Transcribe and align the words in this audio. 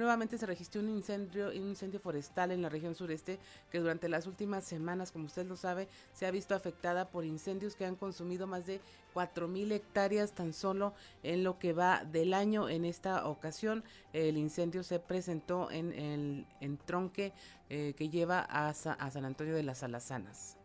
Nuevamente 0.00 0.38
se 0.38 0.46
registró 0.46 0.80
un 0.80 0.90
incendio, 0.90 1.48
un 1.48 1.70
incendio 1.70 1.98
forestal 1.98 2.52
en 2.52 2.62
la 2.62 2.68
región 2.68 2.94
sureste 2.94 3.40
que 3.68 3.80
durante 3.80 4.08
las 4.08 4.28
últimas 4.28 4.62
semanas, 4.62 5.10
como 5.10 5.24
usted 5.24 5.44
lo 5.44 5.56
sabe, 5.56 5.88
se 6.12 6.24
ha 6.24 6.30
visto 6.30 6.54
afectada 6.54 7.08
por 7.08 7.24
incendios 7.24 7.74
que 7.74 7.84
han 7.84 7.96
consumido 7.96 8.46
más 8.46 8.64
de 8.64 8.80
4.000 9.12 9.72
hectáreas 9.72 10.30
tan 10.30 10.52
solo 10.52 10.94
en 11.24 11.42
lo 11.42 11.58
que 11.58 11.72
va 11.72 12.04
del 12.04 12.32
año. 12.32 12.68
En 12.68 12.84
esta 12.84 13.26
ocasión, 13.26 13.82
el 14.12 14.36
incendio 14.36 14.84
se 14.84 15.00
presentó 15.00 15.68
en 15.72 15.92
el 15.92 16.46
entronque 16.60 17.32
eh, 17.68 17.94
que 17.96 18.08
lleva 18.08 18.42
a, 18.42 18.72
San 18.74 19.24
Antonio 19.24 19.56
de 19.56 19.64
las 19.64 19.82
Alazanas. 19.82 20.56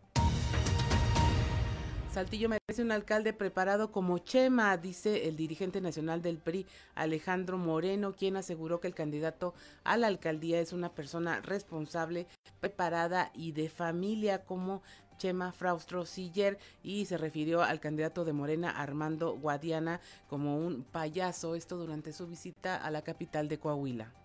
Saltillo 2.12 2.48
merece 2.74 2.82
un 2.82 2.92
alcalde 2.92 3.32
preparado 3.32 3.92
como 3.92 4.18
Chema, 4.18 4.76
dice 4.76 5.28
el 5.28 5.36
dirigente 5.36 5.80
nacional 5.80 6.22
del 6.22 6.38
PRI, 6.38 6.66
Alejandro 6.96 7.56
Moreno, 7.56 8.14
quien 8.14 8.36
aseguró 8.36 8.80
que 8.80 8.88
el 8.88 8.96
candidato 8.96 9.54
a 9.84 9.96
la 9.96 10.08
alcaldía 10.08 10.58
es 10.58 10.72
una 10.72 10.92
persona 10.92 11.40
responsable, 11.40 12.26
preparada 12.58 13.30
y 13.32 13.52
de 13.52 13.68
familia 13.68 14.44
como 14.44 14.82
Chema 15.18 15.52
Fraustro 15.52 16.04
Siller 16.04 16.58
y 16.82 17.04
se 17.04 17.16
refirió 17.16 17.62
al 17.62 17.78
candidato 17.78 18.24
de 18.24 18.32
Morena 18.32 18.70
Armando 18.70 19.36
Guadiana 19.36 20.00
como 20.26 20.58
un 20.58 20.82
payaso, 20.82 21.54
esto 21.54 21.76
durante 21.76 22.12
su 22.12 22.26
visita 22.26 22.76
a 22.76 22.90
la 22.90 23.02
capital 23.02 23.46
de 23.46 23.60
Coahuila. 23.60 24.23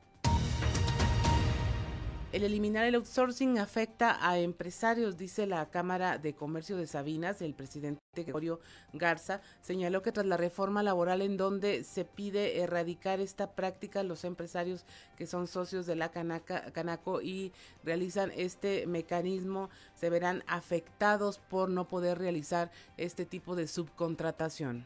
El 2.32 2.44
eliminar 2.44 2.86
el 2.86 2.94
outsourcing 2.94 3.58
afecta 3.58 4.20
a 4.22 4.38
empresarios, 4.38 5.18
dice 5.18 5.48
la 5.48 5.68
Cámara 5.72 6.20
de 6.20 6.36
Comercio 6.36 6.78
de 6.78 6.86
Sabinas. 6.86 7.42
El 7.42 7.56
presidente 7.56 8.00
Gregorio 8.14 8.60
Garza 8.94 9.42
señaló 9.62 10.04
que 10.04 10.12
tras 10.12 10.28
la 10.28 10.38
reforma 10.38 10.84
laboral 10.84 11.24
en 11.24 11.38
donde 11.38 11.84
se 11.84 12.06
pide 12.06 12.62
erradicar 12.62 13.20
esta 13.20 13.54
práctica, 13.54 14.04
los 14.04 14.26
empresarios 14.26 14.86
que 15.18 15.26
son 15.26 15.48
socios 15.48 15.88
de 15.88 15.96
la 15.96 16.12
Canaco 16.12 17.20
y 17.24 17.52
realizan 17.84 18.32
este 18.36 18.86
mecanismo 18.86 19.72
se 19.96 20.12
verán 20.12 20.44
afectados 20.46 21.40
por 21.40 21.72
no 21.72 21.88
poder 21.88 22.20
realizar 22.20 22.70
este 22.98 23.26
tipo 23.26 23.56
de 23.56 23.68
subcontratación. 23.68 24.86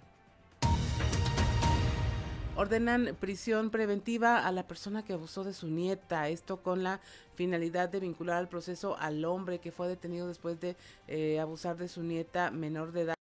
Ordenan 2.56 3.18
prisión 3.20 3.72
preventiva 3.72 4.46
a 4.46 4.52
la 4.52 4.68
persona 4.68 5.04
que 5.04 5.14
abusó 5.14 5.44
de 5.44 5.54
su 5.54 5.68
nieta, 5.68 6.30
esto 6.30 6.62
con 6.62 6.84
la 6.84 7.00
finalidad 7.34 7.90
de 7.90 8.00
vincular 8.00 8.38
al 8.38 8.48
proceso 8.48 8.95
al 9.00 9.26
hombre 9.26 9.58
que 9.58 9.72
fue 9.72 9.88
detenido 9.88 10.28
después 10.28 10.60
de 10.62 10.76
eh, 11.08 11.40
abusar 11.40 11.78
de 11.78 11.88
su 11.88 12.04
nieta 12.04 12.52
menor 12.52 12.92
de 12.92 13.02
edad. 13.02 13.16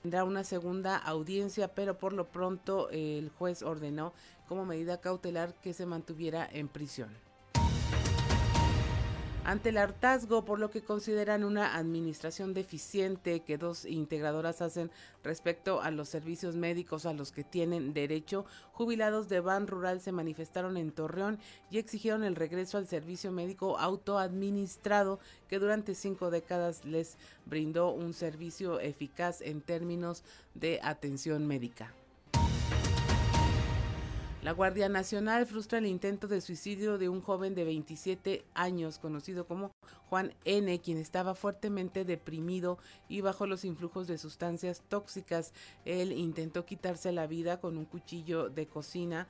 Tendrá 0.00 0.24
una 0.24 0.42
segunda 0.42 0.96
audiencia, 0.96 1.68
pero 1.74 1.98
por 1.98 2.14
lo 2.14 2.28
pronto 2.28 2.88
el 2.88 3.28
juez 3.28 3.62
ordenó 3.62 4.14
como 4.48 4.64
medida 4.64 5.02
cautelar 5.02 5.52
que 5.60 5.74
se 5.74 5.84
mantuviera 5.84 6.48
en 6.50 6.68
prisión 6.68 7.27
ante 9.48 9.70
el 9.70 9.78
hartazgo 9.78 10.44
por 10.44 10.58
lo 10.58 10.70
que 10.70 10.82
consideran 10.82 11.42
una 11.42 11.76
administración 11.76 12.52
deficiente 12.52 13.40
que 13.40 13.56
dos 13.56 13.86
integradoras 13.86 14.60
hacen 14.60 14.90
respecto 15.24 15.80
a 15.80 15.90
los 15.90 16.10
servicios 16.10 16.54
médicos 16.54 17.06
a 17.06 17.14
los 17.14 17.32
que 17.32 17.44
tienen 17.44 17.94
derecho. 17.94 18.44
Jubilados 18.72 19.30
de 19.30 19.40
Ban 19.40 19.66
Rural 19.66 20.02
se 20.02 20.12
manifestaron 20.12 20.76
en 20.76 20.92
Torreón 20.92 21.38
y 21.70 21.78
exigieron 21.78 22.24
el 22.24 22.36
regreso 22.36 22.76
al 22.76 22.88
servicio 22.88 23.32
médico 23.32 23.78
autoadministrado 23.78 25.18
que 25.48 25.58
durante 25.58 25.94
cinco 25.94 26.30
décadas 26.30 26.84
les 26.84 27.16
brindó 27.46 27.90
un 27.90 28.12
servicio 28.12 28.80
eficaz 28.80 29.40
en 29.40 29.62
términos 29.62 30.24
de 30.52 30.78
atención 30.82 31.46
médica. 31.46 31.94
La 34.42 34.52
Guardia 34.52 34.88
Nacional 34.88 35.46
frustra 35.46 35.78
el 35.78 35.86
intento 35.86 36.28
de 36.28 36.40
suicidio 36.40 36.96
de 36.96 37.08
un 37.08 37.20
joven 37.20 37.56
de 37.56 37.64
27 37.64 38.44
años 38.54 39.00
conocido 39.00 39.48
como 39.48 39.72
Juan 40.08 40.32
N., 40.44 40.80
quien 40.80 40.96
estaba 40.96 41.34
fuertemente 41.34 42.04
deprimido 42.04 42.78
y 43.08 43.20
bajo 43.20 43.48
los 43.48 43.64
influjos 43.64 44.06
de 44.06 44.16
sustancias 44.16 44.80
tóxicas. 44.88 45.52
Él 45.84 46.12
intentó 46.12 46.64
quitarse 46.64 47.10
la 47.10 47.26
vida 47.26 47.60
con 47.60 47.76
un 47.76 47.84
cuchillo 47.84 48.48
de 48.48 48.68
cocina 48.68 49.26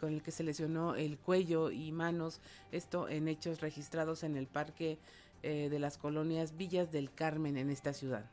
con 0.00 0.12
el 0.12 0.22
que 0.22 0.30
se 0.30 0.44
lesionó 0.44 0.94
el 0.94 1.18
cuello 1.18 1.70
y 1.70 1.92
manos, 1.92 2.40
esto 2.72 3.08
en 3.08 3.28
hechos 3.28 3.60
registrados 3.60 4.22
en 4.22 4.36
el 4.36 4.46
parque 4.46 4.98
eh, 5.42 5.68
de 5.68 5.78
las 5.80 5.98
colonias 5.98 6.56
Villas 6.56 6.92
del 6.92 7.12
Carmen 7.12 7.56
en 7.56 7.68
esta 7.68 7.92
ciudad. 7.92 8.30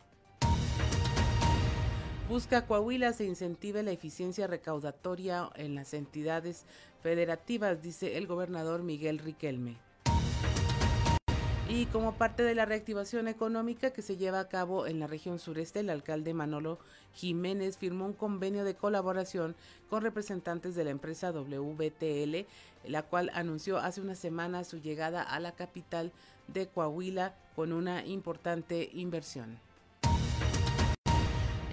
Busca 2.27 2.65
Coahuila 2.65 3.13
se 3.13 3.23
incentive 3.23 3.83
la 3.83 3.91
eficiencia 3.91 4.47
recaudatoria 4.47 5.47
en 5.53 5.75
las 5.75 5.93
entidades 5.93 6.65
federativas, 7.03 7.83
dice 7.83 8.17
el 8.17 8.25
gobernador 8.25 8.81
Miguel 8.81 9.19
Riquelme. 9.19 9.77
Y 11.69 11.85
como 11.87 12.15
parte 12.15 12.41
de 12.41 12.55
la 12.55 12.65
reactivación 12.65 13.27
económica 13.27 13.91
que 13.91 14.01
se 14.01 14.17
lleva 14.17 14.39
a 14.39 14.49
cabo 14.49 14.87
en 14.87 14.99
la 14.99 15.05
región 15.05 15.37
sureste, 15.37 15.81
el 15.81 15.89
alcalde 15.91 16.33
Manolo 16.33 16.79
Jiménez 17.13 17.77
firmó 17.77 18.07
un 18.07 18.13
convenio 18.13 18.63
de 18.63 18.73
colaboración 18.73 19.55
con 19.87 20.01
representantes 20.01 20.73
de 20.73 20.83
la 20.83 20.89
empresa 20.89 21.31
WTL, 21.31 22.47
la 22.87 23.03
cual 23.03 23.29
anunció 23.35 23.77
hace 23.77 24.01
una 24.01 24.15
semana 24.15 24.63
su 24.63 24.79
llegada 24.79 25.21
a 25.21 25.39
la 25.39 25.51
capital 25.51 26.11
de 26.47 26.67
Coahuila 26.69 27.35
con 27.55 27.71
una 27.71 28.03
importante 28.03 28.89
inversión. 28.93 29.59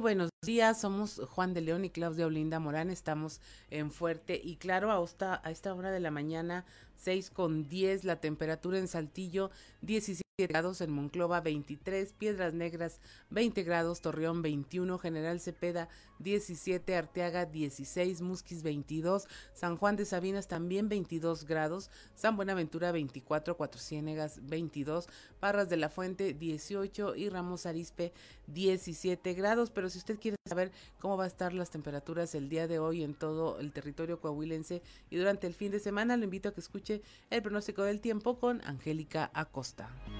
Buenos 0.00 0.30
días, 0.42 0.80
somos 0.80 1.20
Juan 1.28 1.52
de 1.52 1.60
León 1.60 1.84
y 1.84 1.90
Claudia 1.90 2.26
Olinda 2.26 2.58
Morán, 2.58 2.88
estamos 2.88 3.40
en 3.70 3.90
Fuerte 3.90 4.40
y 4.42 4.56
claro, 4.56 4.90
a 4.90 5.04
esta, 5.04 5.42
a 5.44 5.50
esta 5.50 5.74
hora 5.74 5.90
de 5.90 6.00
la 6.00 6.10
mañana, 6.10 6.64
6 6.96 7.28
con 7.30 7.68
10, 7.68 8.04
la 8.04 8.16
temperatura 8.16 8.78
en 8.78 8.88
Saltillo 8.88 9.50
17 9.82 10.22
grados 10.46 10.80
en 10.80 10.90
Monclova 10.90 11.40
23, 11.40 12.12
Piedras 12.12 12.54
Negras 12.54 13.00
20 13.30 13.62
grados, 13.62 14.00
Torreón 14.00 14.42
21, 14.42 14.98
General 14.98 15.40
Cepeda 15.40 15.88
17, 16.18 16.94
Arteaga 16.94 17.46
16, 17.46 18.20
Musquis 18.20 18.62
22, 18.62 19.26
San 19.54 19.76
Juan 19.76 19.96
de 19.96 20.04
Sabinas 20.04 20.48
también 20.48 20.88
22 20.88 21.44
grados, 21.44 21.90
San 22.14 22.36
Buenaventura 22.36 22.92
24, 22.92 23.56
Cuatro 23.56 23.80
Ciénegas 23.80 24.40
22, 24.46 25.08
Parras 25.40 25.68
de 25.68 25.76
la 25.76 25.88
Fuente 25.88 26.34
18 26.34 27.16
y 27.16 27.28
Ramos 27.28 27.66
Arispe 27.66 28.12
17 28.48 29.32
grados. 29.34 29.70
Pero 29.70 29.88
si 29.88 29.98
usted 29.98 30.18
quiere 30.18 30.36
saber 30.46 30.72
cómo 30.98 31.16
va 31.16 31.24
a 31.24 31.28
estar 31.28 31.52
las 31.52 31.70
temperaturas 31.70 32.34
el 32.34 32.48
día 32.48 32.68
de 32.68 32.78
hoy 32.78 33.02
en 33.02 33.14
todo 33.14 33.58
el 33.58 33.72
territorio 33.72 34.20
coahuilense 34.20 34.82
y 35.08 35.16
durante 35.16 35.46
el 35.46 35.54
fin 35.54 35.70
de 35.72 35.80
semana, 35.80 36.16
lo 36.16 36.24
invito 36.24 36.48
a 36.48 36.54
que 36.54 36.60
escuche 36.60 37.02
el 37.30 37.42
pronóstico 37.42 37.82
del 37.82 38.00
tiempo 38.00 38.38
con 38.38 38.60
Angélica 38.64 39.30
Acosta. 39.34 39.90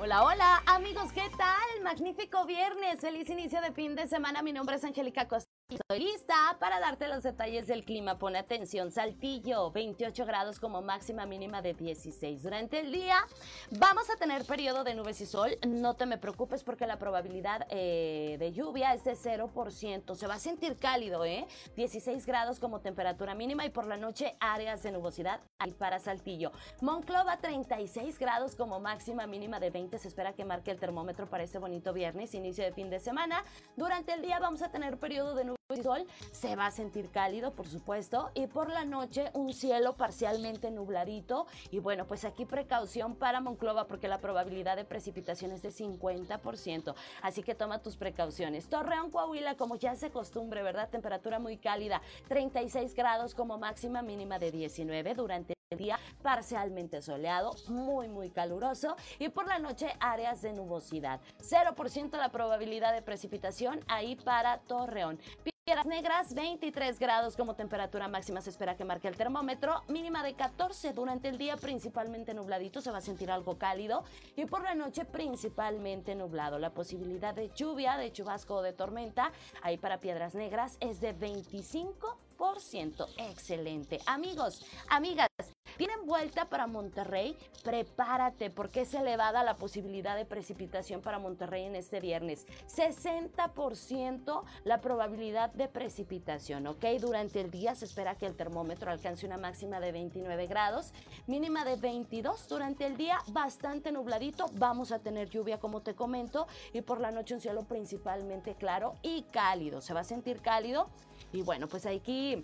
Hola, 0.00 0.22
hola 0.22 0.62
amigos, 0.66 1.12
¿qué 1.12 1.28
tal? 1.36 1.82
Magnífico 1.82 2.46
viernes, 2.46 3.00
feliz 3.00 3.28
inicio 3.30 3.60
de 3.60 3.72
fin 3.72 3.96
de 3.96 4.06
semana. 4.06 4.42
Mi 4.42 4.52
nombre 4.52 4.76
es 4.76 4.84
Angélica 4.84 5.22
Acosta. 5.22 5.57
Estoy 5.70 5.98
lista 5.98 6.56
para 6.60 6.80
darte 6.80 7.08
los 7.08 7.22
detalles 7.22 7.66
del 7.66 7.84
clima. 7.84 8.18
Pon 8.18 8.36
atención, 8.36 8.90
Saltillo, 8.90 9.70
28 9.70 10.24
grados 10.24 10.60
como 10.60 10.80
máxima 10.80 11.26
mínima 11.26 11.60
de 11.60 11.74
16. 11.74 12.42
Durante 12.42 12.80
el 12.80 12.90
día 12.90 13.18
vamos 13.72 14.08
a 14.08 14.16
tener 14.16 14.46
periodo 14.46 14.82
de 14.82 14.94
nubes 14.94 15.20
y 15.20 15.26
sol. 15.26 15.58
No 15.68 15.92
te 15.92 16.06
me 16.06 16.16
preocupes 16.16 16.64
porque 16.64 16.86
la 16.86 16.98
probabilidad 16.98 17.66
eh, 17.68 18.36
de 18.38 18.52
lluvia 18.52 18.94
es 18.94 19.04
de 19.04 19.12
0%. 19.12 20.14
Se 20.14 20.26
va 20.26 20.36
a 20.36 20.38
sentir 20.38 20.78
cálido, 20.78 21.26
¿eh? 21.26 21.46
16 21.76 22.24
grados 22.24 22.60
como 22.60 22.80
temperatura 22.80 23.34
mínima 23.34 23.66
y 23.66 23.70
por 23.70 23.86
la 23.86 23.98
noche 23.98 24.38
áreas 24.40 24.82
de 24.82 24.92
nubosidad 24.92 25.42
ahí 25.58 25.74
para 25.74 25.98
Saltillo. 25.98 26.50
Monclova, 26.80 27.36
36 27.36 28.18
grados 28.18 28.56
como 28.56 28.80
máxima 28.80 29.26
mínima 29.26 29.60
de 29.60 29.68
20. 29.68 29.98
Se 29.98 30.08
espera 30.08 30.32
que 30.32 30.46
marque 30.46 30.70
el 30.70 30.80
termómetro 30.80 31.28
para 31.28 31.44
este 31.44 31.58
bonito 31.58 31.92
viernes, 31.92 32.32
inicio 32.32 32.64
de 32.64 32.72
fin 32.72 32.88
de 32.88 33.00
semana. 33.00 33.44
Durante 33.76 34.14
el 34.14 34.22
día 34.22 34.38
vamos 34.38 34.62
a 34.62 34.70
tener 34.70 34.96
periodo 34.96 35.34
de 35.34 35.44
nubes 35.44 35.57
sol 35.76 36.06
se 36.32 36.56
va 36.56 36.64
a 36.64 36.70
sentir 36.70 37.10
cálido, 37.10 37.52
por 37.52 37.68
supuesto, 37.68 38.30
y 38.32 38.46
por 38.46 38.70
la 38.70 38.86
noche 38.86 39.30
un 39.34 39.52
cielo 39.52 39.96
parcialmente 39.96 40.70
nubladito. 40.70 41.46
Y 41.70 41.78
bueno, 41.78 42.06
pues 42.06 42.24
aquí 42.24 42.46
precaución 42.46 43.14
para 43.14 43.42
Monclova 43.42 43.86
porque 43.86 44.08
la 44.08 44.18
probabilidad 44.18 44.76
de 44.76 44.86
precipitación 44.86 45.52
es 45.52 45.60
de 45.60 45.70
50%. 45.70 46.94
Así 47.20 47.42
que 47.42 47.54
toma 47.54 47.82
tus 47.82 47.96
precauciones. 47.96 48.68
Torreón, 48.70 49.10
Coahuila, 49.10 49.56
como 49.56 49.76
ya 49.76 49.94
se 49.94 50.10
costumbre, 50.10 50.62
¿verdad? 50.62 50.88
Temperatura 50.88 51.38
muy 51.38 51.58
cálida, 51.58 52.00
36 52.28 52.94
grados 52.94 53.34
como 53.34 53.58
máxima 53.58 54.00
mínima 54.00 54.38
de 54.38 54.50
19 54.50 55.14
durante 55.14 55.57
día 55.76 55.98
parcialmente 56.22 57.02
soleado, 57.02 57.54
muy 57.68 58.08
muy 58.08 58.30
caluroso 58.30 58.96
y 59.18 59.28
por 59.28 59.46
la 59.46 59.58
noche 59.58 59.94
áreas 60.00 60.40
de 60.40 60.54
nubosidad. 60.54 61.20
0% 61.40 62.16
la 62.16 62.30
probabilidad 62.30 62.94
de 62.94 63.02
precipitación 63.02 63.84
ahí 63.86 64.16
para 64.16 64.60
Torreón. 64.60 65.20
Piedras 65.44 65.84
Negras, 65.84 66.32
23 66.32 66.98
grados 66.98 67.36
como 67.36 67.54
temperatura 67.54 68.08
máxima 68.08 68.40
se 68.40 68.48
espera 68.48 68.78
que 68.78 68.86
marque 68.86 69.08
el 69.08 69.16
termómetro, 69.16 69.82
mínima 69.88 70.22
de 70.22 70.32
14 70.32 70.94
durante 70.94 71.28
el 71.28 71.36
día 71.36 71.58
principalmente 71.58 72.32
nubladito, 72.32 72.80
se 72.80 72.90
va 72.90 72.98
a 72.98 73.02
sentir 73.02 73.30
algo 73.30 73.58
cálido 73.58 74.04
y 74.36 74.46
por 74.46 74.62
la 74.62 74.74
noche 74.74 75.04
principalmente 75.04 76.14
nublado. 76.14 76.58
La 76.58 76.70
posibilidad 76.70 77.34
de 77.34 77.50
lluvia, 77.54 77.98
de 77.98 78.10
chubasco 78.10 78.54
o 78.54 78.62
de 78.62 78.72
tormenta 78.72 79.32
ahí 79.60 79.76
para 79.76 80.00
Piedras 80.00 80.34
Negras 80.34 80.78
es 80.80 81.02
de 81.02 81.14
25%. 81.14 83.06
Excelente. 83.18 83.98
Amigos, 84.06 84.64
amigas, 84.88 85.28
tienen 85.78 86.04
vuelta 86.04 86.50
para 86.50 86.66
Monterrey, 86.66 87.36
prepárate 87.62 88.50
porque 88.50 88.82
es 88.82 88.92
elevada 88.92 89.42
la 89.44 89.56
posibilidad 89.56 90.16
de 90.16 90.26
precipitación 90.26 91.00
para 91.00 91.18
Monterrey 91.18 91.64
en 91.64 91.76
este 91.76 92.00
viernes. 92.00 92.46
60% 92.66 94.42
la 94.64 94.80
probabilidad 94.80 95.50
de 95.52 95.68
precipitación, 95.68 96.66
¿ok? 96.66 96.84
Durante 97.00 97.40
el 97.40 97.50
día 97.50 97.76
se 97.76 97.84
espera 97.84 98.16
que 98.16 98.26
el 98.26 98.36
termómetro 98.36 98.90
alcance 98.90 99.24
una 99.24 99.38
máxima 99.38 99.78
de 99.80 99.92
29 99.92 100.46
grados, 100.48 100.92
mínima 101.26 101.64
de 101.64 101.76
22 101.76 102.48
durante 102.48 102.84
el 102.84 102.96
día, 102.96 103.18
bastante 103.28 103.92
nubladito, 103.92 104.46
vamos 104.54 104.90
a 104.90 104.98
tener 104.98 105.30
lluvia 105.30 105.58
como 105.60 105.80
te 105.80 105.94
comento 105.94 106.48
y 106.72 106.80
por 106.80 107.00
la 107.00 107.12
noche 107.12 107.34
un 107.34 107.40
cielo 107.40 107.62
principalmente 107.62 108.56
claro 108.56 108.96
y 109.02 109.22
cálido, 109.30 109.80
se 109.80 109.94
va 109.94 110.00
a 110.00 110.04
sentir 110.04 110.40
cálido 110.40 110.90
y 111.32 111.42
bueno, 111.42 111.68
pues 111.68 111.86
aquí 111.86 112.42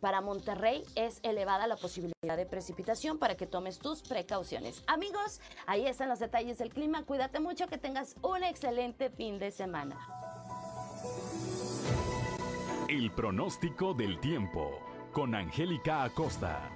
para 0.00 0.20
Monterrey 0.20 0.84
es 0.94 1.20
elevada 1.22 1.66
la 1.66 1.76
posibilidad 1.76 2.36
de 2.36 2.46
precipitación 2.46 3.18
para 3.18 3.36
que 3.36 3.46
tomes 3.46 3.78
tus 3.78 4.02
precauciones. 4.02 4.82
Amigos, 4.86 5.40
ahí 5.66 5.86
están 5.86 6.08
los 6.08 6.18
detalles 6.18 6.58
del 6.58 6.70
clima. 6.70 7.04
Cuídate 7.04 7.40
mucho, 7.40 7.66
que 7.66 7.78
tengas 7.78 8.16
un 8.22 8.42
excelente 8.44 9.10
fin 9.10 9.38
de 9.38 9.50
semana. 9.50 9.98
El 12.88 13.10
pronóstico 13.12 13.94
del 13.94 14.18
tiempo 14.20 14.80
con 15.12 15.34
Angélica 15.34 16.04
Acosta. 16.04 16.70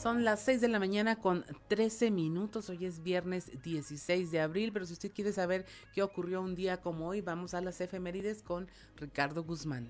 Son 0.00 0.24
las 0.24 0.40
6 0.40 0.62
de 0.62 0.68
la 0.68 0.78
mañana 0.78 1.16
con 1.16 1.44
13 1.68 2.10
minutos. 2.10 2.70
Hoy 2.70 2.86
es 2.86 3.02
viernes 3.02 3.50
16 3.62 4.30
de 4.30 4.40
abril, 4.40 4.72
pero 4.72 4.86
si 4.86 4.94
usted 4.94 5.12
quiere 5.12 5.30
saber 5.30 5.66
qué 5.92 6.02
ocurrió 6.02 6.40
un 6.40 6.54
día 6.54 6.80
como 6.80 7.06
hoy, 7.08 7.20
vamos 7.20 7.52
a 7.52 7.60
las 7.60 7.82
efemérides 7.82 8.42
con 8.42 8.70
Ricardo 8.96 9.44
Guzmán. 9.44 9.88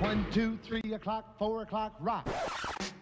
One, 0.00 0.24
two, 0.32 0.56
three 0.62 0.94
o'clock, 0.94 1.24
four 1.40 1.64
o'clock, 1.64 1.94
rock. 1.98 2.24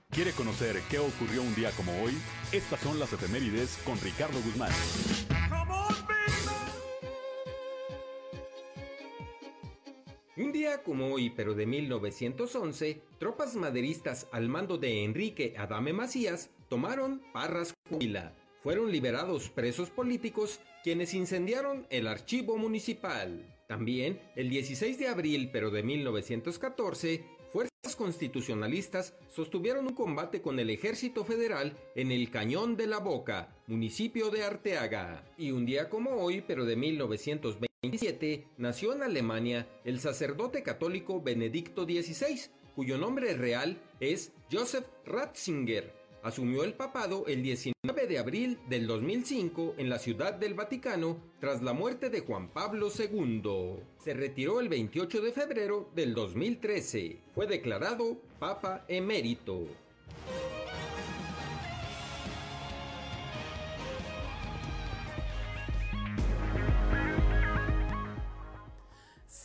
¿Quiere 0.09 0.33
conocer 0.33 0.81
qué 0.89 0.99
ocurrió 0.99 1.43
un 1.43 1.55
día 1.55 1.73
como 1.73 1.93
hoy? 2.03 2.17
Estas 2.53 2.81
son 2.81 2.99
las 2.99 3.13
efemérides 3.13 3.77
con 3.85 4.01
Ricardo 4.01 4.41
Guzmán. 4.41 4.73
Un 10.39 10.53
día 10.53 10.85
como 10.85 11.13
hoy, 11.13 11.31
pero 11.31 11.53
de 11.55 11.67
1911, 11.67 13.03
tropas 13.19 13.57
maderistas 13.57 14.29
al 14.31 14.49
mando 14.49 14.79
de 14.79 15.03
Enrique 15.03 15.55
Adame 15.59 15.93
Macías 15.93 16.51
tomaron 16.69 17.21
Parras 17.33 17.75
Coahuila. 17.89 18.37
Fueron 18.63 18.93
liberados 18.93 19.51
presos 19.51 19.91
políticos 19.91 20.61
quienes 20.85 21.13
incendiaron 21.13 21.89
el 21.91 22.07
archivo 22.07 22.57
municipal. 22.57 23.53
También, 23.67 24.21
el 24.37 24.49
16 24.49 24.97
de 25.01 25.09
abril, 25.09 25.51
pero 25.53 25.73
de 25.73 25.83
1914, 25.83 27.25
fuerzas 27.51 27.97
constitucionalistas 27.97 29.15
sostuvieron 29.31 29.89
un 29.89 29.95
combate 29.95 30.41
con 30.41 30.61
el 30.61 30.71
ejército 30.71 31.25
federal 31.25 31.77
en 31.97 32.13
el 32.13 32.31
Cañón 32.31 32.77
de 32.77 32.87
la 32.87 32.99
Boca, 32.99 33.57
municipio 33.67 34.31
de 34.31 34.45
Arteaga. 34.45 35.25
Y 35.37 35.51
un 35.51 35.67
día 35.67 35.89
como 35.89 36.13
hoy, 36.13 36.45
pero 36.47 36.65
de 36.65 36.77
1920, 36.77 37.68
27 37.83 38.45
nació 38.57 38.93
en 38.93 39.05
Alemania 39.05 39.69
el 39.85 40.01
sacerdote 40.01 40.65
católico 40.65 41.23
Benedicto 41.23 41.85
XVI, 41.85 42.51
cuyo 42.75 42.99
nombre 42.99 43.35
real 43.35 43.81
es 44.01 44.33
Joseph 44.51 44.87
Ratzinger. 45.07 45.95
Asumió 46.25 46.65
el 46.65 46.75
papado 46.75 47.25
el 47.29 47.41
19 47.45 48.09
de 48.09 48.19
abril 48.19 48.59
del 48.69 48.89
2005 48.89 49.77
en 49.79 49.89
la 49.89 50.01
Ciudad 50.01 50.35
del 50.35 50.55
Vaticano 50.55 51.19
tras 51.39 51.63
la 51.63 51.73
muerte 51.73 52.11
de 52.11 52.23
Juan 52.23 52.49
Pablo 52.49 52.89
II. 52.89 53.81
Se 54.03 54.13
retiró 54.13 54.59
el 54.59 54.69
28 54.69 55.21
de 55.21 55.31
febrero 55.31 55.89
del 55.95 56.15
2013. 56.15 57.21
Fue 57.33 57.47
declarado 57.47 58.21
Papa 58.41 58.85
emérito. 58.89 59.69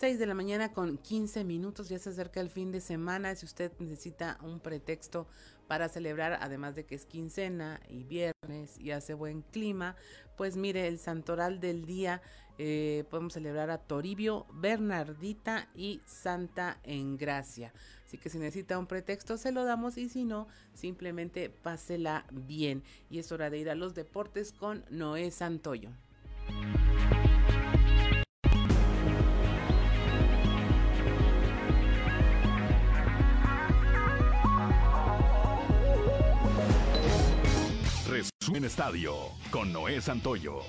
6 0.04 0.20
de 0.20 0.26
la 0.26 0.34
mañana 0.34 0.74
con 0.74 0.98
15 0.98 1.46
minutos, 1.46 1.88
ya 1.88 1.98
se 1.98 2.10
acerca 2.10 2.42
el 2.42 2.50
fin 2.50 2.74
de 2.74 2.82
semana. 2.82 3.34
Si 3.36 3.46
usted 3.46 3.72
necesita 3.80 4.38
un 4.44 4.60
pretexto 4.60 5.28
para 5.70 5.88
celebrar, 5.88 6.40
además 6.42 6.76
de 6.76 6.86
que 6.86 6.96
es 6.96 7.06
quincena 7.06 7.80
y 7.88 8.04
viernes 8.04 8.78
y 8.78 8.92
hace 8.92 9.14
buen 9.14 9.44
clima, 9.44 9.96
pues 10.36 10.58
mire, 10.58 10.90
el 10.90 11.00
santoral 11.00 11.62
del 11.62 11.86
día 11.86 12.22
eh, 12.58 13.06
podemos 13.10 13.32
celebrar 13.32 13.70
a 13.70 13.78
Toribio, 13.78 14.46
Bernardita 14.52 15.70
y 15.74 16.02
Santa 16.06 16.82
Engracia. 16.84 17.72
Así 18.06 18.18
que 18.18 18.30
si 18.30 18.40
necesita 18.40 18.78
un 18.78 18.88
pretexto, 18.88 19.38
se 19.38 19.54
lo 19.54 19.64
damos 19.64 19.98
y 19.98 20.10
si 20.10 20.26
no, 20.26 20.50
simplemente 20.74 21.50
pásela 21.50 22.26
bien. 22.30 22.84
Y 23.10 23.20
es 23.20 23.32
hora 23.32 23.50
de 23.50 23.60
ir 23.60 23.70
a 23.70 23.76
los 23.76 23.96
deportes 23.96 24.52
con 24.52 24.84
Noé 24.90 25.32
Santoyo. 25.32 25.92
En 38.54 38.66
Estadio 38.66 39.16
con 39.50 39.74
Noé 39.74 40.00
Santoyo. 40.00 40.60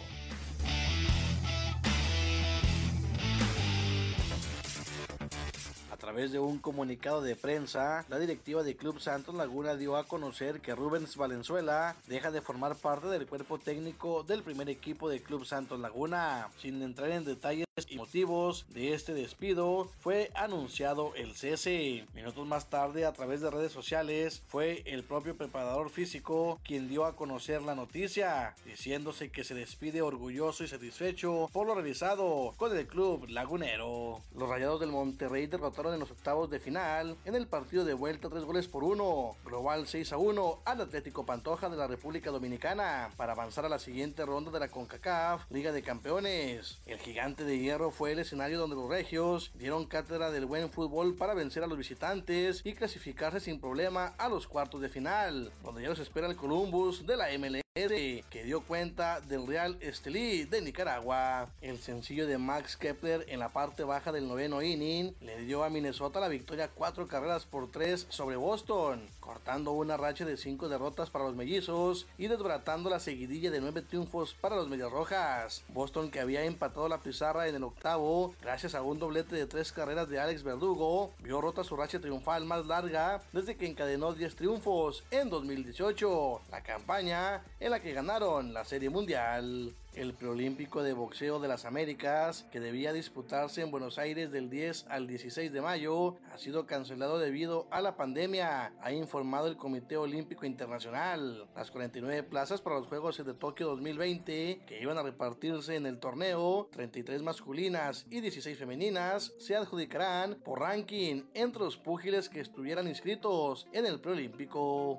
A 5.92 5.96
través 5.98 6.32
de 6.32 6.38
un 6.38 6.60
comunicado 6.60 7.20
de 7.20 7.36
prensa, 7.36 8.06
la 8.08 8.18
directiva 8.18 8.62
de 8.62 8.74
Club 8.74 9.00
Santos 9.00 9.34
Laguna 9.34 9.76
dio 9.76 9.96
a 9.96 10.04
conocer 10.04 10.62
que 10.62 10.74
Rubens 10.74 11.16
Valenzuela 11.16 11.94
deja 12.06 12.30
de 12.30 12.40
formar 12.40 12.74
parte 12.76 13.08
del 13.08 13.26
cuerpo 13.26 13.58
técnico 13.58 14.22
del 14.22 14.42
primer 14.42 14.70
equipo 14.70 15.10
de 15.10 15.22
Club 15.22 15.44
Santos 15.44 15.78
Laguna. 15.78 16.48
Sin 16.56 16.80
entrar 16.80 17.10
en 17.10 17.26
detalles 17.26 17.63
y 17.88 17.96
motivos 17.96 18.66
de 18.68 18.94
este 18.94 19.14
despido 19.14 19.90
fue 19.98 20.30
anunciado 20.36 21.12
el 21.16 21.34
cese. 21.34 22.06
Minutos 22.14 22.46
más 22.46 22.70
tarde, 22.70 23.04
a 23.04 23.12
través 23.12 23.40
de 23.40 23.50
redes 23.50 23.72
sociales, 23.72 24.44
fue 24.46 24.84
el 24.86 25.02
propio 25.02 25.36
preparador 25.36 25.90
físico 25.90 26.60
quien 26.62 26.88
dio 26.88 27.04
a 27.04 27.16
conocer 27.16 27.62
la 27.62 27.74
noticia, 27.74 28.54
diciéndose 28.64 29.32
que 29.32 29.42
se 29.42 29.56
despide 29.56 30.02
orgulloso 30.02 30.62
y 30.62 30.68
satisfecho 30.68 31.50
por 31.52 31.66
lo 31.66 31.74
realizado 31.74 32.54
con 32.56 32.76
el 32.76 32.86
club 32.86 33.26
lagunero. 33.28 34.20
Los 34.36 34.48
Rayados 34.48 34.78
del 34.78 34.92
Monterrey 34.92 35.48
derrotaron 35.48 35.94
en 35.94 36.00
los 36.00 36.12
octavos 36.12 36.48
de 36.50 36.60
final 36.60 37.16
en 37.24 37.34
el 37.34 37.48
partido 37.48 37.84
de 37.84 37.94
vuelta 37.94 38.28
tres 38.28 38.44
goles 38.44 38.68
por 38.68 38.84
uno, 38.84 39.34
global 39.44 39.88
6 39.88 40.12
a 40.12 40.16
1 40.16 40.60
al 40.64 40.80
Atlético 40.80 41.26
Pantoja 41.26 41.68
de 41.68 41.76
la 41.76 41.88
República 41.88 42.30
Dominicana 42.30 43.10
para 43.16 43.32
avanzar 43.32 43.64
a 43.64 43.68
la 43.68 43.80
siguiente 43.80 44.24
ronda 44.24 44.52
de 44.52 44.60
la 44.60 44.68
CONCACAF 44.68 45.50
Liga 45.50 45.72
de 45.72 45.82
Campeones. 45.82 46.78
El 46.86 47.00
gigante 47.00 47.42
de 47.42 47.63
Hierro 47.64 47.90
fue 47.90 48.12
el 48.12 48.18
escenario 48.18 48.58
donde 48.58 48.76
los 48.76 48.90
regios 48.90 49.50
dieron 49.54 49.86
cátedra 49.86 50.30
del 50.30 50.44
buen 50.44 50.70
fútbol 50.70 51.14
para 51.16 51.32
vencer 51.32 51.64
a 51.64 51.66
los 51.66 51.78
visitantes 51.78 52.60
y 52.62 52.74
clasificarse 52.74 53.40
sin 53.40 53.58
problema 53.58 54.14
a 54.18 54.28
los 54.28 54.46
cuartos 54.46 54.82
de 54.82 54.90
final, 54.90 55.50
donde 55.62 55.80
ya 55.80 55.88
los 55.88 55.98
espera 55.98 56.26
el 56.26 56.36
Columbus 56.36 57.06
de 57.06 57.16
la 57.16 57.32
MLS 57.76 58.24
que 58.30 58.44
dio 58.44 58.60
cuenta 58.60 59.20
del 59.20 59.48
Real 59.48 59.76
Estelí 59.80 60.44
de 60.44 60.60
Nicaragua. 60.60 61.48
El 61.60 61.80
sencillo 61.80 62.24
de 62.28 62.38
Max 62.38 62.76
Kepler 62.76 63.24
en 63.26 63.40
la 63.40 63.48
parte 63.48 63.82
baja 63.82 64.12
del 64.12 64.28
noveno 64.28 64.62
inning 64.62 65.12
le 65.20 65.40
dio 65.40 65.64
a 65.64 65.70
Minnesota 65.70 66.20
la 66.20 66.28
victoria 66.28 66.70
cuatro 66.72 67.08
carreras 67.08 67.46
por 67.46 67.72
tres 67.72 68.06
sobre 68.10 68.36
Boston, 68.36 69.04
cortando 69.18 69.72
una 69.72 69.96
racha 69.96 70.24
de 70.24 70.36
cinco 70.36 70.68
derrotas 70.68 71.10
para 71.10 71.24
los 71.24 71.34
mellizos 71.34 72.06
y 72.16 72.28
desbaratando 72.28 72.90
la 72.90 73.00
seguidilla 73.00 73.50
de 73.50 73.60
nueve 73.60 73.82
triunfos 73.82 74.34
para 74.40 74.54
los 74.54 74.68
medias 74.68 74.92
rojas. 74.92 75.64
Boston 75.66 76.12
que 76.12 76.20
había 76.20 76.44
empatado 76.44 76.88
la 76.88 77.00
pizarra 77.00 77.48
en 77.48 77.56
el 77.56 77.64
octavo 77.64 78.36
gracias 78.40 78.76
a 78.76 78.82
un 78.82 79.00
doblete 79.00 79.34
de 79.34 79.48
tres 79.48 79.72
carreras 79.72 80.08
de 80.08 80.20
Alex 80.20 80.44
Verdugo, 80.44 81.12
vio 81.18 81.40
rota 81.40 81.64
su 81.64 81.74
racha 81.74 81.98
triunfal 81.98 82.44
más 82.44 82.66
larga 82.66 83.20
desde 83.32 83.56
que 83.56 83.66
encadenó 83.66 84.12
10 84.12 84.36
triunfos 84.36 85.02
en 85.10 85.28
2018. 85.28 86.40
La 86.52 86.62
campaña 86.62 87.42
en 87.64 87.70
la 87.70 87.80
que 87.80 87.94
ganaron 87.94 88.52
la 88.52 88.62
Serie 88.64 88.90
Mundial. 88.90 89.74
El 89.94 90.12
preolímpico 90.12 90.82
de 90.82 90.92
boxeo 90.92 91.38
de 91.38 91.46
las 91.46 91.64
Américas, 91.64 92.46
que 92.50 92.58
debía 92.58 92.92
disputarse 92.92 93.62
en 93.62 93.70
Buenos 93.70 93.96
Aires 93.98 94.32
del 94.32 94.50
10 94.50 94.86
al 94.88 95.06
16 95.06 95.52
de 95.52 95.60
mayo, 95.60 96.16
ha 96.32 96.38
sido 96.38 96.66
cancelado 96.66 97.20
debido 97.20 97.68
a 97.70 97.80
la 97.80 97.96
pandemia, 97.96 98.72
ha 98.80 98.92
informado 98.92 99.46
el 99.46 99.56
Comité 99.56 99.96
Olímpico 99.96 100.46
Internacional. 100.46 101.46
Las 101.54 101.70
49 101.70 102.24
plazas 102.24 102.60
para 102.60 102.76
los 102.76 102.88
Juegos 102.88 103.24
de 103.24 103.34
Tokio 103.34 103.68
2020, 103.68 104.62
que 104.66 104.82
iban 104.82 104.98
a 104.98 105.02
repartirse 105.02 105.76
en 105.76 105.86
el 105.86 105.98
torneo, 105.98 106.68
33 106.72 107.22
masculinas 107.22 108.04
y 108.10 108.20
16 108.20 108.58
femeninas, 108.58 109.32
se 109.38 109.54
adjudicarán 109.54 110.34
por 110.44 110.58
ranking 110.58 111.22
entre 111.34 111.62
los 111.62 111.76
púgiles 111.76 112.28
que 112.28 112.40
estuvieran 112.40 112.88
inscritos 112.88 113.68
en 113.72 113.86
el 113.86 114.00
preolímpico. 114.00 114.98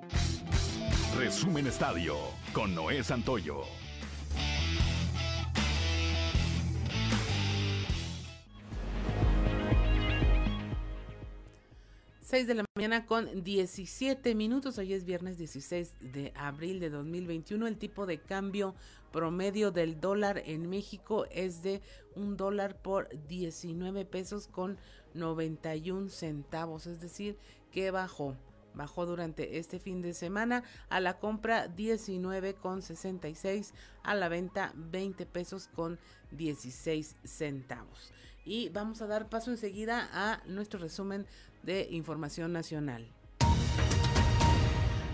Resumen 1.18 1.66
Estadio 1.66 2.16
con 2.54 2.74
Noé 2.74 3.04
Santoyo. 3.04 3.64
6 12.26 12.48
de 12.48 12.54
la 12.54 12.64
mañana 12.74 13.06
con 13.06 13.44
17 13.44 14.34
minutos. 14.34 14.78
Hoy 14.78 14.94
es 14.94 15.04
viernes 15.04 15.38
16 15.38 15.94
de 16.00 16.32
abril 16.34 16.80
de 16.80 16.90
2021. 16.90 17.68
El 17.68 17.78
tipo 17.78 18.04
de 18.04 18.18
cambio 18.18 18.74
promedio 19.12 19.70
del 19.70 20.00
dólar 20.00 20.42
en 20.44 20.68
México 20.68 21.26
es 21.30 21.62
de 21.62 21.82
un 22.16 22.36
dólar 22.36 22.82
por 22.82 23.08
19 23.28 24.04
pesos 24.06 24.48
con 24.48 24.76
91 25.14 26.08
centavos. 26.08 26.88
Es 26.88 27.00
decir, 27.00 27.38
que 27.70 27.92
bajó. 27.92 28.34
Bajó 28.74 29.06
durante 29.06 29.58
este 29.58 29.78
fin 29.78 30.02
de 30.02 30.12
semana 30.12 30.64
a 30.88 30.98
la 30.98 31.20
compra 31.20 31.68
19 31.68 32.54
con 32.54 32.82
66, 32.82 33.72
a 34.02 34.16
la 34.16 34.28
venta 34.28 34.72
20 34.74 35.26
pesos 35.26 35.68
con 35.68 36.00
16 36.32 37.14
centavos. 37.22 38.12
Y 38.46 38.68
vamos 38.68 39.02
a 39.02 39.08
dar 39.08 39.28
paso 39.28 39.50
enseguida 39.50 40.08
a 40.12 40.40
nuestro 40.46 40.78
resumen 40.78 41.26
de 41.64 41.88
Información 41.90 42.52
Nacional. 42.52 43.08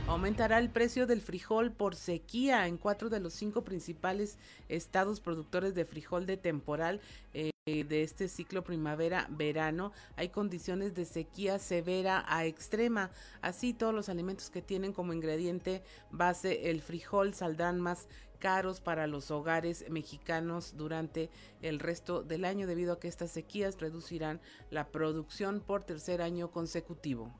Aumentará 0.06 0.58
el 0.58 0.68
precio 0.68 1.06
del 1.06 1.22
frijol 1.22 1.72
por 1.72 1.96
sequía 1.96 2.66
en 2.66 2.76
cuatro 2.76 3.08
de 3.08 3.20
los 3.20 3.32
cinco 3.32 3.64
principales 3.64 4.36
estados 4.68 5.20
productores 5.20 5.74
de 5.74 5.86
frijol 5.86 6.26
de 6.26 6.36
temporal 6.36 7.00
eh, 7.32 7.50
de 7.64 8.02
este 8.02 8.28
ciclo 8.28 8.62
primavera-verano. 8.62 9.92
Hay 10.16 10.28
condiciones 10.28 10.94
de 10.94 11.06
sequía 11.06 11.58
severa 11.58 12.26
a 12.28 12.44
extrema. 12.44 13.10
Así 13.40 13.72
todos 13.72 13.94
los 13.94 14.10
alimentos 14.10 14.50
que 14.50 14.60
tienen 14.60 14.92
como 14.92 15.14
ingrediente 15.14 15.82
base 16.10 16.68
el 16.68 16.82
frijol 16.82 17.32
saldrán 17.32 17.80
más 17.80 18.06
caros 18.42 18.80
para 18.80 19.06
los 19.06 19.30
hogares 19.30 19.88
mexicanos 19.88 20.76
durante 20.76 21.30
el 21.62 21.78
resto 21.78 22.24
del 22.24 22.44
año 22.44 22.66
debido 22.66 22.92
a 22.92 22.98
que 22.98 23.06
estas 23.06 23.30
sequías 23.30 23.80
reducirán 23.80 24.40
la 24.68 24.88
producción 24.88 25.60
por 25.60 25.84
tercer 25.84 26.20
año 26.20 26.50
consecutivo. 26.50 27.30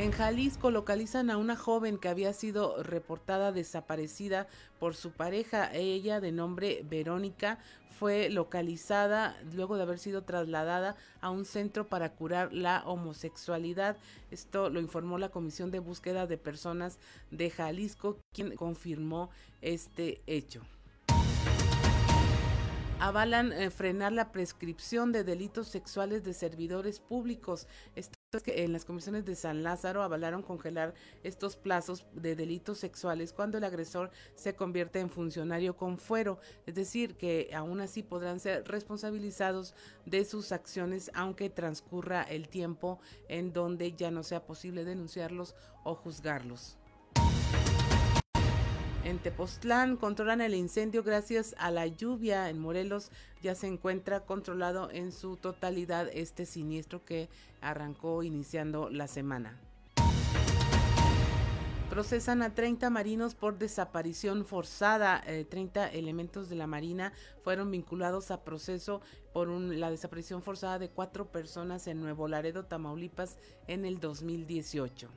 En 0.00 0.12
Jalisco 0.12 0.70
localizan 0.70 1.28
a 1.28 1.36
una 1.36 1.56
joven 1.56 1.98
que 1.98 2.08
había 2.08 2.32
sido 2.32 2.82
reportada 2.82 3.52
desaparecida 3.52 4.48
por 4.78 4.94
su 4.94 5.10
pareja. 5.10 5.70
Ella, 5.74 6.22
de 6.22 6.32
nombre 6.32 6.82
Verónica, 6.88 7.58
fue 7.98 8.30
localizada 8.30 9.36
luego 9.52 9.76
de 9.76 9.82
haber 9.82 9.98
sido 9.98 10.22
trasladada 10.22 10.96
a 11.20 11.28
un 11.28 11.44
centro 11.44 11.86
para 11.86 12.14
curar 12.14 12.50
la 12.50 12.82
homosexualidad. 12.86 13.98
Esto 14.30 14.70
lo 14.70 14.80
informó 14.80 15.18
la 15.18 15.28
Comisión 15.28 15.70
de 15.70 15.80
Búsqueda 15.80 16.26
de 16.26 16.38
Personas 16.38 16.98
de 17.30 17.50
Jalisco, 17.50 18.16
quien 18.32 18.56
confirmó 18.56 19.28
este 19.60 20.22
hecho 20.26 20.62
avalan 23.00 23.52
eh, 23.52 23.70
frenar 23.70 24.12
la 24.12 24.30
prescripción 24.30 25.10
de 25.10 25.24
delitos 25.24 25.68
sexuales 25.68 26.22
de 26.22 26.34
servidores 26.34 27.00
públicos. 27.00 27.66
Esto 27.96 28.14
es 28.32 28.42
que 28.42 28.62
en 28.62 28.74
las 28.74 28.84
comisiones 28.84 29.24
de 29.24 29.34
San 29.36 29.62
Lázaro 29.62 30.02
avalaron 30.02 30.42
congelar 30.42 30.92
estos 31.22 31.56
plazos 31.56 32.06
de 32.12 32.36
delitos 32.36 32.78
sexuales 32.78 33.32
cuando 33.32 33.56
el 33.56 33.64
agresor 33.64 34.10
se 34.34 34.54
convierte 34.54 35.00
en 35.00 35.08
funcionario 35.08 35.76
con 35.76 35.98
fuero, 35.98 36.40
es 36.66 36.74
decir, 36.74 37.16
que 37.16 37.50
aún 37.54 37.80
así 37.80 38.02
podrán 38.02 38.38
ser 38.38 38.68
responsabilizados 38.68 39.74
de 40.04 40.26
sus 40.26 40.52
acciones 40.52 41.10
aunque 41.14 41.48
transcurra 41.48 42.22
el 42.22 42.48
tiempo 42.48 43.00
en 43.28 43.54
donde 43.54 43.92
ya 43.94 44.10
no 44.10 44.22
sea 44.22 44.44
posible 44.44 44.84
denunciarlos 44.84 45.54
o 45.84 45.94
juzgarlos. 45.94 46.79
En 49.02 49.18
Tepoztlán 49.18 49.96
controlan 49.96 50.42
el 50.42 50.54
incendio 50.54 51.02
gracias 51.02 51.54
a 51.58 51.70
la 51.70 51.86
lluvia. 51.86 52.50
En 52.50 52.58
Morelos 52.58 53.10
ya 53.40 53.54
se 53.54 53.66
encuentra 53.66 54.20
controlado 54.20 54.90
en 54.90 55.10
su 55.10 55.36
totalidad 55.36 56.08
este 56.12 56.44
siniestro 56.44 57.02
que 57.04 57.30
arrancó 57.62 58.22
iniciando 58.22 58.90
la 58.90 59.06
semana. 59.06 59.58
Procesan 61.88 62.42
a 62.42 62.54
30 62.54 62.90
marinos 62.90 63.34
por 63.34 63.58
desaparición 63.58 64.44
forzada. 64.44 65.24
30 65.48 65.88
eh, 65.88 65.98
elementos 65.98 66.50
de 66.50 66.56
la 66.56 66.66
Marina 66.66 67.14
fueron 67.42 67.70
vinculados 67.70 68.30
a 68.30 68.44
proceso 68.44 69.00
por 69.32 69.48
la 69.48 69.90
desaparición 69.90 70.42
forzada 70.42 70.78
de 70.78 70.90
cuatro 70.90 71.32
personas 71.32 71.86
en 71.86 72.00
Nuevo 72.00 72.28
Laredo, 72.28 72.66
Tamaulipas, 72.66 73.38
en 73.66 73.86
el 73.86 73.98
2018. 73.98 75.08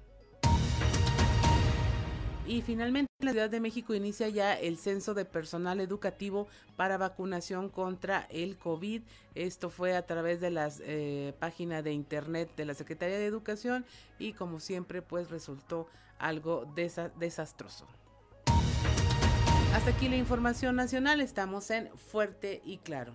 Y 2.46 2.62
finalmente 2.62 3.10
la 3.20 3.32
Ciudad 3.32 3.50
de 3.50 3.60
México 3.60 3.94
inicia 3.94 4.28
ya 4.28 4.54
el 4.54 4.78
censo 4.78 5.14
de 5.14 5.26
personal 5.26 5.80
educativo 5.80 6.48
para 6.76 6.98
vacunación 6.98 7.70
contra 7.70 8.28
el 8.30 8.58
COVID. 8.58 9.02
Esto 9.34 9.70
fue 9.70 9.96
a 9.96 10.06
través 10.06 10.42
de 10.42 10.52
la 10.52 10.70
eh, 10.82 11.34
página 11.40 11.82
de 11.82 11.94
internet 11.94 12.50
de 12.58 12.66
la 12.66 12.74
Secretaría 12.74 13.18
de 13.18 13.26
Educación 13.26 13.86
y 14.20 14.34
como 14.34 14.60
siempre 14.60 15.02
pues 15.02 15.30
resultó 15.30 15.88
algo 16.20 16.66
desastroso. 17.18 17.88
Hasta 19.74 19.90
aquí 19.90 20.08
la 20.08 20.18
información 20.18 20.76
nacional, 20.76 21.20
estamos 21.22 21.72
en 21.72 21.90
Fuerte 21.98 22.62
y 22.64 22.78
Claro. 22.78 23.14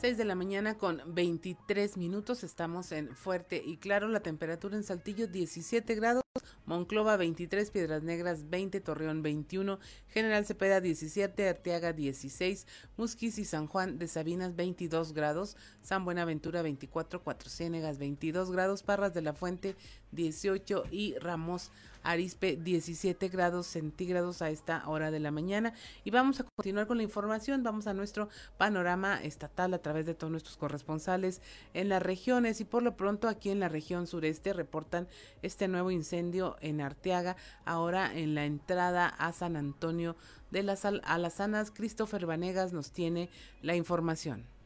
6 0.00 0.16
de 0.16 0.24
la 0.24 0.36
mañana 0.36 0.78
con 0.78 1.02
23 1.08 1.96
minutos. 1.96 2.44
Estamos 2.44 2.92
en 2.92 3.16
Fuerte 3.16 3.60
y 3.64 3.78
Claro. 3.78 4.06
La 4.06 4.20
temperatura 4.20 4.76
en 4.76 4.84
Saltillo 4.84 5.26
17 5.26 5.92
grados. 5.96 6.22
Monclova 6.66 7.16
23, 7.16 7.70
Piedras 7.70 8.02
Negras 8.02 8.50
20, 8.50 8.80
Torreón 8.80 9.22
21, 9.22 9.78
General 10.08 10.44
Cepeda 10.44 10.80
17, 10.80 11.48
Arteaga 11.48 11.92
16, 11.92 12.66
Musquis 12.96 13.38
y 13.38 13.44
San 13.44 13.66
Juan 13.66 13.98
de 13.98 14.06
Sabinas 14.06 14.54
22 14.54 15.14
grados, 15.14 15.56
San 15.82 16.04
Buenaventura 16.04 16.60
24, 16.62 17.24
Cuatro 17.24 17.48
Ciénegas 17.48 17.98
22 17.98 18.50
grados, 18.50 18.82
Parras 18.82 19.14
de 19.14 19.22
la 19.22 19.32
Fuente 19.32 19.76
18 20.12 20.84
y 20.90 21.14
Ramos 21.18 21.70
Arispe 22.02 22.56
17 22.56 23.28
grados 23.28 23.66
centígrados 23.66 24.40
a 24.42 24.50
esta 24.50 24.88
hora 24.88 25.10
de 25.10 25.20
la 25.20 25.30
mañana. 25.30 25.74
Y 26.04 26.10
vamos 26.10 26.40
a 26.40 26.44
continuar 26.44 26.86
con 26.86 26.96
la 26.96 27.02
información, 27.02 27.62
vamos 27.62 27.86
a 27.86 27.94
nuestro 27.94 28.28
panorama 28.56 29.22
estatal 29.22 29.74
a 29.74 29.78
través 29.78 30.06
de 30.06 30.14
todos 30.14 30.30
nuestros 30.30 30.56
corresponsales 30.56 31.42
en 31.74 31.88
las 31.88 32.02
regiones 32.02 32.60
y 32.60 32.64
por 32.64 32.82
lo 32.82 32.96
pronto 32.96 33.28
aquí 33.28 33.50
en 33.50 33.60
la 33.60 33.68
región 33.68 34.06
sureste 34.06 34.52
reportan 34.52 35.08
este 35.42 35.68
nuevo 35.68 35.90
incendio 35.90 36.56
en 36.60 36.80
Arteaga, 36.80 37.36
ahora 37.64 38.16
en 38.16 38.34
la 38.34 38.44
entrada 38.44 39.08
a 39.08 39.32
San 39.32 39.56
Antonio 39.56 40.16
de 40.50 40.62
las 40.62 40.84
Alazanas. 40.84 41.70
Christopher 41.70 42.26
Vanegas 42.26 42.72
nos 42.72 42.90
tiene 42.90 43.28
la 43.62 43.74
información. 43.74 44.57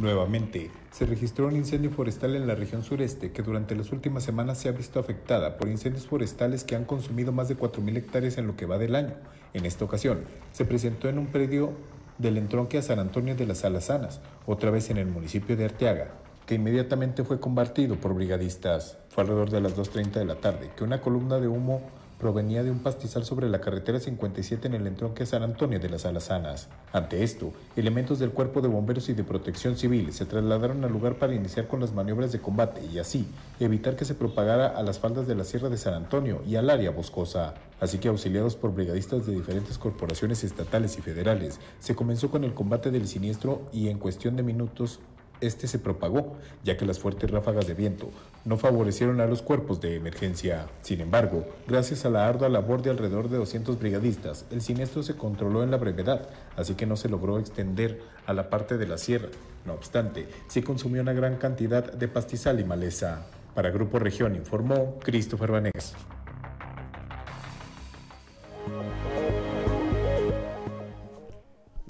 Nuevamente, 0.00 0.70
se 0.90 1.04
registró 1.04 1.48
un 1.48 1.56
incendio 1.56 1.90
forestal 1.90 2.34
en 2.34 2.46
la 2.46 2.54
región 2.54 2.82
sureste 2.82 3.32
que 3.32 3.42
durante 3.42 3.76
las 3.76 3.92
últimas 3.92 4.24
semanas 4.24 4.56
se 4.56 4.70
ha 4.70 4.72
visto 4.72 4.98
afectada 4.98 5.58
por 5.58 5.68
incendios 5.68 6.06
forestales 6.06 6.64
que 6.64 6.74
han 6.74 6.86
consumido 6.86 7.32
más 7.32 7.48
de 7.48 7.58
4.000 7.58 7.98
hectáreas 7.98 8.38
en 8.38 8.46
lo 8.46 8.56
que 8.56 8.64
va 8.64 8.78
del 8.78 8.96
año. 8.96 9.12
En 9.52 9.66
esta 9.66 9.84
ocasión, 9.84 10.24
se 10.52 10.64
presentó 10.64 11.10
en 11.10 11.18
un 11.18 11.26
predio 11.26 11.74
del 12.16 12.38
entronque 12.38 12.78
a 12.78 12.82
San 12.82 12.98
Antonio 12.98 13.36
de 13.36 13.44
las 13.44 13.62
Alazanas, 13.66 14.22
otra 14.46 14.70
vez 14.70 14.88
en 14.88 14.96
el 14.96 15.06
municipio 15.06 15.54
de 15.54 15.66
Arteaga, 15.66 16.12
que 16.46 16.54
inmediatamente 16.54 17.22
fue 17.22 17.38
combatido 17.38 17.96
por 17.96 18.14
brigadistas. 18.14 18.96
Fue 19.10 19.24
alrededor 19.24 19.50
de 19.50 19.60
las 19.60 19.76
2.30 19.76 20.12
de 20.12 20.24
la 20.24 20.36
tarde 20.36 20.70
que 20.74 20.84
una 20.84 21.02
columna 21.02 21.38
de 21.40 21.48
humo 21.48 21.82
provenía 22.20 22.62
de 22.62 22.70
un 22.70 22.80
pastizal 22.80 23.24
sobre 23.24 23.48
la 23.48 23.60
carretera 23.60 23.98
57 23.98 24.68
en 24.68 24.74
el 24.74 24.86
entronque 24.86 25.26
San 25.26 25.42
Antonio 25.42 25.80
de 25.80 25.88
las 25.88 26.04
Alazanas. 26.04 26.68
Ante 26.92 27.24
esto, 27.24 27.52
elementos 27.76 28.18
del 28.18 28.30
Cuerpo 28.30 28.60
de 28.60 28.68
Bomberos 28.68 29.08
y 29.08 29.14
de 29.14 29.24
Protección 29.24 29.76
Civil 29.76 30.12
se 30.12 30.26
trasladaron 30.26 30.84
al 30.84 30.92
lugar 30.92 31.16
para 31.16 31.34
iniciar 31.34 31.66
con 31.66 31.80
las 31.80 31.94
maniobras 31.94 32.30
de 32.30 32.40
combate 32.40 32.82
y 32.92 32.98
así 32.98 33.26
evitar 33.58 33.96
que 33.96 34.04
se 34.04 34.14
propagara 34.14 34.68
a 34.68 34.82
las 34.82 34.98
faldas 34.98 35.26
de 35.26 35.34
la 35.34 35.44
Sierra 35.44 35.70
de 35.70 35.78
San 35.78 35.94
Antonio 35.94 36.42
y 36.46 36.56
al 36.56 36.68
área 36.68 36.90
boscosa. 36.90 37.54
Así 37.80 37.98
que 37.98 38.08
auxiliados 38.08 38.54
por 38.54 38.74
brigadistas 38.74 39.26
de 39.26 39.34
diferentes 39.34 39.78
corporaciones 39.78 40.44
estatales 40.44 40.98
y 40.98 41.00
federales, 41.02 41.58
se 41.78 41.94
comenzó 41.94 42.30
con 42.30 42.44
el 42.44 42.52
combate 42.52 42.90
del 42.90 43.08
siniestro 43.08 43.62
y 43.72 43.88
en 43.88 43.98
cuestión 43.98 44.36
de 44.36 44.42
minutos 44.42 45.00
este 45.40 45.66
se 45.66 45.78
propagó, 45.78 46.36
ya 46.64 46.76
que 46.76 46.86
las 46.86 46.98
fuertes 46.98 47.30
ráfagas 47.30 47.66
de 47.66 47.74
viento 47.74 48.10
no 48.44 48.56
favorecieron 48.56 49.20
a 49.20 49.26
los 49.26 49.42
cuerpos 49.42 49.80
de 49.80 49.96
emergencia. 49.96 50.66
Sin 50.82 51.00
embargo, 51.00 51.44
gracias 51.68 52.04
a 52.04 52.10
la 52.10 52.26
ardua 52.26 52.48
labor 52.48 52.82
de 52.82 52.90
alrededor 52.90 53.28
de 53.28 53.36
200 53.36 53.78
brigadistas, 53.78 54.46
el 54.50 54.62
siniestro 54.62 55.02
se 55.02 55.16
controló 55.16 55.62
en 55.62 55.70
la 55.70 55.76
brevedad, 55.76 56.28
así 56.56 56.74
que 56.74 56.86
no 56.86 56.96
se 56.96 57.08
logró 57.08 57.38
extender 57.38 58.00
a 58.26 58.32
la 58.32 58.48
parte 58.48 58.78
de 58.78 58.86
la 58.86 58.98
sierra. 58.98 59.28
No 59.66 59.74
obstante, 59.74 60.26
se 60.48 60.64
consumió 60.64 61.02
una 61.02 61.12
gran 61.12 61.36
cantidad 61.36 61.92
de 61.92 62.08
pastizal 62.08 62.60
y 62.60 62.64
maleza. 62.64 63.26
Para 63.54 63.70
Grupo 63.70 63.98
Región 63.98 64.34
informó 64.34 64.98
Christopher 65.00 65.50
Vanegas. 65.50 65.94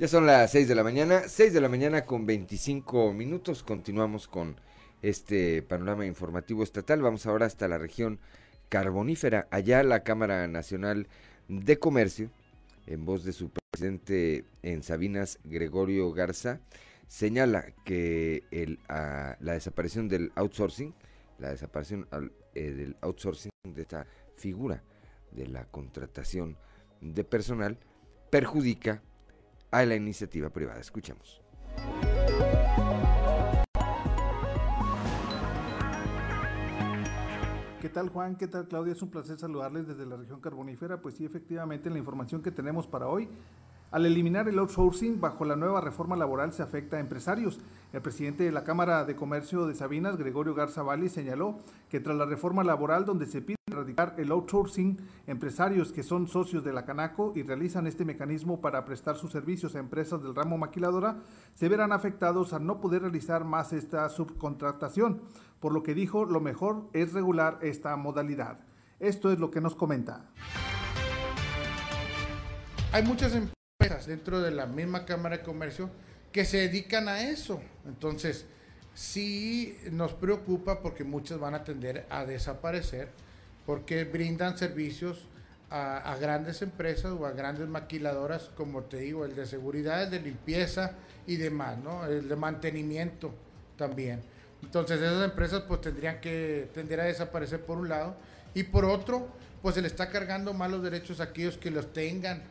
Ya 0.00 0.08
son 0.08 0.24
las 0.24 0.50
6 0.52 0.66
de 0.66 0.74
la 0.74 0.82
mañana, 0.82 1.24
6 1.28 1.52
de 1.52 1.60
la 1.60 1.68
mañana 1.68 2.06
con 2.06 2.24
25 2.24 3.12
minutos. 3.12 3.62
Continuamos 3.62 4.28
con 4.28 4.56
este 5.02 5.60
panorama 5.60 6.06
informativo 6.06 6.62
estatal. 6.62 7.02
Vamos 7.02 7.26
ahora 7.26 7.44
hasta 7.44 7.68
la 7.68 7.76
región 7.76 8.18
carbonífera. 8.70 9.46
Allá 9.50 9.82
la 9.82 10.02
Cámara 10.02 10.48
Nacional 10.48 11.06
de 11.48 11.78
Comercio, 11.78 12.30
en 12.86 13.04
voz 13.04 13.24
de 13.24 13.34
su 13.34 13.50
presidente 13.50 14.46
en 14.62 14.82
Sabinas, 14.82 15.38
Gregorio 15.44 16.10
Garza, 16.12 16.60
señala 17.06 17.66
que 17.84 18.44
el, 18.50 18.78
la 18.88 19.52
desaparición 19.52 20.08
del 20.08 20.32
outsourcing, 20.34 20.94
la 21.38 21.50
desaparición 21.50 22.08
eh, 22.54 22.70
del 22.70 22.96
outsourcing 23.02 23.50
de 23.64 23.82
esta 23.82 24.06
figura 24.36 24.82
de 25.30 25.46
la 25.46 25.66
contratación 25.66 26.56
de 27.02 27.22
personal 27.22 27.76
perjudica 28.30 29.02
a 29.70 29.84
la 29.84 29.94
iniciativa 29.94 30.50
privada. 30.50 30.80
Escuchemos. 30.80 31.42
¿Qué 37.80 37.88
tal 37.88 38.10
Juan? 38.10 38.36
¿Qué 38.36 38.46
tal 38.46 38.68
Claudia? 38.68 38.92
Es 38.92 39.00
un 39.00 39.10
placer 39.10 39.38
saludarles 39.38 39.88
desde 39.88 40.04
la 40.04 40.16
región 40.16 40.40
carbonífera. 40.40 41.00
Pues 41.00 41.14
sí, 41.14 41.24
efectivamente, 41.24 41.88
la 41.88 41.98
información 41.98 42.42
que 42.42 42.50
tenemos 42.50 42.86
para 42.86 43.08
hoy 43.08 43.28
al 43.90 44.06
eliminar 44.06 44.48
el 44.48 44.58
outsourcing 44.58 45.20
bajo 45.20 45.44
la 45.44 45.56
nueva 45.56 45.80
reforma 45.80 46.14
laboral 46.14 46.52
se 46.52 46.62
afecta 46.62 46.96
a 46.96 47.00
empresarios. 47.00 47.58
El 47.92 48.02
presidente 48.02 48.44
de 48.44 48.52
la 48.52 48.64
Cámara 48.64 49.04
de 49.04 49.16
Comercio 49.16 49.66
de 49.66 49.74
Sabinas, 49.74 50.16
Gregorio 50.16 50.54
Garza 50.54 50.82
Valli, 50.82 51.08
señaló 51.08 51.58
que 51.88 52.00
tras 52.00 52.16
la 52.16 52.26
reforma 52.26 52.62
laboral 52.62 53.04
donde 53.04 53.26
se 53.26 53.42
pide 53.42 53.56
erradicar 53.80 54.14
el 54.18 54.30
outsourcing, 54.30 54.98
empresarios 55.26 55.92
que 55.92 56.02
son 56.02 56.28
socios 56.28 56.64
de 56.64 56.72
la 56.72 56.84
Canaco 56.84 57.32
y 57.34 57.42
realizan 57.42 57.86
este 57.86 58.04
mecanismo 58.04 58.60
para 58.60 58.84
prestar 58.84 59.16
sus 59.16 59.32
servicios 59.32 59.74
a 59.74 59.78
empresas 59.78 60.22
del 60.22 60.34
ramo 60.34 60.58
maquiladora, 60.58 61.18
se 61.54 61.68
verán 61.68 61.92
afectados 61.92 62.52
a 62.52 62.58
no 62.58 62.80
poder 62.80 63.02
realizar 63.02 63.44
más 63.44 63.72
esta 63.72 64.08
subcontratación, 64.08 65.22
por 65.60 65.72
lo 65.72 65.82
que 65.82 65.94
dijo 65.94 66.24
lo 66.24 66.40
mejor 66.40 66.88
es 66.92 67.12
regular 67.12 67.58
esta 67.62 67.96
modalidad. 67.96 68.60
Esto 68.98 69.32
es 69.32 69.38
lo 69.38 69.50
que 69.50 69.60
nos 69.60 69.74
comenta. 69.74 70.26
Hay 72.92 73.02
muchas 73.04 73.34
empresas 73.34 74.06
dentro 74.06 74.40
de 74.40 74.50
la 74.50 74.66
misma 74.66 75.06
Cámara 75.06 75.38
de 75.38 75.42
Comercio 75.42 75.90
que 76.32 76.44
se 76.44 76.58
dedican 76.58 77.08
a 77.08 77.22
eso. 77.22 77.60
Entonces, 77.86 78.46
sí 78.94 79.76
nos 79.90 80.12
preocupa 80.12 80.82
porque 80.82 81.04
muchas 81.04 81.38
van 81.38 81.54
a 81.54 81.64
tender 81.64 82.06
a 82.10 82.24
desaparecer 82.24 83.10
porque 83.70 84.02
brindan 84.02 84.58
servicios 84.58 85.28
a, 85.70 86.16
grandes 86.20 86.60
empresas 86.60 87.12
o 87.12 87.24
a 87.24 87.30
grandes 87.30 87.68
maquiladoras, 87.68 88.50
como 88.56 88.82
te 88.82 88.96
digo, 88.96 89.24
el 89.24 89.36
de 89.36 89.46
seguridad, 89.46 90.02
el 90.02 90.10
de 90.10 90.18
limpieza 90.18 90.96
y 91.24 91.36
demás, 91.36 91.78
¿no? 91.78 92.04
El 92.04 92.28
de 92.28 92.34
mantenimiento 92.34 93.32
también. 93.76 94.22
Entonces 94.60 95.00
esas 95.00 95.24
empresas 95.24 95.62
pues 95.68 95.82
tendrían 95.82 96.20
que 96.20 96.68
tender 96.74 96.98
a 96.98 97.04
desaparecer 97.04 97.60
por 97.60 97.78
un 97.78 97.88
lado 97.88 98.16
y 98.54 98.64
por 98.64 98.84
otro 98.84 99.28
pues 99.62 99.76
se 99.76 99.82
le 99.82 99.86
está 99.86 100.10
cargando 100.10 100.52
malos 100.52 100.82
derechos 100.82 101.20
a 101.20 101.24
aquellos 101.30 101.56
que 101.56 101.70
los 101.70 101.92
tengan 101.92 102.42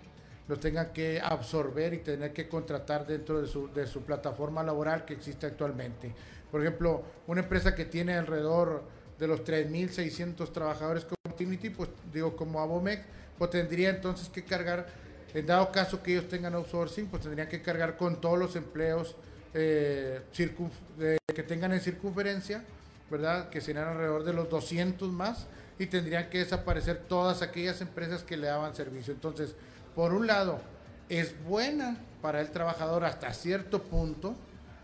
los 0.48 0.62
tengan 0.62 0.94
que 0.94 1.20
absorber 1.22 1.96
y 1.96 1.98
tener 1.98 2.32
que 2.32 2.48
contratar 2.48 3.06
dentro 3.06 3.42
de 3.42 3.88
su 3.88 4.04
plataforma 4.04 4.64
laboral 4.64 5.04
que 5.04 5.16
existe 5.16 5.48
actualmente. 5.48 6.16
Por 6.50 6.62
ejemplo, 6.62 7.04
una 7.28 7.42
empresa 7.42 7.76
que 7.76 7.84
tiene 7.84 8.16
alrededor 8.16 8.84
de 9.20 9.28
los 9.28 9.44
3.600 9.44 10.52
trabajadores 10.52 11.06
como 11.06 11.36
Trinity, 11.36 11.70
pues 11.70 11.90
digo 12.14 12.36
como 12.36 12.60
Abomex, 12.62 13.04
pues 13.38 13.52
tendría 13.52 13.90
entonces 13.90 14.30
que 14.30 14.44
cargar, 14.44 14.88
en 15.34 15.46
dado 15.46 15.72
caso 15.72 16.02
que 16.02 16.14
ellos 16.14 16.30
tengan 16.30 16.54
outsourcing, 16.54 17.08
pues 17.08 17.24
tendrían 17.24 17.48
que 17.48 17.62
cargar 17.62 17.98
con 17.98 18.22
todos 18.22 18.40
los 18.40 18.56
empleos 18.56 19.16
eh, 19.54 20.22
que 20.34 21.44
tengan 21.44 21.74
en 21.74 21.82
circunferencia, 21.82 22.64
¿verdad? 23.10 23.50
Que 23.50 23.62
serían 23.62 23.88
alrededor 23.88 24.24
de 24.24 24.34
los 24.34 24.50
200 24.50 25.10
más 25.12 25.48
y 25.78 25.88
tendrían 25.88 26.30
que 26.30 26.40
desaparecer 26.40 26.98
todas 27.08 27.42
aquellas 27.42 27.82
empresas 27.82 28.24
que 28.24 28.38
le 28.38 28.48
daban 28.48 28.76
servicio. 28.76 29.14
Entonces, 29.14 29.56
por 29.96 30.14
un 30.14 30.28
lado, 30.28 30.60
es 31.08 31.34
buena 31.44 31.98
para 32.22 32.42
el 32.42 32.52
trabajador 32.52 33.06
hasta 33.06 33.34
cierto 33.34 33.84
punto, 33.84 34.36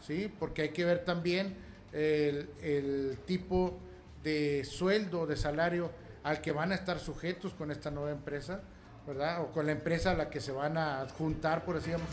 ¿sí? 0.05 0.31
Porque 0.39 0.63
hay 0.63 0.69
que 0.69 0.85
ver 0.85 1.03
también 1.03 1.55
el, 1.93 3.17
tipo 3.25 3.77
de 4.25 4.63
sueldo, 4.65 5.27
de 5.27 5.37
salario 5.37 5.91
al 6.23 6.41
que 6.41 6.51
van 6.51 6.71
a 6.71 6.75
estar 6.75 6.99
sujetos 6.99 7.53
con 7.53 7.69
esta 7.69 7.91
nueva 7.91 8.09
empresa, 8.11 8.61
¿verdad? 9.05 9.43
O 9.43 9.51
con 9.51 9.67
la 9.67 9.71
empresa 9.71 10.11
a 10.11 10.13
la 10.15 10.31
que 10.31 10.41
se 10.41 10.51
van 10.51 10.77
a 10.77 11.01
adjuntar, 11.01 11.63
por 11.63 11.77
así 11.77 11.91
decirlo. 11.91 12.09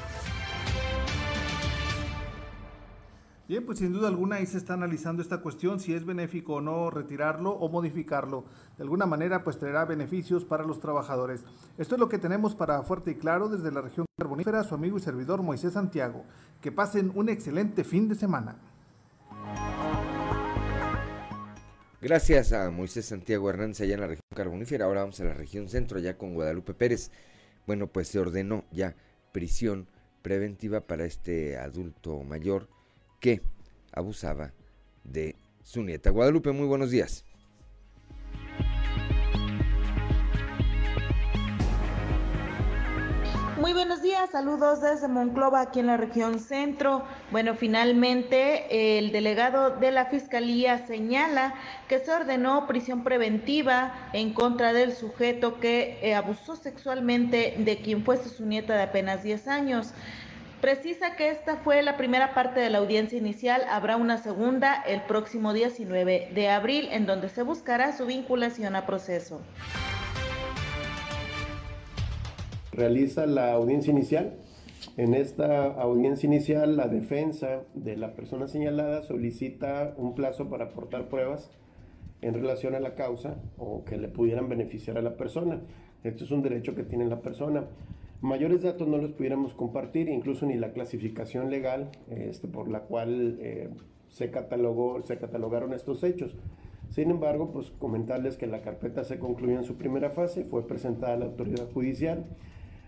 Bien, 3.49 3.65
pues 3.67 3.79
sin 3.79 3.93
duda 3.93 4.09
alguna 4.09 4.37
ahí 4.37 4.47
se 4.47 4.59
está 4.59 4.75
analizando 4.75 5.23
esta 5.23 5.39
cuestión, 5.39 5.81
si 5.81 5.95
es 5.95 6.05
benéfico 6.05 6.55
o 6.55 6.61
no 6.61 6.91
retirarlo 6.91 7.51
o 7.51 7.69
modificarlo. 7.71 8.45
De 8.77 8.83
alguna 8.83 9.07
manera, 9.07 9.43
pues 9.43 9.59
traerá 9.59 9.87
beneficios 9.87 10.45
para 10.45 10.65
los 10.65 10.81
trabajadores. 10.81 11.45
Esto 11.79 11.95
es 11.95 11.99
lo 11.99 12.09
que 12.09 12.19
tenemos 12.19 12.55
para 12.55 12.83
Fuerte 12.83 13.13
y 13.13 13.15
Claro 13.15 13.49
desde 13.49 13.73
la 13.73 13.81
región 13.81 14.07
carbonífera, 14.19 14.63
su 14.65 14.75
amigo 14.75 14.99
y 14.99 15.01
servidor 15.01 15.43
Moisés 15.43 15.73
Santiago. 15.73 16.25
Que 16.61 16.73
pasen 16.73 17.11
un 17.15 17.31
excelente 17.31 17.85
fin 17.85 18.09
de 18.09 18.15
semana. 18.15 18.57
Gracias 22.03 22.53
a 22.53 22.69
Moisés 22.73 23.07
Santiago 23.07 23.49
Hernández 23.49 23.81
allá 23.81 23.95
en 23.95 24.01
la 24.01 24.09
región 24.09 24.25
carbonífera. 24.35 24.87
Ahora 24.87 25.03
vamos 25.03 25.21
a 25.21 25.25
la 25.25 25.35
región 25.35 25.69
centro, 25.69 26.01
ya 26.01 26.19
con 26.19 26.35
Guadalupe 26.35 26.75
Pérez. 26.75 27.13
Bueno, 27.65 27.87
pues 27.87 28.09
se 28.09 28.19
ordenó 28.19 28.65
ya 28.73 28.97
prisión 29.31 29.87
preventiva 30.21 30.81
para 30.81 31.05
este 31.05 31.57
adulto 31.59 32.25
mayor 32.25 32.69
que 33.21 33.41
abusaba 33.93 34.53
de 35.05 35.37
su 35.63 35.85
nieta. 35.85 36.11
Guadalupe, 36.11 36.51
muy 36.51 36.67
buenos 36.67 36.91
días. 36.91 37.25
Muy 43.63 43.75
buenos 43.75 44.03
días, 44.03 44.31
saludos 44.31 44.81
desde 44.81 45.07
Monclova, 45.07 45.61
aquí 45.61 45.79
en 45.79 45.87
la 45.87 45.97
región 45.97 46.41
centro. 46.41 47.05
Bueno, 47.31 47.55
finalmente 47.55 48.99
el 48.99 49.13
delegado 49.13 49.71
de 49.71 49.93
la 49.93 50.07
Fiscalía 50.07 50.85
señala 50.85 51.55
que 51.87 52.01
se 52.01 52.11
ordenó 52.11 52.67
prisión 52.67 53.05
preventiva 53.05 54.11
en 54.15 54.35
contra 54.35 54.73
del 54.73 54.93
sujeto 54.93 55.61
que 55.61 55.97
eh, 56.03 56.17
abusó 56.17 56.57
sexualmente 56.57 57.55
de 57.57 57.79
quien 57.79 58.05
fuese 58.05 58.31
su 58.31 58.45
nieta 58.47 58.75
de 58.75 58.83
apenas 58.83 59.23
10 59.23 59.47
años. 59.47 59.93
Precisa 60.61 61.15
que 61.15 61.31
esta 61.31 61.59
fue 61.59 61.85
la 61.85 61.97
primera 61.97 62.35
parte 62.35 62.59
de 62.59 62.69
la 62.69 62.79
audiencia 62.79 63.17
inicial, 63.17 63.63
habrá 63.71 63.97
una 63.97 64.19
segunda 64.19 64.83
el 64.83 65.03
próximo 65.03 65.53
19 65.53 66.31
de 66.35 66.51
abril 66.51 66.89
en 66.91 67.07
donde 67.07 67.29
se 67.29 67.43
buscará 67.43 67.97
su 67.97 68.07
vinculación 68.07 68.75
a 68.75 68.87
proceso 68.87 69.41
realiza 72.73 73.27
la 73.27 73.53
audiencia 73.53 73.93
inicial. 73.93 74.35
En 74.97 75.15
esta 75.15 75.67
audiencia 75.67 76.27
inicial, 76.27 76.77
la 76.77 76.89
defensa 76.89 77.63
de 77.75 77.97
la 77.97 78.15
persona 78.15 78.49
señalada 78.49 79.03
solicita 79.03 79.95
un 79.97 80.15
plazo 80.15 80.49
para 80.49 80.67
aportar 80.67 81.09
pruebas 81.09 81.51
en 82.21 82.35
relación 82.35 82.75
a 82.75 82.81
la 82.81 82.95
causa 82.95 83.37
o 83.59 83.85
que 83.85 83.97
le 83.97 84.09
pudieran 84.09 84.49
beneficiar 84.49 84.99
a 84.99 85.03
la 85.03 85.17
persona. 85.17 85.61
Esto 86.03 86.25
es 86.25 86.31
un 86.31 86.43
derecho 86.43 86.75
que 86.75 86.83
tiene 86.83 87.05
la 87.07 87.21
persona. 87.21 87.65
Mayores 88.21 88.63
datos 88.63 88.89
no 88.89 88.99
los 88.99 89.13
pudiéramos 89.13 89.55
compartir, 89.55 90.09
incluso 90.09 90.47
ni 90.47 90.57
la 90.57 90.73
clasificación 90.73 91.51
legal 91.51 91.91
este, 92.09 92.49
por 92.49 92.69
la 92.69 92.81
cual 92.81 93.39
eh, 93.41 93.69
se, 94.09 94.31
catalogó, 94.31 95.01
se 95.03 95.17
catalogaron 95.17 95.75
estos 95.75 96.03
hechos. 96.05 96.37
Sin 96.91 97.11
embargo, 97.11 97.51
pues 97.53 97.71
comentarles 97.71 98.37
que 98.37 98.47
la 98.47 98.63
carpeta 98.63 99.05
se 99.05 99.19
concluyó 99.19 99.59
en 99.59 99.65
su 99.65 99.77
primera 99.77 100.11
fase, 100.11 100.45
fue 100.45 100.67
presentada 100.67 101.15
a 101.15 101.17
la 101.17 101.25
autoridad 101.27 101.71
judicial 101.73 102.27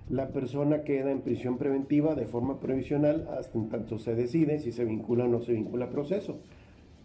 la 0.09 0.29
persona 0.29 0.83
queda 0.83 1.11
en 1.11 1.23
prisión 1.23 1.59
preventiva 1.59 2.15
de 2.15 2.27
forma 2.27 2.61
provisional 2.61 3.29
hasta 3.39 3.59
en 3.59 3.69
tanto 3.69 3.99
se 3.99 4.15
decide 4.15 4.59
si 4.59 4.73
se 4.73 4.85
vincula 4.85 5.25
o 5.25 5.29
no 5.29 5.41
se 5.41 5.53
vincula 5.53 5.87
a 5.87 5.91
proceso. 5.91 6.41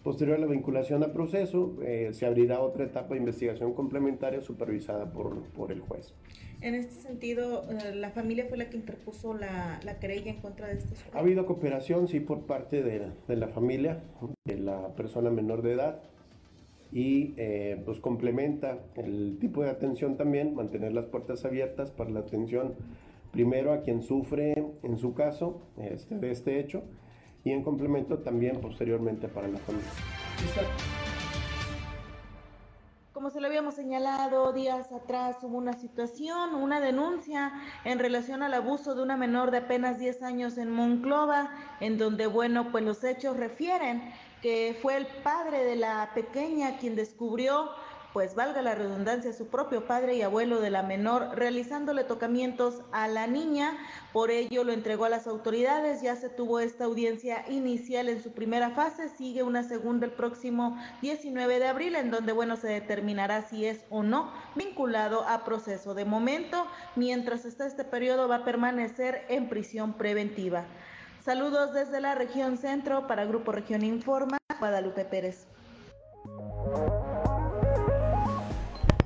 Posterior 0.03 0.37
a 0.37 0.39
la 0.39 0.47
vinculación 0.47 1.03
a 1.03 1.11
proceso, 1.11 1.75
eh, 1.83 2.11
se 2.13 2.25
abrirá 2.25 2.61
otra 2.61 2.85
etapa 2.85 3.15
de 3.15 3.19
investigación 3.19 3.73
complementaria 3.73 4.39
supervisada 4.39 5.11
por, 5.11 5.43
por 5.49 5.73
el 5.73 5.81
juez. 5.81 6.13
En 6.61 6.73
este 6.73 6.93
sentido, 6.93 7.63
eh, 7.69 7.95
¿la 7.95 8.09
familia 8.11 8.45
fue 8.47 8.57
la 8.57 8.69
que 8.69 8.77
interpuso 8.77 9.33
la, 9.33 9.79
la 9.83 9.99
querella 9.99 10.31
en 10.31 10.37
contra 10.37 10.67
de 10.67 10.75
estos 10.75 10.97
Ha 11.13 11.19
habido 11.19 11.45
cooperación, 11.45 12.07
sí, 12.07 12.21
por 12.21 12.45
parte 12.45 12.81
de, 12.81 13.07
de 13.27 13.35
la 13.35 13.49
familia, 13.49 14.01
de 14.45 14.57
la 14.57 14.95
persona 14.95 15.29
menor 15.29 15.61
de 15.61 15.73
edad, 15.73 16.01
y 16.91 17.33
eh, 17.37 17.81
pues 17.85 17.99
complementa 17.99 18.79
el 18.95 19.37
tipo 19.39 19.63
de 19.63 19.69
atención 19.69 20.17
también, 20.17 20.55
mantener 20.55 20.93
las 20.93 21.05
puertas 21.05 21.45
abiertas 21.45 21.91
para 21.91 22.09
la 22.09 22.21
atención 22.21 22.73
primero 23.31 23.73
a 23.73 23.81
quien 23.81 24.01
sufre 24.01 24.53
en 24.81 24.97
su 24.97 25.13
caso 25.13 25.61
este, 25.77 26.17
de 26.17 26.31
este 26.31 26.59
hecho 26.59 26.83
y 27.43 27.51
en 27.51 27.63
complemento 27.63 28.19
también 28.19 28.59
posteriormente 28.59 29.27
para 29.27 29.47
la 29.47 29.59
familia. 29.59 29.89
Como 33.13 33.31
se 33.31 33.41
lo 33.41 33.47
habíamos 33.47 33.75
señalado 33.75 34.53
días 34.53 34.93
atrás, 34.93 35.37
hubo 35.43 35.57
una 35.57 35.73
situación, 35.73 36.55
una 36.55 36.79
denuncia 36.79 37.51
en 37.83 37.99
relación 37.99 38.43
al 38.43 38.53
abuso 38.53 38.95
de 38.95 39.03
una 39.03 39.17
menor 39.17 39.51
de 39.51 39.57
apenas 39.57 39.99
10 39.99 40.23
años 40.23 40.57
en 40.57 40.71
Monclova, 40.71 41.51
en 41.81 41.97
donde, 41.97 42.27
bueno, 42.27 42.71
pues 42.71 42.83
los 42.85 43.03
hechos 43.03 43.35
refieren 43.35 44.01
que 44.41 44.77
fue 44.81 44.97
el 44.97 45.07
padre 45.23 45.63
de 45.63 45.75
la 45.75 46.11
pequeña 46.13 46.77
quien 46.77 46.95
descubrió, 46.95 47.71
pues 48.13 48.33
valga 48.33 48.61
la 48.63 48.73
redundancia, 48.73 49.33
su 49.33 49.47
propio 49.47 49.85
padre 49.85 50.15
y 50.15 50.23
abuelo 50.23 50.61
de 50.61 50.71
la 50.71 50.81
menor 50.81 51.29
realizándole 51.35 52.03
tocamientos 52.03 52.81
a 52.91 53.07
la 53.07 53.27
niña. 53.27 53.77
Por 54.13 54.31
ello 54.31 54.63
lo 54.63 54.73
entregó 54.73 55.05
a 55.05 55.09
las 55.09 55.27
autoridades. 55.27 56.01
Ya 56.01 56.15
se 56.15 56.29
tuvo 56.29 56.59
esta 56.59 56.85
audiencia 56.85 57.45
inicial 57.49 58.09
en 58.09 58.23
su 58.23 58.31
primera 58.31 58.71
fase. 58.71 59.09
Sigue 59.09 59.43
una 59.43 59.63
segunda 59.63 60.07
el 60.07 60.11
próximo 60.11 60.77
19 61.01 61.59
de 61.59 61.67
abril, 61.67 61.95
en 61.95 62.09
donde, 62.09 62.33
bueno, 62.33 62.55
se 62.55 62.67
determinará 62.67 63.43
si 63.43 63.65
es 63.65 63.85
o 63.91 64.01
no 64.01 64.33
vinculado 64.55 65.27
a 65.27 65.45
proceso. 65.45 65.93
De 65.93 66.05
momento, 66.05 66.65
mientras 66.95 67.45
está 67.45 67.67
este 67.67 67.83
periodo, 67.83 68.27
va 68.27 68.37
a 68.37 68.43
permanecer 68.43 69.23
en 69.29 69.49
prisión 69.49 69.93
preventiva. 69.93 70.65
Saludos 71.29 71.75
desde 71.75 72.01
la 72.01 72.15
región 72.15 72.57
centro 72.57 73.05
para 73.05 73.23
Grupo 73.23 73.51
Región 73.51 73.83
Informa, 73.83 74.39
Guadalupe 74.57 75.05
Pérez. 75.05 75.45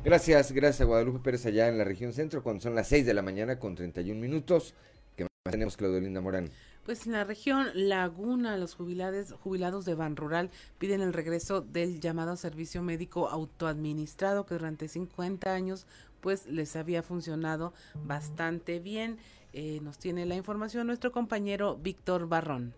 Gracias, 0.05 0.53
gracias 0.53 0.79
a 0.79 0.86
Guadalupe 0.86 1.19
Pérez 1.19 1.45
allá 1.47 1.67
en 1.67 1.77
la 1.77 1.83
región 1.83 2.13
centro, 2.13 2.41
cuando 2.41 2.62
son 2.62 2.75
las 2.75 2.88
6 2.88 3.05
de 3.05 3.13
la 3.13 3.21
mañana 3.21 3.59
con 3.59 3.75
31 3.75 4.21
minutos. 4.21 4.73
¿Qué 5.17 5.25
más 5.25 5.51
tenemos, 5.51 5.75
Claudio 5.75 5.99
Linda 5.99 6.21
Morán? 6.21 6.49
Pues 6.86 7.05
en 7.07 7.12
la 7.12 7.25
región 7.25 7.67
Laguna, 7.73 8.55
los 8.55 8.73
jubilados, 8.75 9.33
jubilados 9.43 9.83
de 9.83 9.95
Ban 9.95 10.15
Rural 10.15 10.49
piden 10.77 11.01
el 11.01 11.12
regreso 11.12 11.59
del 11.59 11.99
llamado 11.99 12.38
servicio 12.38 12.81
médico 12.81 13.27
autoadministrado 13.27 14.45
que 14.45 14.55
durante 14.55 14.88
50 14.88 15.53
años 15.53 15.88
pues 16.21 16.45
les 16.47 16.77
había 16.77 17.03
funcionado 17.03 17.73
bastante 18.05 18.79
bien. 18.79 19.17
Eh, 19.55 19.79
nos 19.83 19.99
tiene 19.99 20.25
la 20.25 20.33
información 20.33 20.87
nuestro 20.87 21.11
compañero 21.11 21.77
Víctor 21.77 22.27
Barrón. 22.27 22.73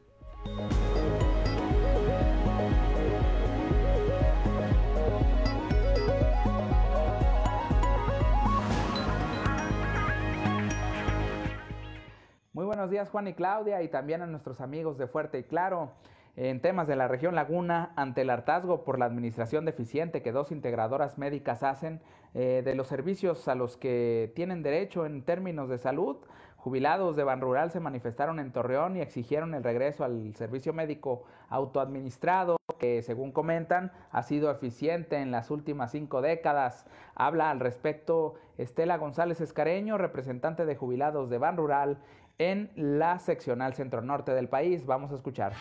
Muy 12.51 12.65
buenos 12.65 12.89
días 12.89 13.09
Juan 13.09 13.29
y 13.29 13.33
Claudia 13.33 13.81
y 13.81 13.88
también 13.88 14.21
a 14.21 14.27
nuestros 14.27 14.59
amigos 14.59 14.97
de 14.97 15.07
Fuerte 15.07 15.39
y 15.39 15.43
Claro. 15.43 15.93
En 16.38 16.59
temas 16.59 16.85
de 16.85 16.97
la 16.97 17.07
región 17.07 17.33
Laguna, 17.33 17.93
ante 17.95 18.23
el 18.23 18.29
hartazgo 18.29 18.83
por 18.83 18.99
la 18.99 19.05
administración 19.05 19.63
deficiente 19.63 20.21
que 20.21 20.33
dos 20.33 20.51
integradoras 20.51 21.17
médicas 21.17 21.63
hacen 21.63 22.01
eh, 22.33 22.61
de 22.65 22.75
los 22.75 22.88
servicios 22.88 23.47
a 23.47 23.55
los 23.55 23.77
que 23.77 24.33
tienen 24.35 24.61
derecho 24.61 25.05
en 25.05 25.23
términos 25.23 25.69
de 25.69 25.77
salud, 25.77 26.17
Jubilados 26.65 27.15
de 27.15 27.23
Ban 27.23 27.41
Rural 27.41 27.69
se 27.69 27.80
manifestaron 27.80 28.39
en 28.39 28.51
Torreón 28.51 28.97
y 28.97 29.01
exigieron 29.01 29.54
el 29.54 29.63
regreso 29.63 30.04
al 30.04 30.34
servicio 30.34 30.73
médico 30.73 31.21
autoadministrado, 31.47 32.58
que 32.80 33.04
según 33.04 33.32
comentan 33.32 33.91
ha 34.12 34.23
sido 34.23 34.49
eficiente 34.49 35.17
en 35.17 35.30
las 35.30 35.51
últimas 35.51 35.91
cinco 35.91 36.23
décadas. 36.23 36.88
Habla 37.13 37.51
al 37.51 37.60
respecto 37.60 38.34
Estela 38.58 38.97
González 38.97 39.41
Escareño, 39.41 39.99
representante 39.99 40.65
de 40.65 40.75
jubilados 40.75 41.30
de 41.30 41.38
Ban 41.38 41.56
Rural 41.56 41.99
en 42.39 42.71
la 42.75 43.19
seccional 43.19 43.75
centro 43.75 44.01
norte 44.01 44.34
del 44.34 44.49
país. 44.49 44.88
Vamos 44.88 45.12
a 45.12 45.15
escuchar. 45.17 45.54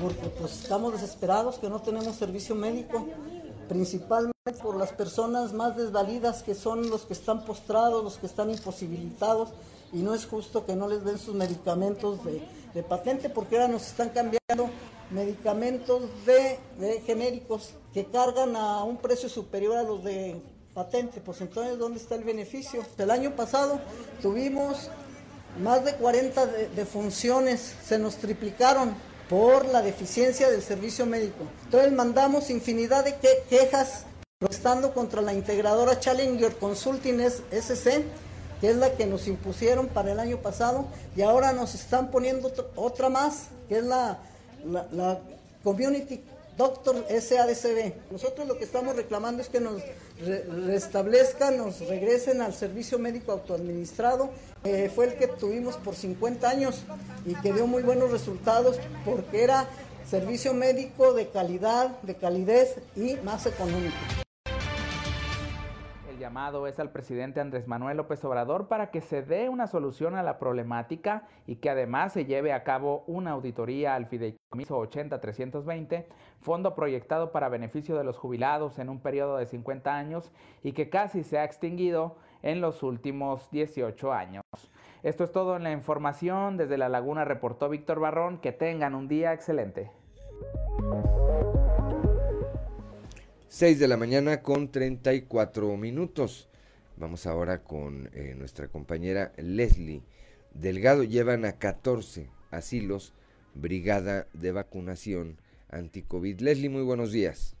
Porque 0.00 0.28
pues 0.40 0.62
estamos 0.64 0.94
desesperados 0.94 1.60
que 1.60 1.70
no 1.70 1.80
tenemos 1.80 2.16
servicio 2.16 2.56
médico 2.56 3.06
principalmente 3.72 4.52
por 4.62 4.76
las 4.76 4.92
personas 4.92 5.54
más 5.54 5.78
desvalidas 5.78 6.42
que 6.42 6.54
son 6.54 6.90
los 6.90 7.06
que 7.06 7.14
están 7.14 7.46
postrados, 7.46 8.04
los 8.04 8.18
que 8.18 8.26
están 8.26 8.50
imposibilitados 8.50 9.48
y 9.94 9.98
no 9.98 10.14
es 10.14 10.26
justo 10.26 10.66
que 10.66 10.76
no 10.76 10.88
les 10.88 11.02
den 11.04 11.18
sus 11.18 11.34
medicamentos 11.34 12.18
de, 12.22 12.82
patente 12.82 13.30
porque 13.30 13.56
ahora 13.56 13.68
nos 13.68 13.86
están 13.86 14.10
cambiando 14.10 14.68
medicamentos 15.10 16.02
de, 16.26 16.58
genéricos 17.06 17.70
que 17.94 18.04
cargan 18.04 18.56
a 18.56 18.84
un 18.84 18.98
precio 18.98 19.30
superior 19.30 19.78
a 19.78 19.82
los 19.84 20.04
de 20.04 20.42
patente, 20.74 21.22
pues 21.22 21.40
entonces 21.40 21.78
¿dónde 21.78 21.98
está 21.98 22.14
el 22.16 22.24
beneficio? 22.24 22.84
El 22.98 23.10
año 23.10 23.34
pasado 23.34 23.80
tuvimos 24.20 24.90
más 25.62 25.82
de 25.82 25.94
40 25.94 26.44
defunciones, 26.76 27.74
se 27.82 27.98
nos 27.98 28.16
triplicaron 28.16 28.94
por 29.32 29.64
la 29.64 29.80
deficiencia 29.80 30.50
del 30.50 30.60
servicio 30.60 31.06
médico. 31.06 31.46
Entonces 31.64 31.90
mandamos 31.90 32.50
infinidad 32.50 33.02
de 33.02 33.16
quejas 33.48 34.04
protestando 34.38 34.92
contra 34.92 35.22
la 35.22 35.32
integradora 35.32 35.98
Challenger 35.98 36.54
Consulting 36.56 37.18
SC, 37.50 38.04
que 38.60 38.68
es 38.68 38.76
la 38.76 38.92
que 38.92 39.06
nos 39.06 39.26
impusieron 39.28 39.86
para 39.86 40.12
el 40.12 40.20
año 40.20 40.36
pasado, 40.42 40.84
y 41.16 41.22
ahora 41.22 41.54
nos 41.54 41.74
están 41.74 42.10
poniendo 42.10 42.52
otra 42.76 43.08
más, 43.08 43.46
que 43.70 43.78
es 43.78 43.84
la, 43.84 44.18
Community 45.64 46.22
Doctor 46.58 47.02
SADCB. 47.08 48.10
Nosotros 48.10 48.46
lo 48.46 48.58
que 48.58 48.64
estamos 48.64 48.96
reclamando 48.96 49.40
es 49.40 49.48
que 49.48 49.60
nos 49.60 49.80
restablezcan, 50.66 51.56
nos 51.56 51.80
regresen 51.88 52.42
al 52.42 52.52
servicio 52.52 52.98
médico 52.98 53.32
autoadministrado. 53.32 54.28
Fue 54.94 55.06
el 55.06 55.14
que 55.16 55.26
tuvimos 55.26 55.76
por 55.76 55.94
50 55.94 56.48
años 56.48 56.84
y 57.26 57.34
que 57.34 57.52
dio 57.52 57.66
muy 57.66 57.82
buenos 57.82 58.10
resultados 58.10 58.78
porque 59.04 59.44
era 59.44 59.66
servicio 60.04 60.54
médico 60.54 61.14
de 61.14 61.28
calidad, 61.28 62.00
de 62.02 62.14
calidez 62.14 62.80
y 62.96 63.16
más 63.24 63.46
económico. 63.46 63.96
Llamado 66.22 66.68
es 66.68 66.78
al 66.78 66.92
presidente 66.92 67.40
Andrés 67.40 67.66
Manuel 67.66 67.96
López 67.96 68.24
Obrador 68.24 68.68
para 68.68 68.92
que 68.92 69.00
se 69.00 69.22
dé 69.22 69.48
una 69.48 69.66
solución 69.66 70.14
a 70.14 70.22
la 70.22 70.38
problemática 70.38 71.26
y 71.48 71.56
que 71.56 71.68
además 71.68 72.12
se 72.12 72.26
lleve 72.26 72.52
a 72.52 72.62
cabo 72.62 73.02
una 73.08 73.32
auditoría 73.32 73.96
al 73.96 74.06
fideicomiso 74.06 74.78
80320, 74.78 76.06
fondo 76.40 76.76
proyectado 76.76 77.32
para 77.32 77.48
beneficio 77.48 77.98
de 77.98 78.04
los 78.04 78.18
jubilados 78.18 78.78
en 78.78 78.88
un 78.88 79.00
periodo 79.00 79.36
de 79.36 79.46
50 79.46 79.96
años 79.96 80.30
y 80.62 80.74
que 80.74 80.88
casi 80.88 81.24
se 81.24 81.38
ha 81.38 81.44
extinguido 81.44 82.14
en 82.42 82.60
los 82.60 82.82
últimos 82.82 83.50
18 83.50 84.12
años. 84.12 84.44
Esto 85.02 85.24
es 85.24 85.32
todo 85.32 85.56
en 85.56 85.64
la 85.64 85.72
información. 85.72 86.56
Desde 86.56 86.78
La 86.78 86.88
Laguna 86.88 87.24
reportó 87.24 87.68
Víctor 87.68 88.00
Barrón. 88.00 88.38
Que 88.38 88.52
tengan 88.52 88.94
un 88.94 89.08
día 89.08 89.32
excelente. 89.32 89.90
6 93.48 93.78
de 93.78 93.88
la 93.88 93.96
mañana 93.96 94.42
con 94.42 94.70
34 94.70 95.76
minutos. 95.76 96.48
Vamos 96.96 97.26
ahora 97.26 97.62
con 97.62 98.08
eh, 98.12 98.34
nuestra 98.36 98.68
compañera 98.68 99.32
Leslie 99.36 100.02
Delgado. 100.54 101.02
Llevan 101.02 101.44
a 101.44 101.52
14 101.52 102.28
asilos 102.50 103.12
brigada 103.54 104.26
de 104.32 104.52
vacunación 104.52 105.38
anti-COVID. 105.68 106.40
Leslie, 106.40 106.68
muy 106.68 106.82
buenos 106.82 107.12
días. 107.12 107.56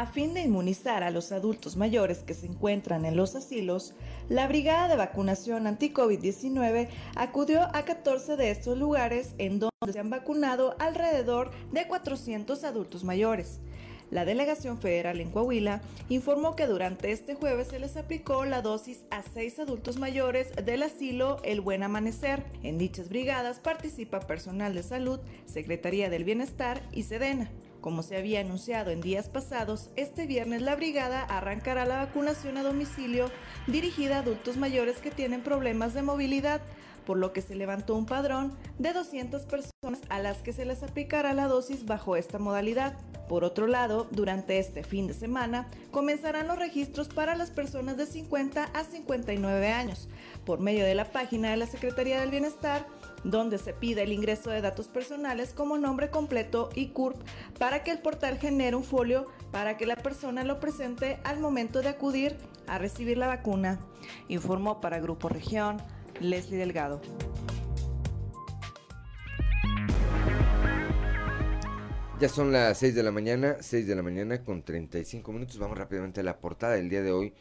A 0.00 0.06
fin 0.06 0.32
de 0.32 0.40
inmunizar 0.40 1.02
a 1.02 1.10
los 1.10 1.30
adultos 1.30 1.76
mayores 1.76 2.22
que 2.22 2.32
se 2.32 2.46
encuentran 2.46 3.04
en 3.04 3.16
los 3.16 3.34
asilos, 3.34 3.92
la 4.30 4.48
Brigada 4.48 4.88
de 4.88 4.96
Vacunación 4.96 5.66
Anti-COVID-19 5.66 6.88
acudió 7.16 7.64
a 7.76 7.84
14 7.84 8.38
de 8.38 8.50
estos 8.50 8.78
lugares 8.78 9.34
en 9.36 9.58
donde 9.58 9.92
se 9.92 9.98
han 9.98 10.08
vacunado 10.08 10.74
alrededor 10.78 11.50
de 11.70 11.86
400 11.86 12.64
adultos 12.64 13.04
mayores. 13.04 13.60
La 14.10 14.24
delegación 14.24 14.78
federal 14.78 15.20
en 15.20 15.30
Coahuila 15.30 15.82
informó 16.08 16.56
que 16.56 16.66
durante 16.66 17.12
este 17.12 17.34
jueves 17.34 17.68
se 17.68 17.78
les 17.78 17.98
aplicó 17.98 18.46
la 18.46 18.62
dosis 18.62 19.04
a 19.10 19.22
seis 19.22 19.58
adultos 19.58 19.98
mayores 19.98 20.50
del 20.64 20.82
asilo 20.82 21.42
El 21.44 21.60
Buen 21.60 21.82
Amanecer. 21.82 22.42
En 22.62 22.78
dichas 22.78 23.10
brigadas 23.10 23.60
participa 23.60 24.20
personal 24.20 24.74
de 24.74 24.82
salud, 24.82 25.20
Secretaría 25.44 26.08
del 26.08 26.24
Bienestar 26.24 26.80
y 26.90 27.02
Sedena. 27.02 27.50
Como 27.80 28.02
se 28.02 28.16
había 28.16 28.40
anunciado 28.40 28.90
en 28.90 29.00
días 29.00 29.28
pasados, 29.28 29.90
este 29.96 30.26
viernes 30.26 30.60
la 30.60 30.76
brigada 30.76 31.22
arrancará 31.22 31.86
la 31.86 32.04
vacunación 32.04 32.58
a 32.58 32.62
domicilio 32.62 33.30
dirigida 33.66 34.16
a 34.16 34.18
adultos 34.20 34.58
mayores 34.58 34.98
que 34.98 35.10
tienen 35.10 35.42
problemas 35.42 35.94
de 35.94 36.02
movilidad, 36.02 36.60
por 37.06 37.16
lo 37.16 37.32
que 37.32 37.40
se 37.40 37.54
levantó 37.54 37.94
un 37.94 38.04
padrón 38.04 38.54
de 38.78 38.92
200 38.92 39.42
personas 39.42 40.00
a 40.10 40.18
las 40.18 40.42
que 40.42 40.52
se 40.52 40.66
les 40.66 40.82
aplicará 40.82 41.32
la 41.32 41.46
dosis 41.46 41.86
bajo 41.86 42.16
esta 42.16 42.38
modalidad. 42.38 42.98
Por 43.28 43.44
otro 43.44 43.66
lado, 43.66 44.08
durante 44.10 44.58
este 44.58 44.82
fin 44.82 45.06
de 45.06 45.14
semana 45.14 45.66
comenzarán 45.90 46.48
los 46.48 46.58
registros 46.58 47.08
para 47.08 47.34
las 47.34 47.50
personas 47.50 47.96
de 47.96 48.04
50 48.04 48.64
a 48.64 48.84
59 48.84 49.72
años 49.72 50.08
por 50.44 50.60
medio 50.60 50.84
de 50.84 50.94
la 50.94 51.10
página 51.10 51.50
de 51.50 51.56
la 51.56 51.66
Secretaría 51.66 52.20
del 52.20 52.30
Bienestar 52.30 52.86
donde 53.24 53.58
se 53.58 53.72
pide 53.72 54.02
el 54.02 54.12
ingreso 54.12 54.50
de 54.50 54.60
datos 54.60 54.88
personales 54.88 55.52
como 55.52 55.78
nombre 55.78 56.10
completo 56.10 56.70
y 56.74 56.88
CURP 56.88 57.16
para 57.58 57.82
que 57.82 57.90
el 57.90 57.98
portal 57.98 58.38
genere 58.38 58.76
un 58.76 58.84
folio 58.84 59.26
para 59.50 59.76
que 59.76 59.86
la 59.86 59.96
persona 59.96 60.44
lo 60.44 60.60
presente 60.60 61.18
al 61.24 61.40
momento 61.40 61.82
de 61.82 61.88
acudir 61.88 62.36
a 62.66 62.78
recibir 62.78 63.18
la 63.18 63.26
vacuna. 63.26 63.80
Informó 64.28 64.80
para 64.80 65.00
Grupo 65.00 65.28
Región 65.28 65.78
Leslie 66.20 66.58
Delgado. 66.58 67.00
Ya 72.20 72.28
son 72.28 72.52
las 72.52 72.76
6 72.78 72.94
de 72.94 73.02
la 73.02 73.12
mañana, 73.12 73.56
6 73.60 73.86
de 73.86 73.96
la 73.96 74.02
mañana 74.02 74.44
con 74.44 74.62
35 74.62 75.32
minutos. 75.32 75.58
Vamos 75.58 75.78
rápidamente 75.78 76.20
a 76.20 76.22
la 76.22 76.38
portada 76.38 76.74
del 76.74 76.90
día 76.90 77.02
de 77.02 77.12
hoy 77.12 77.32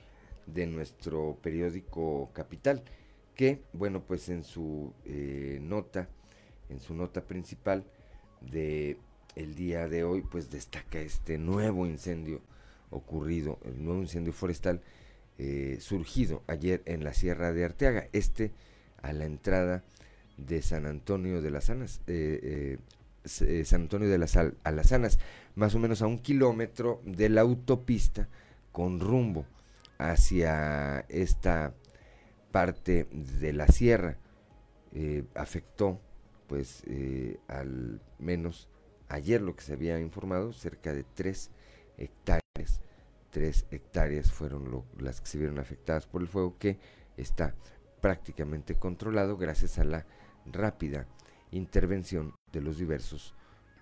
de 0.46 0.68
nuestro 0.68 1.38
periódico 1.42 2.30
Capital 2.34 2.82
que, 3.40 3.64
bueno, 3.72 4.04
pues 4.06 4.28
en 4.28 4.44
su 4.44 4.94
eh, 5.06 5.60
nota, 5.62 6.10
en 6.68 6.82
su 6.82 6.94
nota 6.94 7.26
principal 7.26 7.86
de 8.42 8.98
el 9.38 9.56
día 9.56 9.88
de 9.88 10.04
hoy, 10.04 10.24
pues 10.30 10.52
destaca 10.52 11.00
este 11.00 11.38
nuevo 11.38 11.86
incendio 11.86 12.42
ocurrido, 12.90 13.58
el 13.64 13.82
nuevo 13.82 14.02
incendio 14.02 14.34
forestal 14.34 14.82
eh, 15.38 15.78
surgido 15.80 16.44
ayer 16.48 16.82
en 16.84 17.06
la 17.06 17.14
Sierra 17.14 17.54
de 17.54 17.64
Arteaga, 17.64 18.10
este 18.12 18.52
a 19.02 19.14
la 19.14 19.24
entrada 19.24 19.86
de 20.36 20.62
San 20.62 20.86
Antonio 20.86 21.42
de 21.42 21.50
las 21.50 21.70
Anas, 21.70 22.02
eh, 22.08 22.78
San 23.24 23.84
Antonio 23.84 24.10
de 24.10 24.18
las 24.18 24.36
Alazanas, 24.36 25.18
más 25.56 25.74
o 25.76 25.80
menos 25.80 26.02
a 26.02 26.08
un 26.08 26.20
kilómetro 26.20 27.02
de 27.06 27.30
la 27.30 27.40
autopista 27.40 28.28
con 28.74 29.00
rumbo 29.00 29.46
hacia 29.98 31.06
esta 31.08 31.74
parte 32.52 33.08
de 33.12 33.54
la 33.54 33.68
sierra 33.68 34.18
eh, 34.92 35.24
afectó 35.36 36.00
pues 36.48 36.84
eh, 36.88 37.40
al 37.48 38.02
menos 38.18 38.70
ayer 39.08 39.42
lo 39.42 39.56
que 39.56 39.62
se 39.62 39.74
había 39.74 40.00
informado 40.00 40.52
cerca 40.52 40.94
de 40.94 41.04
tres 41.04 41.52
hectáreas 41.98 42.82
tres 43.30 43.66
hectáreas 43.72 44.32
fueron 44.32 44.84
las 44.98 45.22
que 45.22 45.28
se 45.28 45.38
vieron 45.38 45.60
afectadas 45.60 46.08
por 46.08 46.22
el 46.22 46.28
fuego 46.28 46.58
que 46.58 46.78
está 47.18 47.54
prácticamente 48.02 48.76
controlado 48.76 49.38
gracias 49.38 49.78
a 49.80 49.84
la 49.84 50.06
rápida 50.46 51.06
intervención 51.52 52.34
de 52.52 52.62
los 52.62 52.78
diversos 52.78 53.36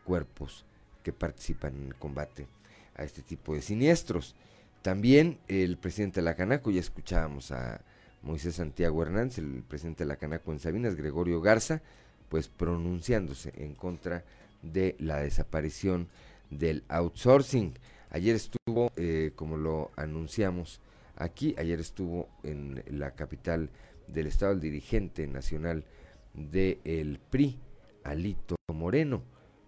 cuerpos 0.03 0.65
que 1.03 1.13
participan 1.13 1.75
en 1.75 1.87
el 1.87 1.95
combate 1.95 2.47
a 2.95 3.03
este 3.03 3.21
tipo 3.21 3.53
de 3.53 3.61
siniestros. 3.61 4.35
También 4.81 5.39
el 5.47 5.77
presidente 5.77 6.21
de 6.21 6.25
ya 6.71 6.79
escuchábamos 6.79 7.51
a 7.51 7.81
Moisés 8.27 8.55
Santiago 8.55 9.01
Hernández, 9.01 9.37
el 9.37 9.63
presidente 9.63 10.03
de 10.03 10.09
la 10.09 10.17
Canaco 10.17 10.51
en 10.51 10.59
Sabinas, 10.59 10.95
Gregorio 10.95 11.39
Garza, 11.39 11.81
pues 12.27 12.49
pronunciándose 12.49 13.53
en 13.55 13.73
contra 13.73 14.25
de 14.61 14.97
la 14.99 15.21
desaparición 15.21 16.09
del 16.49 16.83
outsourcing. 16.89 17.73
Ayer 18.09 18.35
estuvo, 18.35 18.91
eh, 18.97 19.31
como 19.35 19.55
lo 19.55 19.91
anunciamos 19.95 20.81
aquí, 21.15 21.55
ayer 21.57 21.79
estuvo 21.79 22.27
en 22.43 22.83
la 22.89 23.11
capital 23.11 23.69
del 24.07 24.27
estado 24.27 24.51
el 24.51 24.59
dirigente 24.59 25.25
nacional 25.25 25.85
del 26.33 27.21
PRI, 27.29 27.57
Alito 28.03 28.57
Moreno. 28.73 29.23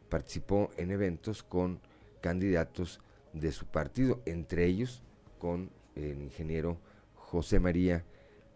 Participó 0.09 0.69
en 0.75 0.91
eventos 0.91 1.43
con 1.43 1.79
candidatos 2.19 2.99
de 3.31 3.53
su 3.53 3.67
partido, 3.67 4.21
entre 4.25 4.65
ellos 4.65 5.01
con 5.37 5.69
el 5.95 6.21
ingeniero 6.21 6.77
José 7.15 7.59
María 7.59 8.03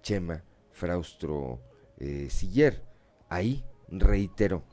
Chema 0.03 0.43
Fraustro 0.71 1.59
eh, 1.97 2.27
Siller. 2.29 2.83
Ahí 3.29 3.63
reitero, 3.87 4.63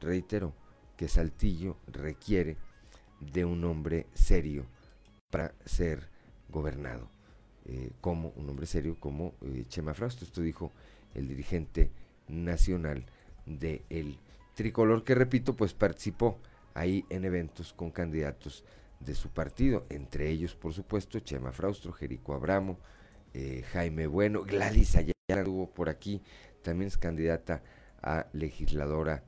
reitero 0.00 0.54
que 0.96 1.08
Saltillo 1.08 1.78
requiere 1.86 2.58
de 3.20 3.46
un 3.46 3.64
hombre 3.64 4.06
serio 4.12 4.66
para 5.30 5.54
ser 5.64 6.10
gobernado. 6.50 7.08
Eh, 7.66 7.92
como 8.00 8.32
un 8.36 8.48
hombre 8.50 8.66
serio 8.66 8.96
como 8.98 9.34
eh, 9.42 9.64
Chema 9.68 9.94
Fraustro. 9.94 10.26
Esto 10.26 10.42
dijo 10.42 10.72
el 11.14 11.28
dirigente 11.28 11.90
nacional 12.28 13.06
del 13.46 13.82
el 13.88 14.18
tricolor 14.54 15.04
que 15.04 15.14
repito 15.14 15.56
pues 15.56 15.72
participó 15.72 16.38
ahí 16.74 17.04
en 17.10 17.24
eventos 17.24 17.72
con 17.72 17.90
candidatos 17.90 18.64
de 18.98 19.14
su 19.14 19.30
partido, 19.30 19.86
entre 19.88 20.28
ellos 20.28 20.54
por 20.54 20.72
supuesto 20.72 21.18
Chema 21.20 21.52
Fraustro, 21.52 21.92
Jerico 21.92 22.34
Abramo, 22.34 22.78
eh, 23.34 23.64
Jaime 23.72 24.06
Bueno, 24.06 24.42
Gladys 24.42 24.96
Ayala 24.96 25.14
estuvo 25.28 25.70
por 25.70 25.88
aquí, 25.88 26.22
también 26.62 26.88
es 26.88 26.98
candidata 26.98 27.62
a 28.02 28.26
legisladora 28.32 29.22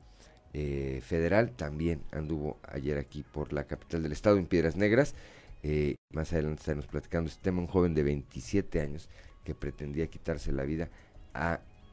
eh, 0.53 1.01
federal, 1.03 1.51
también 1.51 2.03
anduvo 2.11 2.59
ayer 2.67 2.97
aquí 2.97 3.23
por 3.23 3.53
la 3.53 3.65
capital 3.65 4.03
del 4.03 4.11
estado, 4.11 4.37
en 4.37 4.45
Piedras 4.45 4.75
Negras. 4.75 5.15
Eh, 5.63 5.95
más 6.13 6.33
adelante 6.33 6.59
estaremos 6.59 6.87
platicando 6.87 7.29
este 7.29 7.41
tema, 7.41 7.61
un 7.61 7.67
joven 7.67 7.93
de 7.93 8.03
27 8.03 8.81
años 8.81 9.09
que 9.43 9.55
pretendía 9.55 10.07
quitarse 10.07 10.51
la 10.51 10.63
vida 10.63 10.89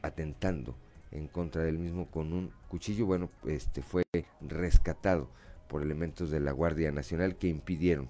atentando 0.03 0.77
en 1.13 1.27
contra 1.29 1.63
del 1.63 1.79
mismo 1.79 2.11
con 2.11 2.33
un 2.33 2.53
cuchillo. 2.69 3.07
Bueno, 3.07 3.31
este 3.47 3.83
fue 3.83 4.03
rescatado 4.41 5.31
por 5.69 5.83
elementos 5.83 6.31
de 6.31 6.41
la 6.41 6.53
Guardia 6.53 6.91
Nacional 6.91 7.37
que 7.37 7.49
impidieron 7.49 8.09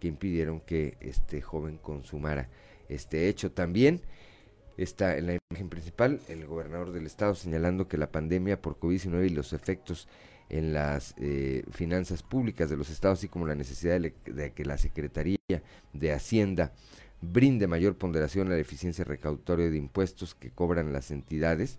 que 0.00 0.08
impidieron 0.08 0.60
que 0.60 0.96
este 1.00 1.40
joven 1.42 1.76
consumara 1.76 2.48
este 2.90 3.28
hecho. 3.28 3.52
También 3.52 4.02
está 4.76 5.16
en 5.16 5.26
la 5.26 5.38
imagen 5.50 5.68
principal 5.68 6.20
el 6.28 6.46
gobernador 6.46 6.92
del 6.92 7.06
estado 7.06 7.34
señalando 7.34 7.88
que 7.88 7.98
la 7.98 8.10
pandemia 8.10 8.60
por 8.60 8.78
COVID-19 8.78 9.26
y 9.26 9.30
los 9.30 9.52
efectos 9.52 10.08
en 10.48 10.72
las 10.72 11.14
eh, 11.18 11.64
finanzas 11.70 12.22
públicas 12.22 12.68
de 12.68 12.76
los 12.76 12.90
estados, 12.90 13.20
así 13.20 13.28
como 13.28 13.46
la 13.46 13.54
necesidad 13.54 14.00
de, 14.00 14.52
que 14.52 14.64
la 14.64 14.78
Secretaría 14.78 15.38
de 15.92 16.12
Hacienda 16.12 16.72
brinde 17.22 17.68
mayor 17.68 17.96
ponderación 17.96 18.48
a 18.48 18.50
la 18.50 18.58
eficiencia 18.58 19.04
recaudatoria 19.04 19.70
de 19.70 19.76
impuestos 19.76 20.34
que 20.34 20.50
cobran 20.50 20.92
las 20.92 21.10
entidades 21.12 21.78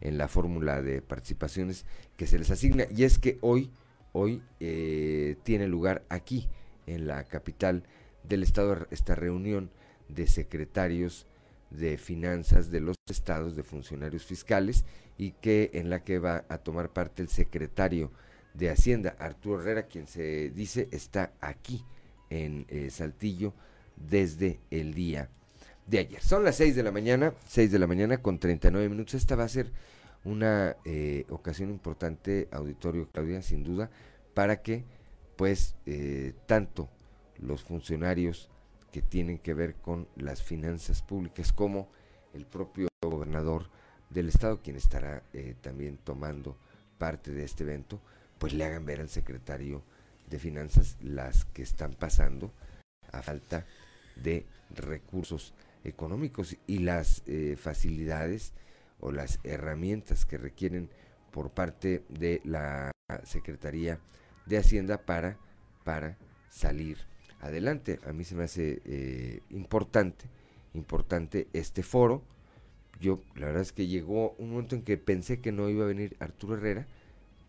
en 0.00 0.18
la 0.18 0.26
fórmula 0.26 0.82
de 0.82 1.00
participaciones 1.00 1.84
que 2.16 2.26
se 2.26 2.38
les 2.38 2.50
asigna. 2.50 2.86
Y 2.90 3.04
es 3.04 3.18
que 3.18 3.38
hoy, 3.40 3.70
hoy 4.12 4.42
eh, 4.58 5.36
tiene 5.44 5.68
lugar 5.68 6.02
aquí, 6.08 6.48
en 6.86 7.06
la 7.06 7.22
capital 7.22 7.84
del 8.24 8.42
estado, 8.42 8.88
esta 8.90 9.14
reunión 9.14 9.70
de 10.14 10.26
secretarios 10.26 11.26
de 11.70 11.96
finanzas 11.96 12.70
de 12.70 12.80
los 12.80 12.96
estados, 13.08 13.56
de 13.56 13.62
funcionarios 13.62 14.24
fiscales, 14.24 14.84
y 15.16 15.32
que 15.32 15.70
en 15.74 15.90
la 15.90 16.04
que 16.04 16.18
va 16.18 16.44
a 16.48 16.58
tomar 16.58 16.90
parte 16.90 17.22
el 17.22 17.28
secretario 17.28 18.10
de 18.54 18.70
Hacienda, 18.70 19.16
Arturo 19.18 19.60
Herrera, 19.60 19.84
quien 19.84 20.06
se 20.06 20.50
dice 20.50 20.88
está 20.90 21.32
aquí 21.40 21.84
en 22.30 22.66
eh, 22.68 22.90
Saltillo 22.90 23.54
desde 23.96 24.60
el 24.70 24.94
día 24.94 25.30
de 25.86 25.98
ayer. 25.98 26.20
Son 26.22 26.44
las 26.44 26.56
6 26.56 26.76
de 26.76 26.82
la 26.82 26.92
mañana, 26.92 27.34
6 27.48 27.70
de 27.70 27.78
la 27.78 27.86
mañana 27.86 28.18
con 28.18 28.38
39 28.38 28.88
minutos. 28.88 29.14
Esta 29.14 29.36
va 29.36 29.44
a 29.44 29.48
ser 29.48 29.70
una 30.24 30.76
eh, 30.84 31.24
ocasión 31.30 31.70
importante, 31.70 32.48
auditorio 32.52 33.08
Claudia, 33.10 33.42
sin 33.42 33.64
duda, 33.64 33.90
para 34.34 34.62
que 34.62 34.84
pues 35.36 35.74
eh, 35.86 36.34
tanto 36.46 36.88
los 37.38 37.62
funcionarios 37.62 38.48
que 38.92 39.02
tienen 39.02 39.38
que 39.38 39.54
ver 39.54 39.74
con 39.76 40.06
las 40.16 40.42
finanzas 40.42 41.02
públicas 41.02 41.52
como 41.52 41.88
el 42.34 42.46
propio 42.46 42.88
gobernador 43.02 43.68
del 44.10 44.28
estado, 44.28 44.60
quien 44.62 44.76
estará 44.76 45.22
eh, 45.32 45.54
también 45.60 45.96
tomando 45.96 46.56
parte 46.98 47.32
de 47.32 47.44
este 47.44 47.64
evento, 47.64 48.00
pues 48.38 48.52
le 48.52 48.64
hagan 48.64 48.84
ver 48.84 49.00
al 49.00 49.08
secretario 49.08 49.82
de 50.28 50.38
finanzas 50.38 50.96
las 51.00 51.46
que 51.46 51.62
están 51.62 51.94
pasando 51.94 52.52
a 53.10 53.22
falta 53.22 53.66
de 54.16 54.46
recursos 54.70 55.54
económicos 55.84 56.56
y 56.66 56.78
las 56.78 57.22
eh, 57.26 57.56
facilidades 57.58 58.52
o 59.00 59.10
las 59.10 59.40
herramientas 59.42 60.26
que 60.26 60.38
requieren 60.38 60.90
por 61.30 61.50
parte 61.50 62.04
de 62.08 62.40
la 62.44 62.92
Secretaría 63.24 63.98
de 64.46 64.58
Hacienda 64.58 64.98
para, 64.98 65.38
para 65.84 66.16
salir 66.50 66.98
adelante. 67.42 68.00
A 68.06 68.12
mí 68.12 68.24
se 68.24 68.34
me 68.34 68.44
hace 68.44 68.80
eh, 68.86 69.40
importante, 69.50 70.24
importante 70.72 71.48
este 71.52 71.82
foro. 71.82 72.22
Yo, 73.00 73.20
la 73.34 73.46
verdad 73.46 73.62
es 73.62 73.72
que 73.72 73.86
llegó 73.86 74.34
un 74.38 74.50
momento 74.50 74.76
en 74.76 74.82
que 74.82 74.96
pensé 74.96 75.40
que 75.40 75.52
no 75.52 75.68
iba 75.68 75.84
a 75.84 75.88
venir 75.88 76.16
Arturo 76.20 76.56
Herrera, 76.56 76.86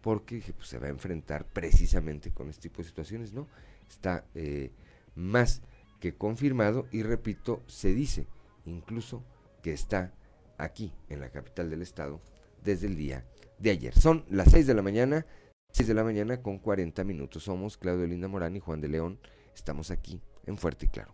porque 0.01 0.35
dije, 0.35 0.51
pues 0.53 0.67
se 0.67 0.79
va 0.79 0.87
a 0.87 0.89
enfrentar 0.89 1.45
precisamente 1.45 2.31
con 2.31 2.49
este 2.49 2.63
tipo 2.63 2.81
de 2.81 2.89
situaciones, 2.89 3.33
¿no? 3.33 3.47
Está 3.87 4.25
eh, 4.35 4.71
más 5.15 5.61
que 6.01 6.15
confirmado 6.15 6.87
y 6.91 7.03
repito, 7.03 7.61
se 7.67 7.93
dice 7.93 8.27
incluso 8.65 9.23
que 9.61 9.71
está 9.71 10.11
aquí 10.57 10.91
en 11.09 11.21
la 11.21 11.29
capital 11.29 11.69
del 11.69 11.81
estado 11.81 12.19
desde 12.63 12.87
el 12.87 12.97
día 12.97 13.25
de 13.59 13.69
ayer. 13.69 13.93
Son 13.93 14.25
las 14.29 14.51
6 14.51 14.67
de 14.67 14.73
la 14.73 14.81
mañana, 14.81 15.25
6 15.71 15.87
de 15.87 15.93
la 15.93 16.03
mañana 16.03 16.41
con 16.41 16.57
40 16.57 17.03
minutos. 17.03 17.43
Somos 17.43 17.77
Claudio 17.77 18.07
Linda 18.07 18.27
Morán 18.27 18.55
y 18.55 18.59
Juan 18.59 18.81
de 18.81 18.89
León. 18.89 19.19
Estamos 19.55 19.91
aquí 19.91 20.21
en 20.45 20.57
Fuerte 20.57 20.85
y 20.85 20.89
Claro. 20.89 21.13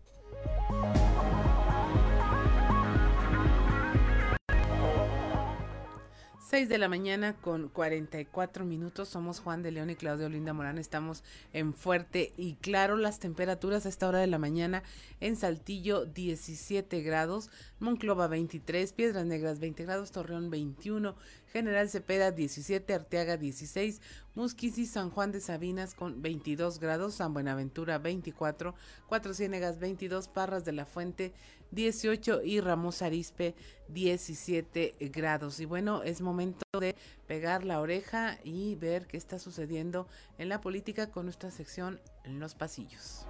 6 6.49 6.67
de 6.67 6.79
la 6.79 6.89
mañana 6.89 7.35
con 7.35 7.69
44 7.69 8.65
minutos. 8.65 9.07
Somos 9.07 9.39
Juan 9.39 9.61
de 9.61 9.69
León 9.69 9.91
y 9.91 9.95
Claudio 9.95 10.29
Linda 10.29 10.51
Morán. 10.51 10.79
Estamos 10.79 11.23
en 11.53 11.75
Fuerte 11.75 12.33
y 12.37 12.55
Claro. 12.55 12.97
Las 12.97 13.19
temperaturas 13.19 13.85
a 13.85 13.89
esta 13.89 14.07
hora 14.07 14.17
de 14.17 14.25
la 14.25 14.39
mañana 14.39 14.81
en 15.19 15.35
Saltillo 15.35 16.05
17 16.05 17.03
grados, 17.03 17.51
Monclova 17.79 18.27
23, 18.27 18.93
Piedras 18.93 19.27
Negras 19.27 19.59
20 19.59 19.83
grados, 19.83 20.11
Torreón 20.11 20.49
21, 20.49 21.15
General 21.53 21.87
Cepeda 21.87 22.31
17, 22.31 22.95
Arteaga 22.95 23.37
16, 23.37 24.01
Musquis 24.33 24.79
y 24.79 24.87
San 24.87 25.11
Juan 25.11 25.31
de 25.31 25.41
Sabinas 25.41 25.93
con 25.93 26.23
22 26.23 26.79
grados, 26.79 27.13
San 27.13 27.31
Buenaventura 27.31 27.99
24, 27.99 28.73
Cuatro 29.05 29.35
Ciénegas 29.35 29.77
22, 29.77 30.27
Parras 30.27 30.65
de 30.65 30.71
la 30.71 30.87
Fuente 30.87 31.31
18 31.71 32.41
y 32.43 32.59
Ramos 32.61 33.01
Arispe 33.01 33.55
17 33.89 34.95
grados. 35.11 35.59
Y 35.59 35.65
bueno, 35.65 36.03
es 36.03 36.21
momento 36.21 36.63
de 36.79 36.95
pegar 37.27 37.63
la 37.63 37.79
oreja 37.79 38.37
y 38.43 38.75
ver 38.75 39.07
qué 39.07 39.17
está 39.17 39.39
sucediendo 39.39 40.07
en 40.37 40.49
la 40.49 40.61
política 40.61 41.11
con 41.11 41.25
nuestra 41.25 41.51
sección 41.51 41.99
en 42.23 42.39
los 42.39 42.55
pasillos. 42.55 43.25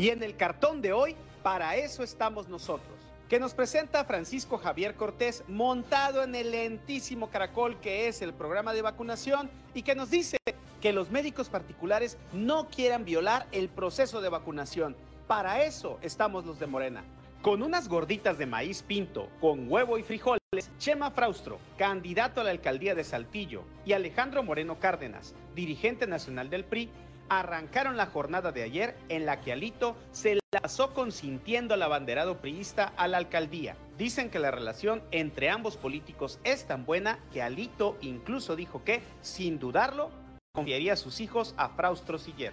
Y 0.00 0.08
en 0.08 0.22
el 0.22 0.34
cartón 0.34 0.80
de 0.80 0.94
hoy, 0.94 1.14
para 1.42 1.76
eso 1.76 2.02
estamos 2.02 2.48
nosotros 2.48 2.96
que 3.28 3.38
nos 3.38 3.52
presenta 3.52 4.02
Francisco 4.06 4.56
Javier 4.56 4.94
Cortés 4.94 5.44
montado 5.46 6.22
en 6.22 6.34
el 6.34 6.50
lentísimo 6.50 7.28
caracol 7.28 7.78
que 7.80 8.08
es 8.08 8.22
el 8.22 8.32
programa 8.32 8.72
de 8.72 8.80
vacunación 8.80 9.50
y 9.74 9.82
que 9.82 9.94
nos 9.94 10.10
dice 10.10 10.38
que 10.80 10.94
los 10.94 11.10
médicos 11.10 11.50
particulares 11.50 12.16
no 12.32 12.68
quieran 12.70 13.04
violar 13.04 13.46
el 13.52 13.68
proceso 13.68 14.22
de 14.22 14.30
vacunación. 14.30 14.96
Para 15.28 15.64
eso 15.64 15.98
estamos 16.00 16.46
los 16.46 16.58
de 16.58 16.66
Morena. 16.66 17.04
Con 17.42 17.62
unas 17.62 17.86
gorditas 17.86 18.38
de 18.38 18.46
maíz 18.46 18.82
pinto, 18.82 19.28
con 19.38 19.70
huevo 19.70 19.98
y 19.98 20.02
frijoles, 20.02 20.40
Chema 20.78 21.10
Fraustro, 21.10 21.58
candidato 21.76 22.40
a 22.40 22.44
la 22.44 22.50
alcaldía 22.50 22.94
de 22.94 23.04
Saltillo, 23.04 23.64
y 23.84 23.92
Alejandro 23.92 24.42
Moreno 24.42 24.80
Cárdenas, 24.80 25.34
dirigente 25.54 26.06
nacional 26.06 26.48
del 26.48 26.64
PRI, 26.64 26.90
arrancaron 27.30 27.96
la 27.96 28.06
jornada 28.06 28.52
de 28.52 28.62
ayer 28.62 28.96
en 29.08 29.24
la 29.24 29.40
que 29.40 29.52
Alito 29.52 29.96
se 30.12 30.34
la 30.34 30.60
pasó 30.60 30.92
consintiendo 30.92 31.74
al 31.74 31.82
abanderado 31.82 32.38
priista 32.42 32.92
a 32.96 33.08
la 33.08 33.16
alcaldía. 33.16 33.76
Dicen 33.96 34.30
que 34.30 34.40
la 34.40 34.50
relación 34.50 35.00
entre 35.12 35.48
ambos 35.48 35.76
políticos 35.76 36.40
es 36.44 36.66
tan 36.66 36.84
buena 36.84 37.18
que 37.32 37.40
Alito 37.40 37.96
incluso 38.02 38.56
dijo 38.56 38.82
que, 38.84 39.00
sin 39.22 39.58
dudarlo, 39.58 40.10
confiaría 40.52 40.94
a 40.94 40.96
sus 40.96 41.20
hijos 41.20 41.54
a 41.56 41.68
Fraustro 41.70 42.18
Siller. 42.18 42.52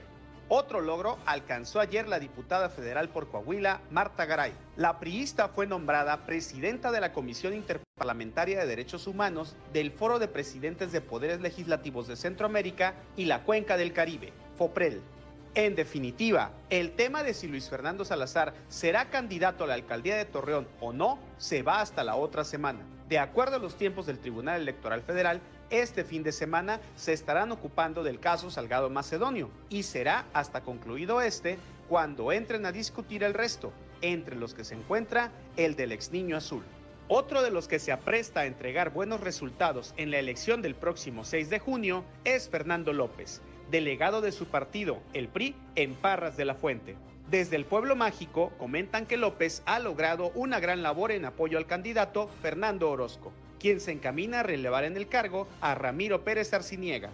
Otro 0.50 0.80
logro 0.80 1.18
alcanzó 1.26 1.82
ayer 1.82 2.08
la 2.08 2.20
diputada 2.20 2.70
federal 2.70 3.10
por 3.10 3.30
Coahuila, 3.30 3.82
Marta 3.90 4.26
Garay. 4.26 4.54
La 4.78 4.98
priista 5.00 5.50
fue 5.50 5.68
nombrada 5.68 6.26
presidenta 6.26 6.92
de 6.92 7.02
la 7.02 7.12
Comisión 7.12 7.54
Interparlamentaria 7.54 8.60
de 8.60 8.68
Derechos 8.68 9.08
Humanos 9.08 9.58
del 9.74 9.92
Foro 9.92 10.20
de 10.20 10.30
Presidentes 10.30 10.94
de 10.94 11.02
Poderes 11.02 11.42
Legislativos 11.42 12.08
de 12.08 12.16
Centroamérica 12.16 12.94
y 13.18 13.26
la 13.26 13.44
Cuenca 13.44 13.76
del 13.76 13.92
Caribe. 13.92 14.32
FOPREL. 14.58 15.02
En 15.56 15.76
definitiva, 15.76 16.52
el 16.70 16.92
tema 16.92 17.24
de 17.24 17.34
si 17.34 17.48
Luis 17.48 17.70
Fernando 17.70 18.06
Salazar 18.06 18.54
será 18.70 19.10
candidato 19.10 19.64
a 19.64 19.68
la 19.68 19.74
alcaldía 19.74 20.16
de 20.16 20.26
Torreón 20.26 20.68
o 20.80 20.94
no 20.94 21.20
se 21.38 21.64
va 21.64 21.82
hasta 21.82 22.04
la 22.04 22.16
otra 22.16 22.44
semana. 22.44 22.82
De 23.10 23.18
acuerdo 23.18 23.56
a 23.56 23.60
los 23.60 23.76
tiempos 23.76 24.06
del 24.06 24.20
Tribunal 24.20 24.62
Electoral 24.62 25.02
Federal, 25.02 25.42
este 25.70 26.04
fin 26.04 26.24
de 26.24 26.32
semana 26.32 26.80
se 26.96 27.14
estarán 27.14 27.52
ocupando 27.52 28.04
del 28.04 28.20
caso 28.20 28.52
Salgado 28.52 28.90
Macedonio 28.90 29.50
y 29.70 29.84
será 29.84 30.26
hasta 30.34 30.62
concluido 30.62 31.22
este 31.22 31.58
cuando 31.90 32.32
entren 32.32 32.66
a 32.66 32.72
discutir 32.72 33.24
el 33.24 33.34
resto, 33.34 33.72
entre 34.02 34.36
los 34.36 34.54
que 34.54 34.64
se 34.64 34.76
encuentra 34.76 35.32
el 35.56 35.76
del 35.76 35.92
ex 35.92 36.12
niño 36.12 36.38
azul. 36.38 36.64
Otro 37.08 37.42
de 37.42 37.52
los 37.52 37.68
que 37.68 37.80
se 37.80 37.92
apresta 37.92 38.42
a 38.42 38.46
entregar 38.46 38.92
buenos 38.92 39.22
resultados 39.22 39.94
en 39.98 40.12
la 40.12 40.20
elección 40.20 40.62
del 40.62 40.76
próximo 40.76 41.24
6 41.24 41.50
de 41.50 41.60
junio 41.60 42.04
es 42.26 42.50
Fernando 42.50 42.92
López, 42.92 43.42
delegado 43.72 44.22
de 44.22 44.32
su 44.32 44.46
partido, 44.46 45.02
el 45.14 45.28
PRI, 45.28 45.56
en 45.76 45.94
Parras 45.96 46.38
de 46.38 46.46
la 46.46 46.56
Fuente. 46.56 46.96
Desde 47.30 47.56
el 47.58 47.66
pueblo 47.66 47.96
mágico 47.96 48.52
comentan 48.58 49.06
que 49.06 49.18
López 49.18 49.62
ha 49.66 49.80
logrado 49.80 50.32
una 50.36 50.60
gran 50.60 50.82
labor 50.82 51.12
en 51.12 51.26
apoyo 51.26 51.58
al 51.58 51.68
candidato 51.68 52.30
Fernando 52.42 52.90
Orozco, 52.90 53.34
quien 53.60 53.80
se 53.80 53.92
encamina 53.92 54.40
a 54.40 54.44
relevar 54.44 54.86
en 54.86 54.96
el 54.96 55.08
cargo 55.08 55.48
a 55.60 55.76
Ramiro 55.76 56.24
Pérez 56.24 56.54
Arciniega, 56.54 57.12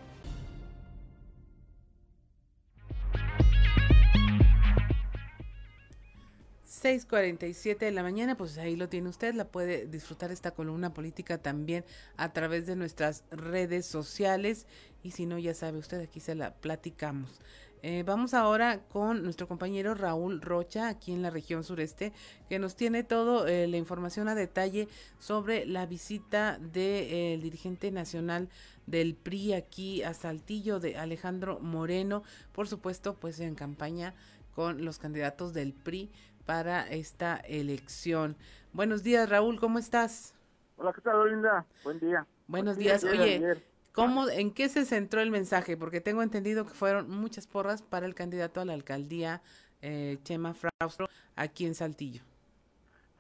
6:47 6.84 7.86
de 7.86 7.92
la 7.92 8.04
mañana, 8.04 8.36
pues 8.36 8.58
ahí 8.58 8.76
lo 8.76 8.90
tiene 8.90 9.08
usted, 9.08 9.34
la 9.36 9.46
puede 9.46 9.88
disfrutar 9.88 10.32
esta 10.32 10.52
columna 10.52 10.94
política 10.94 11.38
también 11.38 11.86
a 12.18 12.34
través 12.34 12.66
de 12.66 12.76
nuestras 12.76 13.24
redes 13.32 13.86
sociales 13.86 14.68
y 15.04 15.12
si 15.12 15.26
no, 15.26 15.38
ya 15.38 15.54
sabe 15.54 15.78
usted, 15.78 16.02
aquí 16.02 16.20
se 16.20 16.34
la 16.34 16.54
platicamos. 16.54 17.40
Eh, 17.86 18.04
vamos 18.06 18.34
ahora 18.34 18.80
con 18.88 19.24
nuestro 19.24 19.46
compañero 19.46 19.94
Raúl 19.94 20.40
Rocha, 20.40 20.88
aquí 20.88 21.12
en 21.12 21.22
la 21.22 21.30
región 21.30 21.66
sureste, 21.66 22.14
que 22.48 22.58
nos 22.58 22.78
tiene 22.78 23.04
toda 23.04 23.52
eh, 23.52 23.68
la 23.68 23.76
información 23.76 24.30
a 24.30 24.36
detalle 24.36 24.88
sobre 25.20 25.66
la 25.66 25.86
visita 25.86 26.58
del 26.60 26.72
de, 26.72 27.34
eh, 27.34 27.38
dirigente 27.40 27.92
nacional 27.92 28.48
del 28.86 29.16
PRI 29.16 29.54
aquí 29.54 30.02
a 30.02 30.14
Saltillo, 30.14 30.80
de 30.80 30.98
Alejandro 30.98 31.60
Moreno, 31.60 32.24
por 32.54 32.70
supuesto, 32.70 33.16
pues 33.16 33.42
en 33.42 33.54
campaña 33.54 34.16
con 34.56 34.86
los 34.86 34.98
candidatos 34.98 35.54
del 35.54 35.74
PRI 35.74 36.10
para 36.46 36.88
esta 36.88 37.36
elección. 37.36 38.38
Buenos 38.72 39.04
días, 39.04 39.30
Raúl, 39.30 39.60
¿cómo 39.60 39.78
estás? 39.78 40.36
Hola, 40.78 40.94
¿qué 40.94 41.02
tal, 41.02 41.30
Linda? 41.30 41.66
Buen 41.84 42.00
día. 42.00 42.26
Buenos 42.48 42.78
días. 42.78 43.04
Oye, 43.04 43.62
¿cómo, 43.94 44.28
¿en 44.30 44.54
qué 44.54 44.70
se 44.70 44.86
centró 44.86 45.22
el 45.22 45.32
mensaje? 45.32 45.78
Porque 45.78 46.02
tengo 46.02 46.22
entendido 46.22 46.66
que 46.66 46.74
fueron 46.74 47.10
muchas 47.10 47.48
porras 47.48 47.82
para 47.82 48.06
el 48.06 48.16
candidato 48.16 48.60
a 48.60 48.66
la 48.66 48.74
alcaldía, 48.74 49.42
eh, 49.82 50.18
Chema 50.24 50.54
Fraustro, 50.54 51.08
aquí 51.36 51.66
en 51.66 51.76
Saltillo. 51.76 52.22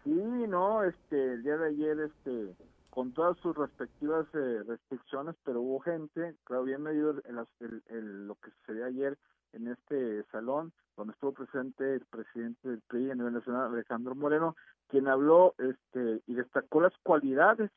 Sí, 0.03 0.11
no, 0.11 0.83
este, 0.83 1.33
el 1.33 1.43
día 1.43 1.57
de 1.57 1.69
ayer, 1.69 1.99
este, 1.99 2.55
con 2.89 3.13
todas 3.13 3.37
sus 3.37 3.55
respectivas 3.55 4.27
eh, 4.33 4.63
restricciones, 4.67 5.35
pero 5.45 5.61
hubo 5.61 5.79
gente, 5.79 6.35
claro, 6.43 6.63
bien 6.63 6.83
medido 6.83 7.15
el, 7.89 8.27
lo 8.27 8.35
que 8.35 8.51
sucedió 8.51 8.85
ayer 8.85 9.17
en 9.53 9.67
este 9.67 10.23
salón, 10.31 10.73
donde 10.97 11.13
estuvo 11.13 11.31
presente 11.31 11.95
el 11.95 12.05
presidente 12.05 12.69
del 12.69 12.81
PRI 12.81 13.11
a 13.11 13.15
nivel 13.15 13.33
nacional, 13.33 13.73
Alejandro 13.73 14.13
Moreno, 14.13 14.55
quien 14.89 15.07
habló 15.07 15.55
este, 15.57 16.21
y 16.27 16.35
destacó 16.35 16.81
las 16.81 16.93
cualidades 17.01 17.71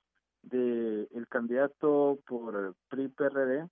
del 0.51 1.09
el 1.12 1.28
candidato 1.28 2.18
por 2.26 2.74
PRI-PRD 2.88 3.68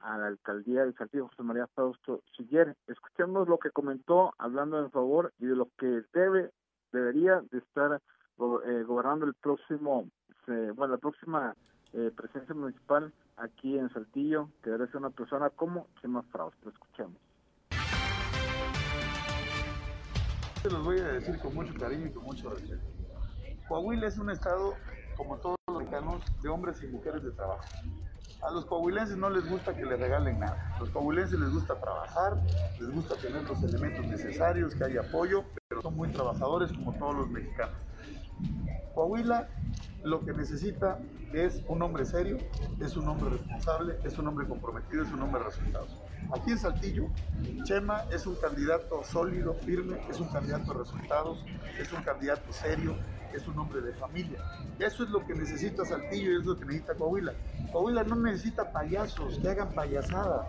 a 0.00 0.18
la 0.18 0.26
alcaldía 0.26 0.82
del 0.82 0.94
Saltillo, 0.94 1.28
José 1.28 1.42
María 1.42 1.66
Fausto 1.68 2.22
Siller. 2.36 2.76
Escuchemos 2.86 3.48
lo 3.48 3.58
que 3.58 3.70
comentó 3.70 4.32
hablando 4.38 4.78
en 4.80 4.90
favor 4.90 5.32
y 5.38 5.46
de 5.46 5.56
lo 5.56 5.68
que 5.78 6.02
debe, 6.12 6.50
debería 6.92 7.42
de 7.50 7.58
estar 7.58 7.94
eh, 7.94 8.82
gobernando 8.82 9.26
el 9.26 9.34
próximo, 9.34 10.08
bueno, 10.46 10.88
la 10.88 10.98
próxima 10.98 11.54
eh, 11.92 12.10
presencia 12.16 12.54
municipal 12.54 13.12
aquí 13.36 13.78
en 13.78 13.90
Saltillo, 13.90 14.48
que 14.62 14.70
debe 14.70 14.86
ser 14.88 14.96
una 14.96 15.10
persona 15.10 15.50
como 15.50 15.86
Chema 16.00 16.22
Fausto. 16.24 16.70
Escuchemos. 16.70 17.16
Se 20.62 20.70
los 20.70 20.84
voy 20.84 20.98
a 21.00 21.08
decir 21.08 21.38
con 21.40 21.54
mucho 21.54 21.74
cariño 21.74 22.06
y 22.06 22.12
con 22.12 22.24
mucho 22.24 22.50
respeto. 22.50 22.82
Coahuila 23.68 24.06
es 24.06 24.18
un 24.18 24.30
estado, 24.30 24.74
como 25.16 25.36
todos 25.38 25.56
los 25.56 25.61
mexicanos, 25.92 26.22
de 26.42 26.48
hombres 26.48 26.82
y 26.82 26.86
mujeres 26.86 27.22
de 27.22 27.30
trabajo. 27.32 27.64
A 28.42 28.50
los 28.50 28.64
coahuilenses 28.64 29.16
no 29.16 29.30
les 29.30 29.48
gusta 29.48 29.74
que 29.74 29.84
les 29.84 29.98
regalen 29.98 30.40
nada. 30.40 30.74
A 30.74 30.80
los 30.80 30.90
coahuilenses 30.90 31.38
les 31.38 31.50
gusta 31.50 31.78
trabajar, 31.78 32.40
les 32.80 32.90
gusta 32.90 33.14
tener 33.16 33.42
los 33.44 33.62
elementos 33.62 34.06
necesarios, 34.06 34.74
que 34.74 34.84
haya 34.84 35.02
apoyo, 35.02 35.44
pero 35.68 35.82
son 35.82 35.96
muy 35.96 36.08
trabajadores 36.08 36.72
como 36.72 36.92
todos 36.94 37.16
los 37.16 37.30
mexicanos. 37.30 37.76
Coahuila 38.94 39.48
lo 40.02 40.24
que 40.24 40.32
necesita 40.32 40.98
es 41.32 41.62
un 41.68 41.80
hombre 41.82 42.04
serio, 42.04 42.38
es 42.80 42.96
un 42.96 43.08
hombre 43.08 43.30
responsable, 43.30 43.96
es 44.02 44.18
un 44.18 44.26
hombre 44.26 44.46
comprometido, 44.48 45.04
es 45.04 45.12
un 45.12 45.22
hombre 45.22 45.40
de 45.40 45.46
resultados. 45.46 46.02
Aquí 46.34 46.50
en 46.50 46.58
Saltillo, 46.58 47.08
Chema 47.64 48.02
es 48.10 48.26
un 48.26 48.34
candidato 48.36 49.04
sólido, 49.04 49.54
firme, 49.54 49.98
es 50.10 50.18
un 50.18 50.28
candidato 50.28 50.72
de 50.72 50.78
resultados, 50.80 51.44
es 51.78 51.92
un 51.92 52.02
candidato 52.02 52.52
serio, 52.52 52.96
es 53.36 53.46
un 53.48 53.58
hombre 53.58 53.80
de 53.80 53.92
familia. 53.94 54.38
Eso 54.78 55.04
es 55.04 55.10
lo 55.10 55.24
que 55.26 55.34
necesita 55.34 55.84
Saltillo 55.84 56.32
y 56.32 56.40
es 56.40 56.46
lo 56.46 56.58
que 56.58 56.64
necesita 56.64 56.94
Coahuila. 56.94 57.32
Coahuila 57.72 58.04
no 58.04 58.16
necesita 58.16 58.72
payasos 58.72 59.38
que 59.38 59.48
hagan 59.48 59.70
payasadas. 59.70 60.46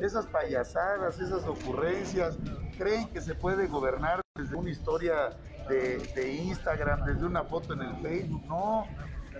Esas 0.00 0.26
payasadas, 0.26 1.18
esas 1.18 1.44
ocurrencias, 1.46 2.38
creen 2.76 3.08
que 3.08 3.20
se 3.20 3.34
puede 3.34 3.66
gobernar 3.66 4.20
desde 4.36 4.56
una 4.56 4.70
historia 4.70 5.36
de, 5.68 5.98
de 6.14 6.32
Instagram, 6.32 7.04
desde 7.04 7.26
una 7.26 7.44
foto 7.44 7.74
en 7.74 7.82
el 7.82 7.96
Facebook. 7.96 8.42
No, 8.46 8.86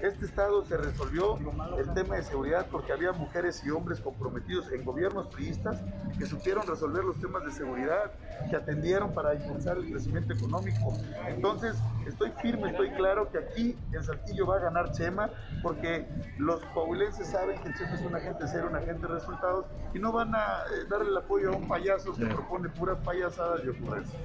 este 0.03 0.25
estado 0.25 0.65
se 0.65 0.77
resolvió 0.77 1.39
el 1.79 1.93
tema 1.95 2.17
de 2.17 2.23
seguridad 2.23 2.67
porque 2.71 2.93
había 2.93 3.13
mujeres 3.13 3.63
y 3.65 3.71
hombres 3.71 4.01
comprometidos 4.01 4.71
en 4.73 4.85
gobiernos 4.85 5.29
priistas 5.29 5.83
que 6.19 6.27
supieron 6.27 6.67
resolver 6.67 7.05
los 7.05 7.21
temas 7.21 7.45
de 7.45 7.51
seguridad, 7.51 8.13
que 8.49 8.57
atendieron 8.57 9.13
para 9.13 9.35
impulsar 9.35 9.77
el 9.77 9.91
crecimiento 9.91 10.33
económico. 10.33 10.95
Entonces, 11.29 11.77
estoy 12.07 12.31
firme, 12.43 12.71
estoy 12.71 12.91
claro 12.91 13.31
que 13.31 13.39
aquí 13.39 13.77
en 13.93 14.03
Saltillo 14.03 14.47
va 14.47 14.57
a 14.57 14.61
ganar 14.61 14.93
Chema 14.93 15.31
porque 15.63 16.07
los 16.39 16.65
coahuilenses 16.67 17.27
saben 17.27 17.61
que 17.61 17.73
Chema 17.75 17.95
es 17.95 18.03
un 18.03 18.15
agente 18.15 18.49
ser 18.49 18.65
un 18.65 18.77
agente 18.77 19.07
de 19.07 19.15
resultados 19.15 19.67
y 19.93 19.99
no 19.99 20.13
van 20.13 20.35
a 20.35 20.65
eh, 20.65 20.87
darle 20.89 21.11
el 21.11 21.17
apoyo 21.17 21.53
a 21.53 21.57
un 21.57 21.69
payaso 21.69 22.15
que 22.15 22.27
propone 22.27 22.69
puras 22.71 22.99
payasadas 23.05 23.63
y 23.65 23.69
ocurrencias. 23.69 24.23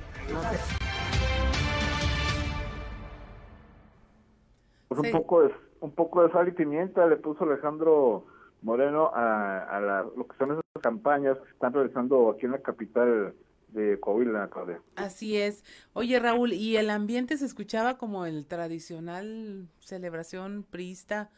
Pues 4.87 4.99
un 4.99 5.11
poco 5.11 5.41
de 5.41 5.64
un 5.85 5.91
poco 5.91 6.23
de 6.23 6.31
sal 6.31 6.47
y 6.47 6.51
pimienta 6.51 7.05
le 7.05 7.15
puso 7.15 7.43
Alejandro 7.43 8.25
Moreno 8.63 9.11
a, 9.13 10.03
lo 10.15 10.27
que 10.27 10.35
son 10.37 10.51
esas 10.51 10.63
campañas 10.81 11.37
que 11.37 11.51
están 11.51 11.73
realizando 11.73 12.31
aquí 12.31 12.47
en 12.47 12.53
la 12.53 12.61
capital 12.61 13.35
de 13.69 13.99
Coahuila, 13.99 14.49
Claudia. 14.49 14.81
Así 14.95 15.37
es. 15.37 15.63
Oye, 15.93 16.19
Raúl, 16.19 16.53
¿y 16.53 16.77
el 16.77 16.89
ambiente 16.89 17.37
se 17.37 17.45
escuchaba 17.45 17.97
como 17.97 18.25
el 18.25 18.47
tradicional 18.47 19.67
celebración 19.79 20.65
priista 20.67 21.29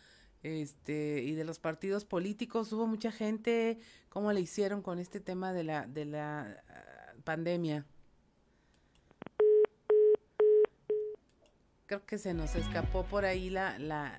este, 0.43 1.21
y 1.23 1.35
de 1.35 1.43
los 1.43 1.59
partidos 1.59 2.05
políticos? 2.05 2.71
¿Hubo 2.71 2.87
mucha 2.87 3.11
gente? 3.11 3.79
¿Cómo 4.07 4.31
le 4.31 4.39
hicieron 4.39 4.81
con 4.81 4.97
este 4.97 5.19
tema 5.19 5.51
de 5.51 5.65
la, 5.65 5.85
de 5.87 6.05
la 6.05 6.63
ah, 6.69 7.13
pandemia? 7.25 7.85
Creo 11.87 12.05
que 12.05 12.17
se 12.17 12.33
nos 12.33 12.55
escapó 12.55 13.03
por 13.03 13.25
ahí 13.25 13.49
la, 13.49 13.79
la, 13.79 14.13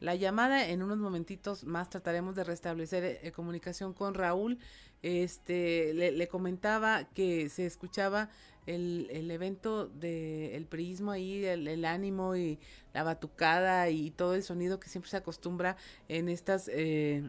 la 0.00 0.14
llamada. 0.14 0.68
En 0.68 0.82
unos 0.82 0.98
momentitos 0.98 1.64
más 1.64 1.90
trataremos 1.90 2.34
de 2.34 2.44
restablecer 2.44 3.20
eh, 3.22 3.32
comunicación 3.32 3.92
con 3.92 4.14
Raúl. 4.14 4.58
Este 5.02 5.92
le, 5.94 6.28
comentaba 6.28 7.04
que 7.04 7.48
se 7.48 7.66
escuchaba 7.66 8.30
el, 8.66 9.08
el 9.10 9.30
evento 9.30 9.86
del 9.86 10.52
el 10.52 10.66
priismo 10.66 11.12
ahí, 11.12 11.44
el, 11.44 11.68
el, 11.68 11.84
ánimo 11.84 12.34
y 12.34 12.58
la 12.92 13.04
batucada 13.04 13.88
y 13.90 14.10
todo 14.10 14.34
el 14.34 14.42
sonido 14.42 14.80
que 14.80 14.88
siempre 14.88 15.10
se 15.10 15.18
acostumbra 15.18 15.76
en 16.08 16.28
estas 16.28 16.68
eh, 16.72 17.28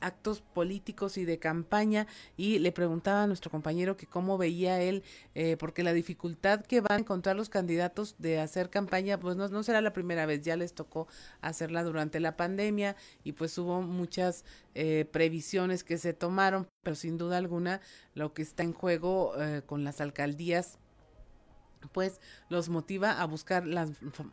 actos 0.00 0.40
políticos 0.40 1.16
y 1.16 1.24
de 1.24 1.38
campaña 1.38 2.06
y 2.36 2.58
le 2.58 2.72
preguntaba 2.72 3.22
a 3.22 3.26
nuestro 3.26 3.50
compañero 3.50 3.96
que 3.96 4.06
cómo 4.06 4.38
veía 4.38 4.80
él, 4.80 5.02
eh, 5.34 5.56
porque 5.58 5.82
la 5.82 5.92
dificultad 5.92 6.62
que 6.62 6.80
van 6.80 6.92
a 6.92 6.98
encontrar 6.98 7.36
los 7.36 7.48
candidatos 7.48 8.16
de 8.18 8.40
hacer 8.40 8.70
campaña, 8.70 9.18
pues 9.18 9.36
no, 9.36 9.48
no 9.48 9.62
será 9.62 9.80
la 9.80 9.92
primera 9.92 10.26
vez, 10.26 10.42
ya 10.42 10.56
les 10.56 10.74
tocó 10.74 11.06
hacerla 11.40 11.84
durante 11.84 12.20
la 12.20 12.36
pandemia 12.36 12.96
y 13.24 13.32
pues 13.32 13.56
hubo 13.58 13.82
muchas 13.82 14.44
eh, 14.74 15.06
previsiones 15.10 15.84
que 15.84 15.98
se 15.98 16.12
tomaron, 16.12 16.66
pero 16.82 16.96
sin 16.96 17.18
duda 17.18 17.38
alguna 17.38 17.80
lo 18.14 18.32
que 18.32 18.42
está 18.42 18.62
en 18.62 18.72
juego 18.72 19.32
eh, 19.40 19.62
con 19.66 19.84
las 19.84 20.00
alcaldías 20.00 20.78
pues 21.88 22.20
los 22.48 22.68
motiva 22.68 23.20
a 23.20 23.26
buscar 23.26 23.66
las 23.66 23.90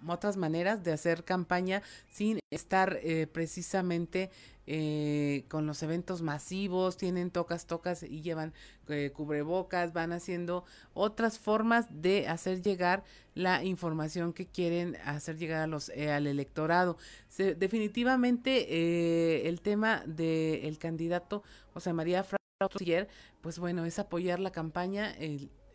otras 0.07 0.37
maneras 0.37 0.83
de 0.83 0.93
hacer 0.93 1.23
campaña 1.23 1.81
sin 2.09 2.39
estar 2.49 2.99
eh, 3.03 3.27
precisamente 3.27 4.29
eh, 4.69 5.45
con 5.47 5.65
los 5.65 5.81
eventos 5.81 6.21
masivos, 6.21 6.97
tienen 6.97 7.31
tocas, 7.31 7.67
tocas 7.67 8.03
y 8.03 8.21
llevan 8.21 8.53
eh, 8.89 9.11
cubrebocas, 9.13 9.93
van 9.93 10.11
haciendo 10.11 10.65
otras 10.93 11.39
formas 11.39 11.85
de 11.89 12.27
hacer 12.27 12.61
llegar 12.61 13.03
la 13.33 13.63
información 13.63 14.33
que 14.33 14.45
quieren 14.45 14.97
hacer 15.05 15.37
llegar 15.37 15.61
a 15.61 15.67
los, 15.67 15.89
al 15.89 16.27
electorado. 16.27 16.97
definitivamente 17.37 19.47
el 19.47 19.61
tema 19.61 20.03
del 20.05 20.77
candidato 20.79 21.43
José 21.73 21.93
María 21.93 22.25
Frautier, 22.25 23.07
pues 23.41 23.59
bueno, 23.59 23.85
es 23.85 23.99
apoyar 23.99 24.39
la 24.39 24.51
campaña, 24.51 25.15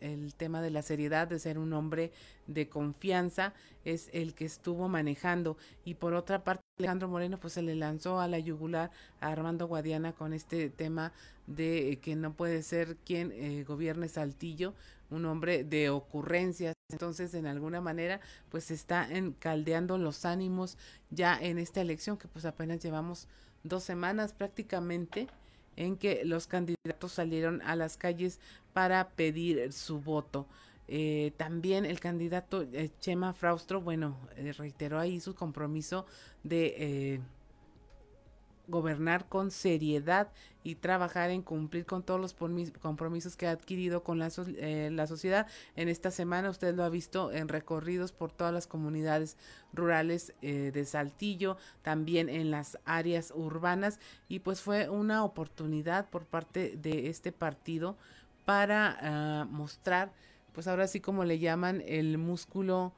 el 0.03 0.33
tema 0.35 0.61
de 0.61 0.69
la 0.69 0.81
seriedad, 0.81 1.27
de 1.27 1.39
ser 1.39 1.57
un 1.57 1.73
hombre 1.73 2.11
de 2.47 2.67
confianza, 2.67 3.53
es 3.85 4.09
el 4.13 4.33
que 4.33 4.45
estuvo 4.45 4.87
manejando. 4.89 5.57
Y 5.85 5.95
por 5.95 6.13
otra 6.13 6.43
parte, 6.43 6.63
Alejandro 6.77 7.07
Moreno 7.07 7.39
pues 7.39 7.53
se 7.53 7.61
le 7.61 7.75
lanzó 7.75 8.19
a 8.19 8.27
la 8.27 8.39
yugular 8.39 8.91
a 9.21 9.31
Armando 9.31 9.67
Guadiana 9.67 10.13
con 10.13 10.33
este 10.33 10.69
tema 10.69 11.13
de 11.47 11.99
que 12.01 12.15
no 12.15 12.33
puede 12.33 12.63
ser 12.63 12.97
quien 12.97 13.31
eh, 13.31 13.63
gobierne 13.63 14.07
Saltillo, 14.07 14.73
un 15.09 15.25
hombre 15.25 15.63
de 15.63 15.89
ocurrencias. 15.89 16.73
Entonces, 16.91 17.33
en 17.33 17.47
alguna 17.47 17.81
manera, 17.81 18.19
pues 18.49 18.71
está 18.71 19.09
encaldeando 19.09 19.97
los 19.97 20.25
ánimos 20.25 20.77
ya 21.09 21.37
en 21.39 21.57
esta 21.57 21.81
elección 21.81 22.17
que 22.17 22.27
pues 22.27 22.45
apenas 22.45 22.79
llevamos 22.79 23.27
dos 23.63 23.83
semanas 23.83 24.33
prácticamente 24.33 25.27
en 25.75 25.97
que 25.97 26.23
los 26.25 26.47
candidatos 26.47 27.11
salieron 27.11 27.61
a 27.61 27.75
las 27.75 27.97
calles 27.97 28.39
para 28.73 29.09
pedir 29.09 29.71
su 29.71 29.99
voto. 29.99 30.47
Eh, 30.87 31.31
también 31.37 31.85
el 31.85 31.99
candidato 31.99 32.63
eh, 32.73 32.89
Chema 32.99 33.33
Fraustro, 33.33 33.81
bueno, 33.81 34.17
eh, 34.35 34.51
reiteró 34.51 34.99
ahí 34.99 35.19
su 35.19 35.33
compromiso 35.33 36.05
de 36.43 37.21
gobernar 38.67 39.27
con 39.27 39.51
seriedad 39.51 40.29
y 40.63 40.75
trabajar 40.75 41.29
en 41.29 41.41
cumplir 41.41 41.85
con 41.85 42.03
todos 42.03 42.21
los 42.21 42.33
compromisos 42.33 43.35
que 43.35 43.47
ha 43.47 43.51
adquirido 43.51 44.03
con 44.03 44.19
la, 44.19 44.31
la, 44.91 45.07
sociedad. 45.07 45.47
En 45.75 45.89
esta 45.89 46.09
semana 46.09 46.49
usted 46.49 46.73
lo 46.73 46.83
ha 46.83 46.89
visto 46.89 47.33
en 47.33 47.49
recorridos 47.49 48.13
por 48.13 48.31
todas 48.31 48.53
las 48.53 48.65
comunidades 48.65 49.35
rurales 49.73 50.33
de 50.41 50.85
Saltillo, 50.85 51.57
también 51.81 52.29
en 52.29 52.49
las 52.49 52.77
áreas 52.85 53.33
urbanas 53.35 53.99
y 54.29 54.39
pues 54.39 54.61
fue 54.61 54.89
una 54.89 55.25
oportunidad 55.25 56.09
por 56.09 56.25
parte 56.25 56.77
de 56.77 57.09
este 57.09 57.33
partido 57.33 57.97
para 58.45 58.97
ah, 59.01 59.45
mostrar 59.49 60.13
pues 60.53 60.67
ahora 60.67 60.87
sí 60.87 60.99
como 60.99 61.25
le 61.25 61.39
llaman, 61.39 61.83
el 61.85 62.17
músculo 62.17 62.93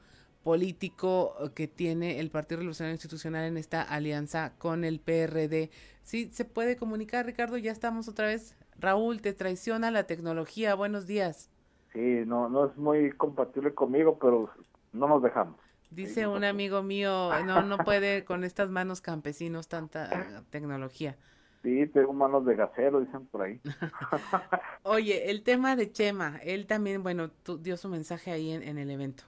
político 0.46 1.34
que 1.56 1.68
tiene 1.68 2.20
el 2.20 2.30
Partido 2.30 2.60
Revolucionario 2.60 2.94
Institucional 2.94 3.46
en 3.46 3.58
esta 3.58 3.82
alianza 3.82 4.54
con 4.60 4.84
el 4.84 5.00
PRD. 5.00 5.72
Sí, 6.04 6.30
se 6.32 6.46
puede 6.46 6.78
comunicar, 6.78 7.26
Ricardo, 7.26 7.58
ya 7.58 7.72
estamos 7.72 8.08
otra 8.08 8.28
vez. 8.28 8.56
Raúl, 8.78 9.22
te 9.22 9.34
traiciona 9.34 9.90
la 9.90 10.04
tecnología. 10.04 10.76
Buenos 10.76 11.08
días. 11.08 11.50
Sí, 11.94 12.22
no, 12.28 12.48
no 12.48 12.68
es 12.68 12.78
muy 12.78 13.12
compatible 13.14 13.74
conmigo, 13.74 14.20
pero 14.20 14.52
no 14.94 15.08
nos 15.08 15.24
dejamos. 15.24 15.56
Dice 15.90 16.28
un 16.28 16.44
amigo 16.44 16.84
mío, 16.84 17.32
no, 17.44 17.64
no 17.64 17.80
puede 17.80 18.24
con 18.26 18.44
estas 18.44 18.70
manos 18.70 19.02
campesinos 19.02 19.68
tanta 19.68 20.44
tecnología. 20.52 21.18
Sí, 21.64 21.88
tengo 21.88 22.14
manos 22.14 22.46
de 22.46 22.56
gasero, 22.56 23.00
dicen 23.00 23.26
por 23.26 23.42
ahí. 23.42 23.60
Oye, 24.84 25.32
el 25.32 25.42
tema 25.42 25.76
de 25.76 25.92
Chema, 25.92 26.40
él 26.44 26.68
también, 26.68 27.02
bueno, 27.02 27.32
dio 27.62 27.78
su 27.78 27.90
mensaje 27.90 28.30
ahí 28.30 28.52
en 28.52 28.78
el 28.78 28.92
evento. 28.92 29.24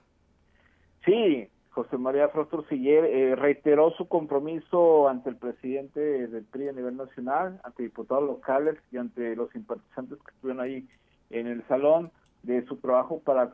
Sí, 1.04 1.48
José 1.70 1.96
María 1.96 2.28
Frostro 2.28 2.64
Siller 2.68 3.04
eh, 3.04 3.36
reiteró 3.36 3.92
su 3.92 4.08
compromiso 4.08 5.08
ante 5.08 5.30
el 5.30 5.36
presidente 5.36 6.26
del 6.26 6.44
PRI 6.44 6.68
a 6.68 6.72
nivel 6.72 6.96
nacional, 6.96 7.60
ante 7.62 7.84
diputados 7.84 8.24
locales 8.24 8.76
y 8.90 8.96
ante 8.96 9.36
los 9.36 9.50
simpatizantes 9.50 10.18
que 10.18 10.30
estuvieron 10.32 10.60
ahí 10.60 10.88
en 11.30 11.46
el 11.46 11.66
salón 11.68 12.10
de 12.42 12.64
su 12.66 12.76
trabajo 12.78 13.20
para, 13.20 13.52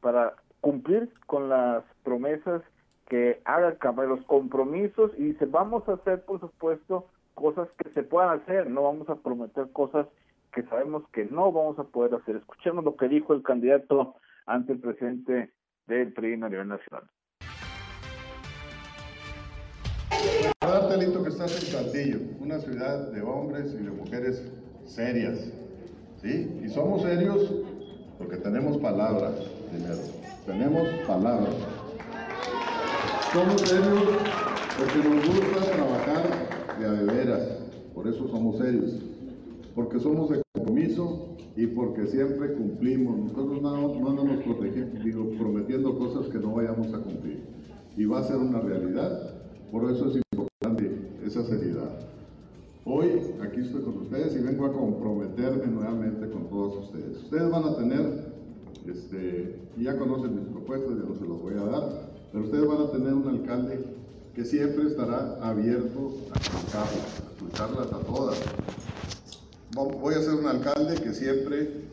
para 0.00 0.34
cumplir 0.60 1.12
con 1.26 1.48
las 1.48 1.84
promesas 2.02 2.62
que 3.08 3.40
haga 3.44 3.68
el 3.68 3.78
Cámara, 3.78 4.08
los 4.08 4.24
compromisos 4.24 5.12
y 5.16 5.26
dice, 5.26 5.46
vamos 5.46 5.88
a 5.88 5.94
hacer, 5.94 6.24
por 6.24 6.40
supuesto, 6.40 7.06
cosas 7.34 7.68
que 7.78 7.90
se 7.90 8.02
puedan 8.02 8.40
hacer, 8.40 8.68
no 8.68 8.82
vamos 8.82 9.08
a 9.08 9.16
prometer 9.16 9.70
cosas 9.72 10.06
que 10.52 10.62
sabemos 10.64 11.04
que 11.12 11.24
no 11.26 11.52
vamos 11.52 11.78
a 11.78 11.84
poder 11.84 12.14
hacer. 12.14 12.36
Escuchemos 12.36 12.84
lo 12.84 12.96
que 12.96 13.08
dijo 13.08 13.34
el 13.34 13.42
candidato 13.42 14.16
ante 14.46 14.72
el 14.72 14.80
presidente 14.80 15.50
del 15.96 16.12
PRI 16.12 16.34
a 16.34 16.48
nivel 16.48 16.68
nacional. 16.68 17.04
Darte 20.60 20.96
listo 20.98 21.22
que 21.22 21.30
estás 21.30 21.52
en 21.52 21.72
Saltillo, 21.72 22.18
una 22.38 22.58
ciudad 22.58 23.10
de 23.10 23.22
hombres 23.22 23.74
y 23.74 23.82
de 23.82 23.90
mujeres 23.90 24.42
serias, 24.84 25.50
¿sí? 26.20 26.60
Y 26.64 26.68
somos 26.68 27.02
serios 27.02 27.52
porque 28.18 28.36
tenemos 28.36 28.76
palabras, 28.78 29.32
primero. 29.70 29.98
Tenemos 30.46 30.88
palabras. 31.06 31.54
Somos 33.32 33.60
serios 33.62 34.04
porque 34.78 35.08
nos 35.08 35.26
gusta 35.26 35.72
trabajar 35.72 36.78
de 36.78 36.86
a 36.86 36.92
de 36.92 37.04
veras, 37.04 37.42
por 37.94 38.06
eso 38.06 38.28
somos 38.28 38.58
serios. 38.58 38.92
Porque 39.74 39.98
somos 39.98 40.30
de 40.30 40.42
compromiso 40.52 41.29
y 41.56 41.66
porque 41.66 42.06
siempre 42.06 42.54
cumplimos. 42.54 43.18
Nosotros 43.18 43.62
no, 43.62 43.94
no 43.94 44.10
andamos 44.10 44.44
digo, 45.04 45.30
prometiendo 45.38 45.98
cosas 45.98 46.28
que 46.28 46.38
no 46.38 46.54
vayamos 46.54 46.92
a 46.94 46.98
cumplir. 46.98 47.42
Y 47.96 48.04
va 48.04 48.20
a 48.20 48.24
ser 48.24 48.36
una 48.36 48.60
realidad. 48.60 49.34
Por 49.70 49.90
eso 49.90 50.08
es 50.08 50.20
importante 50.32 51.10
esa 51.24 51.44
seriedad. 51.44 51.90
Hoy 52.84 53.10
aquí 53.42 53.60
estoy 53.60 53.82
con 53.82 53.98
ustedes 53.98 54.34
y 54.34 54.38
vengo 54.38 54.66
a 54.66 54.72
comprometerme 54.72 55.66
nuevamente 55.66 56.30
con 56.30 56.48
todos 56.48 56.84
ustedes. 56.84 57.18
Ustedes 57.24 57.50
van 57.50 57.64
a 57.64 57.76
tener, 57.76 58.32
este, 58.86 59.56
ya 59.76 59.98
conocen 59.98 60.34
mis 60.34 60.46
propuestas, 60.46 60.96
ya 60.96 61.08
no 61.08 61.14
se 61.14 61.28
las 61.28 61.40
voy 61.40 61.54
a 61.54 61.70
dar, 61.70 62.10
pero 62.32 62.44
ustedes 62.44 62.66
van 62.66 62.80
a 62.80 62.90
tener 62.90 63.12
un 63.12 63.28
alcalde 63.28 63.84
que 64.34 64.44
siempre 64.44 64.86
estará 64.86 65.36
abierto 65.42 66.12
a 66.32 66.38
escucharlas, 66.40 67.20
a 67.20 67.32
escucharlas 67.32 67.92
a 67.92 67.98
todas, 68.00 68.40
voy 69.74 70.14
a 70.14 70.20
ser 70.20 70.34
un 70.34 70.46
alcalde 70.46 71.00
que 71.00 71.14
siempre 71.14 71.84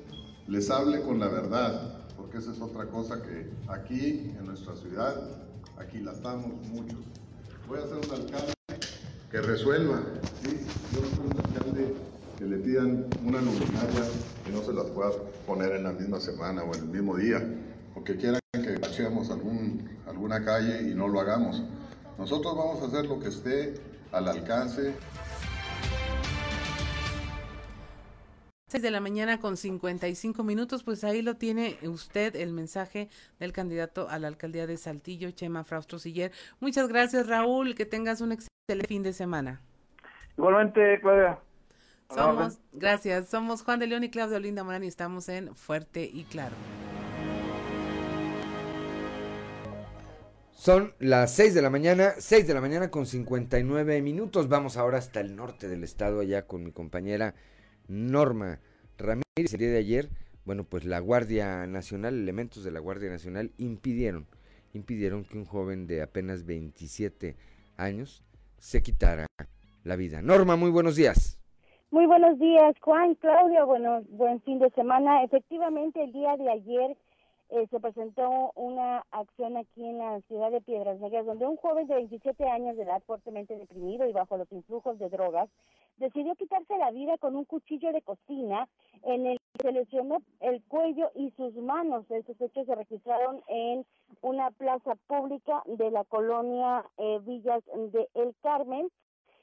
les 0.48 0.70
hable 0.70 1.02
con 1.02 1.20
la 1.20 1.28
verdad, 1.28 2.06
porque 2.16 2.38
esa 2.38 2.52
es 2.52 2.62
otra 2.62 2.86
cosa 2.88 3.22
que 3.22 3.52
aquí 3.68 4.34
en 4.38 4.46
nuestra 4.46 4.76
ciudad, 4.76 5.16
aquí 5.78 6.00
la 6.00 6.14
estamos 6.14 6.48
muchos. 6.68 7.00
Voy 7.68 7.80
a 7.80 7.84
ser 7.84 7.98
un 7.98 8.22
alcalde 8.22 8.54
que 9.30 9.42
resuelva, 9.42 10.02
¿sí? 10.42 10.66
Yo 10.94 11.02
no 11.02 11.08
soy 11.10 11.26
un 11.26 11.46
alcalde 11.46 11.94
que 12.38 12.46
le 12.46 12.58
pidan 12.58 13.06
una 13.26 13.42
luminaria 13.42 14.04
y 14.48 14.52
no 14.52 14.62
se 14.64 14.74
las 14.74 14.86
pueda 14.86 15.12
poner 15.46 15.74
en 15.74 15.84
la 15.84 15.92
misma 15.92 16.20
semana 16.20 16.64
o 16.64 16.74
en 16.74 16.82
el 16.82 16.88
mismo 16.88 17.18
día, 17.18 17.46
o 17.96 18.04
que 18.04 18.16
quieran 18.16 18.40
que 18.54 18.80
algún, 19.32 19.90
alguna 20.08 20.44
calle 20.44 20.90
y 20.90 20.96
no 20.96 21.08
lo 21.08 21.20
hagamos. 21.20 21.62
Nosotros 22.18 22.56
vamos 22.56 22.82
a 22.82 22.88
hacer 22.88 23.06
lo 23.06 23.20
que 23.20 23.28
esté 23.28 23.76
al 24.12 24.28
alcance 24.28 24.94
6 28.70 28.84
de 28.84 28.92
la 28.92 29.00
mañana 29.00 29.40
con 29.40 29.56
55 29.56 30.44
minutos, 30.44 30.84
pues 30.84 31.06
ahí 31.06 31.22
lo 31.22 31.36
tiene 31.38 31.78
usted 31.84 32.36
el 32.36 32.52
mensaje 32.52 33.08
del 33.40 33.54
candidato 33.54 34.10
a 34.10 34.20
la 34.20 34.28
alcaldía 34.28 34.68
de 34.68 34.76
Saltillo, 34.76 35.32
Chema 35.32 35.64
Fraustro 35.64 36.00
Siller. 36.00 36.34
Muchas 36.60 36.90
gracias, 36.90 37.28
Raúl, 37.28 37.76
que 37.76 37.86
tengas 37.86 38.20
un 38.20 38.34
excelente 38.34 38.86
fin 38.86 39.04
de 39.04 39.14
semana. 39.14 39.62
Igualmente, 40.38 41.00
Claudia. 41.00 41.40
Somos, 42.14 42.60
gracias, 42.74 43.30
somos 43.30 43.64
Juan 43.64 43.80
de 43.80 43.88
León 43.88 44.04
y 44.04 44.10
Claudia 44.10 44.36
Olinda 44.36 44.66
Morán 44.66 44.84
y 44.84 44.88
estamos 44.88 45.30
en 45.30 45.56
Fuerte 45.56 46.04
y 46.04 46.26
Claro. 46.26 46.56
Son 50.52 50.94
las 51.00 51.34
6 51.36 51.54
de 51.54 51.62
la 51.62 51.70
mañana, 51.70 52.16
6 52.18 52.46
de 52.46 52.54
la 52.54 52.60
mañana 52.60 52.92
con 52.92 53.06
59 53.06 54.02
minutos. 54.02 54.50
Vamos 54.50 54.76
ahora 54.76 54.98
hasta 54.98 55.22
el 55.22 55.38
norte 55.38 55.70
del 55.70 55.86
estado, 55.86 56.20
allá 56.20 56.46
con 56.48 56.66
mi 56.66 56.74
compañera 56.74 57.34
Norma 57.88 58.60
Ramírez. 58.98 59.54
El 59.54 59.60
día 59.60 59.70
de 59.70 59.78
ayer, 59.78 60.10
bueno, 60.46 60.64
pues 60.64 60.86
la 60.86 61.00
Guardia 61.00 61.68
Nacional, 61.68 62.14
elementos 62.16 62.64
de 62.64 62.72
la 62.72 62.80
Guardia 62.80 63.10
Nacional 63.10 63.52
impidieron, 63.58 64.28
impidieron 64.74 65.26
que 65.26 65.38
un 65.38 65.46
joven 65.46 65.88
de 65.88 66.02
apenas 66.02 66.46
27 66.46 67.36
años 67.78 68.24
se 68.58 68.82
quitara 68.82 69.28
la 69.84 69.96
vida. 69.96 70.22
Norma, 70.22 70.56
muy 70.56 70.72
buenos 70.72 70.96
días. 70.96 71.40
Muy 71.90 72.06
buenos 72.06 72.38
días, 72.38 72.76
Juan, 72.82 73.16
Claudio, 73.16 73.66
bueno, 73.66 74.04
buen 74.10 74.42
fin 74.42 74.60
de 74.60 74.70
semana. 74.72 75.24
Efectivamente, 75.24 76.04
el 76.04 76.12
día 76.12 76.36
de 76.36 76.52
ayer 76.52 76.98
eh, 77.50 77.68
se 77.70 77.80
presentó 77.80 78.52
una 78.56 79.06
acción 79.12 79.58
aquí 79.58 79.84
en 79.84 80.00
la 80.00 80.20
ciudad 80.22 80.52
de 80.52 80.62
Piedras 80.62 81.00
Negras, 81.00 81.26
donde 81.26 81.46
un 81.46 81.58
joven 81.58 81.88
de 81.88 81.96
27 81.96 82.44
años 82.50 82.76
de 82.76 82.84
edad, 82.84 83.02
fuertemente 83.06 83.58
deprimido 83.58 84.08
y 84.08 84.12
bajo 84.12 84.38
los 84.38 84.52
influjos 84.52 85.00
de 85.00 85.10
drogas, 85.10 85.50
decidió 85.98 86.36
quitarse 86.36 86.78
la 86.78 86.92
vida 86.92 87.18
con 87.18 87.36
un 87.36 87.46
cuchillo 87.46 87.92
de 87.92 88.02
cocina 88.02 88.68
en 89.04 89.26
el 89.26 89.40
que 89.40 89.64
se 89.64 89.72
lesionó 89.72 90.22
el 90.42 90.64
cuello 90.64 91.12
y 91.16 91.32
sus 91.32 91.54
manos. 91.56 92.06
Estos 92.10 92.40
hechos 92.42 92.66
se 92.66 92.76
registraron 92.76 93.42
en 93.48 93.86
una 94.22 94.52
plaza 94.52 94.96
pública 95.08 95.64
de 95.66 95.92
la 95.92 96.04
colonia 96.04 96.86
eh, 96.98 97.20
Villas 97.24 97.64
de 97.66 98.08
El 98.14 98.36
Carmen. 98.42 98.90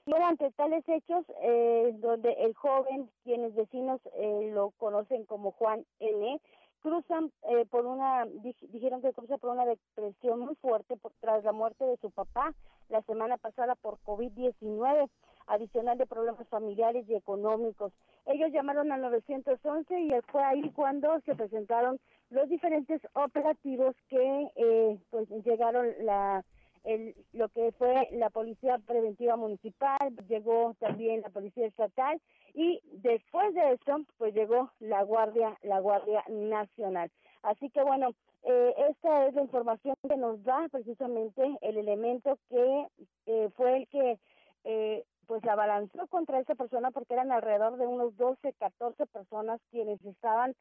Y 0.06 0.12
ante 0.12 0.50
tales 0.50 0.86
hechos, 0.86 1.24
eh, 1.40 1.94
donde 1.96 2.32
el 2.32 2.52
joven, 2.54 3.08
quienes 3.24 3.54
vecinos 3.54 4.02
eh, 4.16 4.50
lo 4.52 4.72
conocen 4.72 5.24
como 5.24 5.52
Juan 5.52 5.86
N., 5.98 6.40
cruzan 6.84 7.32
eh, 7.48 7.64
por 7.70 7.86
una, 7.86 8.26
dijeron 8.68 9.00
que 9.00 9.14
cruza 9.14 9.38
por 9.38 9.50
una 9.50 9.64
depresión 9.64 10.40
muy 10.40 10.54
fuerte 10.56 10.98
por, 10.98 11.12
tras 11.18 11.42
la 11.42 11.52
muerte 11.52 11.82
de 11.82 11.96
su 11.96 12.10
papá 12.10 12.54
la 12.90 13.00
semana 13.02 13.38
pasada 13.38 13.74
por 13.74 13.98
COVID-19, 14.04 15.08
adicional 15.46 15.96
de 15.96 16.06
problemas 16.06 16.46
familiares 16.48 17.08
y 17.08 17.14
económicos. 17.14 17.94
Ellos 18.26 18.52
llamaron 18.52 18.92
al 18.92 19.00
911 19.00 19.98
y 19.98 20.10
fue 20.30 20.44
ahí 20.44 20.70
cuando 20.72 21.18
se 21.20 21.34
presentaron 21.34 21.98
los 22.28 22.50
diferentes 22.50 23.00
operativos 23.14 23.96
que 24.10 24.50
eh, 24.54 24.98
pues 25.08 25.26
llegaron 25.42 25.86
la 26.00 26.44
el, 26.84 27.14
lo 27.32 27.48
que 27.48 27.72
fue 27.72 28.08
la 28.12 28.30
Policía 28.30 28.78
Preventiva 28.78 29.36
Municipal, 29.36 30.14
llegó 30.28 30.74
también 30.78 31.22
la 31.22 31.30
Policía 31.30 31.66
Estatal 31.66 32.20
y 32.54 32.80
después 32.92 33.54
de 33.54 33.72
esto, 33.72 34.02
pues 34.18 34.34
llegó 34.34 34.70
la 34.80 35.02
Guardia, 35.02 35.58
la 35.62 35.80
Guardia 35.80 36.22
Nacional. 36.28 37.10
Así 37.42 37.70
que 37.70 37.82
bueno, 37.82 38.10
eh, 38.44 38.74
esta 38.90 39.26
es 39.26 39.34
la 39.34 39.42
información 39.42 39.94
que 40.06 40.16
nos 40.16 40.42
da 40.44 40.68
precisamente 40.70 41.58
el 41.62 41.78
elemento 41.78 42.38
que 42.50 42.86
eh, 43.26 43.50
fue 43.56 43.78
el 43.78 43.88
que 43.88 44.18
eh, 44.64 45.04
pues 45.26 45.42
se 45.42 45.50
abalanzó 45.50 46.06
contra 46.08 46.40
esa 46.40 46.54
persona 46.54 46.90
porque 46.90 47.14
eran 47.14 47.32
alrededor 47.32 47.78
de 47.78 47.86
unos 47.86 48.16
12, 48.16 48.52
14 48.54 49.06
personas 49.06 49.60
quienes 49.70 50.02
estaban 50.04 50.54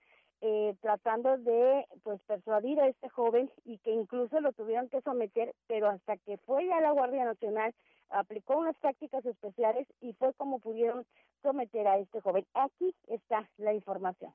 eh, 0.46 0.76
tratando 0.82 1.38
de 1.38 1.88
pues 2.04 2.20
persuadir 2.28 2.78
a 2.82 2.90
este 2.90 3.08
joven 3.08 3.50
y 3.64 3.78
que 3.78 3.92
incluso 3.92 4.42
lo 4.42 4.52
tuvieron 4.52 4.90
que 4.90 5.00
someter, 5.00 5.56
pero 5.68 5.88
hasta 5.88 6.18
que 6.18 6.38
fue 6.40 6.68
ya 6.68 6.82
la 6.82 6.92
Guardia 6.92 7.24
Nacional 7.24 7.74
aplicó 8.10 8.58
unas 8.58 8.76
tácticas 8.80 9.26
especiales 9.26 9.88
y 10.02 10.12
fue 10.12 10.34
como 10.34 10.60
pudieron 10.60 11.06
someter 11.42 11.88
a 11.88 11.98
este 11.98 12.20
joven. 12.20 12.46
Aquí 12.56 12.94
está 13.08 13.48
la 13.58 13.74
información. 13.74 14.34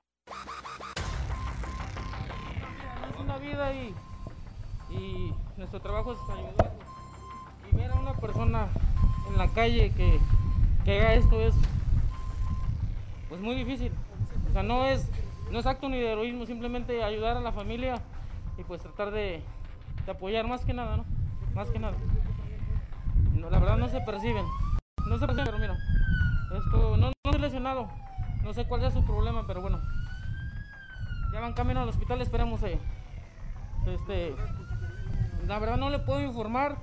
Es 3.13 3.21
una 3.21 3.37
vida 3.37 3.75
y, 3.75 3.95
y 4.89 5.35
nuestro 5.59 5.79
trabajo 5.81 6.15
es 6.15 6.19
ayudar. 6.31 6.73
Y 7.71 7.77
ver 7.77 7.91
a 7.91 7.97
una 7.97 8.15
persona 8.15 8.69
en 9.29 9.37
la 9.37 9.49
calle 9.49 9.93
que, 9.95 10.19
que 10.87 11.01
haga 11.01 11.13
esto 11.13 11.39
es 11.43 11.55
pues 13.29 13.43
muy 13.43 13.57
difícil. 13.57 13.93
O 14.49 14.53
sea, 14.55 14.63
no 14.63 14.87
es 14.87 15.07
no 15.51 15.59
es 15.59 15.67
acto 15.67 15.89
ni 15.89 15.99
de 15.99 16.13
heroísmo, 16.13 16.47
simplemente 16.47 17.03
ayudar 17.03 17.37
a 17.37 17.41
la 17.41 17.53
familia 17.53 17.97
y 18.59 18.65
pues 18.65 18.81
tratar 18.81 19.11
de, 19.11 19.43
apoyar 20.09 20.47
más 20.47 20.65
que 20.65 20.73
nada, 20.73 20.97
¿no? 20.97 21.05
Más 21.55 21.71
que 21.71 21.79
nada. 21.79 21.97
La 23.35 23.59
verdad 23.59 23.79
no 23.79 23.89
se 23.89 24.01
perciben. 24.01 24.45
No 25.07 25.19
se 25.19 25.27
perciben, 25.27 25.47
pero 25.47 25.59
mira, 25.59 25.79
esto 26.57 26.97
no, 26.97 27.09
no 27.09 27.13
estoy 27.25 27.41
lesionado. 27.41 27.89
No 28.43 28.53
sé 28.53 28.67
cuál 28.67 28.85
es 28.85 28.93
su 28.93 29.05
problema, 29.05 29.47
pero 29.47 29.61
bueno. 29.61 29.81
Ya 31.33 31.41
van 31.41 31.53
camino 31.53 31.81
al 31.81 31.89
hospital, 31.89 32.21
esperemos 32.23 32.63
eh, 32.63 32.79
Este, 33.87 34.35
la 35.47 35.59
verdad 35.59 35.77
no 35.77 35.91
le 35.91 35.99
puedo 35.99 36.21
informar. 36.21 36.77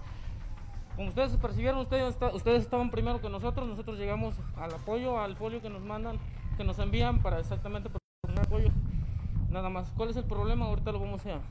Como 0.96 1.10
ustedes 1.10 1.32
se 1.32 1.38
percibieron, 1.38 1.82
ustedes, 1.82 2.16
ustedes 2.34 2.64
estaban 2.64 2.90
primero 2.90 3.20
que 3.20 3.30
nosotros, 3.30 3.68
nosotros 3.68 3.98
llegamos 3.98 4.36
al 4.58 4.74
apoyo, 4.74 5.20
al 5.20 5.36
folio 5.36 5.62
que 5.62 5.70
nos 5.70 5.82
mandan, 5.82 6.18
que 6.58 6.64
nos 6.64 6.80
envían 6.80 7.22
para 7.22 7.40
exactamente 7.40 7.90
apoyo. 8.46 8.70
Nada 9.50 9.70
más. 9.70 9.92
¿Cuál 9.98 10.10
es 10.10 10.18
el 10.18 10.26
problema? 10.26 10.66
Ahorita 10.66 10.92
lo 10.92 11.00
vamos 11.00 11.26
a, 11.26 11.42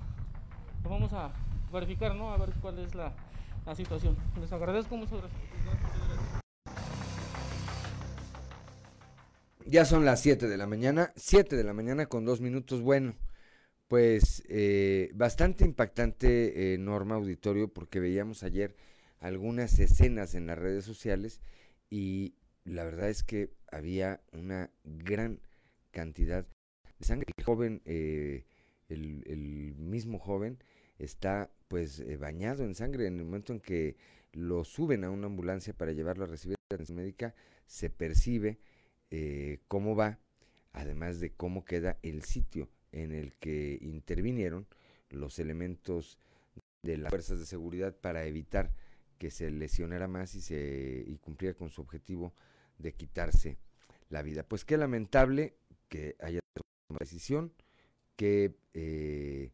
lo 0.82 0.90
vamos 0.90 1.12
a 1.12 1.32
verificar, 1.72 2.14
¿no? 2.14 2.32
A 2.32 2.38
ver 2.38 2.50
cuál 2.60 2.78
es 2.78 2.94
la, 2.94 3.12
la 3.66 3.74
situación. 3.74 4.16
Les 4.40 4.52
agradezco 4.52 4.96
mucho. 4.96 5.16
Gracias. 5.18 5.40
Ya 9.66 9.84
son 9.84 10.04
las 10.04 10.20
7 10.20 10.46
de 10.46 10.56
la 10.58 10.66
mañana, 10.66 11.12
7 11.16 11.56
de 11.56 11.64
la 11.64 11.72
mañana 11.72 12.06
con 12.06 12.24
dos 12.24 12.40
minutos. 12.40 12.82
Bueno, 12.82 13.14
pues 13.88 14.44
eh, 14.48 15.10
bastante 15.14 15.64
impactante, 15.64 16.74
eh, 16.74 16.78
Norma 16.78 17.14
Auditorio, 17.14 17.72
porque 17.72 17.98
veíamos 17.98 18.42
ayer 18.42 18.76
algunas 19.20 19.78
escenas 19.78 20.34
en 20.34 20.46
las 20.46 20.58
redes 20.58 20.84
sociales 20.84 21.40
y 21.88 22.34
la 22.64 22.84
verdad 22.84 23.08
es 23.08 23.22
que 23.24 23.54
había 23.72 24.20
una 24.32 24.70
gran 24.84 25.40
cantidad 25.92 26.46
El 27.00 27.44
joven, 27.44 27.82
eh, 27.84 28.44
el, 28.88 29.24
el, 29.26 29.74
mismo 29.76 30.18
joven, 30.18 30.58
está 30.98 31.50
pues 31.68 32.00
eh, 32.00 32.16
bañado 32.16 32.64
en 32.64 32.74
sangre 32.74 33.06
en 33.06 33.18
el 33.18 33.24
momento 33.24 33.52
en 33.52 33.60
que 33.60 33.96
lo 34.32 34.64
suben 34.64 35.04
a 35.04 35.10
una 35.10 35.26
ambulancia 35.26 35.74
para 35.74 35.92
llevarlo 35.92 36.24
a 36.24 36.28
recibir 36.28 36.56
atención 36.72 36.96
médica, 36.96 37.34
se 37.66 37.90
percibe 37.90 38.58
eh, 39.10 39.60
cómo 39.68 39.94
va, 39.94 40.18
además 40.72 41.20
de 41.20 41.32
cómo 41.32 41.64
queda 41.64 41.98
el 42.02 42.22
sitio 42.24 42.68
en 42.92 43.12
el 43.12 43.34
que 43.34 43.78
intervinieron 43.80 44.66
los 45.10 45.38
elementos 45.38 46.18
de 46.82 46.98
las 46.98 47.10
fuerzas 47.10 47.38
de 47.38 47.46
seguridad 47.46 47.94
para 47.96 48.24
evitar 48.26 48.72
que 49.18 49.30
se 49.30 49.50
lesionara 49.50 50.08
más 50.08 50.34
y 50.34 50.40
se 50.40 51.04
y 51.06 51.16
cumpliera 51.18 51.56
con 51.56 51.70
su 51.70 51.80
objetivo 51.80 52.34
de 52.78 52.92
quitarse 52.92 53.58
la 54.10 54.22
vida. 54.22 54.42
Pues 54.42 54.64
qué 54.64 54.76
lamentable 54.76 55.54
que 55.88 56.16
haya 56.20 56.40
tomado 56.86 57.00
decisión, 57.00 57.52
que 58.16 58.54
eh, 58.74 59.50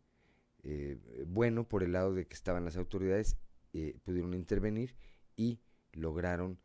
eh, 0.63 0.99
bueno 1.27 1.69
por 1.69 1.83
el 1.83 1.93
lado 1.93 2.15
de 2.15 2.27
que 2.27 2.35
estaban 2.35 2.65
las 2.65 2.77
autoridades, 2.77 3.37
eh, 3.73 3.97
pudieron 4.05 4.35
intervenir 4.35 4.95
y 5.37 5.61
lograron 5.93 6.59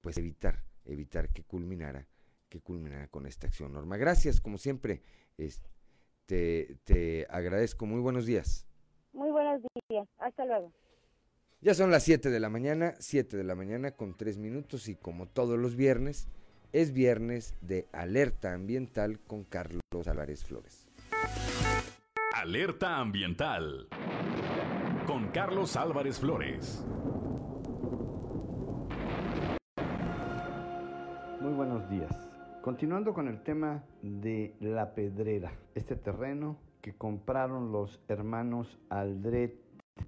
pues 0.00 0.16
evitar, 0.16 0.64
evitar 0.86 1.28
que 1.34 1.42
culminara, 1.42 2.08
que 2.48 2.60
culminara 2.60 3.08
con 3.08 3.26
esta 3.26 3.46
acción. 3.46 3.74
Norma, 3.74 3.98
gracias, 3.98 4.40
como 4.40 4.56
siempre, 4.56 5.02
te, 6.24 6.78
te 6.84 7.26
agradezco. 7.28 7.84
Muy 7.84 8.00
buenos 8.00 8.24
días. 8.24 8.66
Muy 9.12 9.30
buenos 9.30 9.60
días, 9.90 10.08
hasta 10.16 10.46
luego. 10.46 10.72
Ya 11.60 11.74
son 11.74 11.90
las 11.90 12.04
7 12.04 12.30
de 12.30 12.40
la 12.40 12.48
mañana, 12.48 12.94
7 13.00 13.36
de 13.36 13.44
la 13.44 13.54
mañana 13.54 13.90
con 13.90 14.16
3 14.16 14.38
minutos 14.38 14.88
y 14.88 14.94
como 14.94 15.28
todos 15.28 15.58
los 15.58 15.76
viernes, 15.76 16.28
es 16.76 16.92
viernes 16.92 17.56
de 17.62 17.88
alerta 17.90 18.52
ambiental 18.52 19.18
con 19.26 19.44
Carlos 19.44 19.80
Álvarez 20.06 20.44
Flores. 20.44 20.86
Alerta 22.34 22.98
ambiental 22.98 23.88
con 25.06 25.28
Carlos 25.28 25.74
Álvarez 25.74 26.20
Flores. 26.20 26.84
Muy 31.40 31.54
buenos 31.54 31.88
días. 31.88 32.12
Continuando 32.60 33.14
con 33.14 33.28
el 33.28 33.42
tema 33.42 33.82
de 34.02 34.54
la 34.60 34.94
pedrera, 34.94 35.54
este 35.74 35.96
terreno 35.96 36.58
que 36.82 36.94
compraron 36.94 37.72
los 37.72 38.02
hermanos 38.06 38.78
Aldret 38.90 39.58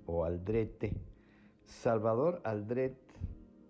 o 0.05 0.27
Aldrete, 0.27 0.93
Salvador 1.65 2.43
Aldret 2.45 2.99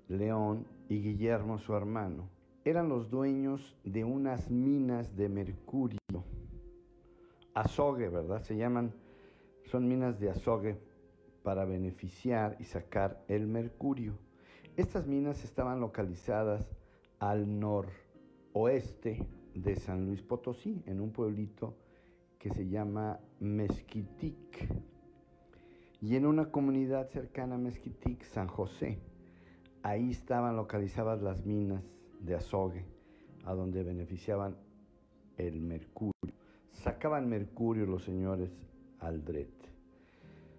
León 0.09 0.67
y 0.89 1.01
Guillermo 1.01 1.61
su 1.61 1.77
hermano, 1.77 2.29
eran 2.69 2.91
los 2.91 3.09
dueños 3.09 3.77
de 3.83 4.05
unas 4.05 4.51
minas 4.51 5.17
de 5.17 5.31
mercurio 5.31 5.99
azogue, 7.55 8.09
¿verdad? 8.11 8.43
Se 8.43 8.57
llaman, 8.57 8.93
son 9.65 9.89
minas 9.89 10.21
de 10.21 10.31
azogue 10.31 10.79
para 11.43 11.65
beneficiar 11.65 12.57
y 12.61 12.65
sacar 12.65 13.25
el 13.27 13.47
mercurio. 13.47 14.19
Estas 14.77 15.07
minas 15.07 15.45
estaban 15.45 15.81
localizadas 15.81 16.69
al 17.19 17.59
noroeste 17.59 19.27
de 19.55 19.77
San 19.77 20.05
Luis 20.05 20.23
Potosí, 20.23 20.83
en 20.87 21.01
un 21.01 21.11
pueblito 21.11 21.75
que 22.39 22.51
se 22.51 22.69
llama 22.69 23.19
Mezquitic, 23.41 24.69
y 26.01 26.17
en 26.17 26.27
una 26.27 26.51
comunidad 26.53 27.09
cercana 27.09 27.55
a 27.55 27.59
Mezquitic, 27.59 28.23
San 28.25 28.47
José. 28.47 28.99
Ahí 29.83 30.11
estaban 30.11 30.55
localizadas 30.55 31.23
las 31.23 31.45
minas 31.47 31.83
de 32.21 32.35
azogue, 32.35 32.85
a 33.45 33.55
donde 33.55 33.83
beneficiaban 33.83 34.57
el 35.37 35.61
mercurio 35.61 36.13
sacaban 36.83 37.29
mercurio 37.29 37.87
los 37.87 38.05
señores 38.05 38.51
Aldret. 39.01 39.51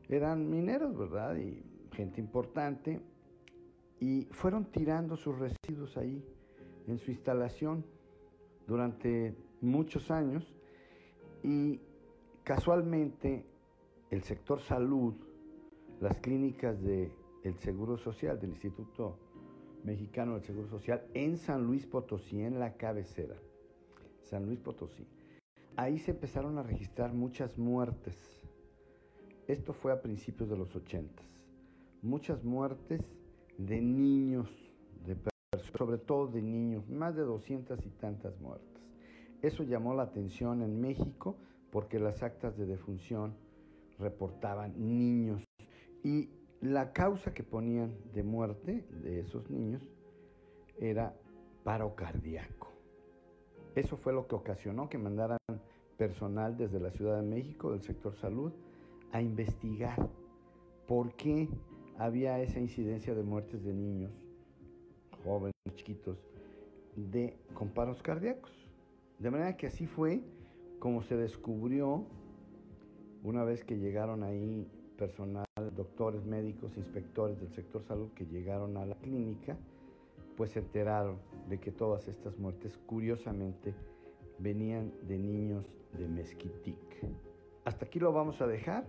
Eran 0.08 0.50
mineros, 0.50 0.98
¿verdad? 0.98 1.36
Y 1.38 1.64
gente 1.92 2.20
importante. 2.20 3.00
Y 4.00 4.26
fueron 4.32 4.66
tirando 4.72 5.16
sus 5.16 5.38
residuos 5.38 5.96
ahí 5.98 6.24
en 6.88 6.98
su 6.98 7.12
instalación 7.12 7.86
durante 8.66 9.36
muchos 9.62 10.10
años. 10.10 10.56
Y 11.44 11.80
casualmente 12.44 13.46
el 14.10 14.24
sector 14.24 14.62
salud, 14.62 15.16
las 16.00 16.18
clínicas 16.18 16.82
del 16.82 17.12
Seguro 17.60 17.98
Social, 17.98 18.40
del 18.40 18.52
Instituto 18.52 19.18
Mexicano 19.84 20.34
del 20.34 20.44
Seguro 20.44 20.68
Social, 20.68 21.06
en 21.14 21.38
San 21.38 21.64
Luis 21.64 21.86
Potosí, 21.86 22.42
en 22.42 22.60
la 22.60 22.76
cabecera. 22.76 23.36
San 24.22 24.46
Luis 24.46 24.60
Potosí 24.60 25.06
ahí 25.80 25.98
se 25.98 26.12
empezaron 26.12 26.58
a 26.58 26.64
registrar 26.64 27.14
muchas 27.14 27.58
muertes. 27.58 28.16
Esto 29.48 29.72
fue 29.72 29.94
a 29.94 30.02
principios 30.02 30.50
de 30.50 30.58
los 30.58 30.76
80. 30.76 31.24
Muchas 32.02 32.44
muertes 32.44 33.02
de 33.58 33.80
niños, 33.82 34.50
de 35.06 35.16
sobre 35.78 35.98
todo 35.98 36.28
de 36.28 36.42
niños, 36.42 36.88
más 36.90 37.16
de 37.16 37.22
200 37.22 37.86
y 37.86 37.90
tantas 37.92 38.38
muertes. 38.42 38.84
Eso 39.42 39.64
llamó 39.64 39.94
la 39.94 40.04
atención 40.04 40.62
en 40.62 40.82
México 40.82 41.38
porque 41.72 41.98
las 41.98 42.24
actas 42.24 42.58
de 42.58 42.66
defunción 42.66 43.36
reportaban 44.00 44.74
niños 44.78 45.42
y 46.04 46.30
la 46.62 46.92
causa 46.92 47.34
que 47.34 47.44
ponían 47.44 47.96
de 48.14 48.24
muerte 48.24 48.86
de 49.02 49.22
esos 49.22 49.50
niños 49.50 49.82
era 50.80 51.16
paro 51.64 51.96
cardíaco. 51.96 52.74
Eso 53.76 53.98
fue 53.98 54.14
lo 54.14 54.28
que 54.28 54.36
ocasionó 54.36 54.90
que 54.90 54.98
mandaran 54.98 55.38
personal 55.98 56.58
desde 56.58 56.80
la 56.80 56.92
Ciudad 56.92 57.22
de 57.22 57.28
México, 57.28 57.72
del 57.72 57.82
sector 57.82 58.16
salud, 58.16 58.52
a 59.12 59.22
investigar 59.22 60.10
por 60.88 61.14
qué 61.14 61.48
había 61.98 62.42
esa 62.42 62.60
incidencia 62.60 63.14
de 63.14 63.24
muertes 63.24 63.64
de 63.64 63.74
niños, 63.74 64.12
jóvenes, 65.24 65.54
chiquitos, 65.76 66.18
de, 66.96 67.38
con 67.54 67.70
paros 67.70 68.02
cardíacos. 68.02 68.52
De 69.20 69.30
manera 69.30 69.56
que 69.56 69.68
así 69.68 69.86
fue 69.86 70.22
como 70.80 71.04
se 71.04 71.16
descubrió, 71.16 72.06
una 73.24 73.44
vez 73.44 73.64
que 73.66 73.78
llegaron 73.78 74.24
ahí 74.24 74.66
personal, 75.00 75.46
doctores, 75.78 76.26
médicos, 76.26 76.76
inspectores 76.76 77.40
del 77.40 77.50
sector 77.54 77.82
salud 77.84 78.10
que 78.14 78.26
llegaron 78.26 78.76
a 78.76 78.86
la 78.86 78.96
clínica, 78.96 79.58
pues 80.36 80.52
se 80.52 80.60
enteraron 80.60 81.18
de 81.48 81.60
que 81.60 81.72
todas 81.72 82.08
estas 82.10 82.38
muertes, 82.38 82.78
curiosamente, 82.86 83.74
venían 84.40 84.92
de 85.08 85.18
niños 85.18 85.66
de 85.98 86.08
Mezquitic. 86.08 86.78
Hasta 87.64 87.86
aquí 87.86 88.00
lo 88.00 88.12
vamos 88.12 88.42
a 88.42 88.48
dejar 88.48 88.86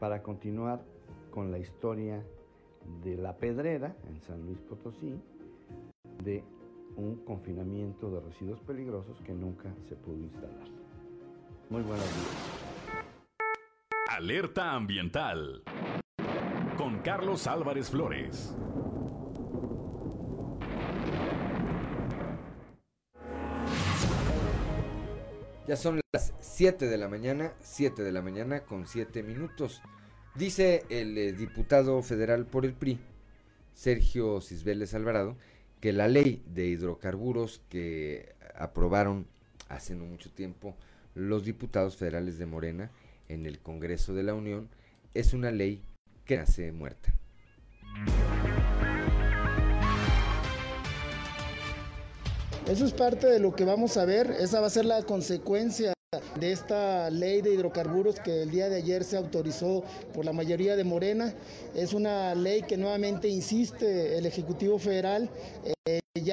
para 0.00 0.22
continuar 0.22 0.82
con 1.30 1.52
la 1.52 1.58
historia 1.58 2.24
de 3.04 3.16
la 3.16 3.36
pedrera 3.36 3.94
en 4.08 4.20
San 4.22 4.44
Luis 4.46 4.58
Potosí, 4.62 5.14
de 6.24 6.42
un 6.96 7.16
confinamiento 7.24 8.10
de 8.10 8.20
residuos 8.20 8.60
peligrosos 8.60 9.20
que 9.20 9.32
nunca 9.32 9.72
se 9.88 9.96
pudo 9.96 10.18
instalar. 10.18 10.68
Muy 11.70 11.82
buenos 11.82 12.04
días. 12.04 12.61
Alerta 14.22 14.74
ambiental 14.74 15.64
con 16.76 17.00
Carlos 17.00 17.48
Álvarez 17.48 17.90
Flores. 17.90 18.54
Ya 25.66 25.74
son 25.74 26.00
las 26.12 26.34
7 26.38 26.86
de 26.86 26.98
la 26.98 27.08
mañana, 27.08 27.52
7 27.62 28.04
de 28.04 28.12
la 28.12 28.22
mañana 28.22 28.60
con 28.60 28.86
7 28.86 29.24
minutos. 29.24 29.82
Dice 30.36 30.84
el 30.88 31.18
eh, 31.18 31.32
diputado 31.32 32.00
federal 32.00 32.46
por 32.46 32.64
el 32.64 32.74
PRI, 32.74 33.00
Sergio 33.74 34.40
Cisbeles 34.40 34.94
Alvarado, 34.94 35.36
que 35.80 35.92
la 35.92 36.06
ley 36.06 36.44
de 36.46 36.66
hidrocarburos 36.66 37.60
que 37.68 38.36
aprobaron 38.54 39.26
hace 39.68 39.96
no 39.96 40.04
mucho 40.04 40.30
tiempo 40.30 40.76
los 41.16 41.44
diputados 41.44 41.96
federales 41.96 42.38
de 42.38 42.46
Morena 42.46 42.92
en 43.32 43.46
el 43.46 43.58
Congreso 43.60 44.14
de 44.14 44.22
la 44.22 44.34
Unión 44.34 44.68
es 45.14 45.32
una 45.32 45.50
ley 45.50 45.82
que 46.24 46.36
nace 46.36 46.72
muerta. 46.72 47.14
Eso 52.68 52.84
es 52.84 52.92
parte 52.92 53.26
de 53.26 53.40
lo 53.40 53.54
que 53.54 53.64
vamos 53.64 53.96
a 53.96 54.04
ver, 54.04 54.30
esa 54.38 54.60
va 54.60 54.68
a 54.68 54.70
ser 54.70 54.84
la 54.84 55.02
consecuencia 55.02 55.92
de 56.38 56.52
esta 56.52 57.10
ley 57.10 57.42
de 57.42 57.54
hidrocarburos 57.54 58.20
que 58.20 58.42
el 58.42 58.50
día 58.50 58.68
de 58.68 58.76
ayer 58.76 59.02
se 59.04 59.16
autorizó 59.16 59.82
por 60.14 60.24
la 60.24 60.32
mayoría 60.32 60.76
de 60.76 60.84
Morena. 60.84 61.34
Es 61.74 61.92
una 61.92 62.34
ley 62.34 62.62
que 62.62 62.76
nuevamente 62.76 63.28
insiste 63.28 64.16
el 64.16 64.26
Ejecutivo 64.26 64.78
Federal. 64.78 65.28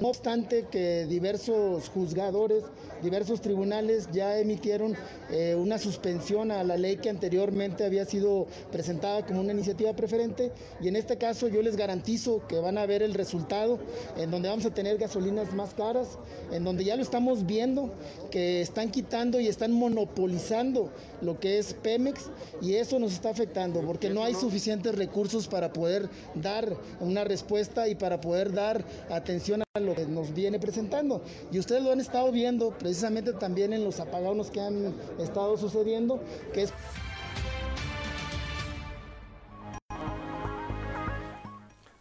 No 0.02 0.10
obstante 0.10 0.66
que 0.70 1.08
diversos 1.08 1.90
juzgadores, 1.90 2.64
diversos 3.02 3.42
tribunales 3.42 4.08
ya 4.12 4.38
emitieron 4.38 4.96
eh, 5.32 5.56
una 5.56 5.80
suspensión 5.80 6.52
a 6.52 6.64
la 6.64 6.78
ley 6.78 6.98
que 6.98 7.10
anteriormente 7.10 7.86
había 7.86 8.06
sido 8.06 8.46
presentada 8.72 9.26
como 9.26 9.42
una 9.42 9.54
iniciativa 9.54 9.94
preferente 9.94 10.52
y 10.80 10.90
en 10.90 10.96
este 10.96 11.18
caso 11.18 11.48
yo 11.48 11.62
les 11.62 11.76
garantizo 11.76 12.46
que 12.48 12.60
van 12.60 12.78
a 12.78 12.86
ver 12.86 13.02
el 13.02 13.14
resultado 13.16 13.80
en 14.18 14.30
donde 14.30 14.50
vamos 14.50 14.66
a 14.66 14.74
tener 14.74 14.98
gasolinas 14.98 15.54
más 15.54 15.74
caras, 15.74 16.20
en 16.52 16.64
donde 16.64 16.84
ya 16.84 16.96
lo 16.96 17.02
estamos 17.02 17.46
viendo 17.46 17.92
que 18.30 18.62
están 18.62 18.92
quitando 18.92 19.40
y 19.40 19.48
están 19.48 19.72
monopolizando 19.72 20.92
lo 21.22 21.40
que 21.40 21.58
es 21.58 21.74
Pemex 21.74 22.30
y 22.62 22.76
eso 22.76 23.00
nos 23.00 23.14
está 23.14 23.30
afectando 23.30 23.82
porque 23.82 24.10
no 24.10 24.24
hay 24.24 24.36
suficientes 24.36 24.94
recursos 24.96 25.48
para 25.48 25.74
poder 25.74 26.10
dar 26.36 26.76
una 27.00 27.24
respuesta 27.24 27.88
y 27.88 27.96
para 27.96 28.22
poder 28.22 28.54
dar 28.54 28.86
atención 29.10 29.64
a 29.74 29.79
lo 29.80 29.96
que 29.96 30.06
nos 30.06 30.34
viene 30.34 30.60
presentando. 30.60 31.24
Y 31.52 31.60
ustedes 31.60 31.84
lo 31.84 31.92
han 31.92 32.00
estado 32.00 32.32
viendo 32.32 32.72
precisamente 32.78 33.34
también 33.34 33.74
en 33.74 33.84
los 33.84 34.00
apagones 34.00 34.50
que 34.50 34.62
han 34.62 34.94
estado 35.20 35.58
sucediendo, 35.58 36.22
que 36.54 36.64
es... 36.64 36.74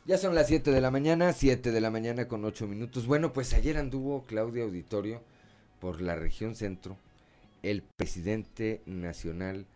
Ya 0.07 0.16
son 0.16 0.35
las 0.35 0.47
7 0.47 0.70
de 0.70 0.81
la 0.81 0.91
mañana, 0.91 1.35
7 1.35 1.70
de 1.70 1.81
la 1.83 1.91
mañana 1.91 2.29
con 2.29 2.43
8 2.43 2.66
minutos. 2.66 3.07
Bueno, 3.07 3.35
pues 3.35 3.53
ayer 3.53 3.76
anduvo 3.76 4.24
Claudia 4.26 4.64
Auditorio 4.64 5.20
por 5.81 6.01
la 6.01 6.16
región 6.16 6.55
centro, 6.55 6.97
el 7.62 7.83
presidente 7.83 8.81
nacional 8.87 9.66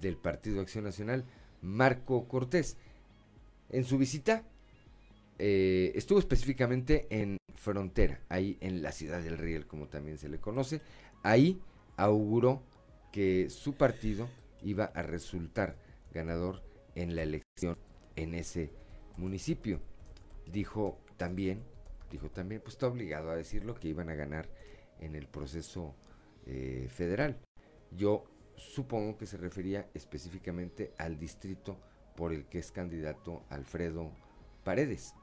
del 0.00 0.16
Partido 0.16 0.60
Acción 0.60 0.84
Nacional, 0.84 1.24
Marco 1.60 2.28
Cortés. 2.28 2.76
En 3.70 3.84
su 3.84 3.98
visita 3.98 4.44
eh, 5.38 5.92
estuvo 5.94 6.18
específicamente 6.18 7.06
en 7.10 7.38
Frontera, 7.54 8.20
ahí 8.28 8.58
en 8.60 8.82
la 8.82 8.92
ciudad 8.92 9.22
del 9.22 9.38
Riel, 9.38 9.66
como 9.66 9.88
también 9.88 10.18
se 10.18 10.28
le 10.28 10.38
conoce. 10.38 10.80
Ahí 11.22 11.60
auguró 11.96 12.62
que 13.12 13.48
su 13.50 13.74
partido 13.74 14.28
iba 14.62 14.84
a 14.84 15.02
resultar 15.02 15.76
ganador 16.12 16.62
en 16.94 17.14
la 17.14 17.22
elección 17.22 17.78
en 18.16 18.34
ese 18.34 18.70
municipio. 19.16 19.80
Dijo 20.46 20.98
también, 21.16 21.62
dijo 22.10 22.30
también, 22.30 22.60
pues 22.60 22.74
está 22.74 22.86
obligado 22.86 23.30
a 23.30 23.36
decirlo 23.36 23.74
que 23.74 23.88
iban 23.88 24.08
a 24.08 24.14
ganar 24.14 24.48
en 25.00 25.14
el 25.14 25.26
proceso 25.26 25.94
eh, 26.46 26.88
federal. 26.90 27.38
Yo 27.90 28.24
supongo 28.56 29.16
que 29.16 29.26
se 29.26 29.36
refería 29.36 29.88
específicamente 29.94 30.92
al 30.98 31.18
distrito 31.18 31.78
por 32.16 32.32
el 32.32 32.46
que 32.46 32.58
es 32.58 32.70
candidato 32.70 33.44
Alfredo 33.48 34.12
Paredes. 34.62 35.14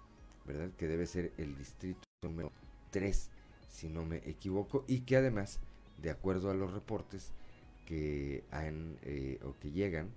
¿Verdad? 0.45 0.71
Que 0.77 0.87
debe 0.87 1.05
ser 1.05 1.31
el 1.37 1.57
distrito 1.57 2.01
número 2.23 2.51
3, 2.91 3.29
si 3.69 3.89
no 3.89 4.05
me 4.05 4.17
equivoco, 4.17 4.85
y 4.87 5.01
que 5.01 5.17
además, 5.17 5.59
de 5.97 6.09
acuerdo 6.09 6.49
a 6.49 6.53
los 6.53 6.73
reportes 6.73 7.31
que 7.85 8.43
han 8.51 8.97
eh, 9.03 9.39
o 9.43 9.55
que 9.59 9.71
llegan, 9.71 10.09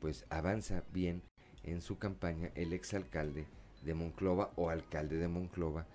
pues 0.00 0.24
avanza 0.30 0.84
bien 0.92 1.22
en 1.62 1.82
su 1.82 1.98
campaña 1.98 2.50
el 2.54 2.72
exalcalde 2.72 3.46
de 3.82 3.94
Monclova 3.94 4.52
o 4.56 4.70
alcalde 4.70 5.16
de 5.16 5.28
Monclova 5.28 5.86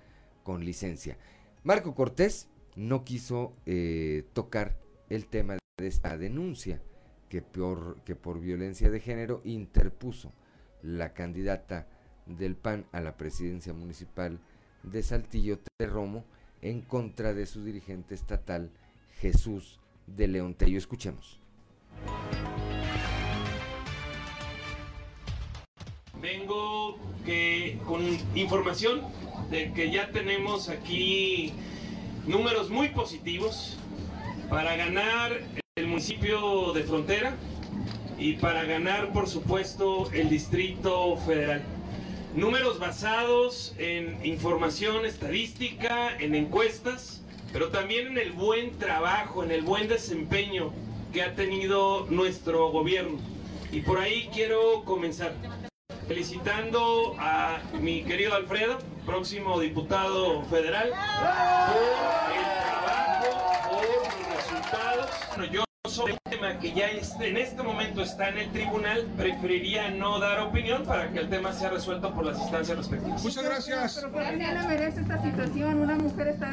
con 0.44 0.64
licencia. 0.64 1.18
Marco 1.64 1.96
Cortés 1.96 2.48
no 2.76 3.04
quiso 3.04 3.54
eh, 3.66 4.26
tocar 4.34 4.78
el 5.10 5.28
tema 5.28 5.58
de 5.78 5.88
esta 5.88 6.18
denuncia 6.18 6.82
que 7.30 7.42
por, 7.42 8.02
que 8.04 8.16
por 8.16 8.40
violencia 8.40 8.90
de 8.90 9.00
género 9.00 9.42
interpuso 9.44 10.32
la 10.82 11.14
candidata 11.14 11.88
del 12.26 12.56
PAN 12.56 12.86
a 12.92 13.02
la 13.02 13.18
presidencia 13.18 13.74
municipal 13.74 14.40
de 14.84 15.04
Saltillo 15.04 15.60
de 15.80 15.88
Romo 15.88 16.24
en 16.62 16.82
contra 16.82 17.34
de 17.34 17.46
su 17.46 17.64
dirigente 17.64 18.16
estatal 18.16 18.72
Jesús 19.20 19.80
de 20.08 20.28
León 20.28 20.54
Tello. 20.54 20.78
Escuchemos. 20.78 21.40
Vengo 26.22 26.98
que, 27.26 27.80
con 27.86 28.02
información 28.36 29.02
de 29.50 29.72
que 29.74 29.92
ya 29.92 30.12
tenemos 30.12 30.70
aquí 30.70 31.54
números 32.26 32.70
muy 32.70 32.90
positivos 32.90 33.78
para 34.50 34.76
ganar 34.76 35.32
el 35.76 35.88
municipio 35.88 36.74
de 36.74 36.84
frontera 36.84 37.36
y 38.18 38.34
para 38.34 38.64
ganar, 38.64 39.12
por 39.12 39.28
supuesto, 39.28 40.10
el 40.14 40.30
distrito 40.30 41.18
federal. 41.18 41.75
Números 42.36 42.80
basados 42.80 43.74
en 43.78 44.20
información 44.26 45.06
estadística, 45.06 46.18
en 46.18 46.36
encuestas, 46.36 47.24
pero 47.54 47.70
también 47.70 48.08
en 48.08 48.18
el 48.18 48.34
buen 48.34 48.78
trabajo, 48.78 49.42
en 49.42 49.52
el 49.52 49.62
buen 49.62 49.88
desempeño 49.88 50.74
que 51.14 51.24
ha 51.24 51.34
tenido 51.34 52.06
nuestro 52.10 52.72
gobierno. 52.72 53.20
Y 53.72 53.80
por 53.80 54.00
ahí 54.00 54.30
quiero 54.34 54.84
comenzar 54.84 55.34
felicitando 56.10 57.16
a 57.18 57.62
mi 57.80 58.04
querido 58.04 58.36
Alfredo, 58.36 58.80
próximo 59.06 59.58
diputado 59.62 60.44
federal, 60.50 60.90
por 60.90 62.34
el 62.36 62.44
trabajo, 62.68 63.70
por 63.70 63.82
los 63.82 64.36
resultados. 64.36 65.10
Bueno, 65.38 65.54
yo 65.54 65.64
sobre 65.88 66.12
un 66.12 66.25
tema 66.36 66.60
que 66.60 66.74
ya 66.74 66.90
en 66.90 67.38
este 67.38 67.64
momento 67.64 68.02
está 68.02 68.30
en 68.30 68.38
el 68.38 68.52
tribunal, 68.52 69.06
preferiría 69.18 69.90
no 69.90 70.20
dar 70.20 70.42
opinión 70.42 70.84
para 70.84 71.10
que 71.10 71.20
el 71.20 71.30
tema 71.30 71.54
sea 71.54 71.70
resuelto 71.70 72.14
por 72.14 72.26
las 72.26 72.40
instancias 72.40 72.78
respectivas. 72.78 73.24
Muchas 73.24 73.44
gracias. 73.44 73.96
Pero 73.96 74.12
¿por 74.12 74.24
qué 74.24 74.54
no 74.54 74.68
merece 74.68 75.02
esta 75.02 75.22
situación? 75.22 75.80
Una 75.80 75.96
mujer 75.96 76.28
está 76.30 76.52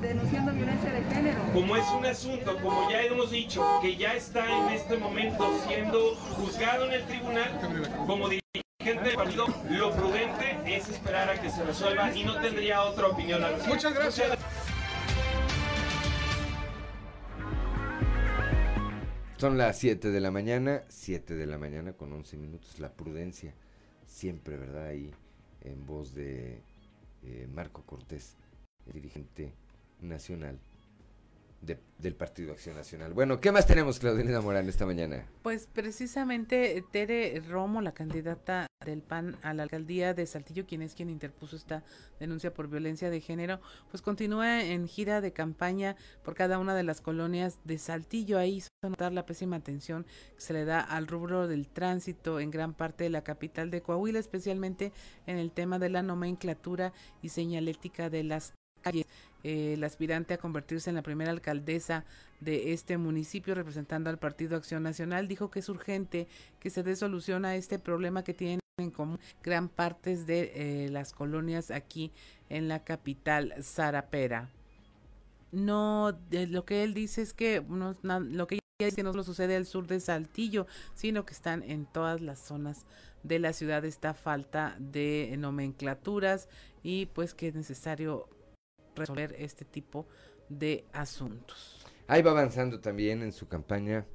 denunciando 0.00 0.52
violencia 0.52 0.92
de 0.92 1.02
género. 1.14 1.40
Como 1.52 1.76
es 1.76 1.86
un 1.88 2.06
asunto, 2.06 2.56
como 2.62 2.90
ya 2.90 3.02
hemos 3.02 3.30
dicho, 3.30 3.64
que 3.80 3.96
ya 3.96 4.14
está 4.14 4.44
en 4.46 4.74
este 4.74 4.96
momento 4.96 5.52
siendo 5.66 6.14
juzgado 6.36 6.86
en 6.86 6.92
el 6.92 7.04
tribunal, 7.04 7.50
como 8.06 8.28
dirigente 8.28 9.04
del 9.04 9.16
partido, 9.16 9.46
lo 9.70 9.90
prudente 9.92 10.58
es 10.66 10.88
esperar 10.88 11.30
a 11.30 11.40
que 11.40 11.50
se 11.50 11.64
resuelva 11.64 12.14
y 12.14 12.24
no 12.24 12.40
tendría 12.40 12.82
otra 12.82 13.08
opinión 13.08 13.42
al 13.42 13.54
respecto. 13.54 13.74
Muchas 13.74 13.94
gracias. 13.94 14.38
Son 19.44 19.58
las 19.58 19.76
7 19.76 20.10
de 20.10 20.20
la 20.20 20.30
mañana, 20.30 20.84
7 20.88 21.34
de 21.34 21.44
la 21.44 21.58
mañana 21.58 21.92
con 21.92 22.10
11 22.10 22.38
minutos. 22.38 22.80
La 22.80 22.90
prudencia, 22.90 23.52
siempre, 24.06 24.56
¿verdad? 24.56 24.86
Ahí 24.86 25.10
en 25.60 25.84
voz 25.84 26.14
de 26.14 26.62
eh, 27.22 27.46
Marco 27.52 27.82
Cortés, 27.82 28.38
el 28.86 28.94
dirigente 28.94 29.52
nacional 30.00 30.58
del 31.64 32.14
Partido 32.14 32.52
Acción 32.52 32.76
Nacional. 32.76 33.14
Bueno, 33.14 33.40
¿qué 33.40 33.50
más 33.52 33.66
tenemos, 33.66 33.98
Claudelina 33.98 34.40
Morán, 34.40 34.68
esta 34.68 34.86
mañana? 34.86 35.26
Pues 35.42 35.68
precisamente 35.72 36.84
Tere 36.90 37.40
Romo, 37.48 37.80
la 37.80 37.92
candidata 37.92 38.66
del 38.84 39.02
PAN 39.02 39.36
a 39.42 39.54
la 39.54 39.62
alcaldía 39.62 40.14
de 40.14 40.26
Saltillo, 40.26 40.66
quien 40.66 40.82
es 40.82 40.94
quien 40.94 41.08
interpuso 41.10 41.56
esta 41.56 41.82
denuncia 42.20 42.52
por 42.52 42.68
violencia 42.68 43.10
de 43.10 43.20
género, 43.20 43.60
pues 43.90 44.02
continúa 44.02 44.62
en 44.62 44.86
gira 44.86 45.20
de 45.20 45.32
campaña 45.32 45.96
por 46.22 46.34
cada 46.34 46.58
una 46.58 46.74
de 46.74 46.82
las 46.82 47.00
colonias 47.00 47.58
de 47.64 47.78
Saltillo. 47.78 48.38
Ahí 48.38 48.56
hizo 48.56 48.68
notar 48.82 49.12
la 49.12 49.26
pésima 49.26 49.56
atención 49.56 50.04
que 50.34 50.40
se 50.40 50.52
le 50.52 50.64
da 50.64 50.80
al 50.80 51.06
rubro 51.06 51.48
del 51.48 51.68
tránsito 51.68 52.40
en 52.40 52.50
gran 52.50 52.74
parte 52.74 53.04
de 53.04 53.10
la 53.10 53.24
capital 53.24 53.70
de 53.70 53.82
Coahuila, 53.82 54.18
especialmente 54.18 54.92
en 55.26 55.38
el 55.38 55.50
tema 55.50 55.78
de 55.78 55.88
la 55.88 56.02
nomenclatura 56.02 56.92
y 57.22 57.30
señalética 57.30 58.10
de 58.10 58.24
las 58.24 58.52
calles. 58.84 59.06
Eh, 59.42 59.74
el 59.74 59.84
aspirante 59.84 60.34
a 60.34 60.38
convertirse 60.38 60.90
en 60.90 60.96
la 60.96 61.02
primera 61.02 61.30
alcaldesa 61.30 62.04
de 62.40 62.72
este 62.72 62.96
municipio 62.98 63.54
representando 63.54 64.10
al 64.10 64.18
Partido 64.18 64.56
Acción 64.56 64.82
Nacional 64.82 65.28
dijo 65.28 65.50
que 65.50 65.60
es 65.60 65.68
urgente 65.68 66.26
que 66.60 66.70
se 66.70 66.82
dé 66.82 66.96
solución 66.96 67.44
a 67.44 67.56
este 67.56 67.78
problema 67.78 68.24
que 68.24 68.34
tienen 68.34 68.60
en 68.78 68.90
común 68.90 69.20
gran 69.42 69.68
partes 69.68 70.26
de 70.26 70.52
eh, 70.54 70.88
las 70.90 71.12
colonias 71.12 71.70
aquí 71.70 72.10
en 72.48 72.68
la 72.68 72.84
capital 72.84 73.54
Zarapera. 73.62 74.50
no, 75.52 76.18
lo 76.30 76.64
que 76.64 76.82
él 76.82 76.94
dice 76.94 77.22
es 77.22 77.32
que 77.34 77.62
no, 77.68 77.96
lo 78.02 78.46
que 78.46 78.58
que 78.76 79.04
no 79.04 79.12
solo 79.12 79.22
sucede 79.22 79.54
al 79.54 79.66
sur 79.66 79.86
de 79.86 80.00
Saltillo, 80.00 80.66
sino 80.94 81.24
que 81.24 81.32
están 81.32 81.62
en 81.62 81.86
todas 81.86 82.20
las 82.20 82.40
zonas 82.40 82.84
de 83.22 83.38
la 83.38 83.52
ciudad 83.52 83.84
esta 83.84 84.14
falta 84.14 84.76
de 84.80 85.32
nomenclaturas 85.38 86.48
y 86.82 87.06
pues 87.06 87.34
que 87.34 87.48
es 87.48 87.54
necesario 87.54 88.28
resolver 88.94 89.34
este 89.38 89.64
tipo 89.64 90.06
de 90.48 90.84
asuntos. 90.92 91.84
Ahí 92.06 92.22
va 92.22 92.32
avanzando 92.32 92.80
también 92.80 93.22
en 93.22 93.32
su 93.32 93.48
campaña 93.48 94.06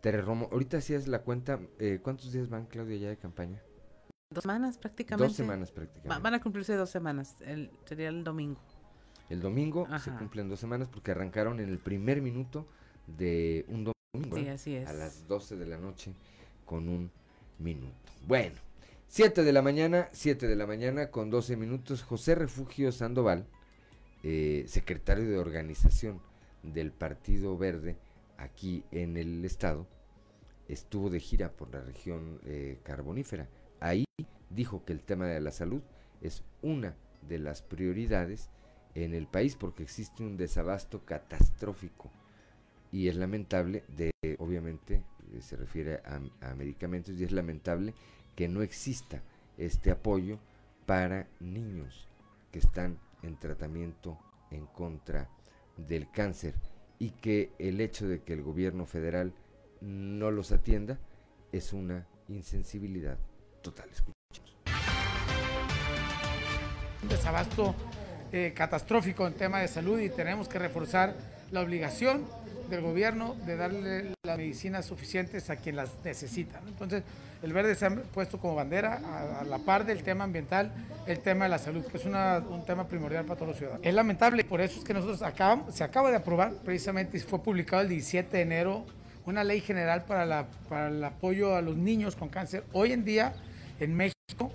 Tere 0.00 0.20
Romo. 0.20 0.48
Ahorita 0.50 0.78
es 0.78 1.08
la 1.08 1.20
cuenta, 1.20 1.60
eh, 1.78 2.00
¿cuántos 2.02 2.32
días 2.32 2.48
van, 2.48 2.66
Claudia, 2.66 2.96
ya 2.96 3.08
de 3.08 3.16
campaña? 3.16 3.62
Dos 4.30 4.42
semanas 4.42 4.78
prácticamente. 4.78 5.28
Dos 5.28 5.36
semanas 5.36 5.70
prácticamente. 5.70 6.22
van 6.22 6.34
a 6.34 6.40
cumplirse 6.40 6.74
dos 6.74 6.90
semanas, 6.90 7.36
el, 7.42 7.70
sería 7.84 8.08
el 8.08 8.24
domingo. 8.24 8.60
El 9.30 9.40
domingo 9.40 9.86
se 9.98 10.10
cumplen 10.10 10.48
dos 10.48 10.60
semanas 10.60 10.88
porque 10.88 11.12
arrancaron 11.12 11.60
en 11.60 11.68
el 11.68 11.78
primer 11.78 12.20
minuto 12.20 12.66
de 13.06 13.64
un 13.68 13.84
domingo. 13.84 14.36
Sí, 14.36 14.48
así 14.48 14.76
es. 14.76 14.88
A 14.88 14.92
las 14.92 15.26
12 15.26 15.56
de 15.56 15.66
la 15.66 15.78
noche 15.78 16.14
con 16.64 16.88
un 16.88 17.10
minuto. 17.58 17.94
Bueno, 18.26 18.56
7 19.08 19.44
de 19.44 19.52
la 19.52 19.62
mañana, 19.62 20.08
7 20.12 20.46
de 20.46 20.56
la 20.56 20.66
mañana 20.66 21.10
con 21.10 21.30
12 21.30 21.56
minutos. 21.56 22.02
José 22.02 22.34
Refugio 22.34 22.92
Sandoval, 22.92 23.46
eh, 24.24 24.64
secretario 24.68 25.28
de 25.28 25.36
organización 25.38 26.20
del 26.62 26.92
Partido 26.92 27.58
Verde 27.58 27.98
aquí 28.38 28.82
en 28.90 29.18
el 29.18 29.44
estado, 29.44 29.86
estuvo 30.66 31.10
de 31.10 31.20
gira 31.20 31.52
por 31.52 31.72
la 31.72 31.82
región 31.82 32.40
eh, 32.46 32.78
carbonífera. 32.84 33.48
Ahí 33.80 34.06
dijo 34.48 34.82
que 34.86 34.94
el 34.94 35.00
tema 35.00 35.26
de 35.26 35.40
la 35.40 35.50
salud 35.50 35.82
es 36.22 36.42
una 36.62 36.96
de 37.28 37.38
las 37.38 37.60
prioridades 37.60 38.48
en 38.94 39.12
el 39.12 39.26
país 39.26 39.56
porque 39.56 39.82
existe 39.82 40.22
un 40.22 40.38
desabasto 40.38 41.04
catastrófico 41.04 42.10
y 42.90 43.08
es 43.08 43.16
lamentable 43.16 43.84
de 43.94 44.10
obviamente 44.38 45.02
eh, 45.34 45.42
se 45.42 45.56
refiere 45.56 46.00
a, 46.40 46.54
medicamentos 46.54 47.14
y 47.14 47.24
es 47.24 47.32
lamentable 47.32 47.92
que 48.36 48.48
no 48.48 48.62
exista 48.62 49.22
este 49.58 49.90
apoyo 49.90 50.38
para 50.86 51.28
niños 51.40 52.08
que 52.52 52.58
están 52.58 52.98
en 53.24 53.36
tratamiento 53.38 54.18
en 54.50 54.66
contra 54.66 55.28
del 55.76 56.10
cáncer 56.10 56.54
y 56.98 57.10
que 57.10 57.52
el 57.58 57.80
hecho 57.80 58.06
de 58.06 58.22
que 58.22 58.32
el 58.32 58.42
gobierno 58.42 58.86
federal 58.86 59.34
no 59.80 60.30
los 60.30 60.52
atienda 60.52 60.98
es 61.52 61.72
una 61.72 62.06
insensibilidad 62.28 63.18
total. 63.62 63.88
Escuchemos. 63.90 64.56
Desabasto 67.08 67.74
eh, 68.32 68.52
catastrófico 68.54 69.26
en 69.26 69.34
tema 69.34 69.60
de 69.60 69.68
salud 69.68 69.98
y 70.00 70.08
tenemos 70.08 70.48
que 70.48 70.58
reforzar 70.58 71.14
la 71.50 71.60
obligación 71.60 72.24
del 72.68 72.80
gobierno 72.80 73.36
de 73.46 73.56
darle 73.56 74.14
las 74.24 74.36
medicinas 74.36 74.86
suficientes 74.86 75.50
a 75.50 75.56
quien 75.56 75.76
las 75.76 75.90
necesita. 76.04 76.60
Entonces, 76.66 77.02
el 77.42 77.52
verde 77.52 77.74
se 77.74 77.86
ha 77.86 77.90
puesto 77.90 78.38
como 78.38 78.54
bandera 78.54 79.00
a, 79.40 79.44
la 79.44 79.58
par 79.58 79.84
del 79.84 80.02
tema 80.02 80.24
ambiental, 80.24 80.72
el 81.06 81.18
tema 81.20 81.44
de 81.44 81.50
la 81.50 81.58
salud, 81.58 81.84
que 81.84 81.98
es 81.98 82.04
un 82.04 82.64
tema 82.64 82.88
primordial 82.88 83.24
para 83.24 83.36
todos 83.36 83.48
los 83.48 83.58
ciudadanos. 83.58 83.86
Es 83.86 83.94
lamentable, 83.94 84.44
por 84.44 84.60
eso 84.60 84.78
es 84.78 84.84
que 84.84 84.94
nosotros 84.94 85.18
se 85.18 85.84
acaba 85.84 86.10
de 86.10 86.16
aprobar, 86.16 86.52
precisamente 86.64 87.18
fue 87.20 87.42
publicado 87.42 87.82
el 87.82 87.88
17 87.88 88.36
de 88.36 88.42
enero, 88.42 88.86
una 89.26 89.44
ley 89.44 89.60
general 89.60 90.04
para 90.04 90.88
el 90.88 91.04
apoyo 91.04 91.56
a 91.56 91.62
los 91.62 91.76
niños 91.76 92.16
con 92.16 92.28
cáncer. 92.28 92.64
Hoy 92.72 92.92
en 92.92 93.04
día, 93.04 93.34
en 93.80 93.94
México, 93.94 94.52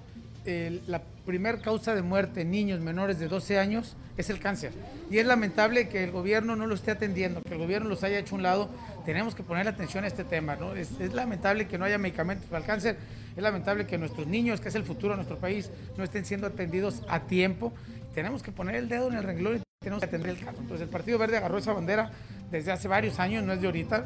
la 0.87 1.01
primer 1.25 1.61
causa 1.61 1.93
de 1.93 2.01
muerte 2.01 2.41
en 2.41 2.51
niños 2.51 2.79
menores 2.79 3.19
de 3.19 3.27
12 3.27 3.59
años 3.59 3.95
es 4.19 4.29
el 4.29 4.39
cáncer. 4.39 4.71
Y 5.09 5.17
es 5.17 5.25
lamentable 5.25 5.87
que 5.87 6.03
el 6.03 6.11
gobierno 6.11 6.55
no 6.55 6.67
lo 6.67 6.75
esté 6.75 6.91
atendiendo, 6.91 7.41
que 7.41 7.53
el 7.53 7.59
gobierno 7.59 7.87
los 7.87 8.03
haya 8.03 8.19
hecho 8.19 8.35
un 8.35 8.43
lado. 8.43 8.69
Tenemos 9.05 9.33
que 9.33 9.43
poner 9.43 9.67
atención 9.67 10.03
a 10.03 10.07
este 10.07 10.25
tema. 10.25 10.57
¿no? 10.57 10.75
Es, 10.75 10.91
lamentable 11.13 11.67
que 11.67 11.77
no 11.77 11.85
haya 11.85 11.97
medicamentos 11.97 12.47
para 12.47 12.59
el 12.59 12.65
cáncer. 12.65 12.97
Es 13.35 13.41
lamentable 13.41 13.87
que 13.87 13.97
nuestros 13.97 14.27
niños, 14.27 14.59
que 14.59 14.69
es 14.69 14.75
el 14.75 14.83
futuro 14.83 15.13
de 15.13 15.17
nuestro 15.17 15.37
país, 15.37 15.71
no 15.97 16.03
estén 16.03 16.25
siendo 16.25 16.47
atendidos 16.47 17.01
a 17.07 17.21
tiempo. 17.21 17.71
Tenemos 18.13 18.43
que 18.43 18.51
poner 18.51 18.75
el 18.75 18.89
dedo 18.89 19.07
en 19.07 19.15
el 19.15 19.23
renglón 19.23 19.57
y 19.57 19.61
tenemos 19.79 20.01
que 20.01 20.07
atender 20.07 20.31
el 20.31 20.39
caso. 20.39 20.57
Entonces 20.59 20.81
el 20.81 20.89
Partido 20.89 21.17
Verde 21.17 21.37
agarró 21.37 21.57
esa 21.57 21.71
bandera 21.71 22.11
desde 22.51 22.71
hace 22.71 22.87
varios 22.87 23.19
años, 23.19 23.43
no 23.43 23.53
es 23.53 23.61
de 23.61 23.67
ahorita, 23.67 24.03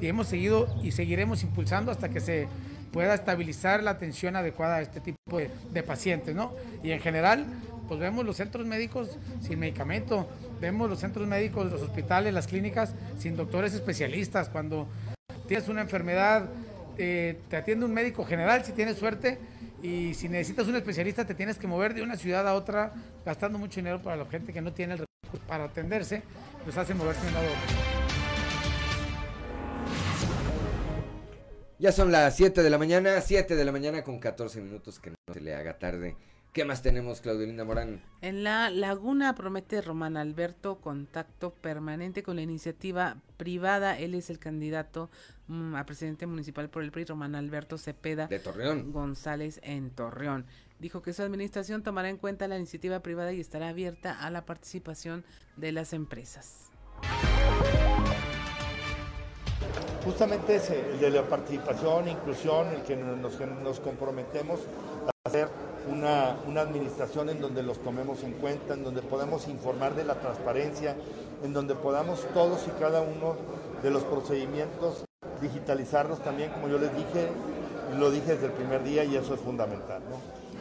y 0.00 0.06
hemos 0.06 0.28
seguido 0.28 0.68
y 0.82 0.92
seguiremos 0.92 1.42
impulsando 1.42 1.90
hasta 1.90 2.08
que 2.08 2.20
se 2.20 2.46
pueda 2.92 3.14
estabilizar 3.14 3.82
la 3.82 3.90
atención 3.92 4.36
adecuada 4.36 4.76
a 4.76 4.80
este 4.80 5.00
tipo 5.00 5.38
de, 5.38 5.82
pacientes, 5.82 6.34
¿no? 6.34 6.52
Y 6.82 6.92
en 6.92 7.00
general, 7.00 7.46
pues 7.86 8.00
vemos 8.00 8.24
los 8.24 8.36
centros 8.36 8.66
médicos 8.66 9.16
sin 9.40 9.58
medicamento, 9.58 10.28
vemos 10.60 10.88
los 10.88 10.98
centros 10.98 11.26
médicos, 11.26 11.70
los 11.70 11.82
hospitales, 11.82 12.32
las 12.32 12.46
clínicas 12.46 12.94
sin 13.18 13.36
doctores 13.36 13.74
especialistas. 13.74 14.48
Cuando 14.48 14.88
tienes 15.46 15.68
una 15.68 15.82
enfermedad, 15.82 16.48
eh, 16.98 17.38
te 17.48 17.56
atiende 17.56 17.84
un 17.84 17.94
médico 17.94 18.24
general 18.24 18.64
si 18.64 18.72
tienes 18.72 18.96
suerte 18.96 19.38
y 19.82 20.14
si 20.14 20.28
necesitas 20.28 20.66
un 20.66 20.76
especialista 20.76 21.26
te 21.26 21.34
tienes 21.34 21.58
que 21.58 21.66
mover 21.66 21.94
de 21.94 22.02
una 22.02 22.16
ciudad 22.16 22.48
a 22.48 22.54
otra 22.54 22.92
gastando 23.24 23.58
mucho 23.58 23.76
dinero 23.76 24.00
para 24.02 24.16
la 24.16 24.24
gente 24.26 24.52
que 24.52 24.60
no 24.60 24.72
tiene 24.72 24.94
el 24.94 25.00
recurso 25.00 25.46
para 25.46 25.64
atenderse, 25.64 26.22
pues 26.64 26.76
hace 26.76 26.94
moverse 26.94 27.20
de 27.22 27.28
un 27.28 27.34
lado. 27.34 27.48
Ya 31.78 31.92
son 31.92 32.10
las 32.10 32.34
7 32.36 32.62
de 32.62 32.70
la 32.70 32.78
mañana, 32.78 33.20
7 33.20 33.54
de 33.54 33.64
la 33.64 33.70
mañana 33.70 34.02
con 34.02 34.18
14 34.18 34.62
minutos, 34.62 34.98
que 34.98 35.10
no 35.10 35.16
se 35.30 35.40
le 35.40 35.54
haga 35.54 35.78
tarde. 35.78 36.16
¿Qué 36.56 36.64
más 36.64 36.80
tenemos, 36.80 37.20
Claudelina 37.20 37.64
Morán? 37.64 38.00
En 38.22 38.42
la 38.42 38.70
laguna 38.70 39.34
promete 39.34 39.82
Román 39.82 40.16
Alberto 40.16 40.80
contacto 40.80 41.50
permanente 41.50 42.22
con 42.22 42.36
la 42.36 42.40
iniciativa 42.40 43.18
privada. 43.36 43.98
Él 43.98 44.14
es 44.14 44.30
el 44.30 44.38
candidato 44.38 45.10
mm, 45.48 45.74
a 45.74 45.84
presidente 45.84 46.26
municipal 46.26 46.70
por 46.70 46.82
el 46.82 46.92
PRI, 46.92 47.04
Román 47.04 47.34
Alberto 47.34 47.76
Cepeda. 47.76 48.26
De 48.28 48.38
Torreón. 48.38 48.90
González 48.90 49.60
en 49.64 49.90
Torreón. 49.90 50.46
Dijo 50.78 51.02
que 51.02 51.12
su 51.12 51.20
administración 51.22 51.82
tomará 51.82 52.08
en 52.08 52.16
cuenta 52.16 52.48
la 52.48 52.56
iniciativa 52.56 53.00
privada 53.00 53.34
y 53.34 53.40
estará 53.40 53.68
abierta 53.68 54.18
a 54.18 54.30
la 54.30 54.46
participación 54.46 55.26
de 55.58 55.72
las 55.72 55.92
empresas 55.92 56.70
justamente 60.04 60.54
es 60.54 60.70
el 60.70 61.00
de 61.00 61.10
la 61.10 61.24
participación, 61.24 62.08
inclusión, 62.08 62.68
el 62.68 62.82
que 62.82 62.94
nos, 62.94 63.40
nos 63.60 63.80
comprometemos 63.80 64.60
a 65.08 65.28
hacer 65.28 65.48
una, 65.90 66.36
una, 66.46 66.60
administración 66.62 67.28
en 67.28 67.40
donde 67.40 67.62
los 67.62 67.78
tomemos 67.78 68.22
en 68.22 68.32
cuenta, 68.32 68.74
en 68.74 68.84
donde 68.84 69.02
podamos 69.02 69.48
informar 69.48 69.94
de 69.94 70.04
la 70.04 70.14
transparencia, 70.14 70.96
en 71.42 71.52
donde 71.52 71.74
podamos 71.74 72.24
todos 72.34 72.66
y 72.66 72.70
cada 72.80 73.00
uno 73.02 73.36
de 73.82 73.90
los 73.90 74.02
procedimientos 74.04 75.04
digitalizarlos 75.40 76.20
también, 76.20 76.50
como 76.50 76.68
yo 76.68 76.78
les 76.78 76.94
dije, 76.96 77.28
lo 77.98 78.10
dije 78.10 78.32
desde 78.32 78.46
el 78.46 78.52
primer 78.52 78.82
día 78.84 79.04
y 79.04 79.16
eso 79.16 79.34
es 79.34 79.40
fundamental, 79.40 80.02
¿no? 80.10 80.16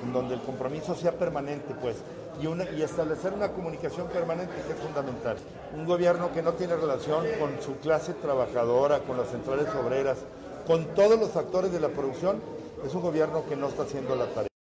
En 0.06 0.14
donde 0.14 0.36
el 0.36 0.42
compromiso 0.42 0.94
sea 0.96 1.14
permanente, 1.14 1.74
pues, 1.82 1.98
y, 2.42 2.48
una, 2.48 2.70
y 2.70 2.82
establecer 2.82 3.34
una 3.34 3.50
comunicación 3.50 4.08
permanente 4.08 4.54
que 4.68 4.74
es 4.74 4.80
fundamental. 4.80 5.38
Un 5.76 5.86
gobierno 5.86 6.32
que 6.34 6.42
no 6.42 6.54
tiene 6.54 6.76
relación 6.76 7.26
con 7.40 7.62
su 7.62 7.78
clase 7.78 8.14
trabajadora, 8.14 9.00
con 9.00 9.18
las 9.18 9.30
centrales 9.30 9.68
obreras, 9.74 10.18
con 10.68 10.86
todos 10.94 11.20
los 11.20 11.36
actores 11.36 11.72
de 11.72 11.80
la 11.80 11.90
producción, 11.90 12.42
es 12.86 12.94
un 12.94 13.02
gobierno 13.02 13.44
que 13.48 13.56
no 13.56 13.70
está 13.70 13.84
haciendo 13.84 14.16
la 14.16 14.26
tarea. 14.26 14.55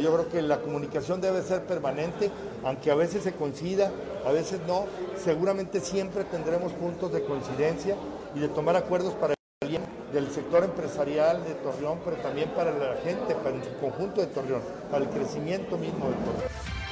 Yo 0.00 0.12
creo 0.14 0.28
que 0.28 0.42
la 0.42 0.60
comunicación 0.60 1.20
debe 1.20 1.42
ser 1.42 1.64
permanente, 1.64 2.30
aunque 2.64 2.90
a 2.90 2.94
veces 2.94 3.22
se 3.24 3.32
coincida, 3.32 3.90
a 4.24 4.32
veces 4.32 4.60
no. 4.66 4.86
Seguramente 5.22 5.80
siempre 5.80 6.24
tendremos 6.24 6.72
puntos 6.72 7.12
de 7.12 7.22
coincidencia 7.22 7.96
y 8.34 8.40
de 8.40 8.48
tomar 8.48 8.76
acuerdos 8.76 9.14
para 9.14 9.34
el 9.34 9.80
del 10.12 10.30
sector 10.30 10.62
empresarial 10.62 11.42
de 11.44 11.54
Torreón, 11.54 12.00
pero 12.04 12.16
también 12.18 12.50
para 12.50 12.70
la 12.70 12.96
gente, 12.96 13.34
para 13.34 13.56
el 13.56 13.62
conjunto 13.80 14.20
de 14.20 14.26
Torreón, 14.26 14.62
para 14.90 15.04
el 15.04 15.10
crecimiento 15.10 15.78
mismo 15.78 16.06
de 16.06 16.14
Torreón. 16.16 16.82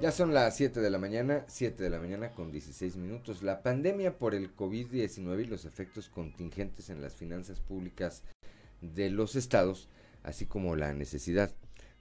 Ya 0.00 0.12
son 0.12 0.34
las 0.34 0.54
7 0.56 0.80
de 0.80 0.90
la 0.90 0.98
mañana, 0.98 1.44
7 1.48 1.82
de 1.82 1.90
la 1.90 1.98
mañana 1.98 2.32
con 2.32 2.52
16 2.52 2.96
minutos. 2.96 3.42
La 3.42 3.62
pandemia 3.62 4.18
por 4.18 4.34
el 4.34 4.54
COVID-19 4.54 5.44
y 5.44 5.46
los 5.46 5.64
efectos 5.64 6.08
contingentes 6.08 6.90
en 6.90 7.00
las 7.00 7.14
finanzas 7.14 7.60
públicas 7.60 8.22
de 8.94 9.10
los 9.10 9.36
estados, 9.36 9.88
así 10.22 10.46
como 10.46 10.76
la 10.76 10.92
necesidad 10.92 11.54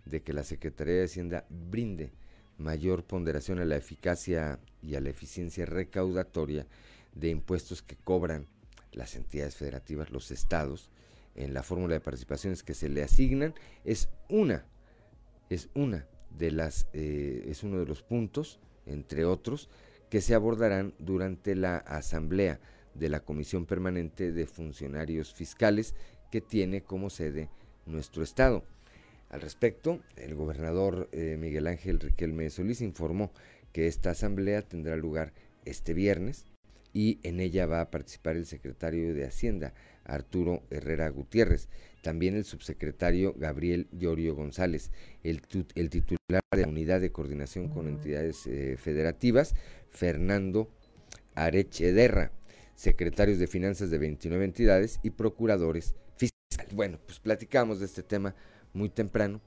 de 0.05 0.21
que 0.21 0.33
la 0.33 0.43
Secretaría 0.43 0.95
de 0.95 1.05
Hacienda 1.05 1.45
brinde 1.49 2.11
mayor 2.57 3.03
ponderación 3.03 3.59
a 3.59 3.65
la 3.65 3.75
eficacia 3.75 4.59
y 4.81 4.95
a 4.95 5.01
la 5.01 5.09
eficiencia 5.09 5.65
recaudatoria 5.65 6.67
de 7.13 7.29
impuestos 7.29 7.81
que 7.81 7.95
cobran 7.95 8.47
las 8.91 9.15
entidades 9.15 9.55
federativas, 9.55 10.11
los 10.11 10.31
estados, 10.31 10.89
en 11.36 11.53
la 11.53 11.63
fórmula 11.63 11.95
de 11.95 11.99
participaciones 11.99 12.63
que 12.63 12.73
se 12.73 12.88
le 12.88 13.03
asignan, 13.03 13.53
es 13.83 14.09
una, 14.29 14.65
es 15.49 15.69
una 15.73 16.07
de 16.29 16.51
las, 16.51 16.88
eh, 16.93 17.43
es 17.47 17.63
uno 17.63 17.79
de 17.79 17.86
los 17.86 18.03
puntos, 18.03 18.59
entre 18.86 19.25
otros, 19.25 19.69
que 20.09 20.21
se 20.21 20.33
abordarán 20.33 20.93
durante 20.97 21.55
la 21.55 21.77
asamblea 21.77 22.59
de 22.93 23.09
la 23.09 23.19
Comisión 23.19 23.65
Permanente 23.65 24.31
de 24.31 24.45
Funcionarios 24.45 25.33
Fiscales 25.33 25.93
que 26.36 26.41
tiene 26.41 26.81
como 26.81 27.09
sede 27.09 27.47
nuestro 27.86 28.21
Estado. 28.21 28.65
Al 29.29 29.39
respecto, 29.39 30.01
el 30.17 30.36
gobernador 30.36 31.07
eh, 31.13 31.38
Miguel 31.39 31.65
Ángel 31.65 31.97
Riquelme 31.97 32.49
Solís 32.49 32.81
informó 32.81 33.31
que 33.71 33.88
esta 33.88 34.09
asamblea 34.09 34.61
tendrá 34.61 34.97
lugar 34.97 35.31
este 35.63 35.93
viernes 35.93 36.43
y 36.91 37.19
en 37.23 37.39
ella 37.39 37.67
va 37.67 37.79
a 37.79 37.89
participar 37.89 38.36
el 38.36 38.45
secretario 38.45 39.13
de 39.13 39.23
Hacienda, 39.23 39.73
Arturo 40.03 40.63
Herrera 40.71 41.07
Gutiérrez, 41.07 41.69
también 42.01 42.36
el 42.36 42.43
subsecretario 42.43 43.33
Gabriel 43.38 43.88
Llorio 43.93 44.36
González, 44.36 44.91
el, 45.23 45.39
titular 45.41 46.41
de 46.51 46.61
la 46.63 46.67
Unidad 46.67 46.99
de 46.99 47.13
Coordinación 47.13 47.69
con 47.69 47.88
Entidades 47.88 48.45
eh, 48.45 48.75
Federativas, 48.77 49.55
Fernando 49.89 50.69
Arechederra, 51.33 52.33
secretarios 52.75 53.39
de 53.39 53.47
finanzas 53.47 53.89
de 53.89 53.99
29 53.99 54.43
entidades 54.43 54.99
y 55.01 55.11
procuradores. 55.11 55.95
Bueno, 56.74 56.97
pues 57.06 57.20
platicamos 57.20 57.80
de 57.80 57.86
este 57.86 58.03
tema 58.03 58.34
muy 58.74 58.89
temprano, 58.89 59.41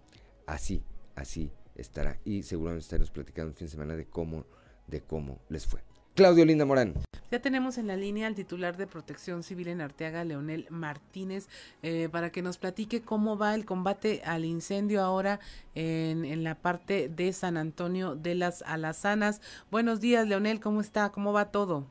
así, 0.47 0.83
así 1.15 1.51
estará 1.75 2.19
y 2.25 2.43
seguramente 2.43 2.83
estaremos 2.83 3.11
platicando 3.11 3.51
el 3.51 3.57
fin 3.57 3.67
de 3.67 3.71
semana 3.71 3.97
de 3.97 4.07
cómo, 4.07 4.45
de 4.87 5.01
cómo 5.01 5.39
les 5.49 5.67
fue. 5.67 5.81
Claudio 6.15 6.45
Linda 6.45 6.65
Morán. 6.65 6.95
Ya 7.31 7.41
tenemos 7.41 7.79
en 7.79 7.87
la 7.87 7.95
línea 7.95 8.27
al 8.27 8.35
titular 8.35 8.77
de 8.77 8.87
Protección 8.89 9.43
Civil 9.45 9.69
en 9.69 9.81
Arteaga, 9.81 10.25
Leonel 10.25 10.67
Martínez, 10.71 11.49
eh, 11.83 12.09
para 12.11 12.33
que 12.33 12.43
nos 12.43 12.59
platique 12.59 13.03
cómo 13.03 13.39
va 13.39 13.55
el 13.55 13.65
combate 13.65 14.23
al 14.25 14.45
incendio 14.45 15.03
ahora 15.03 15.39
en, 15.77 16.25
en, 16.25 16.43
la 16.43 16.57
parte 16.57 17.09
de 17.09 17.33
San 17.33 17.57
Antonio 17.57 18.17
de 18.17 18.35
las 18.35 18.63
Alazanas. 18.63 19.41
Buenos 19.71 20.01
días, 20.01 20.27
Leonel, 20.27 20.59
¿cómo 20.59 20.81
está? 20.81 21.13
¿Cómo 21.13 21.33
va 21.33 21.53
todo? 21.53 21.87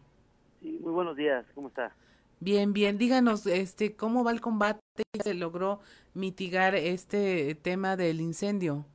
Sí, 0.61 0.77
muy 0.81 0.91
buenos 0.91 1.15
días, 1.15 1.45
¿cómo 1.55 1.69
está? 1.69 1.95
Bien, 2.39 2.73
bien. 2.73 2.97
Díganos, 2.97 3.45
este, 3.45 3.95
¿cómo 3.95 4.23
va 4.23 4.31
el 4.31 4.41
combate? 4.41 4.81
¿Se 5.23 5.33
logró 5.33 5.79
mitigar 6.13 6.75
este 6.75 7.55
tema 7.55 7.95
del 7.95 8.21
incendio? 8.21 8.85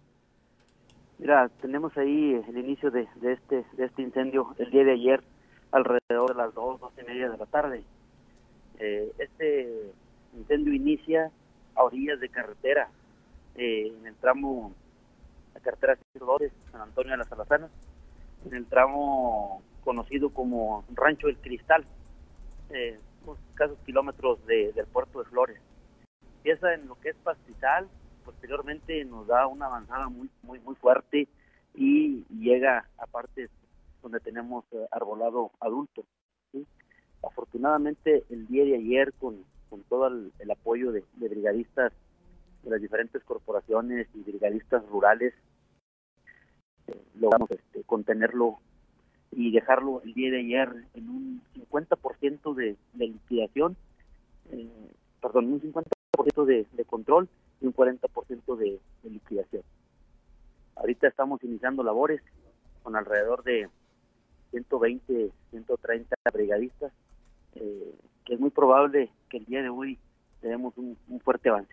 Mira, 1.18 1.48
tenemos 1.60 1.96
ahí 1.96 2.42
el 2.48 2.58
inicio 2.58 2.90
de, 2.90 3.06
este 3.22 3.64
de 3.76 3.84
este 3.84 4.02
incendio 4.02 4.54
el 4.58 4.70
día 4.70 4.84
de 4.84 4.92
ayer 4.92 5.22
alrededor 5.70 6.30
de 6.30 6.34
las 6.34 6.54
dos, 6.54 6.80
dos 6.80 6.92
y 7.00 7.04
media 7.04 7.30
de 7.30 7.38
la 7.38 7.46
tarde. 7.46 7.84
Eh, 8.78 9.12
este 9.18 9.92
incendio 10.36 10.72
inicia 10.72 11.30
a 11.74 11.84
orillas 11.84 12.18
de 12.20 12.28
carretera, 12.28 12.88
eh, 13.54 13.92
en 13.96 14.06
el 14.06 14.14
tramo, 14.16 14.72
la 15.54 15.60
carretera 15.60 15.98
San 16.72 16.80
Antonio 16.80 17.12
de 17.12 17.18
las 17.18 17.30
Alazanas, 17.32 17.70
en 18.46 18.54
el 18.54 18.66
tramo 18.66 19.62
conocido 19.84 20.30
como 20.30 20.84
Rancho 20.94 21.28
del 21.28 21.38
Cristal, 21.38 21.84
eh, 22.70 22.98
unos 23.24 23.38
escasos 23.50 23.78
kilómetros 23.86 24.44
del 24.46 24.86
puerto 24.86 25.22
de 25.22 25.30
Flores. 25.30 25.60
Empieza 26.44 26.74
en 26.74 26.88
lo 26.88 26.96
que 26.96 27.10
es 27.10 27.16
pastizal, 27.22 27.88
posteriormente 28.24 29.04
nos 29.04 29.28
da 29.28 29.46
una 29.46 29.66
avanzada 29.66 30.08
muy 30.08 30.28
muy 30.42 30.58
muy 30.58 30.74
fuerte 30.74 31.28
y 31.72 32.24
llega 32.30 32.88
a 32.98 33.06
partes 33.06 33.48
donde 34.02 34.18
tenemos 34.18 34.64
eh, 34.72 34.84
arbolado 34.90 35.52
adulto. 35.60 36.04
Afortunadamente 37.22 38.24
el 38.28 38.48
día 38.48 38.64
de 38.64 38.74
ayer 38.74 39.12
con, 39.20 39.44
con 39.70 39.84
todo 39.84 40.08
el, 40.08 40.50
apoyo 40.50 40.90
de, 40.90 41.04
brigadistas 41.14 41.92
de 42.64 42.70
las 42.70 42.80
diferentes 42.80 43.22
corporaciones 43.22 44.08
y 44.12 44.24
brigadistas 44.28 44.84
rurales 44.88 45.34
eh, 46.88 47.00
logramos 47.20 47.52
este, 47.52 47.84
contenerlo 47.84 48.58
y 49.30 49.52
dejarlo 49.52 50.02
el 50.02 50.12
día 50.12 50.32
de 50.32 50.40
ayer 50.40 50.68
en 50.94 51.08
un 51.08 51.42
50% 51.54 52.52
de, 52.56 52.76
de 52.94 53.06
liquidación, 53.06 53.76
eh, 54.50 54.90
perdón, 55.20 55.52
un 55.52 55.60
50% 55.60 56.01
de, 56.46 56.66
de 56.72 56.84
control 56.84 57.28
y 57.60 57.66
un 57.66 57.74
40% 57.74 58.56
de, 58.56 58.80
de 59.02 59.10
liquidación. 59.10 59.62
Ahorita 60.76 61.08
estamos 61.08 61.42
iniciando 61.44 61.82
labores 61.82 62.22
con 62.82 62.96
alrededor 62.96 63.42
de 63.44 63.68
120, 64.50 65.30
130 65.50 66.16
brigadistas, 66.32 66.92
eh, 67.54 67.94
que 68.24 68.34
es 68.34 68.40
muy 68.40 68.50
probable 68.50 69.10
que 69.28 69.38
el 69.38 69.44
día 69.46 69.62
de 69.62 69.68
hoy 69.68 69.98
tenemos 70.40 70.76
un, 70.76 70.96
fuerte 71.24 71.48
avance. 71.48 71.72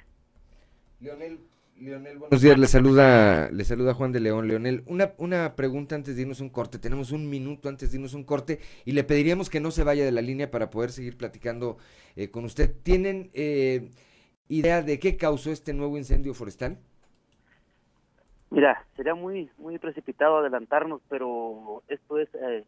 Leonel, 0.99 1.39
Leonel, 1.77 2.19
buenos 2.19 2.41
días, 2.41 2.57
le 2.57 2.67
saluda, 2.67 3.49
le 3.51 3.63
saluda 3.63 3.93
Juan 3.93 4.11
de 4.11 4.19
León. 4.19 4.47
Leonel, 4.47 4.83
una, 4.85 5.13
una 5.17 5.55
pregunta 5.55 5.95
antes 5.95 6.15
de 6.15 6.21
irnos 6.21 6.39
un 6.39 6.49
corte, 6.49 6.77
tenemos 6.77 7.11
un 7.11 7.29
minuto 7.29 7.69
antes 7.69 7.91
de 7.91 7.97
irnos 7.97 8.13
un 8.13 8.23
corte 8.23 8.59
y 8.85 8.91
le 8.91 9.03
pediríamos 9.03 9.49
que 9.49 9.59
no 9.59 9.71
se 9.71 9.83
vaya 9.83 10.05
de 10.05 10.11
la 10.11 10.21
línea 10.21 10.51
para 10.51 10.69
poder 10.69 10.91
seguir 10.91 11.17
platicando 11.17 11.77
eh, 12.15 12.29
con 12.29 12.45
usted. 12.45 12.73
¿Tienen 12.83 13.29
eh, 13.33 13.89
idea 14.49 14.81
de 14.81 14.99
qué 14.99 15.15
causó 15.15 15.51
este 15.51 15.73
nuevo 15.73 15.97
incendio 15.97 16.33
forestal? 16.33 16.77
Mira, 18.49 18.83
sería 18.97 19.13
muy 19.13 19.49
muy 19.57 19.77
precipitado 19.77 20.39
adelantarnos, 20.39 21.01
pero 21.07 21.83
esto 21.87 22.17
es 22.17 22.27
eh, 22.33 22.65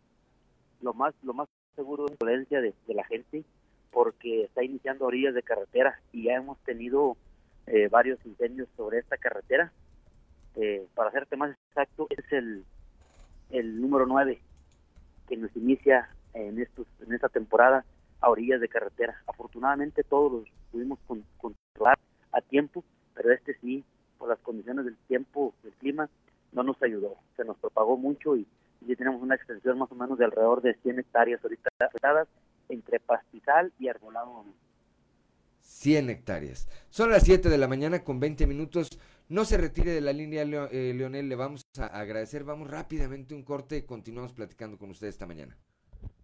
lo 0.82 0.94
más 0.94 1.14
lo 1.24 1.34
más 1.34 1.50
seguro 1.76 2.06
de 2.06 2.14
influencia 2.14 2.62
de, 2.62 2.74
la 2.88 3.04
gente, 3.06 3.44
porque 3.92 4.44
está 4.44 4.64
iniciando 4.64 5.06
orillas 5.06 5.34
de 5.34 5.42
carretera 5.42 6.00
y 6.12 6.26
ya 6.26 6.36
hemos 6.36 6.60
tenido 6.60 7.18
eh, 7.66 7.88
varios 7.88 8.24
incendios 8.26 8.70
sobre 8.78 9.00
esta 9.00 9.18
carretera. 9.18 9.72
Eh, 10.56 10.86
para 10.94 11.10
hacerte 11.10 11.38
más 11.38 11.56
exacto, 11.70 12.08
es 12.10 12.32
el, 12.32 12.66
el 13.50 13.82
número 13.82 14.06
9 14.06 14.40
que 15.28 15.38
nos 15.38 15.56
inicia 15.56 16.10
en 16.34 16.60
estos 16.60 16.86
en 17.00 17.14
esta 17.14 17.30
temporada 17.30 17.86
a 18.20 18.30
orillas 18.30 18.62
de 18.62 18.70
carretera. 18.70 19.20
Afortunadamente 19.26 20.04
todos 20.04 20.32
los 20.32 20.50
pudimos 20.72 21.00
a 22.32 22.42
tiempo, 22.42 22.84
pero 23.14 23.32
este 23.32 23.58
sí 23.60 23.84
por 24.18 24.30
las 24.30 24.40
condiciones 24.40 24.86
del 24.86 24.98
tiempo, 25.08 25.54
del 25.64 25.74
clima, 25.74 26.10
no 26.52 26.64
nos 26.64 26.82
ayudó. 26.84 27.18
Se 27.36 27.44
nos 27.44 27.58
propagó 27.58 27.98
mucho 27.98 28.36
y, 28.36 28.48
ya 28.82 28.96
tenemos 28.96 29.22
una 29.22 29.36
extensión 29.36 29.78
más 29.78 29.92
o 29.92 29.96
menos 29.96 30.18
de 30.18 30.26
alrededor 30.26 30.62
de 30.62 30.76
100 30.76 31.00
hectáreas 31.00 31.44
ahorita 31.44 31.70
afectadas 31.80 32.28
entre 32.70 33.00
pastizal 33.00 33.72
y 33.80 33.88
arbolado. 33.88 34.46
100 35.60 36.10
hectáreas. 36.10 36.68
Son 36.90 37.10
las 37.10 37.24
7 37.24 37.50
de 37.50 37.58
la 37.58 37.68
mañana 37.68 38.04
con 38.04 38.20
20 38.20 38.48
minutos. 38.48 38.90
No 39.30 39.46
se 39.46 39.58
retire 39.58 39.92
de 39.92 40.02
la 40.02 40.14
línea, 40.14 40.44
eh, 40.44 40.94
Leonel. 40.96 41.30
Le 41.30 41.36
vamos 41.36 41.64
a 41.80 41.86
agradecer. 41.86 42.44
Vamos 42.44 42.70
rápidamente 42.70 43.34
un 43.34 43.44
corte 43.44 43.78
y 43.78 43.82
continuamos 43.84 44.34
platicando 44.34 44.78
con 44.78 44.90
usted 44.90 45.08
esta 45.08 45.26
mañana. 45.26 45.58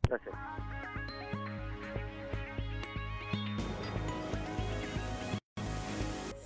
Gracias. 0.07 0.35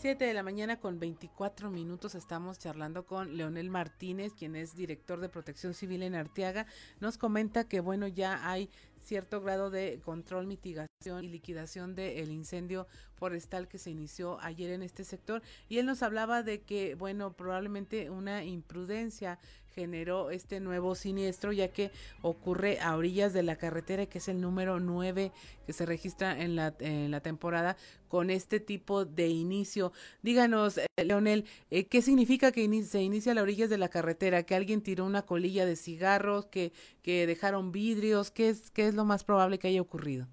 7 0.01 0.25
de 0.25 0.33
la 0.33 0.41
mañana 0.41 0.79
con 0.79 0.99
24 0.99 1.69
minutos 1.69 2.15
estamos 2.15 2.57
charlando 2.57 3.05
con 3.05 3.37
Leonel 3.37 3.69
Martínez, 3.69 4.33
quien 4.33 4.55
es 4.55 4.75
director 4.75 5.19
de 5.19 5.29
Protección 5.29 5.75
Civil 5.75 6.01
en 6.01 6.15
Arteaga. 6.15 6.65
Nos 6.99 7.19
comenta 7.19 7.67
que 7.67 7.81
bueno, 7.81 8.07
ya 8.07 8.49
hay 8.49 8.71
cierto 8.97 9.41
grado 9.41 9.69
de 9.69 10.01
control, 10.03 10.47
mitigación 10.47 11.23
y 11.23 11.27
liquidación 11.27 11.93
del 11.93 12.31
incendio 12.31 12.87
forestal 13.13 13.67
que 13.67 13.77
se 13.77 13.91
inició 13.91 14.39
ayer 14.41 14.71
en 14.71 14.81
este 14.81 15.03
sector 15.03 15.43
y 15.69 15.77
él 15.77 15.85
nos 15.85 16.01
hablaba 16.01 16.41
de 16.41 16.61
que 16.61 16.95
bueno, 16.95 17.33
probablemente 17.33 18.09
una 18.09 18.43
imprudencia 18.43 19.37
generó 19.73 20.31
este 20.31 20.59
nuevo 20.59 20.95
siniestro 20.95 21.51
ya 21.51 21.69
que 21.69 21.91
ocurre 22.21 22.79
a 22.79 22.95
orillas 22.95 23.33
de 23.33 23.43
la 23.43 23.55
carretera 23.55 24.05
que 24.05 24.17
es 24.17 24.27
el 24.27 24.41
número 24.41 24.79
9 24.79 25.31
que 25.65 25.73
se 25.73 25.85
registra 25.85 26.39
en 26.41 26.55
la, 26.55 26.71
temporada 27.21 27.77
con 28.07 28.29
este 28.29 28.59
tipo 28.59 29.05
de 29.05 29.27
inicio. 29.27 29.91
Díganos, 30.21 30.77
eh, 30.77 30.87
Leonel, 31.03 31.45
eh, 31.69 31.85
¿qué 31.85 32.01
significa 32.01 32.51
que 32.51 32.67
se 32.83 33.01
inicia 33.01 33.31
a 33.31 33.35
las 33.35 33.43
orillas 33.43 33.69
de 33.69 33.77
la 33.77 33.89
carretera? 33.89 34.43
¿Que 34.43 34.55
alguien 34.55 34.81
tiró 34.81 35.05
una 35.05 35.21
colilla 35.21 35.65
de 35.65 35.75
cigarros? 35.75 36.45
¿Que, 36.47 36.71
que 37.03 37.27
dejaron 37.27 37.71
vidrios? 37.71 38.31
¿Qué 38.31 38.49
es, 38.49 38.71
¿Qué 38.71 38.87
es 38.87 38.95
lo 38.95 39.05
más 39.05 39.23
probable 39.23 39.59
que 39.59 39.67
haya 39.67 39.81
ocurrido? 39.81 40.27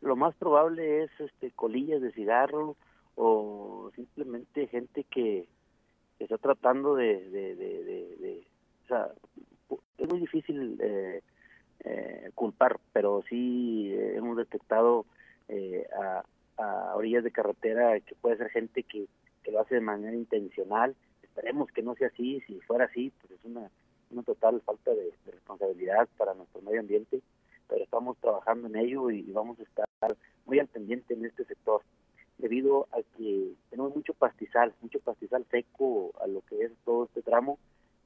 Lo 0.00 0.16
más 0.16 0.34
probable 0.36 1.04
es 1.04 1.10
este 1.18 1.50
colillas 1.50 2.00
de 2.00 2.12
cigarro 2.12 2.76
o 3.16 3.90
simplemente 3.94 4.66
gente 4.68 5.04
que, 5.04 5.46
está 6.18 6.36
tratando 6.36 6.96
de, 6.96 7.30
de, 7.30 7.56
de 7.56 8.46
es 9.98 10.08
muy 10.08 10.20
difícil 10.20 10.78
eh, 10.80 11.22
eh, 11.84 12.30
culpar, 12.34 12.78
pero 12.92 13.22
sí 13.28 13.92
eh, 13.92 14.16
hemos 14.16 14.36
detectado 14.36 15.06
a, 15.96 16.24
orillas 16.94 17.24
de 17.24 17.32
carretera 17.32 17.98
que 18.00 18.14
puede 18.14 18.36
ser 18.36 18.50
gente 18.50 18.82
que, 18.82 19.06
que 19.42 19.50
lo 19.50 19.60
hace 19.60 19.76
de 19.76 19.80
manera 19.80 20.14
intencional. 20.14 20.94
Esperemos 21.22 21.70
que 21.72 21.82
no 21.82 21.94
sea 21.94 22.08
así. 22.08 22.40
Si 22.46 22.60
fuera 22.60 22.84
así, 22.84 23.10
pues 23.20 23.32
es 23.32 23.44
una, 23.44 23.70
una 24.10 24.22
total 24.22 24.60
falta 24.60 24.90
de, 24.92 25.12
responsabilidad 25.26 26.08
para 26.18 26.34
nuestro 26.34 26.60
medio 26.60 26.80
ambiente. 26.80 27.20
Pero 27.68 27.82
estamos 27.82 28.18
trabajando 28.18 28.68
en 28.68 28.76
ello 28.76 29.10
y 29.10 29.22
vamos 29.32 29.58
a 29.58 29.62
estar 29.62 29.86
muy 30.44 30.58
al 30.58 30.68
pendiente 30.68 31.14
en 31.14 31.24
este 31.24 31.44
sector 31.44 31.82
debido 32.40 32.88
a 32.92 33.02
que 33.16 33.52
tenemos 33.70 33.94
mucho 33.94 34.14
pastizal, 34.14 34.74
mucho 34.80 34.98
pastizal 35.00 35.44
seco 35.50 36.12
a 36.20 36.26
lo 36.26 36.40
que 36.42 36.64
es 36.64 36.72
todo 36.84 37.04
este 37.04 37.22
tramo 37.22 37.58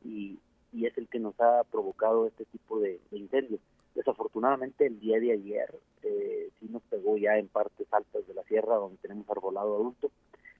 y, 0.05 0.39
y 0.75 0.87
es 0.87 0.99
el 0.99 1.09
que 1.09 1.20
nos 1.20 1.39
ha 1.41 1.62
provocado 1.70 2.27
este 2.27 2.45
tipo 2.47 2.81
de, 2.81 3.01
incendios. 3.12 3.61
Desafortunadamente 3.95 4.87
el 4.87 4.99
día 4.99 5.20
de 5.20 5.33
ayer 5.33 5.72
eh, 6.03 6.51
sí 6.59 6.66
nos 6.68 6.83
pegó 6.83 7.16
ya 7.16 7.39
en 7.39 7.47
partes 7.47 7.87
altas 7.93 8.27
de 8.27 8.35
la 8.35 8.43
sierra 8.43 8.75
donde 8.75 8.99
tenemos 8.99 9.29
arbolado 9.31 9.77
adulto. 9.77 10.11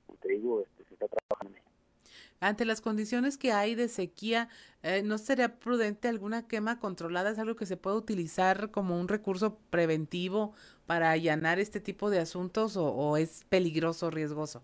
Como 0.07 0.19
te 0.21 0.29
digo, 0.29 0.61
este, 0.61 0.85
se 0.85 0.95
está 0.95 1.09
trabajando 1.09 1.59
en 1.59 1.65
ante 2.41 2.67
las 2.67 2.83
condiciones 2.83 3.39
que 3.39 3.53
hay 3.53 3.75
de 3.75 3.89
sequía, 3.89 4.51
eh, 4.83 5.03
¿no 5.03 5.17
sería 5.17 5.59
prudente 5.59 6.09
alguna 6.09 6.47
quema 6.47 6.79
controlada? 6.79 7.31
¿Es 7.31 7.39
algo 7.39 7.57
que 7.57 7.65
se 7.65 7.79
puede 7.79 7.97
utilizar 7.97 8.71
como 8.71 9.01
un 9.01 9.09
recurso 9.09 9.57
preventivo 9.71 10.53
para 10.85 11.11
allanar 11.11 11.59
este 11.59 11.81
tipo 11.81 12.11
de 12.11 12.19
asuntos 12.19 12.77
o, 12.77 12.87
o 12.93 13.17
es 13.17 13.45
peligroso, 13.49 14.11
riesgoso? 14.11 14.63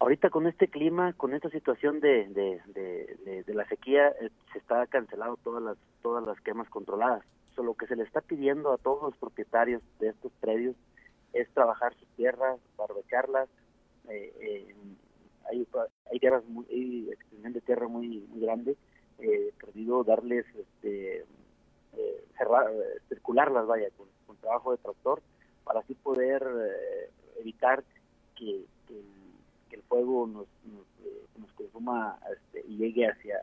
Ahorita 0.00 0.30
con 0.30 0.46
este 0.46 0.68
clima, 0.68 1.12
con 1.12 1.34
esta 1.34 1.50
situación 1.50 2.00
de, 2.00 2.26
de, 2.28 3.54
la 3.54 3.68
sequía, 3.68 4.08
eh, 4.08 4.30
se 4.52 4.58
está 4.58 4.86
cancelado 4.86 5.36
todas 5.44 5.62
las 5.62 5.76
todas 6.02 6.24
las 6.24 6.40
quemas 6.40 6.68
controladas. 6.70 7.22
So, 7.54 7.62
lo 7.62 7.74
que 7.74 7.86
se 7.86 7.96
le 7.96 8.04
está 8.04 8.22
pidiendo 8.22 8.72
a 8.72 8.78
todos 8.78 9.02
los 9.02 9.16
propietarios 9.18 9.82
de 9.98 10.08
estos 10.08 10.32
predios 10.40 10.74
es 11.34 11.48
trabajar 11.50 11.92
sus 11.94 12.08
tierras, 12.16 12.58
barbecharlas. 12.78 13.48
Eh, 14.08 14.32
eh, 14.40 14.74
hay, 15.50 15.66
hay 16.10 16.18
tierras 16.18 16.44
muy, 16.46 16.64
hay 16.70 17.10
extensión 17.10 17.52
de 17.52 17.60
tierra 17.60 17.86
muy 17.86 18.20
muy 18.30 18.40
grande, 18.40 18.76
eh, 19.18 19.52
perdido 19.60 20.02
darles 20.02 20.46
este 20.56 21.26
eh, 21.96 22.24
cerrar, 22.38 22.70
circularlas, 23.08 23.66
vaya, 23.66 23.88
con, 23.98 24.06
con, 24.26 24.36
trabajo 24.38 24.70
de 24.72 24.78
tractor, 24.78 25.20
para 25.64 25.80
así 25.80 25.94
poder 25.94 26.42
eh, 26.42 27.10
evitar 27.40 27.84
que, 28.36 28.64
que 28.86 29.02
que 29.70 29.76
el 29.76 29.82
fuego 29.82 30.26
nos, 30.26 30.46
nos, 30.64 30.86
eh, 31.06 31.26
nos 31.38 31.50
consuma 31.52 32.18
este, 32.32 32.64
y 32.68 32.76
llegue 32.76 33.08
hacia, 33.08 33.36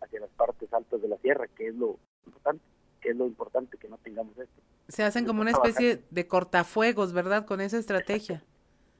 hacia 0.00 0.20
las 0.20 0.30
partes 0.30 0.72
altas 0.72 1.00
de 1.00 1.08
la 1.08 1.16
sierra, 1.18 1.46
que 1.56 1.68
es 1.68 1.74
lo 1.74 1.98
importante, 2.26 2.64
que 3.00 3.10
es 3.10 3.16
lo 3.16 3.26
importante 3.26 3.78
que 3.78 3.88
no 3.88 3.96
tengamos 3.98 4.36
esto. 4.38 4.60
Se 4.88 5.04
hacen 5.04 5.24
como 5.24 5.40
una 5.40 5.52
especie 5.52 6.02
de 6.10 6.26
cortafuegos, 6.26 7.12
¿verdad? 7.12 7.46
Con 7.46 7.60
esa 7.60 7.78
estrategia. 7.78 8.42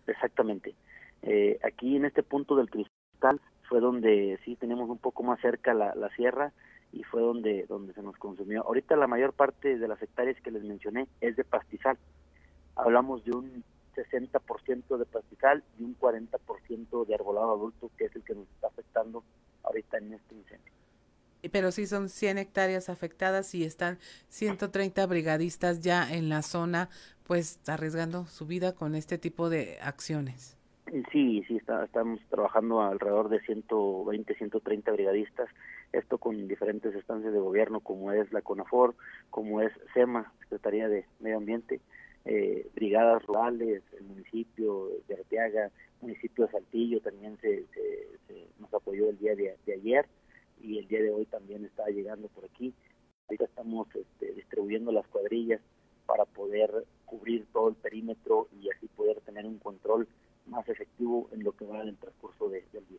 Exactamente. 0.07 0.75
Eh, 1.23 1.59
aquí 1.65 1.97
en 1.97 2.05
este 2.05 2.23
punto 2.23 2.57
del 2.57 2.71
cristal 2.71 3.41
fue 3.69 3.81
donde 3.81 4.39
sí 4.45 4.57
tenemos 4.57 4.89
un 4.89 4.99
poco 4.99 5.23
más 5.23 5.41
cerca 5.41 5.75
la, 5.75 5.95
la 5.95 6.09
sierra 6.11 6.53
y 6.93 7.03
fue 7.05 7.21
donde 7.21 7.67
donde 7.69 7.93
se 7.93 8.03
nos 8.03 8.17
consumió. 8.17 8.63
Ahorita 8.63 8.97
la 8.97 9.07
mayor 9.07 9.33
parte 9.33 9.79
de 9.79 9.89
las 9.89 10.01
hectáreas 10.01 10.41
que 10.41 10.51
les 10.51 10.63
mencioné 10.63 11.09
es 11.21 11.37
de 11.37 11.45
pastizal. 11.45 11.99
Hablamos 12.77 13.25
de 13.25 13.33
un 13.33 13.65
60% 13.99 14.97
de 14.97 15.05
pastizal 15.07 15.65
y 15.79 15.85
un 15.85 15.99
40% 15.99 17.07
de 17.07 17.15
arbolado 17.15 17.53
adulto, 17.53 17.91
que 17.97 18.05
es 18.05 18.17
el 18.17 18.23
que 18.23 18.35
nos 18.35 18.49
está 18.49 18.69
afectando 18.69 19.25
ahorita 19.65 19.99
en 19.99 20.15
este 20.15 20.35
incendio. 20.35 20.73
Pero 21.53 21.71
sí 21.71 21.87
son 21.87 22.09
100 22.09 22.39
hectáreas 22.39 22.89
afectadas 22.89 23.55
y 23.55 23.65
están 23.65 23.99
130 24.29 25.07
brigadistas 25.07 25.81
ya 25.81 26.13
en 26.13 26.29
la 26.29 26.43
zona, 26.43 26.89
pues 27.25 27.61
arriesgando 27.69 28.27
su 28.27 28.47
vida 28.47 28.75
con 28.75 28.95
este 28.95 29.19
tipo 29.19 29.49
de 29.49 29.79
acciones. 29.81 30.57
Sí, 31.13 31.45
sí, 31.47 31.57
está, 31.57 31.85
estamos 31.85 32.19
trabajando 32.31 32.81
alrededor 32.81 33.29
de 33.29 33.41
120, 33.41 34.35
130 34.35 34.91
brigadistas, 34.93 35.49
esto 35.93 36.19
con 36.19 36.49
diferentes 36.49 36.95
instancias 36.95 37.33
de 37.33 37.39
gobierno 37.39 37.81
como 37.81 38.13
es 38.13 38.33
la 38.33 38.41
CONAFOR, 38.41 38.95
como 39.31 39.61
es 39.61 39.73
SEMA, 39.93 40.33
Secretaría 40.41 40.89
de 40.89 41.05
Medio 41.21 41.37
Ambiente, 41.37 41.81
eh, 42.25 42.69
brigadas 42.75 43.23
rurales, 43.25 43.83
el 43.97 44.05
municipio 44.05 44.91
de 45.07 45.15
Arteaga, 45.15 45.71
municipio 46.01 46.47
de 46.47 46.53
Saltillo 46.53 47.01
también 47.01 47.39
se, 47.41 47.65
se, 47.75 48.09
se 48.27 48.47
nos 48.59 48.73
apoyó 48.73 49.11
el 49.11 49.19
día 49.19 49.35
de, 49.35 49.57
ayer 49.73 50.07
y 50.61 50.79
el 50.79 50.89
día 50.89 51.03
de 51.03 51.11
hoy 51.11 51.27
también 51.27 51.65
está 51.65 51.87
llegando 51.89 52.29
por 52.29 52.45
aquí. 52.45 52.75
Ahorita 53.29 53.45
estamos 53.45 53.89
este, 53.95 54.33
distribuyendo 54.33 54.93
las 54.93 55.07
cuadrillas 55.09 55.61
para 56.07 56.25
poder 56.25 56.87
cubrir 57.05 57.47
todo 57.53 57.69
el 57.69 57.75
perímetro 57.75 58.49
y 58.61 58.71
así 58.71 58.87
poder 58.89 59.21
tener 59.21 59.45
un 59.45 59.59
control 59.59 60.09
más 60.47 60.67
efectivo 60.69 61.29
en 61.33 61.45
lo 61.45 61.53
que 61.53 61.67
va 61.67 61.83
en 61.83 61.89
el 61.89 61.97
transcurso 61.97 62.49
de, 62.49 62.65
del 62.73 62.87
día. 62.89 62.99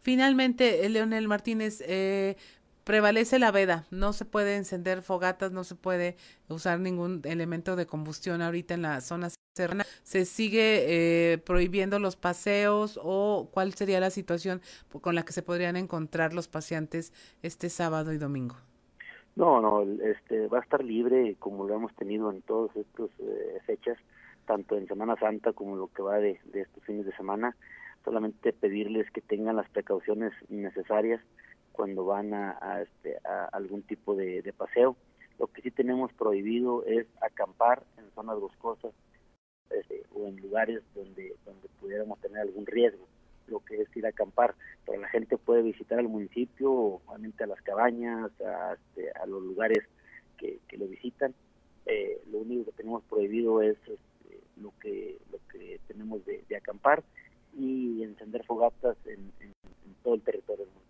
Finalmente, 0.00 0.88
Leonel 0.88 1.28
Martínez, 1.28 1.82
eh, 1.86 2.36
prevalece 2.84 3.38
la 3.38 3.50
veda, 3.50 3.84
no 3.90 4.12
se 4.12 4.24
puede 4.24 4.56
encender 4.56 5.02
fogatas, 5.02 5.52
no 5.52 5.64
se 5.64 5.74
puede 5.74 6.16
usar 6.48 6.80
ningún 6.80 7.22
elemento 7.24 7.76
de 7.76 7.86
combustión 7.86 8.42
ahorita 8.42 8.74
en 8.74 8.82
la 8.82 9.00
zona 9.00 9.28
serrana. 9.54 9.84
¿Se 10.02 10.24
sigue 10.24 11.32
eh, 11.32 11.38
prohibiendo 11.38 11.98
los 11.98 12.16
paseos 12.16 12.98
o 13.02 13.48
cuál 13.52 13.74
sería 13.74 14.00
la 14.00 14.10
situación 14.10 14.60
con 15.00 15.14
la 15.14 15.24
que 15.24 15.32
se 15.32 15.42
podrían 15.42 15.76
encontrar 15.76 16.34
los 16.34 16.48
pacientes 16.48 17.12
este 17.42 17.68
sábado 17.68 18.12
y 18.12 18.18
domingo? 18.18 18.56
No, 19.34 19.60
no, 19.60 19.82
este 20.02 20.46
va 20.48 20.58
a 20.58 20.62
estar 20.62 20.84
libre 20.84 21.36
como 21.38 21.66
lo 21.66 21.74
hemos 21.74 21.94
tenido 21.94 22.30
en 22.30 22.42
todas 22.42 22.74
estas 22.76 23.08
eh, 23.18 23.58
fechas, 23.64 23.96
tanto 24.46 24.76
en 24.76 24.86
Semana 24.86 25.16
Santa 25.16 25.52
como 25.52 25.76
lo 25.76 25.88
que 25.88 26.02
va 26.02 26.16
de, 26.18 26.38
de 26.44 26.62
estos 26.62 26.84
fines 26.84 27.06
de 27.06 27.16
semana. 27.16 27.56
Solamente 28.04 28.52
pedirles 28.52 29.10
que 29.12 29.20
tengan 29.20 29.56
las 29.56 29.70
precauciones 29.70 30.32
necesarias 30.48 31.20
cuando 31.72 32.04
van 32.04 32.34
a, 32.34 32.82
este, 32.82 33.18
a 33.24 33.46
algún 33.52 33.82
tipo 33.82 34.14
de, 34.14 34.52
paseo. 34.56 34.96
Lo 35.38 35.46
que 35.48 35.62
sí 35.62 35.70
tenemos 35.70 36.12
prohibido 36.12 36.84
es 36.84 37.06
acampar 37.20 37.82
en 37.98 38.10
zonas 38.14 38.38
boscosas 38.38 38.92
este, 39.70 40.04
o 40.14 40.26
en 40.28 40.36
lugares 40.36 40.82
donde, 40.94 41.34
donde 41.44 41.68
pudiéramos 41.80 42.20
tener 42.20 42.38
algún 42.38 42.66
riesgo, 42.66 43.08
lo 43.48 43.60
que 43.60 43.80
es 43.80 43.96
ir 43.96 44.06
a 44.06 44.10
acampar. 44.10 44.54
Pero 44.86 45.00
la 45.00 45.08
gente 45.08 45.38
puede 45.38 45.62
visitar 45.62 45.98
el 45.98 46.08
municipio, 46.08 46.72
obviamente 46.72 47.44
a 47.44 47.48
las 47.48 47.60
cabañas, 47.62 48.30
a, 48.40 48.74
este, 48.74 49.10
a 49.12 49.26
los 49.26 49.42
lugares 49.42 49.82
que, 50.36 50.60
lo 50.76 50.86
visitan. 50.86 51.34
Eh, 51.86 52.20
lo 52.30 52.38
único 52.38 52.66
que 52.66 52.72
tenemos 52.72 53.02
prohibido 53.04 53.62
es 53.62 53.76
este, 53.86 54.40
lo 54.56 54.72
que 54.80 55.18
lo 55.30 55.38
que 55.50 55.80
tenemos 55.86 56.24
de, 56.24 56.44
acampar 56.56 57.02
y 57.58 58.02
encender 58.02 58.44
fogatas 58.44 58.96
en, 59.06 59.32
todo 60.02 60.14
el 60.14 60.22
territorio 60.22 60.64
del 60.64 60.74
municipio. 60.74 60.81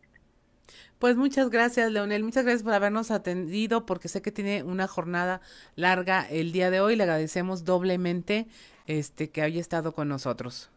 Pues 1.02 1.16
muchas 1.16 1.50
gracias, 1.50 1.90
Leonel. 1.90 2.22
Muchas 2.22 2.44
gracias 2.44 2.62
por 2.62 2.74
habernos 2.74 3.10
atendido, 3.10 3.86
porque 3.86 4.06
sé 4.06 4.22
que 4.22 4.30
tiene 4.30 4.62
una 4.62 4.86
jornada 4.86 5.40
larga 5.74 6.30
el 6.30 6.52
día 6.52 6.70
de 6.70 6.80
hoy. 6.80 6.94
Le 6.94 7.02
agradecemos 7.02 7.64
doblemente 7.64 8.46
este 8.86 9.28
que 9.28 9.42
haya 9.42 9.60
estado 9.60 9.94
con 9.94 10.06
nosotros. 10.06 10.70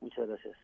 Muchas 0.00 0.26
gracias. 0.26 0.56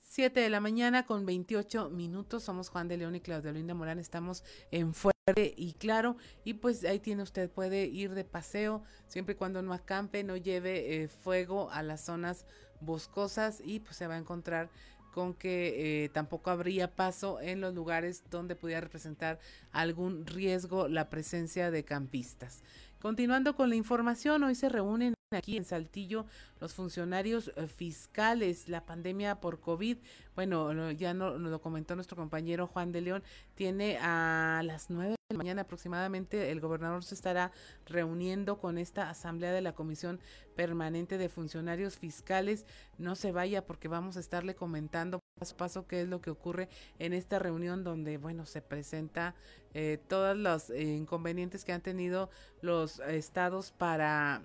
Siete 0.00 0.40
de 0.40 0.50
la 0.50 0.58
mañana 0.58 1.06
con 1.06 1.26
28 1.26 1.90
minutos. 1.90 2.42
Somos 2.42 2.70
Juan 2.70 2.88
de 2.88 2.96
León 2.96 3.14
y 3.14 3.20
Claudia 3.20 3.52
Linda 3.52 3.72
Morán. 3.72 4.00
Estamos 4.00 4.42
en 4.72 4.92
Fuerte 4.92 5.54
y 5.56 5.74
Claro. 5.74 6.16
Y 6.42 6.54
pues 6.54 6.84
ahí 6.84 6.98
tiene 6.98 7.22
usted, 7.22 7.48
puede 7.48 7.86
ir 7.86 8.14
de 8.14 8.24
paseo 8.24 8.82
siempre 9.06 9.36
y 9.36 9.38
cuando 9.38 9.62
no 9.62 9.72
acampe, 9.72 10.24
no 10.24 10.36
lleve 10.36 11.04
eh, 11.04 11.06
fuego 11.06 11.70
a 11.70 11.84
las 11.84 12.04
zonas 12.04 12.46
boscosas 12.80 13.62
y 13.64 13.78
pues 13.78 13.96
se 13.96 14.06
va 14.08 14.14
a 14.14 14.18
encontrar 14.18 14.70
con 15.14 15.32
que 15.32 16.04
eh, 16.04 16.08
tampoco 16.08 16.50
habría 16.50 16.90
paso 16.90 17.40
en 17.40 17.60
los 17.60 17.72
lugares 17.72 18.24
donde 18.32 18.56
pudiera 18.56 18.80
representar 18.80 19.38
algún 19.70 20.26
riesgo 20.26 20.88
la 20.88 21.08
presencia 21.08 21.70
de 21.70 21.84
campistas. 21.84 22.64
Continuando 22.98 23.54
con 23.54 23.68
la 23.68 23.76
información, 23.76 24.42
hoy 24.42 24.56
se 24.56 24.68
reúnen 24.68 25.14
aquí 25.30 25.56
en 25.56 25.64
Saltillo 25.64 26.26
los 26.60 26.74
funcionarios 26.74 27.52
fiscales, 27.76 28.68
la 28.68 28.84
pandemia 28.84 29.36
por 29.36 29.60
COVID, 29.60 29.98
bueno, 30.34 30.90
ya 30.90 31.14
no, 31.14 31.38
nos 31.38 31.52
lo 31.52 31.60
comentó 31.60 31.94
nuestro 31.94 32.16
compañero 32.16 32.66
Juan 32.66 32.90
de 32.90 33.00
León, 33.00 33.22
tiene 33.54 33.98
a 34.00 34.62
las 34.64 34.90
nueve 34.90 35.14
mañana 35.34 35.62
aproximadamente 35.62 36.50
el 36.50 36.60
gobernador 36.60 37.04
se 37.04 37.14
estará 37.14 37.52
reuniendo 37.86 38.58
con 38.58 38.78
esta 38.78 39.10
asamblea 39.10 39.52
de 39.52 39.60
la 39.60 39.74
Comisión 39.74 40.20
Permanente 40.56 41.18
de 41.18 41.28
Funcionarios 41.28 41.98
Fiscales. 41.98 42.66
No 42.98 43.14
se 43.14 43.32
vaya 43.32 43.66
porque 43.66 43.88
vamos 43.88 44.16
a 44.16 44.20
estarle 44.20 44.54
comentando 44.54 45.20
paso 45.38 45.54
a 45.54 45.58
paso 45.58 45.86
qué 45.86 46.02
es 46.02 46.08
lo 46.08 46.20
que 46.20 46.30
ocurre 46.30 46.68
en 46.98 47.12
esta 47.12 47.38
reunión 47.38 47.84
donde, 47.84 48.18
bueno, 48.18 48.46
se 48.46 48.62
presenta 48.62 49.34
eh, 49.74 49.98
todos 50.08 50.36
los 50.36 50.70
eh, 50.70 50.82
inconvenientes 50.82 51.64
que 51.64 51.72
han 51.72 51.82
tenido 51.82 52.30
los 52.62 53.00
estados 53.00 53.72
para 53.72 54.42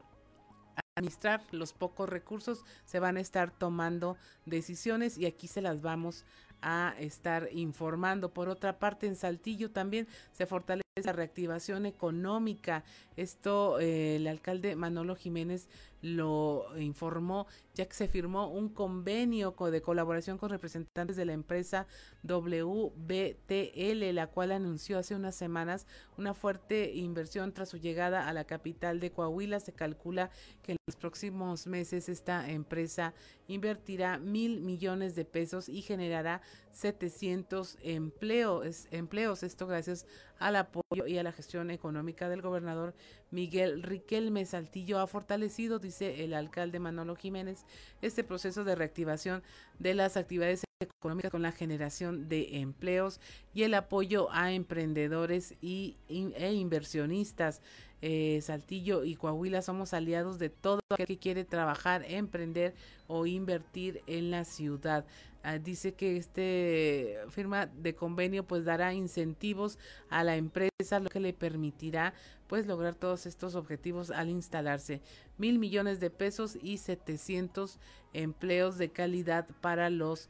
administrar 0.95 1.41
los 1.51 1.73
pocos 1.73 2.09
recursos, 2.09 2.65
se 2.85 2.99
van 2.99 3.17
a 3.17 3.21
estar 3.21 3.51
tomando 3.51 4.17
decisiones 4.45 5.17
y 5.17 5.25
aquí 5.25 5.47
se 5.47 5.61
las 5.61 5.81
vamos 5.81 6.25
a 6.61 6.95
estar 6.99 7.49
informando. 7.51 8.33
Por 8.33 8.49
otra 8.49 8.79
parte, 8.79 9.07
en 9.07 9.15
Saltillo 9.15 9.71
también 9.71 10.07
se 10.31 10.45
fortalece 10.45 10.83
la 11.03 11.13
reactivación 11.13 11.85
económica. 11.85 12.83
Esto 13.15 13.79
eh, 13.79 14.17
el 14.17 14.27
alcalde 14.27 14.75
Manolo 14.75 15.15
Jiménez 15.15 15.69
lo 16.01 16.65
informó 16.77 17.47
ya 17.79 17.87
que 17.87 17.93
se 17.93 18.07
firmó 18.09 18.49
un 18.49 18.69
convenio 18.69 19.55
de 19.71 19.81
colaboración 19.81 20.37
con 20.37 20.49
representantes 20.49 21.15
de 21.15 21.25
la 21.25 21.31
empresa 21.31 21.87
WBTL, 22.23 24.13
la 24.13 24.27
cual 24.27 24.51
anunció 24.51 24.97
hace 24.97 25.15
unas 25.15 25.35
semanas 25.35 25.87
una 26.17 26.33
fuerte 26.33 26.91
inversión 26.93 27.53
tras 27.53 27.69
su 27.69 27.77
llegada 27.77 28.27
a 28.27 28.33
la 28.33 28.43
capital 28.43 28.99
de 28.99 29.11
Coahuila. 29.11 29.61
Se 29.61 29.71
calcula 29.71 30.29
que 30.61 30.73
en 30.73 30.77
los 30.87 30.97
próximos 30.97 31.67
meses 31.67 32.09
esta 32.09 32.49
empresa 32.49 33.13
invertirá 33.47 34.17
mil 34.17 34.59
millones 34.59 35.15
de 35.15 35.23
pesos 35.23 35.69
y 35.69 35.81
generará 35.81 36.41
700 36.71 37.77
empleos, 37.81 38.87
empleos. 38.91 39.43
Esto 39.43 39.67
gracias 39.67 40.05
al 40.37 40.57
apoyo 40.57 41.07
y 41.07 41.17
a 41.17 41.23
la 41.23 41.31
gestión 41.31 41.71
económica 41.71 42.29
del 42.29 42.41
gobernador 42.41 42.93
Miguel 43.31 43.83
Riquelme 43.83 44.45
Saltillo 44.45 44.99
ha 44.99 45.07
fortalecido, 45.07 45.79
dice 45.79 46.23
el 46.23 46.33
alcalde 46.33 46.79
Manolo 46.79 47.15
Jiménez, 47.15 47.65
este 48.01 48.23
proceso 48.23 48.63
de 48.63 48.75
reactivación 48.75 49.43
de 49.77 49.93
las 49.93 50.17
actividades 50.17 50.63
económicas 50.81 51.31
con 51.31 51.41
la 51.41 51.51
generación 51.51 52.29
de 52.29 52.59
empleos 52.59 53.19
y 53.53 53.63
el 53.63 53.73
apoyo 53.73 54.29
a 54.31 54.53
emprendedores 54.53 55.53
y, 55.61 55.97
e 56.07 56.53
inversionistas. 56.53 57.61
Eh, 58.01 58.39
Saltillo 58.41 59.03
y 59.03 59.15
Coahuila 59.15 59.61
somos 59.61 59.93
aliados 59.93 60.39
de 60.39 60.49
todo 60.49 60.79
aquel 60.89 61.05
que 61.05 61.17
quiere 61.17 61.43
trabajar, 61.43 62.05
emprender 62.07 62.73
o 63.07 63.25
invertir 63.25 64.01
en 64.07 64.31
la 64.31 64.45
ciudad. 64.45 65.05
Ah, 65.41 65.57
dice 65.57 65.93
que 65.93 66.17
este 66.17 67.17
firma 67.29 67.65
de 67.65 67.95
convenio 67.95 68.43
pues 68.43 68.65
dará 68.65 68.93
incentivos 68.93 69.79
a 70.09 70.23
la 70.25 70.35
empresa, 70.35 70.99
lo 70.99 71.09
que 71.09 71.21
le 71.21 71.31
permitirá 71.33 72.13
pues 72.47 72.67
lograr 72.67 72.95
todos 72.95 73.25
estos 73.25 73.55
objetivos 73.55 74.11
al 74.11 74.29
instalarse. 74.29 75.01
Mil 75.37 75.57
millones 75.57 76.01
de 76.01 76.09
pesos 76.09 76.57
y 76.61 76.77
700 76.77 77.79
empleos 78.11 78.77
de 78.77 78.89
calidad 78.89 79.47
para 79.61 79.89
los 79.89 80.29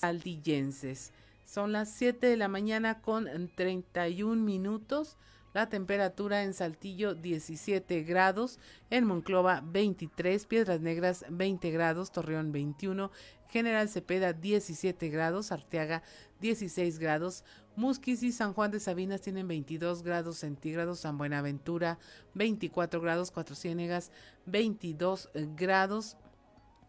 saldillenses. 0.00 1.12
Son 1.44 1.70
las 1.70 1.92
7 1.92 2.26
de 2.26 2.36
la 2.36 2.48
mañana 2.48 3.00
con 3.00 3.28
31 3.54 4.42
minutos. 4.42 5.18
La 5.52 5.68
temperatura 5.68 6.42
en 6.44 6.54
Saltillo 6.54 7.14
17 7.14 8.02
grados, 8.04 8.58
en 8.90 9.04
Monclova 9.04 9.62
23, 9.64 10.46
Piedras 10.46 10.80
Negras 10.80 11.26
20 11.28 11.70
grados, 11.70 12.10
Torreón 12.10 12.52
21, 12.52 13.10
General 13.48 13.88
Cepeda 13.88 14.32
17 14.32 15.10
grados, 15.10 15.52
Arteaga 15.52 16.02
16 16.40 16.98
grados, 16.98 17.44
Musquis 17.76 18.22
y 18.22 18.32
San 18.32 18.54
Juan 18.54 18.70
de 18.70 18.80
Sabinas 18.80 19.20
tienen 19.20 19.46
22 19.46 20.02
grados 20.02 20.38
centígrados, 20.38 21.00
San 21.00 21.18
Buenaventura 21.18 21.98
24 22.34 23.00
grados, 23.00 23.30
Cuatro 23.30 23.54
Ciénegas 23.54 24.10
22 24.46 25.30
grados, 25.54 26.16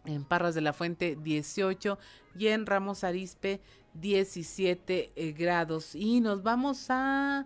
en 0.06 0.24
Parras 0.24 0.56
de 0.56 0.62
la 0.62 0.74
Fuente 0.74 1.18
18 1.22 1.98
y 2.38 2.48
en 2.48 2.66
Ramos 2.66 3.04
Arispe 3.04 3.62
17 3.94 5.12
eh, 5.16 5.32
grados. 5.34 5.96
Y 5.96 6.22
nos 6.22 6.44
vamos 6.44 6.88
a 6.90 7.46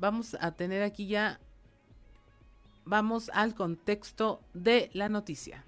vamos 0.00 0.34
a 0.40 0.52
tener 0.52 0.82
aquí 0.82 1.06
ya, 1.06 1.38
vamos 2.84 3.30
al 3.34 3.54
contexto 3.54 4.40
de 4.54 4.90
la 4.94 5.10
noticia. 5.10 5.64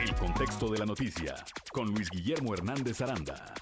El 0.00 0.14
contexto 0.14 0.70
de 0.70 0.78
la 0.78 0.86
noticia 0.86 1.34
con 1.72 1.92
Luis 1.92 2.08
Guillermo 2.10 2.54
Hernández 2.54 3.02
Aranda. 3.02 3.54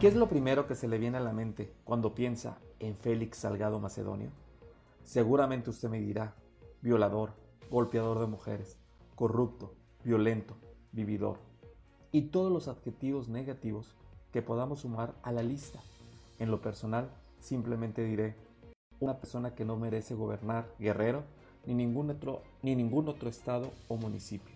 ¿Qué 0.00 0.08
es 0.08 0.14
lo 0.14 0.28
primero 0.28 0.66
que 0.66 0.74
se 0.74 0.88
le 0.88 0.98
viene 0.98 1.18
a 1.18 1.20
la 1.20 1.32
mente 1.32 1.74
cuando 1.84 2.14
piensa 2.14 2.58
en 2.78 2.96
Félix 2.96 3.38
Salgado 3.38 3.80
Macedonio? 3.80 4.30
Seguramente 5.02 5.70
usted 5.70 5.90
me 5.90 6.00
dirá, 6.00 6.34
violador, 6.80 7.34
golpeador 7.70 8.18
de 8.20 8.26
mujeres, 8.26 8.78
corrupto, 9.14 9.74
violento, 10.02 10.56
vividor 10.92 11.38
y 12.14 12.22
todos 12.22 12.52
los 12.52 12.68
adjetivos 12.68 13.28
negativos 13.28 13.92
que 14.32 14.40
podamos 14.40 14.82
sumar 14.82 15.16
a 15.24 15.32
la 15.32 15.42
lista. 15.42 15.80
En 16.38 16.48
lo 16.48 16.60
personal, 16.60 17.10
simplemente 17.40 18.04
diré, 18.04 18.36
una 19.00 19.18
persona 19.18 19.56
que 19.56 19.64
no 19.64 19.74
merece 19.74 20.14
gobernar 20.14 20.68
Guerrero 20.78 21.24
ni 21.66 21.74
ningún 21.74 22.10
otro, 22.10 22.42
ni 22.62 22.76
ningún 22.76 23.08
otro 23.08 23.28
estado 23.28 23.72
o 23.88 23.96
municipio. 23.96 24.54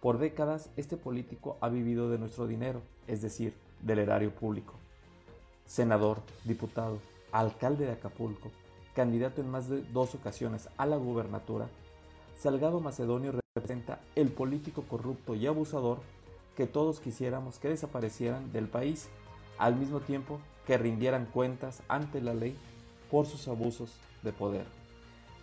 Por 0.00 0.18
décadas, 0.18 0.70
este 0.76 0.96
político 0.96 1.58
ha 1.60 1.68
vivido 1.68 2.10
de 2.10 2.18
nuestro 2.18 2.46
dinero, 2.46 2.80
es 3.08 3.22
decir, 3.22 3.54
del 3.82 3.98
erario 3.98 4.32
público. 4.32 4.74
Senador, 5.66 6.22
diputado, 6.44 7.00
alcalde 7.32 7.86
de 7.86 7.92
Acapulco, 7.94 8.52
candidato 8.94 9.40
en 9.40 9.50
más 9.50 9.68
de 9.68 9.82
dos 9.82 10.14
ocasiones 10.14 10.68
a 10.76 10.86
la 10.86 10.96
gubernatura, 10.96 11.68
Salgado 12.38 12.78
Macedonio 12.78 13.32
representa 13.32 13.98
el 14.14 14.30
político 14.30 14.84
corrupto 14.84 15.34
y 15.34 15.48
abusador 15.48 15.98
que 16.58 16.66
todos 16.66 16.98
quisiéramos 16.98 17.60
que 17.60 17.68
desaparecieran 17.68 18.50
del 18.50 18.66
país, 18.66 19.08
al 19.58 19.76
mismo 19.76 20.00
tiempo 20.00 20.40
que 20.66 20.76
rindieran 20.76 21.26
cuentas 21.26 21.84
ante 21.86 22.20
la 22.20 22.34
ley 22.34 22.58
por 23.12 23.26
sus 23.26 23.46
abusos 23.46 23.94
de 24.24 24.32
poder. 24.32 24.66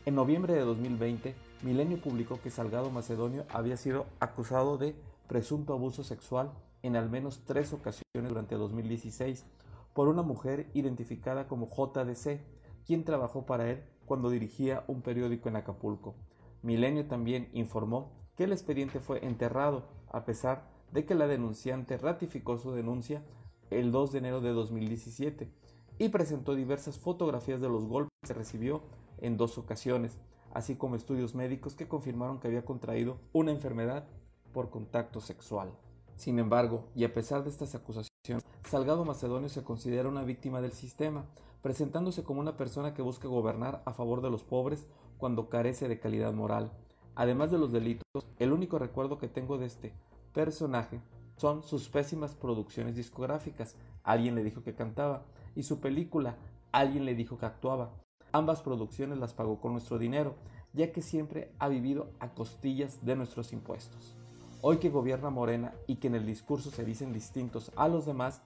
En 0.06 0.14
noviembre 0.14 0.56
de 0.56 0.60
2020, 0.60 1.34
Milenio 1.64 2.02
publicó 2.02 2.42
que 2.42 2.50
Salgado 2.50 2.90
Macedonio 2.90 3.46
había 3.48 3.78
sido 3.78 4.08
acusado 4.20 4.78
de 4.78 4.94
presunto 5.30 5.72
abuso 5.72 6.04
sexual 6.04 6.52
en 6.84 6.98
al 6.98 7.10
menos 7.10 7.44
tres 7.46 7.72
ocasiones 7.72 8.04
durante 8.28 8.56
2016 8.56 9.46
por 9.94 10.10
una 10.10 10.22
mujer 10.22 10.70
identificada 10.74 11.48
como 11.48 11.70
JDC, 11.70 12.42
quien 12.86 13.06
trabajó 13.06 13.46
para 13.46 13.70
él 13.70 13.86
cuando 14.06 14.30
dirigía 14.30 14.84
un 14.88 15.02
periódico 15.02 15.48
en 15.48 15.56
Acapulco. 15.56 16.14
Milenio 16.62 17.08
también 17.08 17.48
informó 17.54 18.12
que 18.36 18.44
el 18.44 18.52
expediente 18.52 19.00
fue 19.00 19.26
enterrado 19.26 19.86
a 20.12 20.26
pesar 20.26 20.75
de 20.92 21.06
que 21.06 21.16
la 21.16 21.28
denunciante 21.28 21.98
ratificó 21.98 22.58
su 22.58 22.72
denuncia 22.72 23.24
el 23.70 23.92
2 23.92 24.12
de 24.12 24.18
enero 24.20 24.42
de 24.42 24.52
2017 24.52 25.50
y 25.98 26.10
presentó 26.10 26.56
diversas 26.56 26.98
fotografías 27.00 27.62
de 27.62 27.70
los 27.70 27.86
golpes 27.86 28.12
que 28.26 28.34
recibió 28.34 28.82
en 29.20 29.38
dos 29.38 29.58
ocasiones, 29.58 30.18
así 30.54 30.76
como 30.76 30.96
estudios 30.96 31.36
médicos 31.36 31.76
que 31.76 31.88
confirmaron 31.88 32.40
que 32.40 32.48
había 32.48 32.66
contraído 32.66 33.18
una 33.34 33.52
enfermedad 33.52 34.06
por 34.54 34.70
contacto 34.70 35.22
sexual. 35.22 35.72
Sin 36.16 36.40
embargo, 36.40 36.86
y 36.96 37.04
a 37.04 37.14
pesar 37.14 37.44
de 37.44 37.50
estas 37.50 37.76
acusaciones, 37.76 38.46
Salgado 38.64 39.06
Macedonio 39.06 39.50
se 39.50 39.64
considera 39.64 40.10
una 40.10 40.24
víctima 40.24 40.62
del 40.62 40.72
sistema, 40.72 41.26
presentándose 41.62 42.24
como 42.24 42.40
una 42.40 42.58
persona 42.58 42.94
que 42.94 43.02
busca 43.02 43.28
gobernar 43.28 43.82
a 43.86 43.94
favor 43.94 44.22
de 44.22 44.30
los 44.30 44.44
pobres 44.44 44.88
cuando 45.18 45.50
carece 45.50 45.88
de 45.88 46.00
calidad 46.00 46.34
moral. 46.34 46.72
Además 47.16 47.52
de 47.52 47.58
los 47.58 47.72
delitos, 47.72 48.26
el 48.40 48.52
único 48.52 48.80
recuerdo 48.80 49.18
que 49.18 49.28
tengo 49.28 49.58
de 49.58 49.66
este 49.66 49.94
personaje 50.36 51.00
son 51.38 51.64
sus 51.64 51.88
pésimas 51.88 52.36
producciones 52.36 52.96
discográficas. 52.96 53.76
Alguien 54.04 54.36
le 54.36 54.44
dijo 54.44 54.64
que 54.64 54.76
cantaba. 54.76 55.24
Y 55.56 55.64
su 55.64 55.80
película, 55.80 56.36
alguien 56.74 57.06
le 57.06 57.16
dijo 57.16 57.38
que 57.38 57.46
actuaba. 57.46 57.92
Ambas 58.34 58.62
producciones 58.62 59.18
las 59.18 59.34
pagó 59.34 59.62
con 59.62 59.72
nuestro 59.72 59.98
dinero, 59.98 60.36
ya 60.74 60.92
que 60.92 61.02
siempre 61.02 61.54
ha 61.58 61.70
vivido 61.70 62.10
a 62.20 62.34
costillas 62.34 63.06
de 63.06 63.16
nuestros 63.16 63.54
impuestos. 63.54 64.14
Hoy 64.62 64.78
que 64.78 64.90
gobierna 64.90 65.30
Morena 65.30 65.74
y 65.88 65.96
que 65.96 66.08
en 66.08 66.16
el 66.16 66.26
discurso 66.26 66.70
se 66.70 66.84
dicen 66.84 67.14
distintos 67.14 67.72
a 67.78 67.88
los 67.88 68.06
demás, 68.06 68.42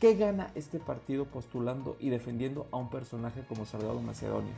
¿qué 0.00 0.14
gana 0.14 0.50
este 0.54 0.78
partido 0.78 1.26
postulando 1.26 1.96
y 2.00 2.08
defendiendo 2.08 2.66
a 2.70 2.78
un 2.78 2.88
personaje 2.88 3.44
como 3.46 3.66
Salgado 3.66 4.00
Macedonio? 4.00 4.52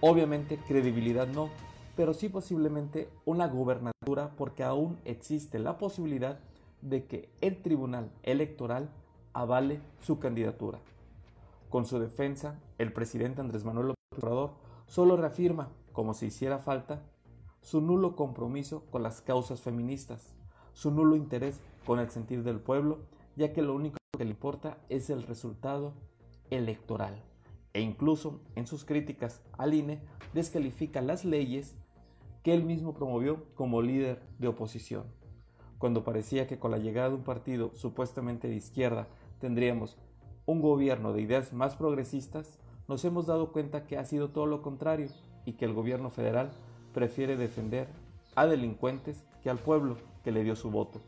Obviamente 0.00 0.56
credibilidad 0.56 1.26
no, 1.26 1.48
pero 1.96 2.14
sí 2.14 2.28
posiblemente 2.28 3.10
una 3.24 3.46
gubernatura 3.46 4.30
porque 4.36 4.64
aún 4.64 4.98
existe 5.04 5.58
la 5.58 5.78
posibilidad 5.78 6.40
de 6.80 7.06
que 7.06 7.28
el 7.40 7.62
Tribunal 7.62 8.10
Electoral 8.22 8.90
avale 9.32 9.80
su 10.00 10.18
candidatura. 10.18 10.78
Con 11.70 11.86
su 11.86 11.98
defensa, 11.98 12.58
el 12.78 12.92
presidente 12.92 13.40
Andrés 13.40 13.64
Manuel 13.64 13.88
López 13.88 14.18
Obrador 14.18 14.50
solo 14.86 15.16
reafirma, 15.16 15.70
como 15.92 16.12
si 16.12 16.26
hiciera 16.26 16.58
falta, 16.58 17.02
su 17.62 17.80
nulo 17.80 18.16
compromiso 18.16 18.84
con 18.90 19.02
las 19.02 19.22
causas 19.22 19.60
feministas, 19.60 20.34
su 20.74 20.90
nulo 20.90 21.16
interés 21.16 21.60
con 21.86 21.98
el 21.98 22.10
sentir 22.10 22.42
del 22.42 22.60
pueblo, 22.60 22.98
ya 23.36 23.52
que 23.52 23.62
lo 23.62 23.74
único 23.74 23.96
que 24.18 24.24
le 24.24 24.30
importa 24.30 24.78
es 24.88 25.08
el 25.08 25.22
resultado 25.22 25.94
electoral. 26.50 27.31
E 27.74 27.80
incluso 27.80 28.40
en 28.54 28.66
sus 28.66 28.84
críticas 28.84 29.42
al 29.56 29.74
INE 29.74 30.00
descalifica 30.34 31.00
las 31.00 31.24
leyes 31.24 31.74
que 32.42 32.54
él 32.54 32.64
mismo 32.64 32.94
promovió 32.94 33.44
como 33.54 33.82
líder 33.82 34.20
de 34.38 34.48
oposición. 34.48 35.04
Cuando 35.78 36.04
parecía 36.04 36.46
que 36.46 36.58
con 36.58 36.70
la 36.70 36.78
llegada 36.78 37.08
de 37.08 37.16
un 37.16 37.24
partido 37.24 37.72
supuestamente 37.74 38.48
de 38.48 38.56
izquierda 38.56 39.08
tendríamos 39.40 39.96
un 40.46 40.60
gobierno 40.60 41.12
de 41.12 41.22
ideas 41.22 41.52
más 41.52 41.76
progresistas, 41.76 42.58
nos 42.88 43.04
hemos 43.04 43.26
dado 43.26 43.52
cuenta 43.52 43.86
que 43.86 43.96
ha 43.96 44.04
sido 44.04 44.30
todo 44.30 44.46
lo 44.46 44.62
contrario 44.62 45.08
y 45.44 45.52
que 45.52 45.64
el 45.64 45.72
gobierno 45.72 46.10
federal 46.10 46.52
prefiere 46.92 47.36
defender 47.36 47.88
a 48.34 48.46
delincuentes 48.46 49.24
que 49.42 49.50
al 49.50 49.58
pueblo 49.58 49.96
que 50.24 50.32
le 50.32 50.44
dio 50.44 50.56
su 50.56 50.70
voto 50.70 51.00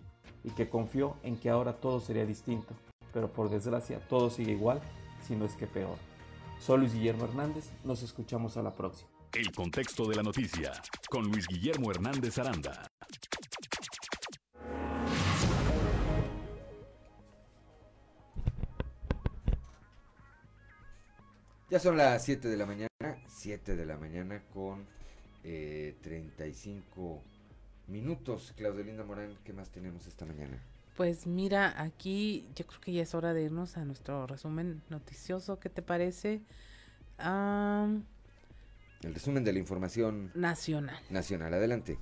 y 0.43 0.51
que 0.51 0.69
confió 0.69 1.17
en 1.23 1.37
que 1.37 1.51
ahora 1.51 1.75
todo 1.75 2.01
sería 2.01 2.27
distinto, 2.27 2.75
pero 3.13 3.33
por 3.33 3.51
desgracia 3.51 4.01
todo 4.09 4.31
sigue 4.31 4.53
igual, 4.53 4.81
si 5.23 5.37
no 5.37 5.45
es 5.45 5.57
que 5.57 5.67
peor. 5.67 6.14
Soy 6.61 6.79
Luis 6.79 6.95
Guillermo 6.95 7.25
Hernández, 7.25 7.71
nos 7.85 8.03
escuchamos 8.03 8.57
a 8.57 8.63
la 8.63 8.75
próxima. 8.75 9.11
El 9.33 9.53
contexto 9.53 10.09
de 10.09 10.17
la 10.17 10.23
noticia 10.23 10.73
con 11.11 11.31
Luis 11.31 11.47
Guillermo 11.47 11.91
Hernández 11.91 12.39
Aranda. 12.39 12.89
Ya 21.71 21.81
son 21.81 21.97
las 21.97 22.25
7 22.25 22.49
de 22.49 22.57
la 22.57 22.67
mañana, 22.67 22.89
7 23.27 23.75
de 23.75 23.87
la 23.87 23.97
mañana 23.97 24.43
con 24.53 24.87
eh, 25.43 25.97
35 26.03 27.23
minutos. 27.89 28.55
Claudelinda 28.57 29.05
Morán, 29.05 29.37
¿qué 29.45 29.53
más 29.53 29.71
tenemos 29.71 30.07
esta 30.07 30.25
mañana? 30.25 30.63
Pues 30.97 31.27
mira, 31.27 31.83
aquí 31.83 32.47
yo 32.55 32.67
creo 32.67 32.81
que 32.81 32.93
ya 32.93 33.03
es 33.03 33.15
hora 33.15 33.35
de 33.35 33.43
irnos 33.43 33.77
a 33.77 33.85
nuestro 33.85 34.27
resumen 34.27 34.81
noticioso. 34.91 35.59
¿Qué 35.59 35.69
te 35.69 35.83
parece? 35.83 36.41
El 37.19 38.05
resumen 39.03 39.43
de 39.43 39.53
la 39.53 39.59
información 39.59 40.31
nacional. 40.35 41.01
Nacional, 41.11 41.53
adelante. 41.53 41.99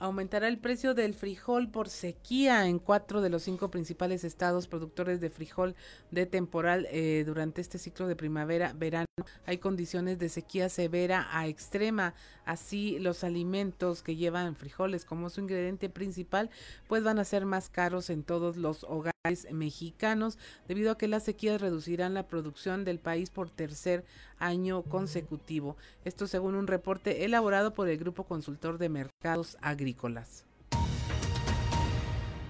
Aumentará 0.00 0.48
el 0.48 0.56
precio 0.56 0.94
del 0.94 1.12
frijol 1.12 1.68
por 1.68 1.90
sequía 1.90 2.66
en 2.66 2.78
cuatro 2.78 3.20
de 3.20 3.28
los 3.28 3.42
cinco 3.42 3.70
principales 3.70 4.24
estados 4.24 4.66
productores 4.66 5.20
de 5.20 5.28
frijol 5.28 5.74
de 6.10 6.24
temporal 6.24 6.88
eh, 6.90 7.22
durante 7.26 7.60
este 7.60 7.76
ciclo 7.76 8.08
de 8.08 8.16
primavera-verano. 8.16 9.04
Hay 9.44 9.58
condiciones 9.58 10.18
de 10.18 10.30
sequía 10.30 10.70
severa 10.70 11.28
a 11.30 11.48
extrema. 11.48 12.14
Así, 12.46 12.98
los 12.98 13.24
alimentos 13.24 14.02
que 14.02 14.16
llevan 14.16 14.56
frijoles 14.56 15.04
como 15.04 15.28
su 15.28 15.42
ingrediente 15.42 15.90
principal, 15.90 16.48
pues 16.88 17.04
van 17.04 17.18
a 17.18 17.24
ser 17.24 17.44
más 17.44 17.68
caros 17.68 18.08
en 18.08 18.22
todos 18.22 18.56
los 18.56 18.84
hogares 18.84 19.19
mexicanos 19.50 20.38
debido 20.66 20.90
a 20.90 20.96
que 20.96 21.06
las 21.06 21.24
sequías 21.24 21.60
reducirán 21.60 22.14
la 22.14 22.26
producción 22.26 22.86
del 22.86 22.98
país 22.98 23.28
por 23.28 23.50
tercer 23.50 24.02
año 24.38 24.80
consecutivo. 24.80 25.76
Esto 26.06 26.26
según 26.26 26.54
un 26.54 26.66
reporte 26.66 27.22
elaborado 27.26 27.74
por 27.74 27.90
el 27.90 27.98
Grupo 27.98 28.24
Consultor 28.24 28.78
de 28.78 28.88
Mercados 28.88 29.58
Agrícolas. 29.60 30.46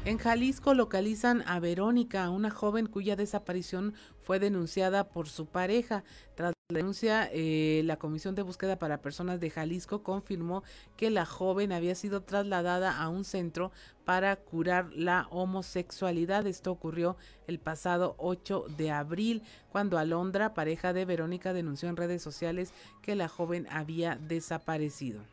En 0.04 0.18
Jalisco 0.18 0.74
localizan 0.74 1.42
a 1.48 1.58
Verónica, 1.58 2.30
una 2.30 2.50
joven 2.50 2.86
cuya 2.86 3.16
desaparición 3.16 3.92
fue 4.30 4.38
denunciada 4.38 5.08
por 5.08 5.28
su 5.28 5.46
pareja. 5.46 6.04
Tras 6.36 6.52
la 6.68 6.78
denuncia, 6.78 7.28
eh, 7.32 7.82
la 7.84 7.96
Comisión 7.96 8.36
de 8.36 8.42
Búsqueda 8.42 8.78
para 8.78 9.02
Personas 9.02 9.40
de 9.40 9.50
Jalisco 9.50 10.04
confirmó 10.04 10.62
que 10.96 11.10
la 11.10 11.26
joven 11.26 11.72
había 11.72 11.96
sido 11.96 12.22
trasladada 12.22 12.96
a 12.96 13.08
un 13.08 13.24
centro 13.24 13.72
para 14.04 14.36
curar 14.36 14.88
la 14.94 15.26
homosexualidad. 15.32 16.46
Esto 16.46 16.70
ocurrió 16.70 17.16
el 17.48 17.58
pasado 17.58 18.14
8 18.18 18.66
de 18.76 18.92
abril, 18.92 19.42
cuando 19.72 19.98
Alondra, 19.98 20.54
pareja 20.54 20.92
de 20.92 21.06
Verónica, 21.06 21.52
denunció 21.52 21.88
en 21.88 21.96
redes 21.96 22.22
sociales 22.22 22.72
que 23.02 23.16
la 23.16 23.26
joven 23.26 23.66
había 23.68 24.14
desaparecido 24.14 25.24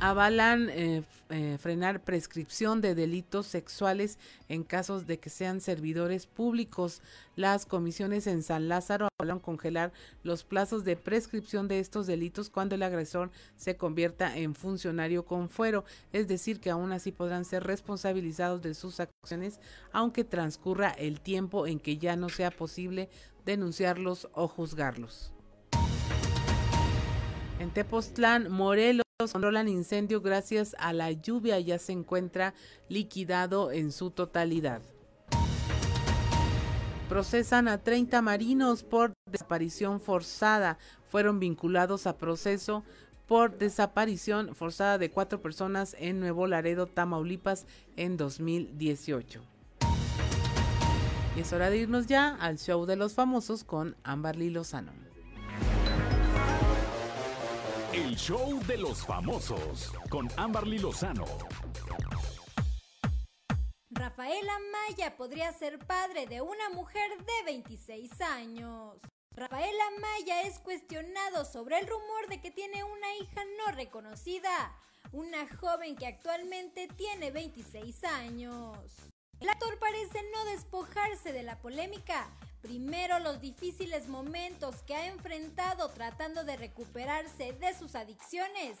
avalan 0.00 0.70
eh, 0.70 1.02
eh, 1.28 1.58
frenar 1.60 2.02
prescripción 2.02 2.80
de 2.80 2.94
delitos 2.94 3.46
sexuales 3.46 4.18
en 4.48 4.64
casos 4.64 5.06
de 5.06 5.18
que 5.18 5.28
sean 5.28 5.60
servidores 5.60 6.26
públicos. 6.26 7.02
Las 7.36 7.66
comisiones 7.66 8.26
en 8.26 8.42
San 8.42 8.68
Lázaro 8.68 9.08
avalan 9.18 9.38
congelar 9.38 9.92
los 10.22 10.42
plazos 10.42 10.84
de 10.84 10.96
prescripción 10.96 11.68
de 11.68 11.78
estos 11.78 12.06
delitos 12.06 12.48
cuando 12.48 12.74
el 12.74 12.82
agresor 12.82 13.30
se 13.56 13.76
convierta 13.76 14.36
en 14.36 14.54
funcionario 14.54 15.26
con 15.26 15.50
fuero, 15.50 15.84
es 16.12 16.26
decir, 16.26 16.60
que 16.60 16.70
aún 16.70 16.92
así 16.92 17.12
podrán 17.12 17.44
ser 17.44 17.64
responsabilizados 17.64 18.62
de 18.62 18.74
sus 18.74 19.00
acciones 19.00 19.60
aunque 19.92 20.24
transcurra 20.24 20.90
el 20.90 21.20
tiempo 21.20 21.66
en 21.66 21.78
que 21.78 21.98
ya 21.98 22.16
no 22.16 22.30
sea 22.30 22.50
posible 22.50 23.10
denunciarlos 23.44 24.28
o 24.32 24.48
juzgarlos. 24.48 25.32
En 27.58 27.70
Tepoztlán, 27.70 28.50
Morelos, 28.50 29.04
controlan 29.28 29.68
incendio 29.68 30.22
gracias 30.22 30.74
a 30.78 30.92
la 30.92 31.12
lluvia, 31.12 31.60
ya 31.60 31.78
se 31.78 31.92
encuentra 31.92 32.54
liquidado 32.88 33.70
en 33.70 33.92
su 33.92 34.10
totalidad. 34.10 34.80
Procesan 37.08 37.68
a 37.68 37.78
30 37.78 38.22
marinos 38.22 38.82
por 38.82 39.12
desaparición 39.26 40.00
forzada. 40.00 40.78
Fueron 41.08 41.40
vinculados 41.40 42.06
a 42.06 42.16
proceso 42.16 42.84
por 43.26 43.58
desaparición 43.58 44.54
forzada 44.54 44.96
de 44.96 45.10
cuatro 45.10 45.42
personas 45.42 45.94
en 45.98 46.18
Nuevo 46.18 46.46
Laredo, 46.46 46.86
Tamaulipas, 46.86 47.66
en 47.96 48.16
2018. 48.16 49.42
Y 51.36 51.40
es 51.40 51.52
hora 51.52 51.68
de 51.68 51.78
irnos 51.78 52.06
ya 52.06 52.36
al 52.36 52.58
show 52.58 52.86
de 52.86 52.96
los 52.96 53.14
famosos 53.14 53.64
con 53.64 53.96
Amberly 54.02 54.50
Lozano. 54.50 55.09
El 58.10 58.16
show 58.16 58.60
de 58.66 58.76
los 58.76 59.06
famosos 59.06 59.92
con 60.08 60.28
Amberly 60.36 60.80
Lozano. 60.80 61.24
Rafaela 63.88 64.58
Maya 64.72 65.16
podría 65.16 65.52
ser 65.52 65.78
padre 65.78 66.26
de 66.26 66.40
una 66.40 66.70
mujer 66.70 67.08
de 67.18 67.44
26 67.44 68.20
años. 68.22 68.96
Rafaela 69.36 69.84
Maya 70.00 70.42
es 70.42 70.58
cuestionado 70.58 71.44
sobre 71.44 71.78
el 71.78 71.86
rumor 71.86 72.28
de 72.28 72.40
que 72.40 72.50
tiene 72.50 72.82
una 72.82 73.14
hija 73.14 73.42
no 73.58 73.70
reconocida, 73.76 74.76
una 75.12 75.46
joven 75.58 75.94
que 75.94 76.08
actualmente 76.08 76.88
tiene 76.88 77.30
26 77.30 78.02
años. 78.02 78.92
El 79.38 79.48
actor 79.48 79.78
parece 79.78 80.18
no 80.34 80.44
despojarse 80.46 81.32
de 81.32 81.44
la 81.44 81.60
polémica, 81.60 82.28
Primero 82.62 83.18
los 83.20 83.40
difíciles 83.40 84.08
momentos 84.08 84.76
que 84.86 84.94
ha 84.94 85.06
enfrentado 85.06 85.88
tratando 85.88 86.44
de 86.44 86.56
recuperarse 86.56 87.52
de 87.54 87.74
sus 87.78 87.94
adicciones. 87.94 88.78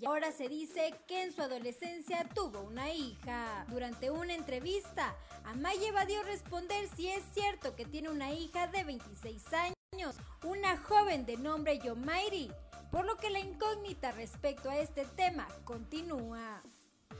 Y 0.00 0.06
ahora 0.06 0.30
se 0.30 0.48
dice 0.48 0.94
que 1.08 1.22
en 1.22 1.34
su 1.34 1.42
adolescencia 1.42 2.28
tuvo 2.34 2.60
una 2.60 2.92
hija. 2.92 3.66
Durante 3.68 4.10
una 4.10 4.34
entrevista, 4.34 5.16
Amaya 5.44 5.88
evadió 5.88 6.22
responder 6.22 6.88
si 6.94 7.08
es 7.08 7.24
cierto 7.32 7.74
que 7.74 7.84
tiene 7.84 8.10
una 8.10 8.32
hija 8.32 8.68
de 8.68 8.84
26 8.84 9.44
años, 9.52 10.16
una 10.44 10.76
joven 10.76 11.26
de 11.26 11.36
nombre 11.36 11.78
Yomairi, 11.78 12.52
por 12.92 13.06
lo 13.06 13.16
que 13.16 13.30
la 13.30 13.40
incógnita 13.40 14.12
respecto 14.12 14.70
a 14.70 14.78
este 14.78 15.04
tema 15.04 15.48
continúa. 15.64 16.62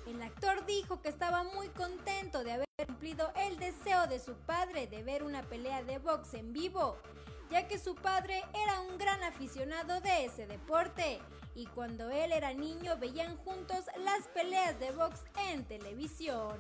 El 0.07 0.23
actor 0.23 0.65
dijo 0.67 1.03
que 1.03 1.09
estaba 1.09 1.43
muy 1.43 1.69
contento 1.69 2.45
de 2.45 2.53
haber 2.53 2.67
cumplido 2.87 3.33
el 3.37 3.59
deseo 3.59 4.07
de 4.07 4.21
su 4.21 4.35
padre 4.35 4.87
de 4.87 5.03
ver 5.03 5.23
una 5.25 5.43
pelea 5.43 5.83
de 5.83 5.99
box 5.99 6.35
en 6.35 6.53
vivo, 6.53 6.97
ya 7.51 7.67
que 7.67 7.79
su 7.79 7.95
padre 7.95 8.43
era 8.55 8.81
un 8.81 8.99
gran 8.99 9.23
aficionado 9.25 10.01
de 10.01 10.27
ese 10.27 10.47
deporte 10.47 11.21
y 11.55 11.67
cuando 11.67 12.11
él 12.11 12.33
era 12.33 12.53
niño 12.53 12.97
veían 12.99 13.37
juntos 13.39 13.85
las 13.99 14.29
peleas 14.29 14.79
de 14.79 14.93
box 14.93 15.21
en 15.51 15.65
televisión. 15.65 16.57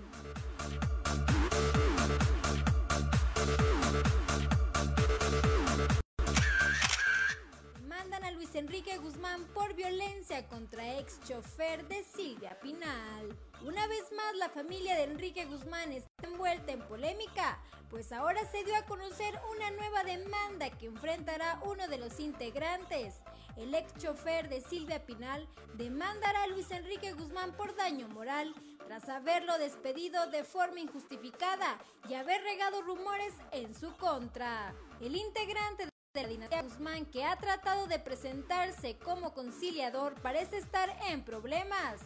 Luis 8.31 8.55
Enrique 8.55 8.98
Guzmán 8.98 9.44
por 9.55 9.74
violencia 9.74 10.47
contra 10.48 10.98
ex 10.98 11.20
chofer 11.20 11.86
de 11.86 12.03
Silvia 12.03 12.59
Pinal. 12.61 13.39
Una 13.65 13.86
vez 13.86 14.05
más, 14.16 14.35
la 14.36 14.48
familia 14.48 14.97
de 14.97 15.05
Enrique 15.05 15.44
Guzmán 15.44 15.93
está 15.93 16.27
envuelta 16.27 16.73
en 16.73 16.81
polémica, 16.81 17.59
pues 17.89 18.12
ahora 18.12 18.44
se 18.51 18.65
dio 18.65 18.74
a 18.77 18.85
conocer 18.85 19.39
una 19.55 19.70
nueva 19.70 20.03
demanda 20.03 20.70
que 20.70 20.86
enfrentará 20.86 21.61
uno 21.65 21.86
de 21.89 21.98
los 21.98 22.19
integrantes. 22.19 23.15
El 23.57 23.74
ex 23.74 23.94
chofer 23.98 24.48
de 24.48 24.61
Silvia 24.61 25.07
Pinal 25.07 25.48
demandará 25.74 26.43
a 26.43 26.48
Luis 26.48 26.70
Enrique 26.70 27.12
Guzmán 27.12 27.53
por 27.57 27.77
daño 27.77 28.09
moral 28.09 28.55
tras 28.86 29.09
haberlo 29.09 29.57
despedido 29.59 30.27
de 30.28 30.44
forma 30.44 30.81
injustificada 30.81 31.78
y 32.09 32.15
haber 32.15 32.43
regado 32.43 32.82
rumores 32.82 33.35
en 33.53 33.74
su 33.74 33.97
contra. 33.97 34.74
El 35.01 35.16
integrante 35.16 35.86
de 35.86 35.95
dinastía 36.25 36.63
Guzmán, 36.63 37.07
que 37.07 37.25
ha 37.25 37.37
tratado 37.37 37.87
de 37.87 37.99
presentarse 37.99 38.97
como 38.99 39.35
conciliador, 39.35 40.15
parece 40.23 40.59
estar 40.59 40.89
en 41.09 41.25
problemas. 41.25 42.01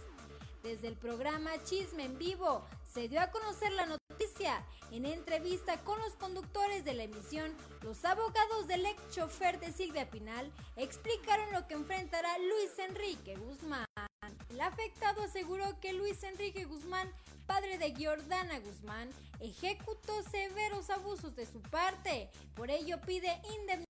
Desde 0.62 0.88
el 0.88 0.96
programa 0.96 1.50
Chisme 1.64 2.04
en 2.04 2.18
Vivo 2.18 2.66
se 2.84 3.08
dio 3.08 3.20
a 3.20 3.30
conocer 3.30 3.72
la 3.72 3.86
noticia. 3.86 4.64
En 4.90 5.06
entrevista 5.06 5.78
con 5.84 5.98
los 6.00 6.14
conductores 6.16 6.84
de 6.84 6.94
la 6.94 7.04
emisión, 7.04 7.54
los 7.82 8.04
abogados 8.04 8.66
del 8.66 8.84
ex 8.84 9.00
chofer 9.14 9.60
de 9.60 9.72
Silvia 9.72 10.10
Pinal 10.10 10.52
explicaron 10.76 11.52
lo 11.52 11.66
que 11.66 11.74
enfrentará 11.74 12.36
Luis 12.38 12.78
Enrique 12.78 13.36
Guzmán. 13.36 13.86
El 14.50 14.60
afectado 14.60 15.22
aseguró 15.22 15.78
que 15.80 15.92
Luis 15.92 16.22
Enrique 16.24 16.64
Guzmán, 16.64 17.10
padre 17.46 17.78
de 17.78 17.94
Giordana 17.94 18.58
Guzmán, 18.58 19.08
ejecutó 19.38 20.22
severos 20.24 20.90
abusos 20.90 21.36
de 21.36 21.46
su 21.46 21.62
parte. 21.62 22.28
Por 22.54 22.70
ello 22.70 23.00
pide 23.00 23.40
indemnización 23.54 23.89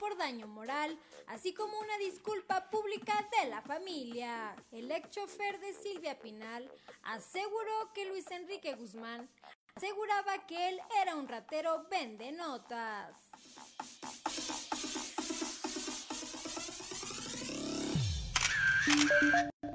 por 0.00 0.16
daño 0.16 0.46
moral, 0.46 0.98
así 1.26 1.52
como 1.52 1.78
una 1.78 1.98
disculpa 1.98 2.70
pública 2.70 3.12
de 3.42 3.50
la 3.50 3.60
familia. 3.62 4.56
El 4.72 4.90
ex 4.90 5.10
chofer 5.10 5.60
de 5.60 5.74
Silvia 5.74 6.18
Pinal 6.18 6.70
aseguró 7.02 7.92
que 7.94 8.06
Luis 8.06 8.30
Enrique 8.30 8.74
Guzmán 8.74 9.28
aseguraba 9.74 10.46
que 10.46 10.70
él 10.70 10.80
era 11.02 11.16
un 11.16 11.28
ratero 11.28 11.86
vende 11.90 12.32
notas. 12.32 13.16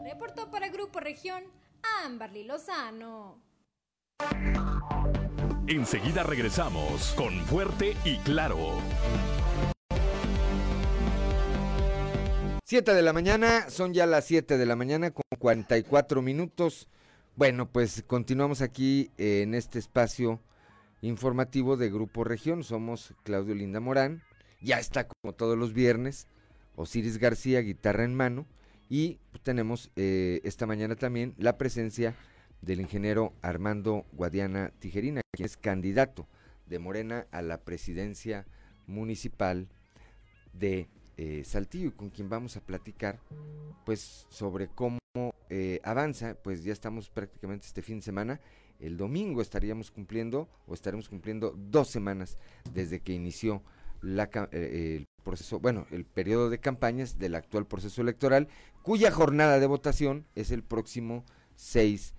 Reportó 0.03 0.49
para 0.49 0.69
Grupo 0.69 0.99
Región 0.99 1.43
Amberly 2.03 2.43
Lozano. 2.43 3.41
Enseguida 5.67 6.23
regresamos 6.23 7.13
con 7.15 7.33
Fuerte 7.45 7.95
y 8.05 8.17
Claro. 8.19 8.81
7 12.67 12.95
de 12.95 13.03
la 13.03 13.13
mañana, 13.13 13.69
son 13.69 13.93
ya 13.93 14.07
las 14.07 14.25
7 14.25 14.57
de 14.57 14.65
la 14.65 14.75
mañana 14.75 15.11
con 15.11 15.21
44 15.37 16.23
minutos. 16.23 16.87
Bueno, 17.35 17.69
pues 17.71 18.03
continuamos 18.07 18.63
aquí 18.63 19.11
en 19.19 19.53
este 19.53 19.77
espacio 19.77 20.39
informativo 21.03 21.77
de 21.77 21.91
Grupo 21.91 22.23
Región. 22.23 22.63
Somos 22.63 23.13
Claudio 23.21 23.53
Linda 23.53 23.79
Morán. 23.79 24.23
Ya 24.61 24.79
está 24.79 25.07
como 25.07 25.35
todos 25.35 25.55
los 25.55 25.73
viernes. 25.73 26.25
Osiris 26.75 27.19
García, 27.19 27.59
guitarra 27.59 28.03
en 28.03 28.15
mano. 28.15 28.47
Y 28.89 29.19
tenemos 29.43 29.91
eh, 29.95 30.41
esta 30.43 30.65
mañana 30.65 30.95
también 30.95 31.35
la 31.37 31.59
presencia 31.59 32.15
del 32.63 32.81
ingeniero 32.81 33.31
Armando 33.43 34.07
Guadiana 34.11 34.71
Tijerina, 34.79 35.21
quien 35.33 35.45
es 35.45 35.55
candidato 35.55 36.27
de 36.65 36.79
Morena 36.79 37.27
a 37.29 37.43
la 37.43 37.59
presidencia 37.59 38.47
municipal 38.87 39.67
de 40.53 40.89
eh, 41.17 41.43
Saltillo, 41.45 41.95
con 41.95 42.09
quien 42.09 42.29
vamos 42.29 42.57
a 42.57 42.61
platicar 42.61 43.19
pues 43.85 44.25
sobre 44.29 44.67
cómo 44.67 44.99
eh, 45.49 45.79
avanza, 45.83 46.35
pues 46.43 46.63
ya 46.63 46.73
estamos 46.73 47.09
prácticamente 47.09 47.65
este 47.65 47.81
fin 47.81 47.97
de 47.97 48.03
semana. 48.03 48.41
El 48.79 48.97
domingo 48.97 49.41
estaríamos 49.41 49.91
cumpliendo 49.91 50.49
o 50.67 50.73
estaremos 50.73 51.07
cumpliendo 51.07 51.55
dos 51.57 51.89
semanas 51.89 52.37
desde 52.73 52.99
que 52.99 53.13
inició 53.13 53.63
la, 54.01 54.29
eh, 54.51 54.97
el 54.97 55.05
proceso, 55.23 55.59
bueno, 55.59 55.87
el 55.91 56.05
periodo 56.05 56.49
de 56.49 56.59
campañas 56.59 57.17
del 57.17 57.35
actual 57.35 57.65
proceso 57.65 58.01
electoral, 58.01 58.47
cuya 58.81 59.11
jornada 59.11 59.59
de 59.59 59.67
votación 59.67 60.25
es 60.35 60.51
el 60.51 60.63
próximo 60.63 61.23
6 61.55 62.13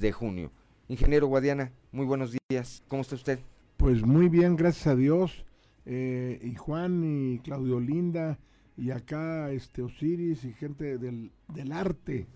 de 0.00 0.12
junio. 0.12 0.52
Ingeniero 0.88 1.26
Guadiana, 1.26 1.72
muy 1.92 2.06
buenos 2.06 2.34
días. 2.48 2.82
¿Cómo 2.88 3.02
está 3.02 3.14
usted? 3.14 3.40
Pues 3.76 4.02
muy 4.02 4.28
bien, 4.28 4.56
gracias 4.56 4.86
a 4.86 4.96
Dios. 4.96 5.44
Eh, 5.90 6.38
y 6.42 6.54
Juan 6.54 7.02
y 7.02 7.38
Claudio 7.38 7.80
Linda 7.80 8.38
y 8.76 8.90
acá 8.90 9.50
este 9.50 9.80
Osiris 9.80 10.44
y 10.44 10.52
gente 10.52 10.98
del, 10.98 11.32
del 11.48 11.72
arte, 11.72 12.26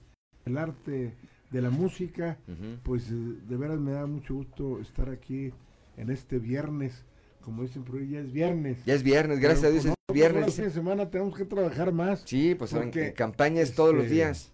el 0.47 0.57
arte 0.57 1.15
de 1.51 1.61
la 1.61 1.69
música, 1.69 2.39
pues 2.83 3.11
eh, 3.11 3.15
de 3.15 3.57
veras 3.59 3.79
me 3.79 3.93
da 3.93 4.07
mucho 4.07 4.37
gusto 4.37 4.81
estar 4.81 5.11
aquí 5.11 5.53
en 5.99 6.09
este 6.09 6.39
viernes. 6.39 7.05
Como 7.43 7.63
dicen 7.63 7.85
por 7.85 7.97
ahí, 7.97 8.09
ya 8.09 8.21
es 8.21 8.33
viernes. 8.33 8.83
Ya 8.87 8.95
es 8.95 9.03
viernes, 9.03 9.39
gracias 9.39 9.67
a 9.67 9.71
Dios 9.71 9.85
es 9.85 9.95
viernes. 10.11 10.49
Este 10.49 10.71
semana 10.71 11.11
tenemos 11.11 11.37
que 11.37 11.45
trabajar 11.45 11.93
más. 11.93 12.23
Sí, 12.25 12.55
pues 12.55 12.73
en 12.73 13.13
campaña 13.13 13.61
es 13.61 13.75
todos 13.75 13.95
los 13.95 14.05
este, 14.05 14.15
días. 14.15 14.51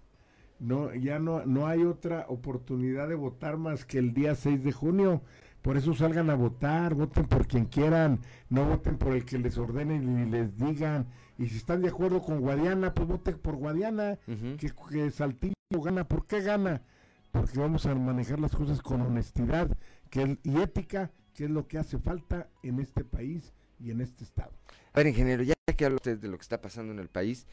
No, 0.59 0.93
ya 0.93 1.20
no, 1.20 1.47
no 1.47 1.69
hay 1.69 1.85
otra 1.85 2.27
oportunidad 2.29 3.09
de 3.09 3.15
votar 3.15 3.59
más 3.59 3.85
que 3.85 3.99
el 3.99 4.12
día 4.12 4.35
6 4.35 4.65
de 4.65 4.73
junio. 4.73 5.23
Por 5.62 5.76
eso 5.76 5.94
salgan 5.94 6.30
a 6.30 6.35
votar, 6.35 6.94
voten 6.94 7.26
por 7.26 7.47
quien 7.47 7.66
quieran, 7.66 8.20
no 8.48 8.64
voten 8.64 8.97
por 8.97 9.14
el 9.14 9.24
que 9.24 9.39
les 9.39 9.59
ordenen 9.59 10.26
y 10.26 10.30
les 10.30 10.56
digan. 10.56 11.06
Y 11.36 11.48
si 11.48 11.56
están 11.56 11.82
de 11.82 11.89
acuerdo 11.89 12.22
con 12.22 12.40
Guadiana, 12.40 12.94
pues 12.94 13.09
voten 13.09 13.39
por 13.39 13.56
Guadiana, 13.56 14.18
que, 14.59 14.72
que 14.90 15.10
Saltillo 15.10 15.55
gana. 15.82 16.05
¿Por 16.05 16.26
qué 16.26 16.40
gana? 16.40 16.82
Porque 17.30 17.59
vamos 17.59 17.86
a 17.86 17.94
manejar 17.94 18.40
las 18.40 18.55
cosas 18.55 18.80
con 18.80 19.02
honestidad 19.02 19.68
que, 20.10 20.39
y 20.43 20.60
ética, 20.60 21.10
que 21.35 21.44
es 21.44 21.51
lo 21.51 21.66
que 21.68 21.78
hace 21.78 21.98
falta 21.98 22.48
en 22.62 22.80
este 22.80 23.05
país 23.05 23.52
y 23.78 23.90
en 23.90 24.01
este 24.01 24.24
estado. 24.24 24.52
A 24.93 24.98
ver, 24.98 25.09
ingeniero, 25.09 25.43
ya 25.43 25.55
que 25.76 25.85
habla 25.85 25.97
usted 25.97 26.18
de 26.18 26.28
lo 26.28 26.36
que 26.36 26.43
está 26.43 26.60
pasando 26.60 26.93
en 26.93 26.98
el 26.98 27.09
país, 27.09 27.47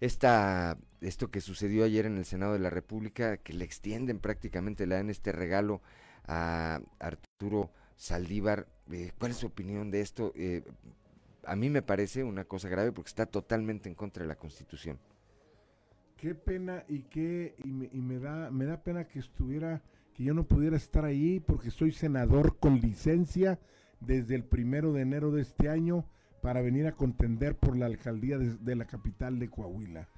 esta, 0.00 0.76
esto 1.00 1.30
que 1.30 1.40
sucedió 1.40 1.84
ayer 1.84 2.06
en 2.06 2.16
el 2.16 2.24
Senado 2.24 2.52
de 2.54 2.58
la 2.58 2.70
República, 2.70 3.36
que 3.36 3.52
le 3.52 3.64
extienden 3.64 4.18
prácticamente, 4.18 4.86
le 4.86 4.96
dan 4.96 5.10
este 5.10 5.32
regalo 5.32 5.82
a 6.26 6.80
Arturo 6.98 7.70
Saldívar. 7.96 8.66
Eh, 8.90 9.12
¿Cuál 9.18 9.32
es 9.32 9.38
su 9.38 9.46
opinión 9.46 9.90
de 9.90 10.00
esto? 10.00 10.32
Eh, 10.34 10.62
a 11.46 11.56
mí 11.56 11.70
me 11.70 11.82
parece 11.82 12.24
una 12.24 12.44
cosa 12.44 12.68
grave 12.68 12.92
porque 12.92 13.08
está 13.08 13.26
totalmente 13.26 13.88
en 13.88 13.94
contra 13.94 14.22
de 14.22 14.28
la 14.28 14.36
Constitución. 14.36 14.98
Qué 16.16 16.34
pena 16.34 16.84
y 16.88 17.02
qué 17.02 17.54
y 17.64 17.72
me, 17.72 17.90
y 17.92 18.00
me 18.00 18.18
da 18.18 18.50
me 18.50 18.64
da 18.64 18.82
pena 18.82 19.06
que 19.06 19.18
estuviera 19.18 19.82
que 20.14 20.24
yo 20.24 20.32
no 20.32 20.44
pudiera 20.44 20.76
estar 20.76 21.04
ahí 21.04 21.40
porque 21.40 21.70
soy 21.70 21.92
senador 21.92 22.58
con 22.58 22.80
licencia 22.80 23.58
desde 24.00 24.34
el 24.34 24.44
primero 24.44 24.92
de 24.92 25.02
enero 25.02 25.30
de 25.32 25.42
este 25.42 25.68
año 25.68 26.06
para 26.40 26.62
venir 26.62 26.86
a 26.86 26.92
contender 26.92 27.56
por 27.56 27.76
la 27.76 27.86
alcaldía 27.86 28.38
de, 28.38 28.56
de 28.56 28.76
la 28.76 28.86
capital 28.86 29.38
de 29.38 29.50
Coahuila. 29.50 30.08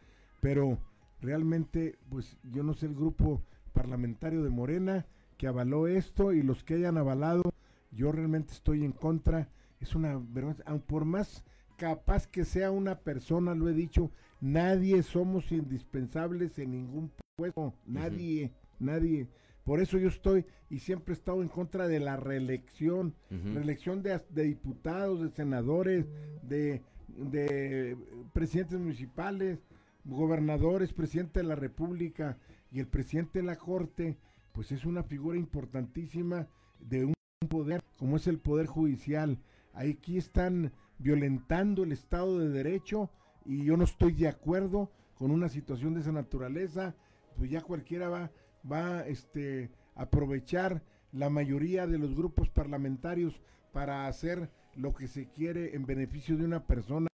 Pero 0.41 0.79
realmente, 1.21 1.99
pues 2.11 2.37
yo 2.53 2.63
no 2.63 2.75
sé 2.75 2.87
el 2.87 2.95
grupo 2.95 3.43
parlamentario 3.73 4.43
de 4.43 4.51
Morena, 4.51 5.07
que 5.37 5.47
avaló 5.47 5.87
esto 5.87 6.33
y 6.33 6.43
los 6.43 6.65
que 6.65 6.75
hayan 6.75 6.99
avalado, 6.99 7.43
yo 7.91 8.13
realmente 8.13 8.53
estoy 8.53 8.85
en 8.85 8.93
contra. 8.93 9.49
Es 9.81 9.95
una 9.95 10.19
vergüenza, 10.19 10.63
aun 10.67 10.81
por 10.81 11.05
más 11.05 11.45
capaz 11.77 12.27
que 12.27 12.45
sea 12.45 12.71
una 12.71 12.99
persona, 13.01 13.55
lo 13.55 13.69
he 13.69 13.75
dicho, 13.75 14.11
nadie 14.41 15.03
somos 15.03 15.53
indispensables 15.53 16.59
en 16.59 16.73
ningún 16.73 17.13
puesto, 17.37 17.75
nadie, 17.87 18.53
nadie. 18.79 19.29
Por 19.65 19.81
eso 19.81 19.99
yo 19.99 20.09
estoy 20.09 20.47
y 20.71 20.79
siempre 20.79 21.13
he 21.13 21.17
estado 21.17 21.43
en 21.43 21.49
contra 21.49 21.89
de 21.89 22.01
la 22.01 22.17
reelección, 22.17 23.15
reelección 23.31 24.03
de, 24.03 24.21
de, 24.31 24.45
diputados, 24.45 25.21
de 25.21 25.31
senadores, 25.31 26.07
de, 26.43 26.83
de 27.09 27.97
presidentes 28.33 28.79
municipales, 28.79 29.59
gobernadores, 30.05 30.93
presidente 30.93 31.41
de 31.41 31.47
la 31.47 31.57
República 31.57 32.39
y 32.71 32.81
el 32.81 32.87
presidente 32.87 33.41
de 33.41 33.45
la 33.45 33.57
Corte 33.57 34.17
pues 34.57 34.73
es 34.73 34.87
una 34.87 35.03
figura 35.03 35.37
importantísima 35.37 36.49
de 36.81 37.05
un 37.05 37.15
poder 37.49 37.83
como 37.99 38.17
es 38.17 38.27
el 38.27 38.39
poder 38.39 38.67
judicial. 38.67 39.39
Aquí 39.75 40.17
están 40.17 40.73
violentando 40.99 41.85
el 41.85 41.93
Estado 41.93 42.39
de 42.39 42.49
Derecho 42.49 43.11
y 43.45 43.65
yo 43.65 43.77
no 43.77 43.85
estoy 43.85 44.15
de 44.15 44.29
acuerdo 44.29 44.91
con 45.15 45.31
una 45.31 45.51
situación 45.51 45.93
de 45.93 46.01
esa 46.01 46.13
naturaleza, 46.13 46.95
pues 47.37 47.51
ya 47.51 47.61
cualquiera 47.61 48.09
va, 48.09 48.31
va 48.71 49.07
este, 49.07 49.71
aprovechar 49.95 50.83
la 51.13 51.29
mayoría 51.29 51.87
de 51.87 51.99
los 51.99 52.15
grupos 52.15 52.49
parlamentarios 52.49 53.43
para 53.73 54.07
hacer 54.07 54.51
lo 54.75 54.95
que 54.95 55.07
se 55.07 55.29
quiere 55.29 55.77
en 55.77 55.85
beneficio 55.85 56.35
de 56.39 56.47
una 56.47 56.67
persona. 56.67 57.09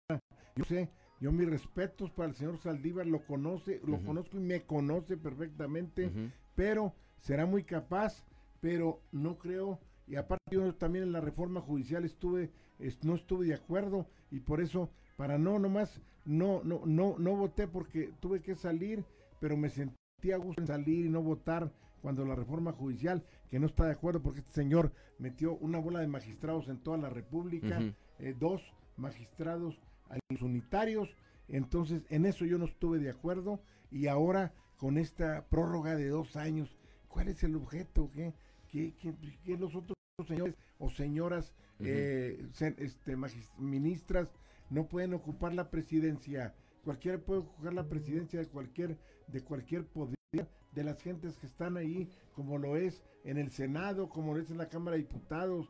Yo 0.55 0.65
sé, 0.65 0.91
yo 1.21 1.33
mis 1.33 1.51
respetos 1.51 2.13
para 2.13 2.29
el 2.29 2.37
señor 2.37 2.59
Saldívar, 2.59 3.07
lo 3.07 3.27
conoce, 3.27 3.81
lo 3.85 4.01
conozco 4.05 4.37
y 4.37 4.41
me 4.41 4.63
conoce 4.63 5.17
perfectamente, 5.17 6.09
pero 6.55 6.95
será 7.23 7.47
muy 7.47 7.63
capaz, 7.63 8.25
pero 8.61 9.01
no 9.13 9.39
creo, 9.39 9.81
y 10.07 10.17
aparte 10.17 10.45
yo 10.51 10.75
también 10.75 11.05
en 11.05 11.13
la 11.13 11.21
reforma 11.21 11.61
judicial 11.61 12.05
estuve, 12.05 12.51
no 13.03 13.15
estuve 13.15 13.47
de 13.47 13.55
acuerdo, 13.55 14.07
y 14.31 14.41
por 14.41 14.61
eso, 14.61 14.91
para 15.17 15.39
no 15.39 15.59
nomás, 15.59 16.01
no, 16.25 16.63
no, 16.65 16.83
no, 16.85 17.17
no 17.19 17.37
voté 17.37 17.67
porque 17.67 18.13
tuve 18.21 18.43
que 18.43 18.55
salir, 18.55 19.05
pero 19.41 19.57
me 19.57 19.71
sentí 19.71 20.33
a 20.33 20.37
gusto 20.37 20.61
en 20.61 20.67
salir 20.67 21.07
y 21.07 21.09
no 21.09 21.23
votar 21.23 21.73
cuando 22.01 22.25
la 22.25 22.35
reforma 22.35 22.73
judicial, 22.73 23.25
que 23.49 23.61
no 23.61 23.67
está 23.67 23.87
de 23.87 23.93
acuerdo 23.93 24.21
porque 24.21 24.41
este 24.41 24.53
señor 24.53 24.93
metió 25.19 25.55
una 25.57 25.79
bola 25.79 26.01
de 26.01 26.09
magistrados 26.09 26.69
en 26.69 26.79
toda 26.79 26.99
la 26.99 27.09
República, 27.09 27.81
eh, 28.19 28.35
dos 28.39 28.75
magistrados 28.97 29.81
a 30.11 30.19
los 30.29 30.43
unitarios, 30.43 31.09
entonces 31.49 32.03
en 32.11 32.27
eso 32.27 32.45
yo 32.45 32.59
no 32.59 32.65
estuve 32.65 32.99
de 32.99 33.11
acuerdo 33.11 33.61
y 33.91 34.09
ahora 34.09 34.53
con 34.77 34.99
esta 34.99 35.47
prórroga 35.49 35.95
de 35.95 36.09
dos 36.09 36.37
años 36.37 36.77
¿Cuál 37.13 37.29
es 37.29 37.43
el 37.45 37.55
objeto? 37.57 38.11
¿Qué, 38.11 38.33
qué, 38.71 38.95
qué, 39.45 39.57
los 39.59 39.75
otros 39.75 39.95
señores 40.27 40.57
o 40.79 40.89
señoras 40.89 41.53
eh, 41.79 42.49
este, 42.79 43.17
ministras 43.59 44.29
no 44.71 44.89
pueden 44.89 45.13
ocupar 45.13 45.53
la 45.53 45.71
presidencia? 45.71 46.55
Cualquiera 46.83 47.19
puede 47.19 47.41
ocupar 47.41 47.75
la 47.75 47.87
presidencia 47.87 48.41
de 48.41 48.47
cualquier, 48.47 48.97
de 49.29 49.43
cualquier 49.43 49.85
poder 49.87 50.17
de 50.33 50.85
las 50.85 51.03
gentes 51.03 51.37
que 51.37 51.47
están 51.47 51.77
ahí, 51.77 52.09
como 52.35 52.57
lo 52.57 52.79
es 52.79 53.03
en 53.25 53.37
el 53.37 53.51
Senado, 53.51 54.09
como 54.09 54.33
lo 54.33 54.41
es 54.41 54.51
en 54.51 54.57
la 54.57 54.71
Cámara 54.71 54.97
de 54.97 55.03
Diputados. 55.03 55.69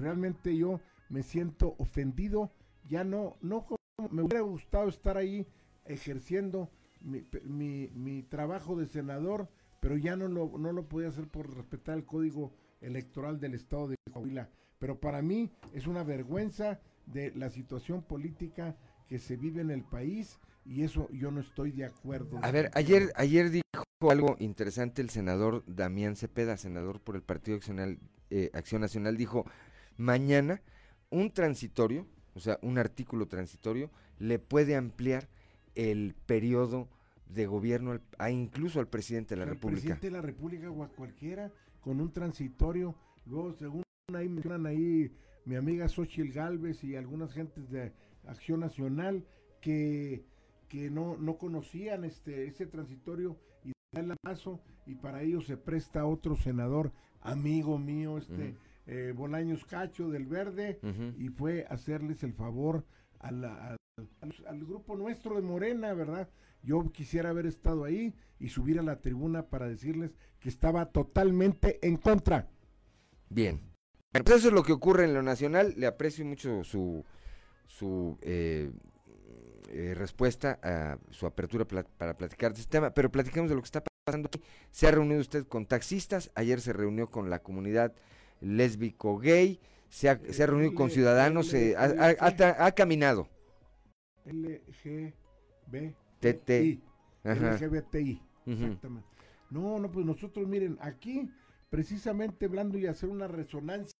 Realmente 0.00 0.56
yo 0.56 0.80
me 1.08 1.24
siento 1.24 1.74
ofendido, 1.78 2.52
ya 2.88 3.02
no, 3.02 3.36
no 3.42 3.66
como 3.66 4.08
me 4.10 4.22
hubiera 4.22 4.42
gustado 4.42 4.88
estar 4.88 5.16
ahí 5.16 5.46
ejerciendo 5.84 6.70
mi, 7.00 7.26
mi, 7.42 7.88
mi 7.88 8.22
trabajo 8.22 8.76
de 8.76 8.86
senador, 8.86 9.48
pero 9.80 9.96
ya 9.96 10.16
no 10.16 10.28
lo, 10.28 10.58
no 10.58 10.72
lo 10.72 10.88
podía 10.88 11.08
hacer 11.08 11.28
por 11.28 11.54
respetar 11.54 11.96
el 11.96 12.04
código 12.04 12.52
electoral 12.80 13.40
del 13.40 13.54
estado 13.54 13.88
de 13.88 13.96
Coahuila. 14.12 14.50
Pero 14.78 15.00
para 15.00 15.22
mí 15.22 15.50
es 15.72 15.86
una 15.86 16.04
vergüenza 16.04 16.80
de 17.06 17.32
la 17.34 17.50
situación 17.50 18.02
política 18.02 18.76
que 19.08 19.18
se 19.18 19.36
vive 19.36 19.60
en 19.60 19.70
el 19.70 19.84
país 19.84 20.38
y 20.64 20.82
eso 20.82 21.08
yo 21.12 21.30
no 21.30 21.40
estoy 21.40 21.72
de 21.72 21.84
acuerdo. 21.84 22.38
A 22.42 22.50
ver, 22.50 22.70
ayer, 22.74 23.12
ayer 23.16 23.50
dijo 23.50 23.64
algo 24.10 24.36
interesante 24.38 25.00
el 25.00 25.10
senador 25.10 25.62
Damián 25.66 26.16
Cepeda, 26.16 26.56
senador 26.56 27.00
por 27.00 27.16
el 27.16 27.22
Partido 27.22 27.56
Acción, 27.56 27.98
eh, 28.30 28.50
Acción 28.52 28.80
Nacional, 28.80 29.16
dijo, 29.16 29.44
mañana 29.96 30.60
un 31.10 31.32
transitorio, 31.32 32.06
o 32.34 32.40
sea, 32.40 32.58
un 32.62 32.78
artículo 32.78 33.26
transitorio, 33.26 33.90
le 34.18 34.38
puede 34.38 34.76
ampliar 34.76 35.28
el 35.74 36.14
periodo 36.26 36.88
de 37.28 37.46
gobierno 37.46 37.98
a 38.18 38.30
incluso 38.30 38.80
al 38.80 38.88
presidente 38.88 39.34
de 39.34 39.40
la 39.40 39.46
República. 39.46 39.80
presidente 39.80 40.06
de 40.08 40.12
la 40.12 40.22
República 40.22 40.70
o 40.70 40.82
a 40.82 40.88
cualquiera 40.88 41.50
con 41.80 42.00
un 42.00 42.12
transitorio. 42.12 42.94
Luego, 43.26 43.52
según 43.54 43.82
ahí 44.14 44.28
mencionan 44.28 44.66
ahí 44.66 45.10
mi 45.44 45.56
amiga 45.56 45.88
Xochitl 45.88 46.32
Galvez 46.32 46.82
y 46.84 46.96
algunas 46.96 47.32
gentes 47.32 47.68
de 47.70 47.92
Acción 48.26 48.60
Nacional 48.60 49.24
que, 49.60 50.24
que 50.68 50.90
no, 50.90 51.16
no 51.16 51.36
conocían 51.38 52.04
este 52.04 52.46
ese 52.46 52.66
transitorio 52.66 53.36
y 53.64 53.72
el 53.98 54.12
abrazo 54.22 54.60
y 54.86 54.94
para 54.94 55.22
ello 55.22 55.40
se 55.40 55.56
presta 55.56 56.06
otro 56.06 56.36
senador, 56.36 56.92
amigo 57.20 57.78
mío, 57.78 58.18
este 58.18 58.54
eh, 58.86 59.12
Bolaños 59.16 59.64
Cacho 59.64 60.08
del 60.10 60.26
Verde, 60.26 60.78
y 61.18 61.28
fue 61.30 61.66
hacerles 61.68 62.22
el 62.22 62.32
favor 62.34 62.84
a 63.18 63.32
la- 63.32 63.70
al, 63.70 63.76
al- 64.20 64.46
al 64.46 64.64
grupo 64.64 64.94
nuestro 64.96 65.34
de 65.34 65.42
Morena, 65.42 65.92
¿verdad? 65.94 66.28
Yo 66.66 66.90
quisiera 66.92 67.30
haber 67.30 67.46
estado 67.46 67.84
ahí 67.84 68.12
y 68.40 68.48
subir 68.48 68.80
a 68.80 68.82
la 68.82 69.00
tribuna 69.00 69.46
para 69.46 69.68
decirles 69.68 70.10
que 70.40 70.48
estaba 70.48 70.86
totalmente 70.86 71.78
en 71.86 71.96
contra. 71.96 72.48
Bien. 73.30 73.60
Pues 74.12 74.38
eso 74.40 74.48
es 74.48 74.54
lo 74.54 74.64
que 74.64 74.72
ocurre 74.72 75.04
en 75.04 75.14
lo 75.14 75.22
nacional. 75.22 75.74
Le 75.76 75.86
aprecio 75.86 76.24
mucho 76.24 76.64
su, 76.64 77.04
su 77.68 78.18
eh, 78.22 78.72
eh, 79.68 79.94
respuesta 79.94 80.58
a 80.60 80.98
su 81.10 81.26
apertura 81.26 81.64
para 81.66 82.16
platicar 82.18 82.52
de 82.52 82.60
este 82.60 82.72
tema, 82.72 82.90
pero 82.90 83.12
platicamos 83.12 83.48
de 83.48 83.54
lo 83.54 83.62
que 83.62 83.66
está 83.66 83.84
pasando 84.04 84.26
aquí. 84.26 84.42
Se 84.72 84.88
ha 84.88 84.90
reunido 84.90 85.20
usted 85.20 85.46
con 85.46 85.66
taxistas, 85.66 86.32
ayer 86.34 86.60
se 86.60 86.72
reunió 86.72 87.10
con 87.10 87.30
la 87.30 87.44
comunidad 87.44 87.94
lésbico 88.40 89.18
gay, 89.18 89.60
se 89.88 90.08
ha, 90.08 90.18
se 90.32 90.42
ha 90.42 90.46
reunido 90.46 90.74
con 90.74 90.90
ciudadanos, 90.90 91.54
L- 91.54 91.72
eh, 91.72 91.76
ha 91.76 92.72
caminado. 92.72 93.28
LGB. 94.24 95.94
TT. 96.20 96.80
LGBTI. 97.56 98.22
Exactamente. 98.46 99.08
No, 99.50 99.78
no, 99.78 99.90
pues 99.90 100.04
nosotros, 100.06 100.46
miren, 100.48 100.76
aquí, 100.80 101.28
precisamente 101.70 102.46
hablando 102.46 102.78
y 102.78 102.86
hacer 102.86 103.08
una 103.08 103.28
resonancia 103.28 103.92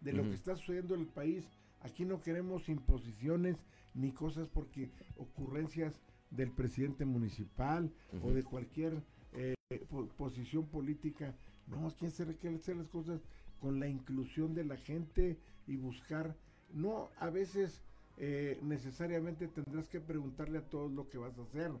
de 0.00 0.12
lo 0.12 0.22
que 0.22 0.34
está 0.34 0.56
sucediendo 0.56 0.94
en 0.94 1.00
el 1.02 1.06
país, 1.08 1.44
aquí 1.80 2.04
no 2.04 2.20
queremos 2.20 2.68
imposiciones 2.68 3.56
ni 3.94 4.12
cosas 4.12 4.48
porque 4.48 4.90
ocurrencias 5.16 6.00
del 6.30 6.50
presidente 6.50 7.04
municipal 7.04 7.90
o 8.22 8.30
de 8.32 8.42
cualquier 8.42 9.02
eh, 9.32 9.54
po- 9.88 10.06
posición 10.16 10.66
política. 10.66 11.34
No, 11.66 11.86
aquí 11.88 12.10
se 12.10 12.24
requiere 12.24 12.56
hacer 12.56 12.76
las 12.76 12.88
cosas 12.88 13.20
con 13.60 13.80
la 13.80 13.88
inclusión 13.88 14.54
de 14.54 14.64
la 14.64 14.76
gente 14.76 15.38
y 15.66 15.76
buscar, 15.76 16.36
no 16.72 17.08
a 17.18 17.30
veces 17.30 17.82
eh, 18.16 18.58
necesariamente 18.62 19.48
tendrás 19.48 19.88
que 19.88 20.00
preguntarle 20.00 20.58
a 20.58 20.68
todos 20.68 20.92
lo 20.92 21.08
que 21.08 21.18
vas 21.18 21.38
a 21.38 21.42
hacer, 21.42 21.72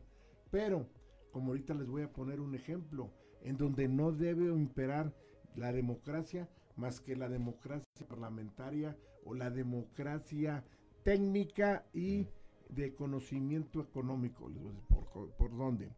pero 0.50 0.88
como 1.32 1.48
ahorita 1.48 1.74
les 1.74 1.88
voy 1.88 2.02
a 2.02 2.12
poner 2.12 2.40
un 2.40 2.54
ejemplo, 2.54 3.10
en 3.42 3.56
donde 3.56 3.88
no 3.88 4.12
debe 4.12 4.46
imperar 4.46 5.12
la 5.56 5.72
democracia 5.72 6.48
más 6.76 7.00
que 7.00 7.16
la 7.16 7.28
democracia 7.28 7.84
parlamentaria 8.08 8.96
o 9.24 9.34
la 9.34 9.50
democracia 9.50 10.64
técnica 11.02 11.86
y 11.92 12.26
de 12.68 12.94
conocimiento 12.94 13.80
económico, 13.80 14.48
les 14.48 14.62
voy 14.62 14.70
a 14.70 14.74
decir 14.74 14.88
por, 15.12 15.30
por 15.32 15.56
dónde. 15.56 15.90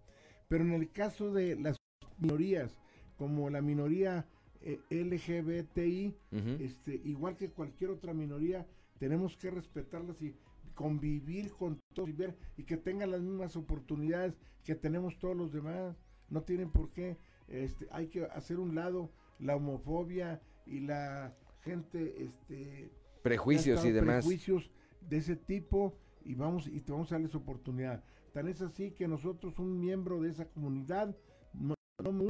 Pero 0.49 0.65
en 0.65 0.73
el 0.73 0.91
caso 0.91 1.33
de 1.33 1.57
las 1.57 1.77
minorías, 2.19 2.77
como 3.17 3.49
la 3.51 3.63
minoría 3.63 4.27
eh, 4.61 4.81
LGBTI, 4.91 6.15
este, 6.61 7.01
igual 7.05 7.37
que 7.37 7.51
cualquier 7.51 7.91
otra 7.91 8.13
minoría, 8.13 8.67
tenemos 8.99 9.37
que 9.37 9.51
respetarlas 9.51 10.21
y 10.23 10.35
convivir 10.75 11.53
con 11.53 11.81
todos 11.95 12.09
y 12.09 12.13
ver 12.13 12.37
y 12.57 12.65
que 12.65 12.77
tengan 12.77 13.11
las 13.11 13.23
mismas 13.23 13.57
oportunidades 13.57 14.37
que 14.65 14.75
tenemos 14.75 15.19
todos 15.19 15.37
los 15.37 15.53
demás. 15.53 15.97
No 16.29 16.43
tienen 16.43 16.71
por 16.71 16.91
qué, 16.91 17.17
este, 17.49 17.87
hay 17.91 18.09
que 18.09 18.25
hacer 18.27 18.59
un 18.59 18.75
lado 18.75 19.11
la 19.39 19.57
homofobia 19.57 20.41
y 20.67 20.81
la 20.81 21.35
gente, 21.61 22.25
este, 22.25 22.91
Prejuicios 23.23 23.85
y 23.85 23.91
demás. 23.93 24.25
Prejuicios 24.25 24.71
de 25.01 25.17
ese 25.19 25.37
tipo 25.37 25.97
y 26.25 26.35
vamos 26.35 26.67
y 26.67 26.81
te 26.81 26.93
vamos 26.93 27.11
a 27.13 27.17
darles 27.17 27.35
oportunidad. 27.35 28.05
Tan 28.33 28.49
es 28.49 28.61
así 28.61 28.91
que 28.91 29.09
nosotros, 29.09 29.59
un 29.59 29.81
miembro 29.81 30.21
de 30.21 30.29
esa 30.29 30.47
comunidad, 30.49 31.17
no, 31.55 31.75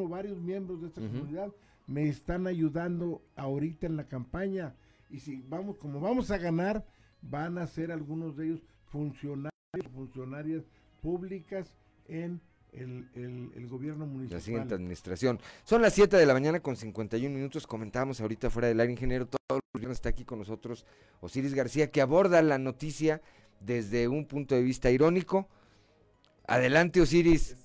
varios 0.08 0.40
miembros 0.40 0.80
de 0.80 0.88
esta 0.88 1.00
Ujú. 1.00 1.10
comunidad 1.10 1.52
me 1.86 2.08
están 2.08 2.46
ayudando 2.46 3.22
ahorita 3.36 3.86
en 3.86 3.96
la 3.96 4.08
campaña 4.08 4.74
y 5.10 5.20
si 5.20 5.42
vamos 5.48 5.78
como 5.78 6.00
vamos 6.00 6.30
a 6.30 6.38
ganar 6.38 6.84
van 7.22 7.58
a 7.58 7.66
ser 7.66 7.90
algunos 7.92 8.36
de 8.36 8.46
ellos 8.46 8.60
funcionarios 8.86 9.52
funcionarias 9.94 10.64
públicas 11.02 11.72
en 12.08 12.40
el, 12.72 13.08
el- 13.14 13.52
el 13.54 13.66
gobierno 13.68 14.06
municipal 14.06 14.38
La 14.38 14.44
siguiente 14.44 14.74
administración. 14.74 15.38
Son 15.64 15.80
las 15.82 15.94
7 15.94 16.16
de 16.16 16.26
la 16.26 16.34
mañana 16.34 16.60
con 16.60 16.76
51 16.76 17.34
minutos. 17.34 17.66
Comentábamos 17.66 18.20
ahorita 18.20 18.50
fuera 18.50 18.68
del 18.68 18.80
aire, 18.80 18.92
ingeniero. 18.92 19.26
Todos 19.26 19.60
los 19.72 19.80
viernes 19.80 19.96
está 19.98 20.08
aquí 20.10 20.24
con 20.24 20.38
nosotros 20.40 20.84
Osiris 21.20 21.54
García, 21.54 21.90
que 21.90 22.00
aborda 22.02 22.42
la 22.42 22.58
noticia 22.58 23.22
desde 23.60 24.08
un 24.08 24.26
punto 24.26 24.54
de 24.54 24.62
vista 24.62 24.90
irónico. 24.90 25.48
Adelante, 26.46 27.00
Osiris. 27.00 27.56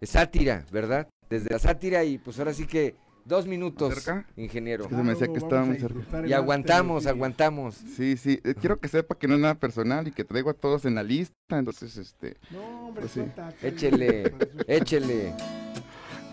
Es 0.00 0.10
sátira, 0.10 0.64
¿verdad? 0.70 1.08
Desde 1.28 1.50
la 1.50 1.58
sátira 1.58 2.04
y 2.04 2.18
pues 2.18 2.38
ahora 2.38 2.52
sí 2.54 2.66
que 2.66 2.94
dos 3.26 3.46
minutos, 3.46 3.92
¿Cerca? 3.94 4.24
ingeniero. 4.36 4.84
Es 4.84 4.90
que 4.90 4.96
se 4.96 5.02
me 5.02 5.10
decía 5.10 5.26
que 5.28 5.38
estaba 5.38 5.64
muy 5.64 5.78
cerca. 5.78 6.26
Y 6.26 6.32
aguantamos, 6.32 7.06
aguantamos. 7.06 7.74
Sí, 7.74 8.16
sí. 8.16 8.40
eh, 8.44 8.54
quiero 8.58 8.78
que 8.80 8.88
sepa 8.88 9.16
que 9.18 9.26
no 9.28 9.34
es 9.34 9.40
nada 9.40 9.54
personal 9.56 10.06
y 10.08 10.12
que 10.12 10.24
traigo 10.24 10.50
a 10.50 10.54
todos 10.54 10.84
en 10.84 10.94
la 10.94 11.02
lista. 11.02 11.34
Entonces, 11.50 11.96
este. 11.96 12.36
No, 12.50 12.88
hombre, 12.88 13.02
pues 13.02 13.12
sí. 13.12 13.22
Échele, 13.62 14.32
échele. 14.68 15.34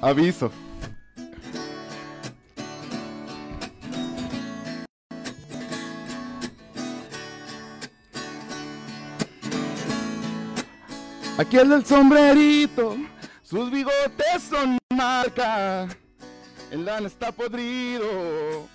Aviso. 0.02 0.52
Aquí 11.38 11.58
el 11.58 11.70
del 11.70 11.86
sombrerito, 11.86 12.96
sus 13.42 13.72
bigotes 13.72 14.44
son 14.50 14.78
marca, 14.96 15.88
el 16.72 16.86
lana 16.86 17.08
está 17.08 17.32
podrido. 17.32 18.68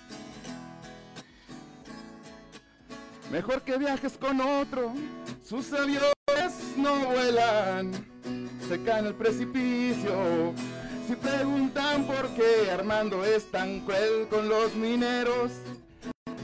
Mejor 3.31 3.61
que 3.61 3.77
viajes 3.77 4.17
con 4.17 4.41
otro, 4.41 4.91
sus 5.47 5.71
aviones 5.71 6.77
no 6.77 6.95
vuelan, 7.05 7.91
se 8.67 8.81
caen 8.83 9.05
al 9.05 9.13
precipicio. 9.13 10.53
Si 11.07 11.15
preguntan 11.15 12.05
por 12.05 12.29
qué 12.29 12.71
Armando 12.71 13.23
es 13.23 13.49
tan 13.51 13.81
cruel 13.81 14.27
con 14.29 14.49
los 14.49 14.75
mineros, 14.75 15.51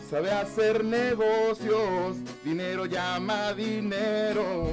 sabe 0.10 0.32
hacer 0.32 0.84
negocios, 0.84 2.18
dinero 2.44 2.86
llama 2.86 3.54
dinero. 3.54 4.70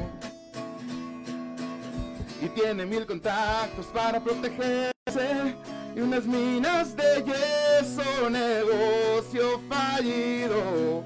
Y 2.42 2.48
tiene 2.48 2.84
mil 2.84 3.06
contactos 3.06 3.86
para 3.86 4.20
protegerse 4.20 5.54
y 5.94 6.00
unas 6.00 6.24
minas 6.24 6.96
de 6.96 7.24
yeso, 7.24 8.30
negocio 8.30 9.60
fallido. 9.68 11.02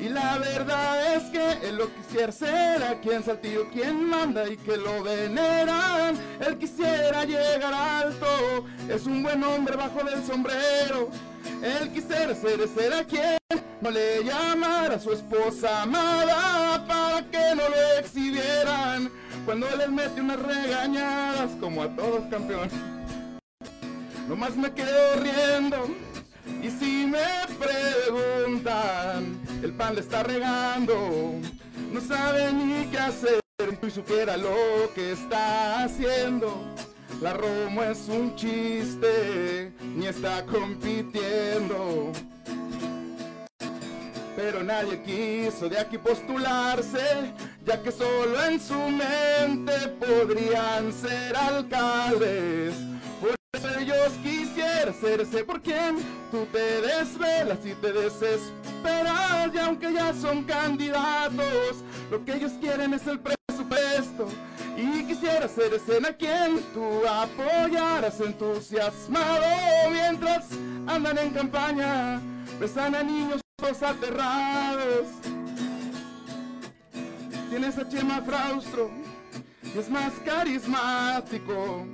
Y 0.00 0.08
la 0.10 0.38
verdad 0.38 1.14
es 1.14 1.24
que 1.30 1.68
él 1.68 1.78
lo 1.78 1.88
quisiera 1.94 2.30
ser 2.30 2.82
aquí 2.82 3.10
en 3.10 3.24
Saltillo 3.24 3.68
quien 3.70 4.04
manda 4.04 4.46
y 4.48 4.56
que 4.58 4.76
lo 4.76 5.02
veneran. 5.02 6.16
Él 6.46 6.58
quisiera 6.58 7.24
llegar 7.24 7.72
alto, 7.72 8.66
es 8.88 9.06
un 9.06 9.22
buen 9.22 9.42
hombre 9.42 9.74
bajo 9.74 10.04
del 10.04 10.24
sombrero. 10.24 11.08
Él 11.62 11.90
quisiera 11.92 12.34
ser, 12.34 12.68
ser 12.68 12.92
a 12.92 13.04
quien 13.04 13.38
no 13.80 13.90
le 13.90 14.22
llamara 14.22 14.96
a 14.96 15.00
su 15.00 15.12
esposa 15.12 15.82
amada 15.82 16.84
para 16.86 17.22
que 17.22 17.54
no 17.54 17.68
lo 17.68 17.98
exhibieran. 17.98 19.10
Cuando 19.46 19.66
les 19.76 19.88
mete 19.88 20.20
unas 20.20 20.40
regañadas 20.40 21.52
como 21.58 21.82
a 21.82 21.88
todos 21.96 22.22
campeón. 22.30 22.95
Nomás 24.28 24.56
me 24.56 24.72
quedo 24.72 25.20
riendo 25.20 25.88
y 26.62 26.70
si 26.70 27.06
me 27.06 27.24
preguntan, 27.58 29.40
el 29.62 29.72
pan 29.72 29.94
le 29.94 30.00
está 30.00 30.22
regando, 30.22 31.34
no 31.92 32.00
sabe 32.00 32.52
ni 32.52 32.86
qué 32.86 32.98
hacer 32.98 33.40
tú 33.80 33.90
supiera 33.90 34.36
lo 34.36 34.92
que 34.94 35.12
está 35.12 35.84
haciendo. 35.84 36.62
La 37.20 37.32
Romo 37.32 37.82
es 37.82 38.06
un 38.08 38.36
chiste, 38.36 39.72
ni 39.94 40.06
está 40.06 40.44
compitiendo. 40.44 42.12
Pero 44.36 44.62
nadie 44.62 45.02
quiso 45.02 45.68
de 45.68 45.78
aquí 45.78 45.96
postularse, 45.96 47.32
ya 47.64 47.82
que 47.82 47.90
solo 47.90 48.44
en 48.44 48.60
su 48.60 48.78
mente 48.78 49.88
podrían 49.98 50.92
ser 50.92 51.34
alcaldes. 51.34 52.74
Ellos 53.86 54.14
quisieran 54.20 54.92
serse 55.00 55.44
por 55.44 55.62
quien 55.62 55.98
tú 56.32 56.44
te 56.50 56.80
desvelas 56.80 57.64
y 57.64 57.72
te 57.74 57.92
desesperas. 57.92 59.54
Y 59.54 59.58
aunque 59.58 59.92
ya 59.92 60.12
son 60.12 60.42
candidatos, 60.42 61.84
lo 62.10 62.24
que 62.24 62.34
ellos 62.34 62.50
quieren 62.60 62.94
es 62.94 63.06
el 63.06 63.20
presupuesto. 63.20 64.26
Y 64.76 65.04
quisiera 65.04 65.46
ser 65.46 65.72
escena 65.74 66.12
quien 66.12 66.60
tú 66.74 67.06
apoyaras 67.08 68.20
entusiasmado 68.20 69.46
mientras 69.92 70.46
andan 70.88 71.18
en 71.18 71.30
campaña, 71.30 72.20
besan 72.58 72.96
a 72.96 73.04
niños 73.04 73.40
todos 73.54 73.84
aterrados. 73.84 75.06
Tienes 77.50 77.78
a 77.78 77.88
Chema 77.88 78.20
Fraustro, 78.22 78.90
y 79.62 79.78
es 79.78 79.88
más 79.88 80.12
carismático. 80.24 81.86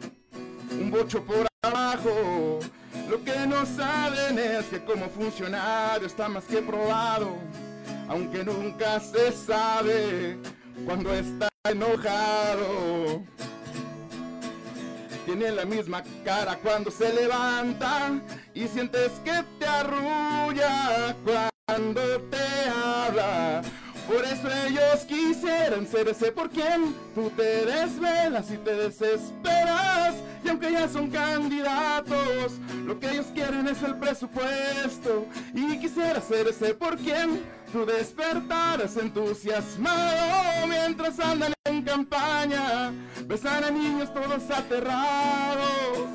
Un 0.80 0.90
bocho 0.90 1.22
por 1.24 1.46
abajo. 1.62 2.60
Lo 3.08 3.22
que 3.24 3.46
no 3.46 3.66
saben 3.66 4.38
es 4.38 4.66
que 4.66 4.84
como 4.84 5.08
funcionario 5.08 6.06
está 6.06 6.28
más 6.28 6.44
que 6.44 6.62
probado, 6.62 7.36
aunque 8.08 8.44
nunca 8.44 9.00
se 9.00 9.32
sabe 9.32 10.38
cuando 10.86 11.12
está 11.14 11.48
enojado. 11.68 13.22
Tiene 15.26 15.52
la 15.52 15.64
misma 15.64 16.02
cara 16.24 16.58
cuando 16.62 16.90
se 16.90 17.12
levanta 17.12 18.12
y 18.54 18.66
sientes 18.66 19.12
que 19.24 19.44
te 19.58 19.66
arrulla 19.66 21.14
cuando 21.24 22.20
te 22.22 22.68
habla. 22.68 23.62
Por 24.06 24.24
eso 24.24 24.48
ellos 24.66 25.04
quisieran 25.06 25.86
ser 25.86 26.08
ese 26.08 26.32
por 26.32 26.50
quien 26.50 26.94
tú 27.14 27.30
te 27.30 27.64
desvelas 27.64 28.50
y 28.50 28.56
te 28.58 28.74
desesperas. 28.74 30.14
Y 30.44 30.48
aunque 30.48 30.72
ya 30.72 30.88
son 30.88 31.08
candidatos, 31.08 32.54
lo 32.84 32.98
que 32.98 33.10
ellos 33.10 33.26
quieren 33.32 33.68
es 33.68 33.82
el 33.82 33.96
presupuesto. 33.96 35.26
Y 35.54 35.78
quisiera 35.78 36.20
ser 36.20 36.48
ese 36.48 36.74
por 36.74 36.96
quien 36.96 37.42
tú 37.72 37.86
despertaras 37.86 38.96
entusiasmado 38.96 40.66
mientras 40.66 41.20
andan 41.20 41.52
en 41.64 41.82
campaña. 41.82 42.92
Besan 43.26 43.64
a 43.64 43.70
niños 43.70 44.12
todos 44.12 44.50
aterrados. 44.50 46.08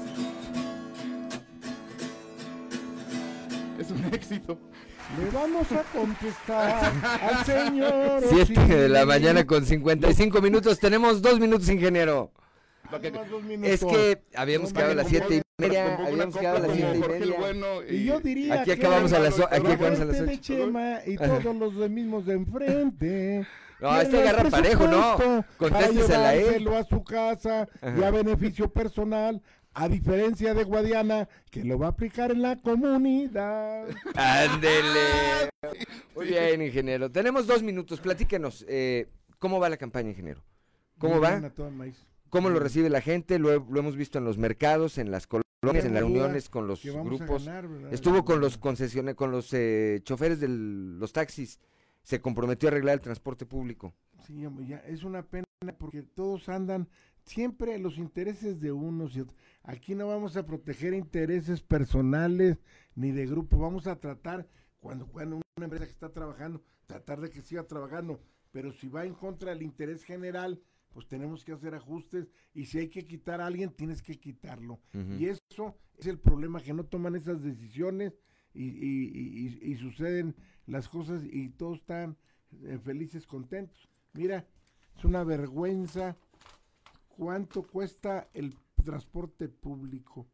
Es 3.80 3.92
un 3.92 4.04
éxito. 4.14 4.60
Le 5.16 5.30
vamos 5.32 5.72
a 5.72 5.84
contestar 5.84 6.92
al 7.22 7.46
señor. 7.46 8.24
7 8.30 8.78
de 8.78 8.90
la 8.90 9.06
mañana 9.06 9.46
con 9.46 9.66
55 9.66 10.42
minutos. 10.42 10.80
Tenemos 10.80 11.22
dos 11.22 11.40
minutos, 11.40 11.70
ingeniero. 11.70 12.32
Es 13.64 13.84
que 13.84 14.22
habíamos 14.36 14.74
quedado 14.74 14.92
a 14.92 14.96
las 14.96 15.08
7 15.08 15.36
y 15.38 15.62
media. 15.62 15.96
Habíamos 15.96 16.36
quedado 16.36 16.58
a 16.58 16.60
las 16.60 16.72
7 16.76 16.98
y 16.98 17.00
media. 17.00 17.56
Y 17.90 18.04
yo 18.04 18.20
diría 18.20 18.56
Aquí 18.56 18.66
que 18.66 18.72
acabamos 18.74 19.14
a 19.14 19.20
las, 19.20 19.40
aquí 19.40 19.68
acabamos 19.68 20.00
a 20.02 20.06
las 20.06 20.26
de 20.26 20.34
8. 20.34 20.42
Chema 20.42 21.00
y 21.06 21.18
todos 21.18 21.56
los 21.56 21.78
de 21.78 21.90
mismos 21.90 22.26
de 22.26 22.34
enfrente. 22.34 23.48
No, 23.80 24.02
este 24.02 24.28
agarra 24.28 24.50
parejo, 24.50 24.88
no. 24.88 25.46
Contéstesela 25.56 26.30
a 26.30 26.34
él. 26.34 26.42
llevárselo 26.46 26.78
a 26.78 26.84
su 26.84 27.04
casa 27.04 27.68
y 27.96 28.02
a 28.02 28.10
beneficio 28.10 28.70
personal, 28.70 29.40
a 29.80 29.88
diferencia 29.88 30.54
de 30.56 30.64
Guadiana, 30.64 31.30
que 31.52 31.64
lo 31.64 31.78
va 31.78 31.88
a 31.88 31.90
aplicar 31.90 32.32
en 32.32 32.42
la 32.42 32.56
comunidad. 32.56 33.88
Ándele. 34.16 35.50
Muy 36.16 36.26
bien, 36.26 36.62
ingeniero. 36.62 37.12
Tenemos 37.12 37.46
dos 37.48 37.62
minutos. 37.64 38.00
Platíquenos. 38.00 38.66
eh, 38.68 39.08
¿Cómo 39.40 39.60
va 39.60 39.70
la 39.70 39.78
campaña, 39.78 40.10
ingeniero? 40.10 40.42
¿Cómo 40.98 41.20
va? 41.22 41.40
¿Cómo 42.30 42.50
lo 42.50 42.60
recibe 42.60 42.90
la 42.90 43.02
gente? 43.02 43.38
Lo, 43.40 43.54
he- 43.54 43.64
lo 43.70 43.80
hemos 43.80 43.96
visto 43.96 44.18
en 44.18 44.26
los 44.26 44.38
mercados, 44.40 44.98
en 44.98 45.12
las 45.12 45.28
colonias, 45.28 45.86
en 45.86 45.94
las 45.94 46.02
reuniones 46.02 46.50
con 46.50 46.68
los 46.68 46.84
grupos. 46.84 47.46
ganar. 47.46 47.68
Estuvo 47.92 48.26
con 48.26 48.42
los 48.42 48.58
concesiones, 48.58 49.14
con 49.16 49.32
los 49.32 49.54
eh, 49.54 50.00
choferes 50.04 50.40
de 50.40 50.48
los 50.50 51.14
taxis. 51.14 51.60
Se 52.02 52.20
comprometió 52.20 52.68
a 52.68 52.72
arreglar 52.72 52.96
el 52.96 53.02
transporte 53.02 53.46
público. 53.46 53.94
Sí, 54.26 54.44
ya 54.68 54.78
es 54.88 55.04
una 55.04 55.22
pena 55.22 55.46
porque 55.78 56.02
todos 56.02 56.50
andan 56.50 56.88
siempre 57.28 57.78
los 57.78 57.98
intereses 57.98 58.60
de 58.60 58.72
unos 58.72 59.16
y 59.16 59.22
otros. 59.22 59.38
Aquí 59.64 59.94
no 59.96 60.08
vamos 60.08 60.36
a 60.38 60.46
proteger 60.46 60.94
intereses 60.94 61.62
personales 61.62 62.58
ni 62.96 63.12
de 63.12 63.26
grupo, 63.28 63.58
vamos 63.60 63.86
a 63.88 64.00
tratar 64.00 64.48
cuando 64.80 65.08
cuando 65.08 65.36
una 65.58 65.66
empresa 65.66 65.86
que 65.86 65.92
está 65.92 66.12
trabajando, 66.12 66.64
tratar 66.88 67.20
de 67.22 67.30
que 67.30 67.42
siga 67.42 67.64
trabajando, 67.68 68.22
pero 68.52 68.72
si 68.72 68.88
va 68.88 69.06
en 69.06 69.14
contra 69.14 69.52
del 69.52 69.62
interés 69.62 70.04
general, 70.04 70.62
pues 70.94 71.08
tenemos 71.08 71.44
que 71.44 71.52
hacer 71.52 71.76
ajustes 71.76 72.28
y 72.54 72.66
si 72.66 72.80
hay 72.80 72.90
que 72.90 73.06
quitar 73.06 73.42
a 73.42 73.46
alguien, 73.48 73.72
tienes 73.72 74.02
que 74.02 74.18
quitarlo. 74.20 74.80
Y 75.20 75.26
eso 75.28 75.76
es 75.98 76.08
el 76.08 76.18
problema, 76.20 76.62
que 76.62 76.74
no 76.74 76.86
toman 76.86 77.16
esas 77.16 77.44
decisiones 77.44 78.14
y, 78.54 78.64
y- 78.64 79.12
y- 79.14 79.48
y- 79.62 79.72
y 79.74 79.76
suceden 79.76 80.36
las 80.66 80.88
cosas 80.90 81.24
y 81.24 81.50
todos 81.50 81.80
están 81.80 82.18
eh, 82.64 82.80
felices, 82.84 83.28
contentos. 83.28 83.90
Mira, 84.14 84.48
es 84.96 85.04
una 85.06 85.24
vergüenza 85.24 86.18
cuánto 87.18 87.64
cuesta 87.64 88.30
el 88.34 88.56
transporte 88.84 89.50
público 89.50 90.28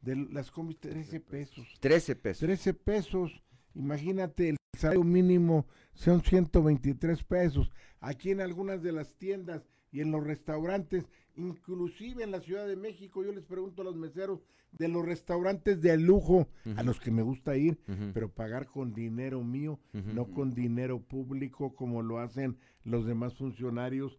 de 0.00 0.16
las 0.16 0.50
combis, 0.50 0.78
13 0.78 1.20
pesos. 1.20 1.66
13 1.80 2.16
pesos. 2.16 2.40
13 2.40 2.74
pesos. 2.74 3.42
Imagínate, 3.74 4.50
el 4.50 4.56
salario 4.78 5.04
mínimo 5.04 5.66
son 5.92 6.22
123 6.22 7.22
pesos. 7.24 7.70
Aquí 8.00 8.30
en 8.30 8.40
algunas 8.40 8.82
de 8.82 8.92
las 8.92 9.14
tiendas 9.16 9.66
y 9.92 10.00
en 10.00 10.10
los 10.10 10.24
restaurantes, 10.24 11.04
inclusive 11.36 12.22
en 12.22 12.30
la 12.30 12.40
Ciudad 12.40 12.66
de 12.66 12.76
México, 12.76 13.22
yo 13.22 13.32
les 13.32 13.44
pregunto 13.44 13.82
a 13.82 13.84
los 13.84 13.96
meseros 13.96 14.40
de 14.72 14.88
los 14.88 15.04
restaurantes 15.04 15.80
de 15.80 15.98
lujo, 15.98 16.48
a 16.76 16.82
los 16.84 17.00
que 17.00 17.10
me 17.10 17.22
gusta 17.22 17.56
ir, 17.56 17.80
pero 18.14 18.32
pagar 18.32 18.68
con 18.68 18.94
dinero 18.94 19.42
mío, 19.42 19.80
no 19.92 20.30
con 20.30 20.54
dinero 20.54 21.00
público 21.00 21.74
como 21.74 22.02
lo 22.02 22.20
hacen 22.20 22.56
los 22.84 23.04
demás 23.04 23.34
funcionarios 23.34 24.18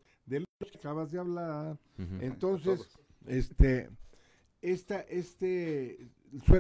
que 0.70 0.78
acabas 0.78 1.12
de 1.12 1.20
hablar. 1.20 1.78
Entonces, 2.22 2.80
este, 3.28 3.90
esta, 4.62 5.00
este, 5.02 6.10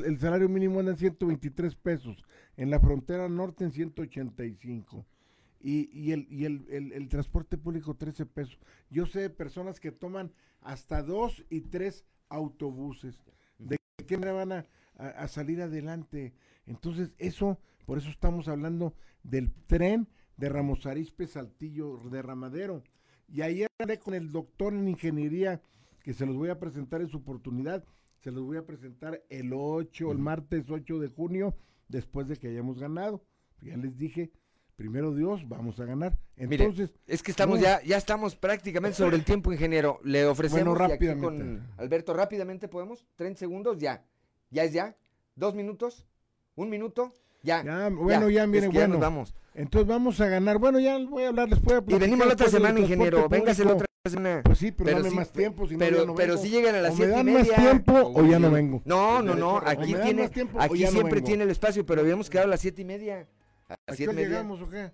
el 0.06 0.20
salario 0.20 0.50
mínimo 0.50 0.80
anda 0.80 0.92
en 0.92 0.98
123 0.98 1.76
pesos, 1.76 2.24
en 2.58 2.70
la 2.70 2.80
frontera 2.80 3.28
norte 3.30 3.64
en 3.64 3.72
185. 3.72 5.06
Y, 5.64 5.90
y, 5.94 6.12
el, 6.12 6.26
y 6.30 6.46
el, 6.46 6.66
el- 6.70 6.92
el 6.94 7.08
transporte 7.08 7.56
público 7.58 7.96
13 7.96 8.26
pesos. 8.26 8.58
Yo 8.90 9.06
sé 9.06 9.20
de 9.22 9.30
personas 9.30 9.80
que 9.80 9.92
toman 9.92 10.32
hasta 10.62 11.04
dos 11.04 11.46
y 11.52 11.62
tres 11.62 12.04
autobuses. 12.30 13.20
¿De 13.60 13.78
qué 14.08 14.18
manera 14.18 14.34
van 14.34 14.52
a, 14.54 14.66
a- 14.98 15.10
a 15.10 15.28
salir 15.28 15.62
adelante? 15.62 16.34
Entonces, 16.66 17.12
eso, 17.20 17.60
por 17.86 18.00
eso 18.00 18.10
estamos 18.10 18.48
hablando 18.48 18.96
del 19.22 19.52
tren 19.68 20.08
de 20.38 20.50
Ramos 20.50 20.88
Arizpe 20.88 21.28
Saltillo 21.28 22.00
de 22.10 22.24
Ramadero. 22.24 22.84
Y 23.34 23.42
ayer 23.42 23.68
hablé 23.80 23.98
con 24.00 24.14
el 24.14 24.32
doctor 24.32 24.74
en 24.74 24.88
ingeniería, 24.88 25.62
que 26.04 26.14
se 26.14 26.26
los 26.26 26.36
voy 26.36 26.50
a 26.50 26.60
presentar 26.60 27.02
en 27.02 27.10
su 27.10 27.18
oportunidad. 27.18 27.84
Se 28.20 28.32
los 28.32 28.44
voy 28.44 28.58
a 28.58 28.66
presentar 28.66 29.24
el 29.30 29.52
8, 29.54 30.12
el 30.12 30.18
martes 30.18 30.70
8 30.70 31.00
de 31.00 31.08
junio, 31.08 31.56
después 31.88 32.28
de 32.28 32.36
que 32.38 32.50
hayamos 32.50 32.78
ganado. 32.78 33.24
Ya 33.62 33.78
les 33.78 33.98
dije, 33.98 34.32
primero 34.76 35.16
Dios, 35.16 35.48
vamos 35.48 35.80
a 35.80 35.86
ganar. 35.86 36.18
Mire, 36.36 36.66
Entonces, 36.66 36.94
es 37.08 37.24
que 37.24 37.32
estamos 37.32 37.58
no, 37.60 37.64
ya, 37.64 37.82
ya 37.84 37.98
estamos 37.98 38.36
prácticamente 38.36 38.98
sobre 38.98 39.16
el 39.16 39.24
tiempo, 39.24 39.52
ingeniero. 39.52 40.00
Le 40.04 40.26
ofrecemos 40.26 40.64
Bueno, 40.64 40.76
rápidamente. 40.76 41.26
con 41.26 41.68
Alberto, 41.78 42.14
rápidamente 42.14 42.68
podemos, 42.68 43.06
30 43.16 43.40
segundos, 43.40 43.78
ya. 43.80 44.06
¿Ya 44.50 44.66
es 44.66 44.74
ya? 44.74 44.98
¿Dos 45.36 45.56
minutos? 45.56 46.06
¿Un 46.56 46.70
minuto? 46.70 47.14
Ya. 47.44 47.64
Ya, 47.64 47.90
bueno, 47.90 48.30
ya, 48.30 48.44
es 48.44 48.50
mire, 48.50 48.68
que 48.68 48.74
ya 48.74 48.80
bueno. 48.82 48.94
nos 48.96 49.02
vamos. 49.02 49.34
Entonces 49.54 49.88
vamos 49.88 50.22
a 50.22 50.28
ganar. 50.28 50.58
Bueno, 50.60 50.80
ya 50.80 50.98
voy 50.98 51.24
a 51.24 51.30
hablar, 51.30 51.50
a 51.52 51.58
Y 51.88 51.96
venimos 52.00 52.26
la 52.28 52.34
otra 52.34 52.46
después 52.46 52.52
semana, 52.52 52.80
ingeniero. 52.80 53.28
Véngase 53.28 53.66
la 53.66 53.74
otra 53.74 53.86
semana. 54.08 54.42
Pues 54.44 54.58
sí, 54.60 54.72
pero, 54.72 54.92
dame 54.98 55.10
sí, 55.10 55.16
más 55.16 55.32
tiempo, 55.32 55.68
si 55.68 55.74
no 55.74 55.80
pero, 55.80 56.00
ya 56.00 56.06
no 56.06 56.16
pero 56.16 56.38
si 56.38 56.50
llegan 56.50 56.76
a 56.76 56.82
las 56.82 56.92
O 56.92 56.96
me 56.96 56.98
siete 56.98 57.12
y 57.12 57.16
dan 57.18 57.26
media. 57.26 57.40
más 57.58 57.62
tiempo 57.62 57.94
o 58.16 58.26
ya 58.26 58.40
no 58.40 58.52
vengo. 58.52 58.82
No, 58.86 59.22
no, 59.22 59.36
no. 59.36 59.56
O 59.56 59.62
Aquí 59.68 59.94
tiene, 59.94 60.30
tiempo 60.30 60.58
o 60.58 60.62
aquí 60.62 60.80
ya 60.80 60.88
no 60.88 60.94
siempre 60.94 61.22
tiene 61.22 61.44
el 61.44 61.50
espacio, 61.50 61.86
pero 61.86 62.02
habíamos 62.02 62.30
quedado 62.30 62.48
a 62.48 62.52
las 62.52 62.62
siete 62.62 62.82
y 62.82 62.86
media. 62.86 63.28
A 63.68 63.74
¿A 63.74 63.78
las 63.88 63.98
qué 63.98 63.98
siete 63.98 64.04
y 64.04 64.08
hora 64.08 64.14
media. 64.16 64.30
llegamos 64.30 64.62
o 64.62 64.70
qué? 64.70 64.92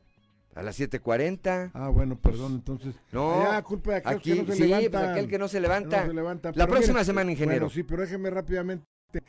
A 0.55 0.63
las 0.63 0.79
7.40. 0.79 1.69
Ah, 1.75 1.89
bueno, 1.89 2.17
perdón, 2.19 2.53
entonces. 2.53 2.95
No, 3.11 3.43
Ah, 3.43 3.61
culpa 3.61 3.91
de 3.91 3.97
aquellos 3.97 4.19
aquí, 4.19 4.31
que 4.31 4.35
no 4.41 4.45
se 4.47 4.53
sí, 4.53 4.57
pues 4.57 4.69
levantan. 4.81 5.09
aquel 5.11 5.27
que 5.27 5.37
no 5.37 5.47
se 5.47 5.59
levanta. 5.59 6.01
No 6.01 6.07
se 6.07 6.13
levanta. 6.15 6.49
La 6.49 6.53
Pero 6.65 6.67
próxima 6.67 7.03
semana, 7.03 7.31
ingeniero. 7.31 7.65
Bueno, 7.67 7.73
sí, 7.75 7.83
pero 7.83 8.01
déjeme 8.01 8.31
rápidamente. 8.31 8.83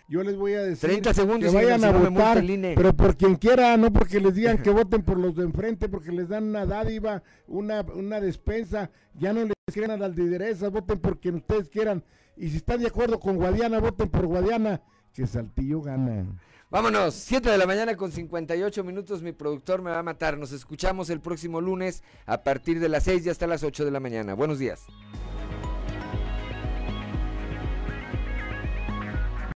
Yo 0.08 0.22
les 0.22 0.36
voy 0.36 0.54
a 0.54 0.62
decir 0.62 0.88
30 0.88 1.14
segundos, 1.14 1.50
que 1.50 1.56
vayan 1.56 1.84
a 1.84 1.92
votar, 1.92 2.42
pero 2.74 2.96
por 2.96 3.16
quien 3.16 3.36
quiera, 3.36 3.76
no 3.76 3.92
porque 3.92 4.20
les 4.20 4.34
digan 4.34 4.58
que 4.58 4.70
voten 4.70 5.02
por 5.02 5.18
los 5.18 5.36
de 5.36 5.44
enfrente, 5.44 5.88
porque 5.88 6.10
les 6.10 6.28
dan 6.28 6.44
una 6.44 6.66
dádiva, 6.66 7.22
una, 7.46 7.82
una 7.82 8.20
despensa, 8.20 8.90
ya 9.14 9.32
no 9.32 9.44
les 9.44 9.54
crean 9.72 9.92
a 9.92 9.96
las 9.96 10.16
lideresas, 10.16 10.72
voten 10.72 10.98
por 10.98 11.20
quien 11.20 11.36
ustedes 11.36 11.68
quieran. 11.68 12.02
Y 12.36 12.50
si 12.50 12.56
están 12.56 12.80
de 12.80 12.88
acuerdo 12.88 13.20
con 13.20 13.36
Guadiana, 13.36 13.78
voten 13.78 14.08
por 14.08 14.26
Guadiana, 14.26 14.82
que 15.14 15.26
Saltillo 15.26 15.80
gana. 15.80 16.26
Vámonos, 16.70 17.14
7 17.14 17.48
de 17.48 17.56
la 17.56 17.66
mañana 17.66 17.96
con 17.96 18.10
58 18.10 18.82
minutos, 18.84 19.22
mi 19.22 19.32
productor 19.32 19.80
me 19.80 19.90
va 19.90 20.00
a 20.00 20.02
matar. 20.02 20.36
Nos 20.36 20.52
escuchamos 20.52 21.08
el 21.08 21.20
próximo 21.20 21.60
lunes 21.60 22.02
a 22.26 22.42
partir 22.42 22.80
de 22.80 22.88
las 22.88 23.04
6 23.04 23.26
y 23.26 23.30
hasta 23.30 23.46
las 23.46 23.62
8 23.62 23.84
de 23.84 23.90
la 23.90 24.00
mañana. 24.00 24.34
Buenos 24.34 24.58
días. 24.58 24.86